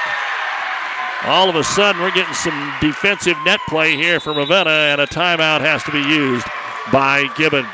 [1.26, 5.08] All of a sudden, we're getting some defensive net play here from Ravenna, and a
[5.08, 6.48] timeout has to be used
[6.90, 7.66] by Gibbon.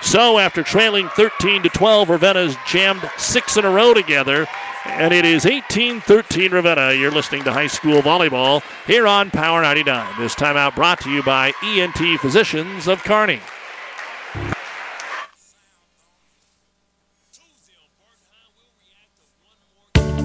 [0.00, 4.46] So, after trailing 13 to 12, Ravenna's jammed six in a row together,
[4.86, 6.94] and it is 18 13 Ravenna.
[6.94, 10.14] You're listening to high school volleyball here on Power 99.
[10.18, 13.42] This timeout brought to you by ENT Physicians of Kearney.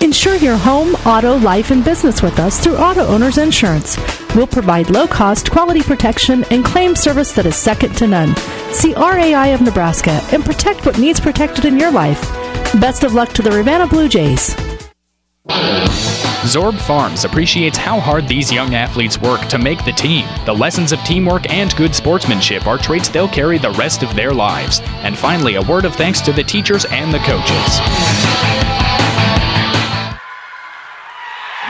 [0.00, 3.96] Insure your home, auto, life, and business with us through Auto Owners Insurance.
[4.34, 8.34] We'll provide low cost, quality protection and claim service that is second to none.
[8.72, 12.20] See RAI of Nebraska and protect what needs protected in your life.
[12.80, 14.56] Best of luck to the Ravenna Blue Jays.
[16.42, 20.26] Zorb Farms appreciates how hard these young athletes work to make the team.
[20.44, 24.32] The lessons of teamwork and good sportsmanship are traits they'll carry the rest of their
[24.32, 24.80] lives.
[25.04, 29.01] And finally, a word of thanks to the teachers and the coaches.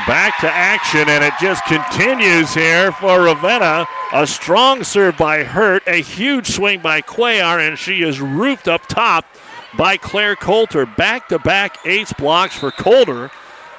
[0.07, 3.87] Back to action, and it just continues here for Ravenna.
[4.13, 8.87] A strong serve by Hurt, a huge swing by Cuellar, and she is roofed up
[8.89, 9.25] top
[9.79, 10.87] by Claire Coulter.
[10.87, 13.31] Back to back ace blocks for Coulter,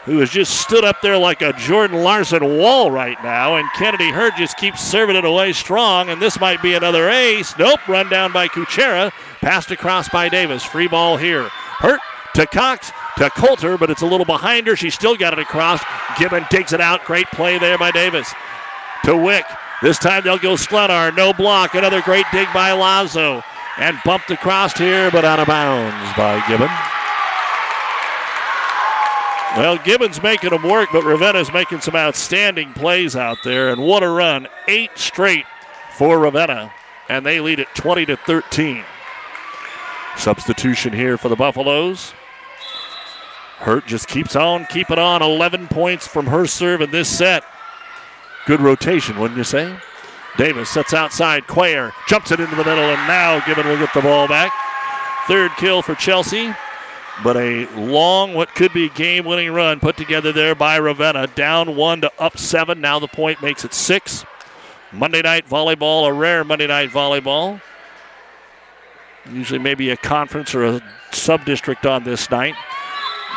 [0.06, 3.58] who has just stood up there like a Jordan Larson wall right now.
[3.58, 6.10] And Kennedy Hurt just keeps serving it away strong.
[6.10, 7.54] And this might be another ace.
[7.58, 9.12] Nope, run down by Kuchera.
[9.42, 10.64] Passed across by Davis.
[10.64, 11.50] Free ball here.
[11.50, 12.00] Hurt
[12.36, 14.76] to Cox to Coulter, but it's a little behind her.
[14.76, 15.84] She still got it across.
[16.18, 17.06] Gibbon takes it out.
[17.06, 18.32] Great play there by Davis.
[19.06, 19.46] To Wick.
[19.82, 21.16] This time they'll go Sklenar.
[21.16, 21.76] No block.
[21.76, 23.44] Another great dig by Lazo.
[23.78, 26.70] And bumped across here, but out of bounds by Gibbon.
[29.58, 33.70] Well, Gibbon's making them work, but Ravenna's making some outstanding plays out there.
[33.70, 34.48] And what a run.
[34.68, 35.46] Eight straight
[35.96, 36.74] for Ravenna.
[37.10, 38.84] And they lead it 20 to 13.
[40.18, 42.14] Substitution here for the Buffaloes.
[43.64, 45.22] Hurt just keeps on keeping on.
[45.22, 47.46] 11 points from her serve in this set.
[48.46, 49.74] Good rotation, wouldn't you say?
[50.38, 51.48] Davis sets outside.
[51.48, 54.52] Cuellar jumps it into the middle, and now Gibbon will get the ball back.
[55.30, 56.54] Third kill for Chelsea,
[57.24, 61.28] but a long, what could be game winning run put together there by Ravenna.
[61.28, 62.82] Down one to up seven.
[62.82, 64.26] Now the point makes it six.
[64.92, 67.62] Monday night volleyball, a rare Monday night volleyball.
[69.32, 70.82] Usually maybe a conference or a
[71.14, 72.56] sub district on this night.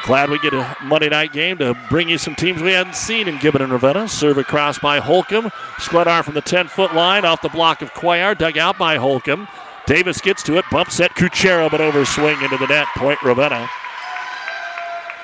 [0.07, 3.27] Glad we get a Monday night game to bring you some teams we hadn't seen
[3.27, 4.07] in Gibbon and Ravenna.
[4.07, 5.51] Serve across by Holcomb.
[5.79, 8.39] Sklenar from the 10 foot line off the block of Cuellar.
[8.39, 9.49] Dug out by Holcomb.
[9.85, 10.65] Davis gets to it.
[10.71, 12.87] Bump set Kuchera, but over swing into the net.
[12.97, 13.69] Point Ravenna.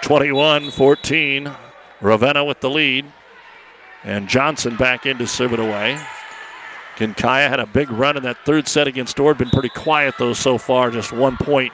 [0.03, 1.53] 21 14.
[2.01, 3.07] Ravenna with the lead.
[4.03, 5.97] And Johnson back in to serve it away.
[6.97, 9.39] Kinkaya had a big run in that third set against Ord.
[9.39, 10.91] Been pretty quiet, though, so far.
[10.91, 11.73] Just one point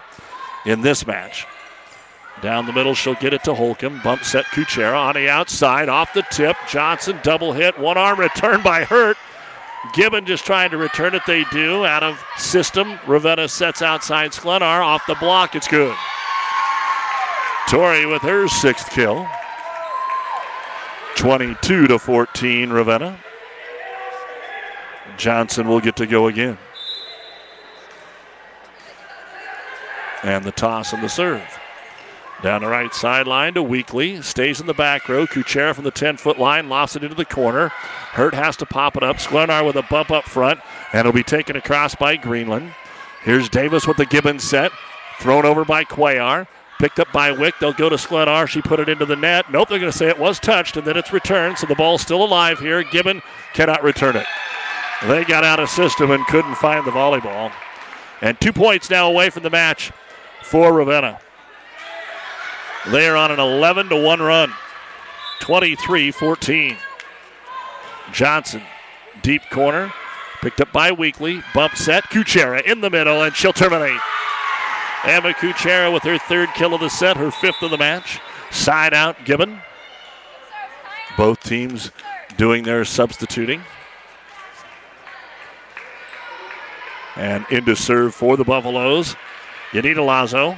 [0.66, 1.46] in this match.
[2.40, 4.00] Down the middle, she'll get it to Holcomb.
[4.02, 6.56] Bump set Kuchera on the outside, off the tip.
[6.68, 9.16] Johnson double hit, one arm return by Hurt.
[9.94, 11.22] Gibbon just trying to return it.
[11.26, 12.98] They do out of system.
[13.06, 15.54] Ravenna sets outside Sklenar off the block.
[15.54, 15.96] It's good.
[17.68, 19.26] Tori with her sixth kill.
[21.16, 23.18] 22 to 14, Ravenna.
[25.16, 26.56] Johnson will get to go again.
[30.22, 31.58] And the toss and the serve.
[32.40, 34.22] Down the right sideline to Weekly.
[34.22, 35.26] Stays in the back row.
[35.26, 37.70] Kuchera from the 10 foot line lofts it into the corner.
[37.70, 39.16] Hurt has to pop it up.
[39.16, 40.60] Sklenar with a bump up front.
[40.92, 42.74] And it'll be taken across by Greenland.
[43.24, 44.70] Here's Davis with the Gibbons set.
[45.18, 46.46] Thrown over by Cuellar.
[46.78, 47.56] Picked up by Wick.
[47.58, 48.46] They'll go to Sklenar.
[48.46, 49.50] She put it into the net.
[49.50, 51.58] Nope, they're going to say it was touched, and then it's returned.
[51.58, 52.84] So the ball's still alive here.
[52.84, 53.20] Gibbon
[53.52, 54.26] cannot return it.
[55.08, 57.52] They got out of system and couldn't find the volleyball.
[58.22, 59.90] And two points now away from the match
[60.42, 61.18] for Ravenna.
[62.86, 64.52] They are on an 11 to 1 run.
[65.40, 66.76] 23 14.
[68.12, 68.62] Johnson,
[69.22, 69.92] deep corner.
[70.40, 71.42] Picked up by Weekly.
[71.52, 72.04] Bump set.
[72.04, 74.00] Kuchera in the middle, and she'll terminate.
[75.04, 78.20] Emma Kuchera with her third kill of the set, her fifth of the match.
[78.50, 79.60] Side out, Gibbon.
[81.16, 81.90] Both teams
[82.36, 83.62] doing their substituting.
[87.16, 89.16] And into serve for the Buffaloes.
[89.72, 90.56] Yanita Lazo.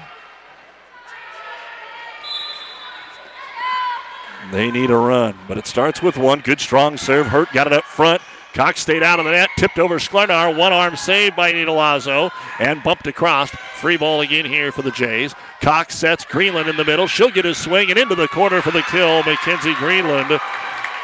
[4.50, 6.40] They need a run, but it starts with one.
[6.40, 7.26] Good strong serve.
[7.26, 8.20] Hurt got it up front.
[8.52, 10.56] Cox stayed out of the net, tipped over Sklenar.
[10.56, 13.50] One arm saved by Nita Lazo and bumped across.
[13.50, 15.36] Free ball again here for the Jays.
[15.60, 17.06] Cox sets Greenland in the middle.
[17.06, 19.22] She'll get his swing and into the corner for the kill.
[19.22, 20.40] Mackenzie Greenland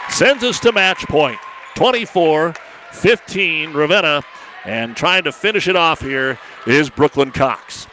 [0.08, 1.39] sends us to match point.
[1.76, 2.55] 24
[2.92, 4.23] 15 Ravenna.
[4.65, 7.86] And trying to finish it off here is Brooklyn Cox.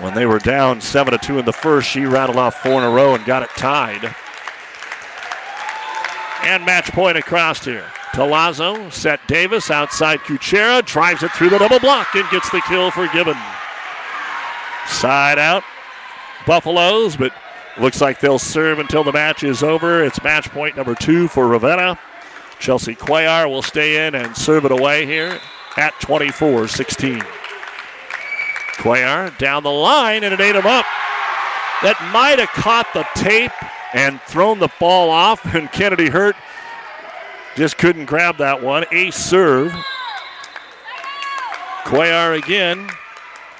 [0.00, 2.84] When they were down 7 to 2 in the first, she rattled off four in
[2.84, 4.14] a row and got it tied.
[6.42, 7.84] And match point across here.
[8.12, 12.90] Talazzo set Davis outside Kuchera, drives it through the double block and gets the kill
[12.90, 13.36] for Gibbon.
[14.88, 15.62] Side out,
[16.46, 17.32] Buffaloes, but
[17.78, 20.02] looks like they'll serve until the match is over.
[20.02, 21.98] It's match point number two for Ravenna.
[22.58, 25.38] Chelsea Cuellar will stay in and serve it away here
[25.76, 27.22] at 24 16.
[28.80, 30.86] Cuellar down the line, and it ate him up.
[31.82, 33.52] That might have caught the tape
[33.92, 36.34] and thrown the ball off, and Kennedy Hurt
[37.56, 38.86] just couldn't grab that one.
[38.90, 39.70] Ace serve.
[41.84, 42.88] Cuellar again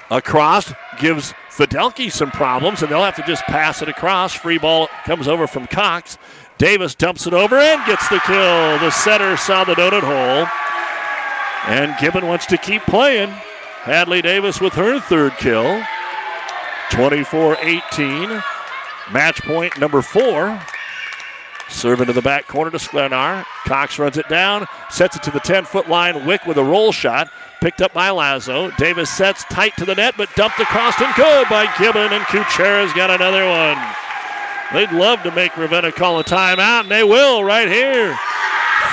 [0.09, 4.33] across, gives Fidelki some problems, and they'll have to just pass it across.
[4.33, 6.17] Free ball comes over from Cox.
[6.57, 8.79] Davis dumps it over and gets the kill.
[8.79, 10.47] The setter saw the donut hole.
[11.67, 13.31] And Gibbon wants to keep playing.
[13.83, 15.83] Hadley Davis with her third kill.
[16.91, 18.29] 24 18.
[19.11, 20.61] Match point number four.
[21.67, 23.43] Serve into the back corner to Sklenar.
[23.65, 26.27] Cox runs it down, sets it to the 10 foot line.
[26.27, 27.31] Wick with a roll shot.
[27.59, 28.69] picked up by Lazo.
[28.71, 32.93] Davis sets tight to the net, but dumped across and good by Gibbon, and Kuchera's
[32.93, 33.77] got another one.
[34.73, 38.17] They'd love to make Ravenna call a timeout, and they will right here.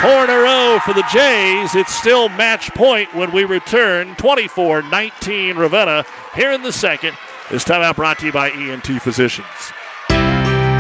[0.01, 1.75] Four in a row for the Jays.
[1.75, 4.15] It's still match point when we return.
[4.15, 7.17] 24 19 Ravenna here in the second.
[7.51, 9.47] This timeout brought to you by ENT Physicians.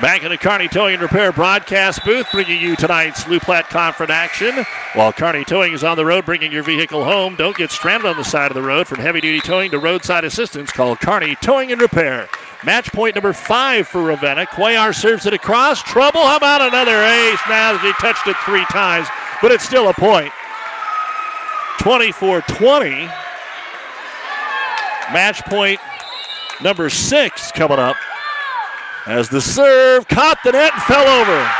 [0.00, 4.10] Back in the Kearney Towing and Repair broadcast booth, bringing you tonight's Loup Platte Conference
[4.10, 4.66] action.
[4.94, 7.36] While Kearney Towing is on the road, bringing your vehicle home.
[7.36, 8.88] Don't get stranded on the side of the road.
[8.88, 12.28] From heavy duty towing to roadside assistance, call Kearney Towing and Repair.
[12.64, 14.46] Match point number five for Ravenna.
[14.46, 15.80] Cuellar serves it across.
[15.84, 16.22] Trouble.
[16.22, 17.40] How about another ace?
[17.48, 19.06] Now he touched it three times,
[19.40, 20.32] but it's still a point.
[21.78, 22.90] 24 20.
[25.12, 25.78] Match point
[26.60, 27.96] number six coming up.
[29.06, 31.50] As the serve caught the net and fell over.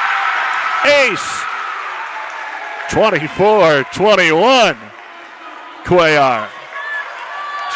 [1.11, 1.45] Ace.
[2.91, 4.77] 24 21.
[5.85, 6.49] Cuellar.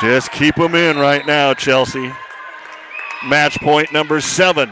[0.00, 2.12] Just keep them in right now, Chelsea.
[3.26, 4.70] Match point number seven.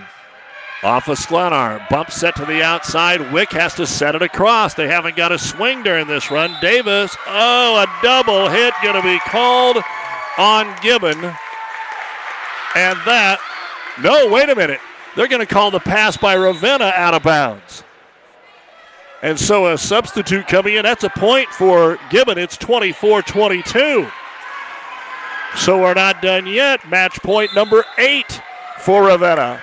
[0.83, 1.87] Off of Sklenar.
[1.91, 3.33] Bump set to the outside.
[3.33, 4.75] Wick has to set it across.
[4.75, 6.55] They haven't got a swing during this run.
[6.61, 7.17] Davis.
[7.27, 9.79] Oh, a double hit going to be called
[10.39, 11.19] on Gibbon.
[12.77, 13.41] And that
[14.03, 14.81] no, wait a minute.
[15.15, 17.85] They're going to call the pass by Ravenna out of bounds.
[19.23, 20.83] And so a substitute coming in.
[20.83, 22.39] That's a point for Gibbon.
[22.39, 24.09] It's 24 22.
[25.57, 26.87] So we're not done yet.
[26.89, 28.41] Match point number eight
[28.79, 29.63] for Ravenna.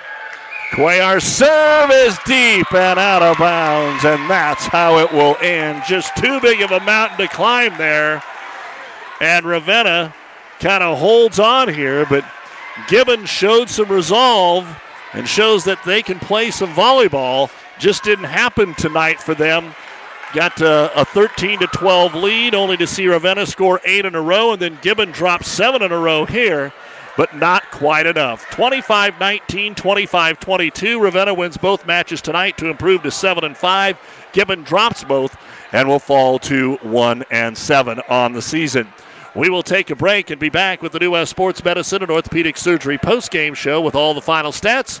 [0.70, 5.84] Cuellar serve is deep and out of bounds, and that's how it will end.
[5.86, 8.24] Just too big of a mountain to climb there.
[9.20, 10.12] And Ravenna
[10.58, 12.24] kind of holds on here, but
[12.88, 14.66] Gibbon showed some resolve
[15.12, 17.50] and shows that they can play some volleyball.
[17.78, 19.74] Just didn't happen tonight for them.
[20.32, 24.20] Got uh, a 13 to 12 lead, only to see Ravenna score eight in a
[24.20, 26.72] row, and then Gibbon drop seven in a row here,
[27.16, 28.44] but not quite enough.
[28.50, 31.00] 25 19, 25 22.
[31.00, 34.30] Ravenna wins both matches tonight to improve to 7 and 5.
[34.32, 35.36] Gibbon drops both
[35.70, 38.88] and will fall to 1 and 7 on the season.
[39.34, 42.10] We will take a break and be back with the New West Sports Medicine and
[42.10, 45.00] Orthopedic Surgery post-game show with all the final stats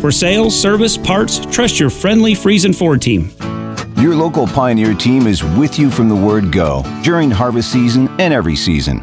[0.00, 3.30] For sales, service, parts, trust your friendly Friesen Ford team.
[3.98, 8.32] Your local Pioneer team is with you from the word go during harvest season and
[8.32, 9.02] every season.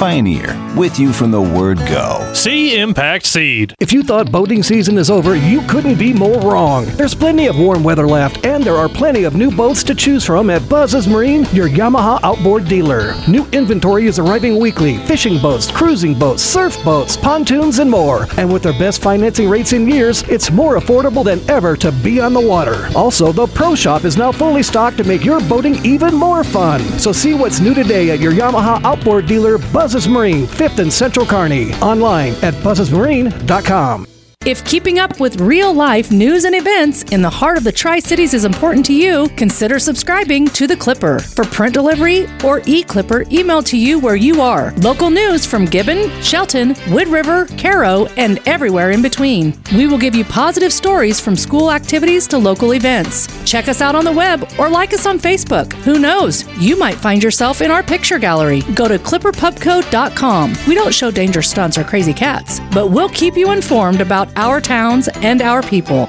[0.00, 2.32] Pioneer, with you from the word go.
[2.32, 3.74] See Impact Seed.
[3.78, 6.86] If you thought boating season is over, you couldn't be more wrong.
[6.96, 10.24] There's plenty of warm weather left, and there are plenty of new boats to choose
[10.24, 13.12] from at Buzz's Marine, your Yamaha outboard dealer.
[13.28, 18.26] New inventory is arriving weekly fishing boats, cruising boats, surf boats, pontoons, and more.
[18.38, 22.22] And with their best financing rates in years, it's more affordable than ever to be
[22.22, 22.88] on the water.
[22.96, 26.80] Also, the Pro Shop is now fully stocked to make your boating even more fun.
[26.98, 29.58] So see what's new today at your Yamaha outboard dealer,
[29.90, 31.72] Buzz's Marine, 5th and Central Kearney.
[31.82, 34.19] Online at buzzesmarine.com.
[34.46, 37.98] If keeping up with real life news and events in the heart of the Tri
[37.98, 41.18] Cities is important to you, consider subscribing to The Clipper.
[41.18, 44.72] For print delivery or e Clipper emailed to you where you are.
[44.78, 49.52] Local news from Gibbon, Shelton, Wood River, Cairo, and everywhere in between.
[49.74, 53.28] We will give you positive stories from school activities to local events.
[53.44, 55.70] Check us out on the web or like us on Facebook.
[55.84, 56.46] Who knows?
[56.56, 58.62] You might find yourself in our picture gallery.
[58.74, 60.54] Go to clipperpubco.com.
[60.66, 64.60] We don't show dangerous stunts or crazy cats, but we'll keep you informed about our
[64.60, 66.08] towns and our people.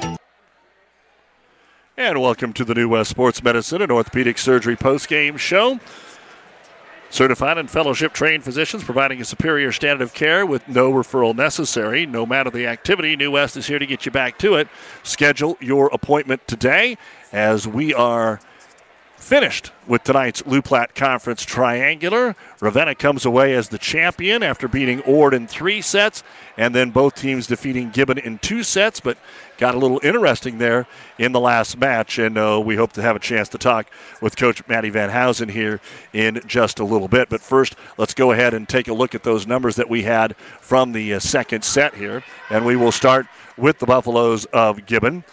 [1.97, 5.79] And welcome to the New West Sports Medicine and Orthopedic Surgery postgame show.
[7.09, 12.05] Certified and fellowship trained physicians providing a superior standard of care with no referral necessary.
[12.05, 14.69] No matter the activity, New West is here to get you back to it.
[15.03, 16.97] Schedule your appointment today
[17.33, 18.39] as we are
[19.21, 22.35] finished with tonight's Loup Platte Conference Triangular.
[22.59, 26.23] Ravenna comes away as the champion after beating Ord in three sets,
[26.57, 29.17] and then both teams defeating Gibbon in two sets, but
[29.57, 30.87] got a little interesting there
[31.19, 33.87] in the last match, and uh, we hope to have a chance to talk
[34.21, 35.79] with Coach Matty Van Housen here
[36.13, 37.29] in just a little bit.
[37.29, 40.35] But first, let's go ahead and take a look at those numbers that we had
[40.35, 45.23] from the uh, second set here, and we will start with the Buffaloes of Gibbon.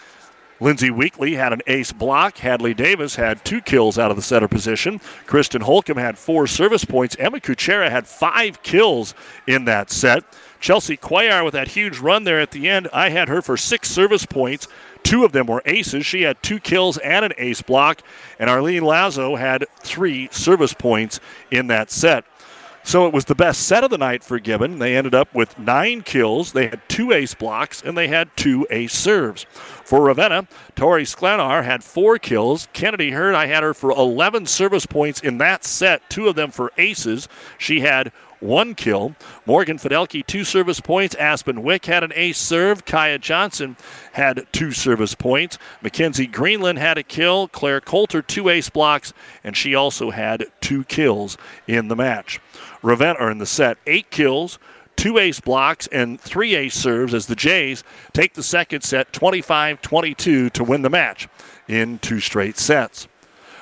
[0.61, 2.39] Lindsay Weekly had an ace block.
[2.39, 5.01] Hadley Davis had two kills out of the center position.
[5.27, 7.17] Kristen Holcomb had four service points.
[7.19, 9.15] Emma Kuchera had five kills
[9.47, 10.25] in that set.
[10.61, 12.89] Chelsea Cuellar with that huge run there at the end.
[12.93, 14.67] I had her for six service points.
[15.05, 16.05] Two of them were aces.
[16.05, 18.03] She had two kills and an ace block.
[18.39, 21.21] And Arlene Lazo had three service points
[21.51, 22.25] in that set.
[22.89, 24.79] So it was the best set of the night for Gibbon.
[24.79, 26.53] They ended up with nine kills.
[26.53, 29.45] They had two ace blocks and they had two ace serves.
[29.85, 32.67] For Ravenna, Tori Sklenar had four kills.
[32.73, 36.51] Kennedy Hurt, I had her for 11 service points in that set, two of them
[36.51, 37.29] for aces.
[37.59, 38.11] She had
[38.41, 39.15] one kill.
[39.45, 41.15] Morgan Fidelki, two service points.
[41.17, 42.87] Aspen Wick had an ace serve.
[42.87, 43.77] Kaya Johnson
[44.13, 45.59] had two service points.
[45.83, 47.49] Mackenzie Greenland had a kill.
[47.49, 49.13] Claire Coulter, two ace blocks,
[49.45, 51.37] and she also had two kills
[51.67, 52.41] in the match.
[52.83, 54.59] Ravenna, or in the set, eight kills,
[54.97, 59.81] two ace blocks, and three ace serves as the Jays take the second set 25
[59.81, 61.29] 22 to win the match
[61.67, 63.09] in two straight sets.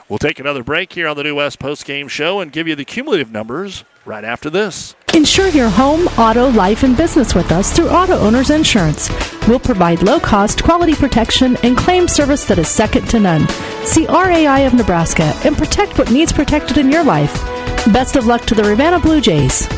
[0.08, 2.76] We'll take another break here on the New West Post Game Show and give you
[2.76, 4.94] the cumulative numbers right after this.
[5.14, 9.08] Insure your home, auto, life, and business with us through Auto Owners Insurance.
[9.48, 13.48] We'll provide low cost, quality protection and claim service that is second to none.
[13.84, 17.55] See RAI of Nebraska and protect what needs protected in your life.
[17.92, 19.68] Best of luck to the Ravenna Blue Jays.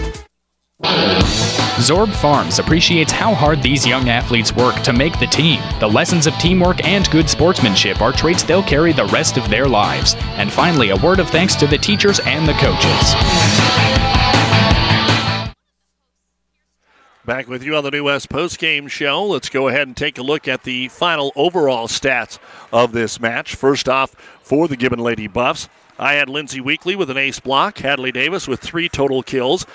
[1.79, 5.61] Zorb Farms appreciates how hard these young athletes work to make the team.
[5.79, 9.69] The lessons of teamwork and good sportsmanship are traits they'll carry the rest of their
[9.69, 10.15] lives.
[10.39, 13.15] And finally, a word of thanks to the teachers and the coaches.
[17.27, 19.27] Back with you on the New West Post Game Show.
[19.27, 22.39] Let's go ahead and take a look at the final overall stats
[22.73, 23.55] of this match.
[23.55, 27.79] First off, for the Gibbon Lady Buffs, I had Lindsay Weekly with an ace block,
[27.79, 29.67] Hadley Davis with three total kills.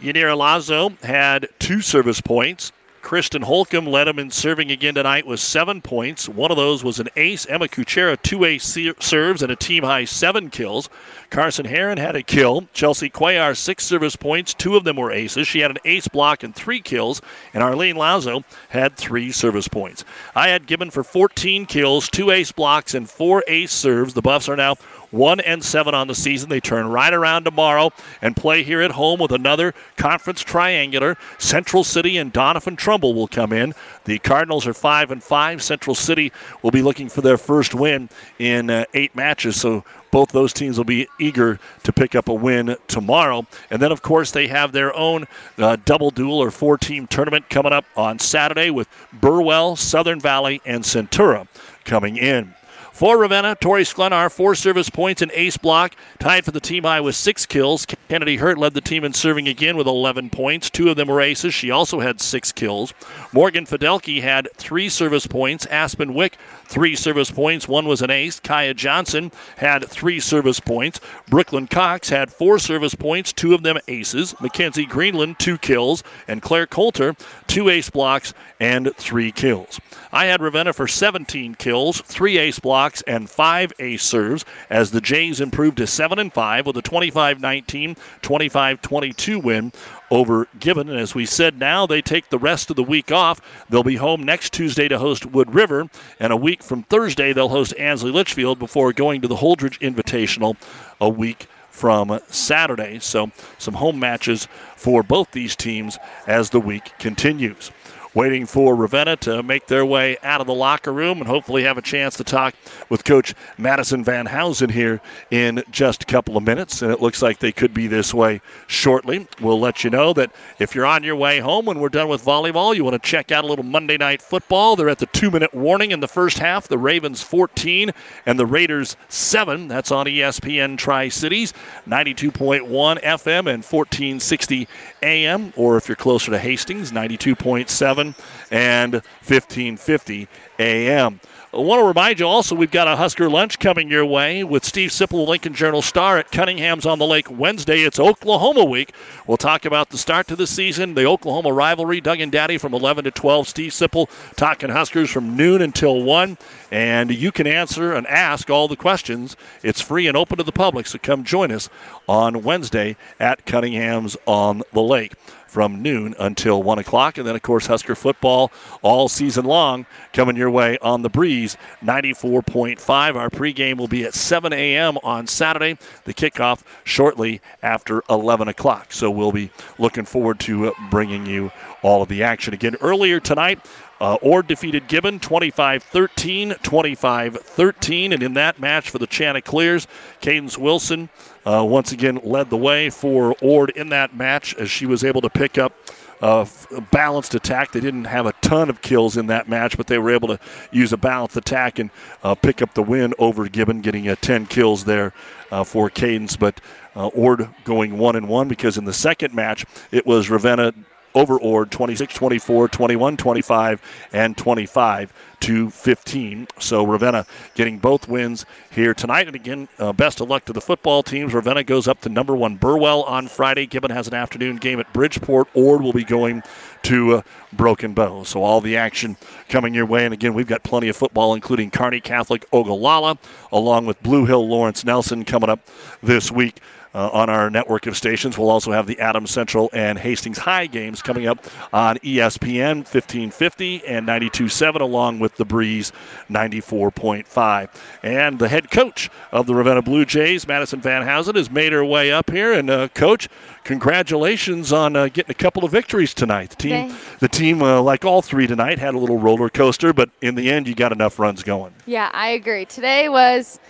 [0.00, 2.72] Yanita Lazo had two service points.
[3.08, 6.28] Kristen Holcomb led him in serving again tonight with seven points.
[6.28, 7.46] One of those was an ace.
[7.46, 10.90] Emma Kuchera, two ace serves and a team high seven kills.
[11.30, 12.68] Carson Heron had a kill.
[12.74, 14.52] Chelsea Cuellar, six service points.
[14.52, 15.48] Two of them were aces.
[15.48, 17.22] She had an ace block and three kills.
[17.54, 20.04] And Arlene Lazo had three service points.
[20.34, 24.12] I had Gibbon for 14 kills, two ace blocks, and four ace serves.
[24.14, 24.76] The Buffs are now
[25.10, 26.48] one and seven on the season.
[26.48, 31.16] They turn right around tomorrow and play here at home with another conference triangular.
[31.38, 33.74] Central City and Doniphan Trumbull will come in.
[34.04, 35.62] The Cardinals are five and five.
[35.62, 39.60] Central City will be looking for their first win in uh, eight matches.
[39.60, 43.46] So both those teams will be eager to pick up a win tomorrow.
[43.70, 45.26] And then, of course, they have their own
[45.58, 50.62] uh, double duel or four team tournament coming up on Saturday with Burwell, Southern Valley,
[50.64, 51.46] and Centura
[51.84, 52.54] coming in.
[52.98, 57.00] For Ravenna, Tori Sklenar, four service points and ace block, tied for the team high
[57.00, 57.86] with six kills.
[58.08, 60.68] Kennedy Hurt led the team in serving again with 11 points.
[60.68, 61.54] Two of them were aces.
[61.54, 62.92] She also had six kills.
[63.32, 65.64] Morgan Fidelki had three service points.
[65.66, 67.68] Aspen Wick, three service points.
[67.68, 68.40] One was an ace.
[68.40, 70.98] Kaya Johnson had three service points.
[71.28, 74.34] Brooklyn Cox had four service points, two of them aces.
[74.40, 76.02] Mackenzie Greenland, two kills.
[76.26, 77.14] And Claire Coulter,
[77.46, 79.80] two ace blocks and three kills.
[80.12, 85.00] I had Ravenna for 17 kills, three ace blocks, and five ace serves as the
[85.00, 89.72] Jays improved to 7 and 5 with a 25 19, 25 22 win
[90.10, 90.88] over Gibbon.
[90.88, 93.40] And as we said, now they take the rest of the week off.
[93.68, 97.48] They'll be home next Tuesday to host Wood River, and a week from Thursday, they'll
[97.48, 100.56] host Ansley Litchfield before going to the Holdrege Invitational
[101.00, 102.98] a week from Saturday.
[102.98, 107.70] So, some home matches for both these teams as the week continues
[108.18, 111.78] waiting for Ravenna to make their way out of the locker room and hopefully have
[111.78, 112.52] a chance to talk
[112.88, 116.82] with Coach Madison Van Housen here in just a couple of minutes.
[116.82, 119.28] And it looks like they could be this way shortly.
[119.40, 122.24] We'll let you know that if you're on your way home when we're done with
[122.24, 124.74] volleyball, you want to check out a little Monday night football.
[124.74, 126.66] They're at the two minute warning in the first half.
[126.66, 127.92] The Ravens 14
[128.26, 129.68] and the Raiders 7.
[129.68, 131.54] That's on ESPN Tri Cities,
[131.86, 132.66] 92.1
[133.00, 134.66] FM and 1460
[135.04, 135.52] AM.
[135.54, 138.07] Or if you're closer to Hastings, 92.7
[138.50, 140.28] and 1550
[140.58, 141.20] a.m.
[141.50, 144.66] I want to remind you also we've got a Husker lunch coming your way with
[144.66, 147.84] Steve Sipple, Lincoln Journal Star at Cunningham's on the Lake Wednesday.
[147.84, 148.92] It's Oklahoma week.
[149.26, 152.02] We'll talk about the start to the season, the Oklahoma rivalry.
[152.02, 153.48] Doug and Daddy from 11 to 12.
[153.48, 156.36] Steve Sipple talking Huskers from noon until 1.
[156.70, 159.34] And you can answer and ask all the questions.
[159.62, 161.70] It's free and open to the public, so come join us
[162.06, 165.14] on Wednesday at Cunningham's on the Lake
[165.48, 167.18] from noon until 1 o'clock.
[167.18, 168.52] And then, of course, Husker football
[168.82, 173.16] all season long coming your way on the breeze 94.5.
[173.16, 174.98] Our pregame will be at 7 a.m.
[175.02, 175.78] on Saturday.
[176.04, 178.92] The kickoff shortly after 11 o'clock.
[178.92, 181.50] So we'll be looking forward to bringing you
[181.82, 182.54] all of the action.
[182.54, 183.60] Again, earlier tonight,
[184.00, 188.12] uh, Ord defeated Gibbon 25 13, 25 13.
[188.12, 189.86] And in that match for the Chanticleers,
[190.20, 191.08] Cadence Wilson
[191.48, 195.22] uh, once again led the way for Ord in that match as she was able
[195.22, 195.72] to pick up
[196.20, 196.44] uh,
[196.76, 197.72] a balanced attack.
[197.72, 200.38] They didn't have a ton of kills in that match, but they were able to
[200.72, 201.90] use a balanced attack and
[202.22, 205.14] uh, pick up the win over Gibbon, getting uh, 10 kills there
[205.50, 206.36] uh, for Cadence.
[206.36, 206.60] But
[206.94, 210.74] uh, Ord going one and one because in the second match it was Ravenna
[211.14, 216.48] over Ord 26 24, 21 25, and 25 to 15.
[216.58, 219.26] So Ravenna getting both wins here tonight.
[219.26, 221.34] And again, uh, best of luck to the football teams.
[221.34, 223.66] Ravenna goes up to number one Burwell on Friday.
[223.66, 225.48] Gibbon has an afternoon game at Bridgeport.
[225.54, 226.42] Ord will be going
[226.82, 228.24] to uh, Broken Bow.
[228.24, 229.16] So all the action
[229.48, 230.04] coming your way.
[230.04, 233.18] And again, we've got plenty of football, including Kearney Catholic Ogallala,
[233.52, 235.60] along with Blue Hill Lawrence Nelson coming up
[236.02, 236.60] this week
[236.98, 238.36] uh, on our network of stations.
[238.36, 241.38] We'll also have the Adams Central and Hastings High games coming up
[241.72, 245.92] on ESPN 1550 and 92.7, along with the Breeze
[246.28, 247.68] 94.5.
[248.02, 251.84] And the head coach of the Ravenna Blue Jays, Madison Van Housen, has made her
[251.84, 252.52] way up here.
[252.52, 253.28] And uh, coach,
[253.62, 256.50] congratulations on uh, getting a couple of victories tonight.
[256.50, 260.10] The team, the team, uh, like all three tonight, had a little roller coaster, but
[260.20, 261.74] in the end, you got enough runs going.
[261.86, 262.64] Yeah, I agree.
[262.64, 263.60] Today was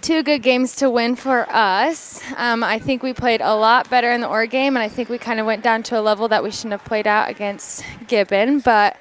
[0.00, 2.20] two good games to win for us.
[2.36, 5.08] Um, I think we played a lot better in the Ord game, and I think
[5.08, 7.84] we kind of went down to a level that we shouldn't have played out against
[8.06, 8.60] Gibbon.
[8.60, 8.96] But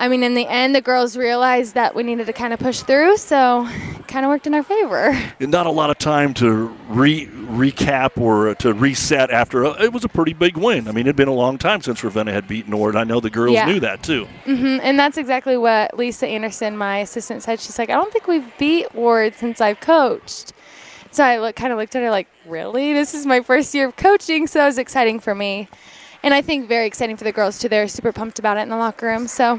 [0.00, 2.80] I mean, in the end, the girls realized that we needed to kind of push
[2.80, 5.16] through, so it kind of worked in our favor.
[5.40, 10.02] Not a lot of time to re recap or to reset after a, it was
[10.04, 10.88] a pretty big win.
[10.88, 12.96] I mean, it'd been a long time since Ravenna had beaten Ord.
[12.96, 13.66] I know the girls Yeah.
[13.66, 14.24] knew that too.
[14.46, 17.60] hmm And that's exactly what Lisa Anderson, my assistant, said.
[17.60, 20.54] She's like, I don't think we've beat Ord since I've coached.
[21.10, 22.94] So I look, kind of looked at her like, really?
[22.94, 25.68] This is my first year of coaching, so it was exciting for me.
[26.22, 27.68] And I think very exciting for the girls, too.
[27.68, 29.26] They're super pumped about it in the locker room.
[29.26, 29.58] So,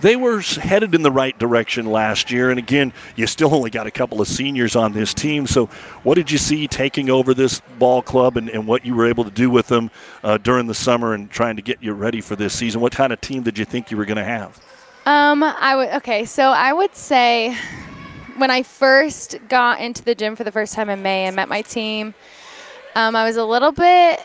[0.00, 3.88] They were headed in the right direction last year, and again, you still only got
[3.88, 5.46] a couple of seniors on this team.
[5.46, 5.66] So,
[6.04, 9.24] what did you see taking over this ball club, and, and what you were able
[9.24, 9.90] to do with them
[10.22, 12.80] uh, during the summer and trying to get you ready for this season?
[12.80, 14.60] What kind of team did you think you were going to have?
[15.06, 17.56] um, I would, okay, so I would say
[18.36, 21.48] when I first got into the gym for the first time in May and met
[21.48, 22.14] my team,
[22.94, 24.24] um, I was a little bit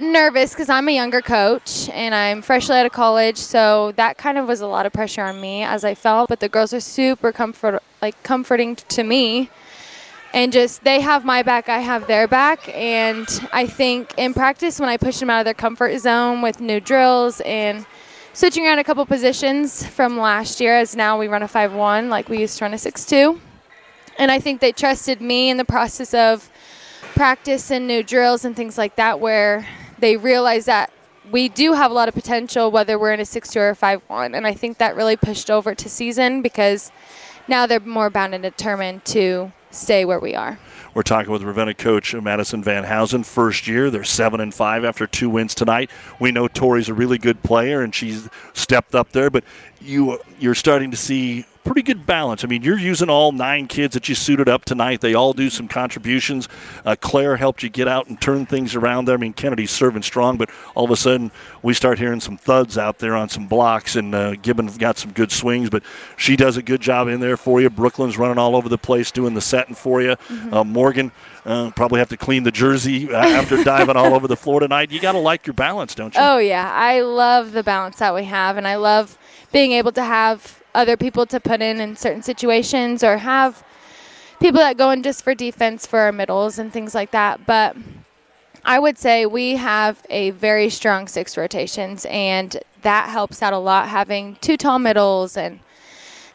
[0.00, 4.38] nervous because I'm a younger coach and I'm freshly out of college, so that kind
[4.38, 6.28] of was a lot of pressure on me as I felt.
[6.28, 9.50] But the girls are super comfort, like comforting to me,
[10.32, 14.78] and just they have my back, I have their back, and I think in practice
[14.78, 17.86] when I push them out of their comfort zone with new drills and
[18.34, 22.28] switching around a couple positions from last year, as now we run a five-one like
[22.28, 23.40] we used to run a six-two,
[24.18, 26.50] and I think they trusted me in the process of
[27.14, 29.66] practice and new drills and things like that where
[30.00, 30.92] they realize that
[31.30, 34.36] we do have a lot of potential whether we're in a 6-2 or a 5-1
[34.36, 36.90] and i think that really pushed over to season because
[37.48, 40.58] now they're more bound and determined to stay where we are
[40.94, 43.22] We're talking with Ravenna coach Madison Van Housen.
[43.22, 45.90] First year, they're seven and five after two wins tonight.
[46.18, 49.30] We know Tori's a really good player, and she's stepped up there.
[49.30, 49.44] But
[49.80, 52.44] you you're starting to see pretty good balance.
[52.44, 55.00] I mean, you're using all nine kids that you suited up tonight.
[55.00, 56.48] They all do some contributions.
[56.84, 59.14] Uh, Claire helped you get out and turn things around there.
[59.14, 61.30] I mean, Kennedy's serving strong, but all of a sudden
[61.62, 65.12] we start hearing some thuds out there on some blocks, and uh, Gibbon got some
[65.12, 65.82] good swings, but
[66.16, 67.68] she does a good job in there for you.
[67.70, 70.16] Brooklyn's running all over the place doing the setting for you.
[70.50, 71.12] Uh, Morgan
[71.44, 74.90] uh, probably have to clean the jersey uh, after diving all over the floor tonight.
[74.90, 76.20] You got to like your balance, don't you?
[76.20, 79.16] oh yeah i love the balance that we have and i love
[79.52, 83.64] being able to have other people to put in in certain situations or have
[84.40, 87.76] people that go in just for defense for our middles and things like that but
[88.68, 93.58] I would say we have a very strong six rotations, and that helps out a
[93.58, 95.60] lot having two tall middles and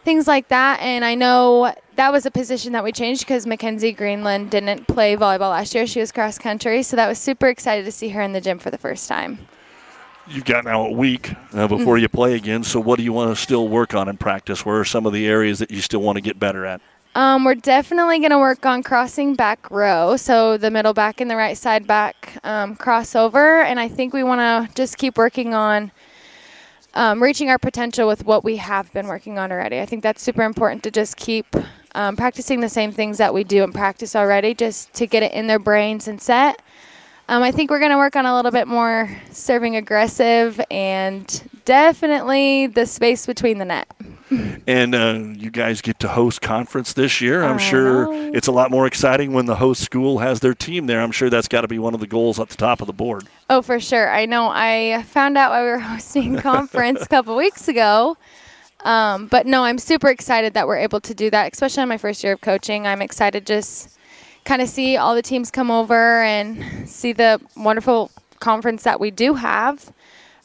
[0.04, 0.80] things like that.
[0.80, 5.16] And I know that was a position that we changed because Mackenzie Greenland didn't play
[5.16, 5.86] volleyball last year.
[5.86, 8.58] She was cross country, so that was super excited to see her in the gym
[8.58, 9.48] for the first time.
[10.28, 12.64] You've got now a week uh, before you play again.
[12.64, 14.66] So, what do you want to still work on in practice?
[14.66, 16.82] Where are some of the areas that you still want to get better at?
[17.16, 21.30] Um, we're definitely going to work on crossing back row, so the middle back and
[21.30, 25.54] the right side back um, crossover, and I think we want to just keep working
[25.54, 25.92] on
[26.96, 29.80] um, reaching our potential with what we have been working on already.
[29.80, 31.46] I think that's super important to just keep
[31.96, 35.34] um, practicing the same things that we do in practice already, just to get it
[35.34, 36.62] in their brains and set.
[37.30, 41.44] Um, I think we're going to work on a little bit more serving aggressive and
[41.64, 43.88] definitely the space between the net.
[44.68, 47.44] and uh, you guys get to host conference this year.
[47.44, 51.02] I'm sure it's a lot more exciting when the host school has their team there.
[51.02, 52.94] I'm sure that's got to be one of the goals at the top of the
[52.94, 53.26] board.
[53.50, 54.10] Oh, for sure.
[54.10, 54.50] I know.
[54.52, 58.18] I found out why we were hosting conference a couple weeks ago.
[58.82, 61.98] Um, but no, I'm super excited that we're able to do that, especially in my
[61.98, 62.86] first year of coaching.
[62.86, 63.98] I'm excited just
[64.46, 69.12] kind of see all the teams come over and see the wonderful conference that we
[69.12, 69.92] do have.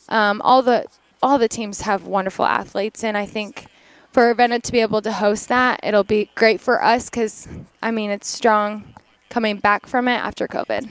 [0.08, 0.86] Um, all the
[1.22, 3.66] all the teams have wonderful athletes, and I think
[4.12, 7.48] for Ravenna to be able to host that, it'll be great for us because
[7.82, 8.94] I mean it's strong
[9.28, 10.88] coming back from it after COVID.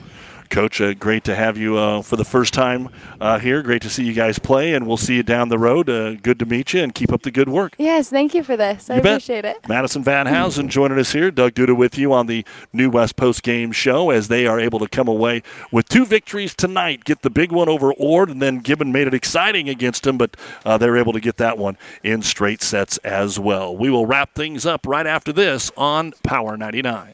[0.49, 2.89] Coach, uh, great to have you uh, for the first time
[3.21, 3.61] uh, here.
[3.61, 5.89] Great to see you guys play, and we'll see you down the road.
[5.89, 7.75] Uh, good to meet you, and keep up the good work.
[7.77, 8.89] Yes, thank you for this.
[8.89, 9.05] I bet.
[9.05, 9.67] appreciate it.
[9.67, 11.31] Madison Van Housen joining us here.
[11.31, 14.79] Doug Duda with you on the New West Post Game Show as they are able
[14.79, 17.03] to come away with two victories tonight.
[17.03, 20.35] Get the big one over Ord, and then Gibbon made it exciting against him, but
[20.65, 23.75] uh, they're able to get that one in straight sets as well.
[23.75, 27.13] We will wrap things up right after this on Power 99.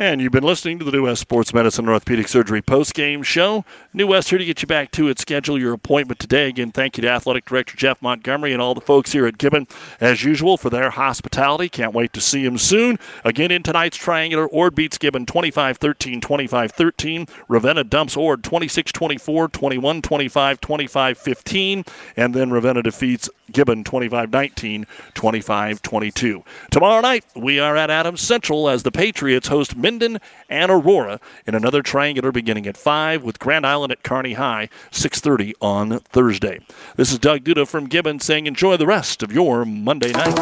[0.00, 3.66] And you've been listening to the New West Sports Medicine and Orthopedic Surgery post-game show.
[3.92, 5.18] New West here to get you back to it.
[5.18, 6.48] Schedule your appointment today.
[6.48, 9.68] Again, thank you to Athletic Director Jeff Montgomery and all the folks here at Gibbon,
[10.00, 11.68] as usual, for their hospitality.
[11.68, 12.98] Can't wait to see them soon.
[13.26, 17.28] Again, in tonight's triangular, Ord beats Gibbon 25-13, 25-13.
[17.48, 21.86] Ravenna dumps Ord 26-24, 21-25, 25-15.
[22.16, 26.42] And then Ravenna defeats Gibbon 25-19, 25-22.
[26.70, 31.56] Tomorrow night, we are at Adams Central as the Patriots host Minden and Aurora in
[31.56, 36.60] another triangular beginning at 5 with Grand Island at Kearney High, 6.30 on Thursday.
[36.94, 40.36] This is Doug Duda from Gibbon saying enjoy the rest of your Monday night.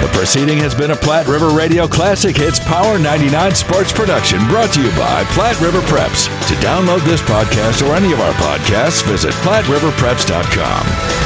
[0.00, 4.72] The proceeding has been a Platte River Radio Classic Hits Power 99 sports production brought
[4.72, 6.24] to you by Platte River Preps.
[6.48, 11.17] To download this podcast or any of our podcasts, visit PlatteRiverPreps.com.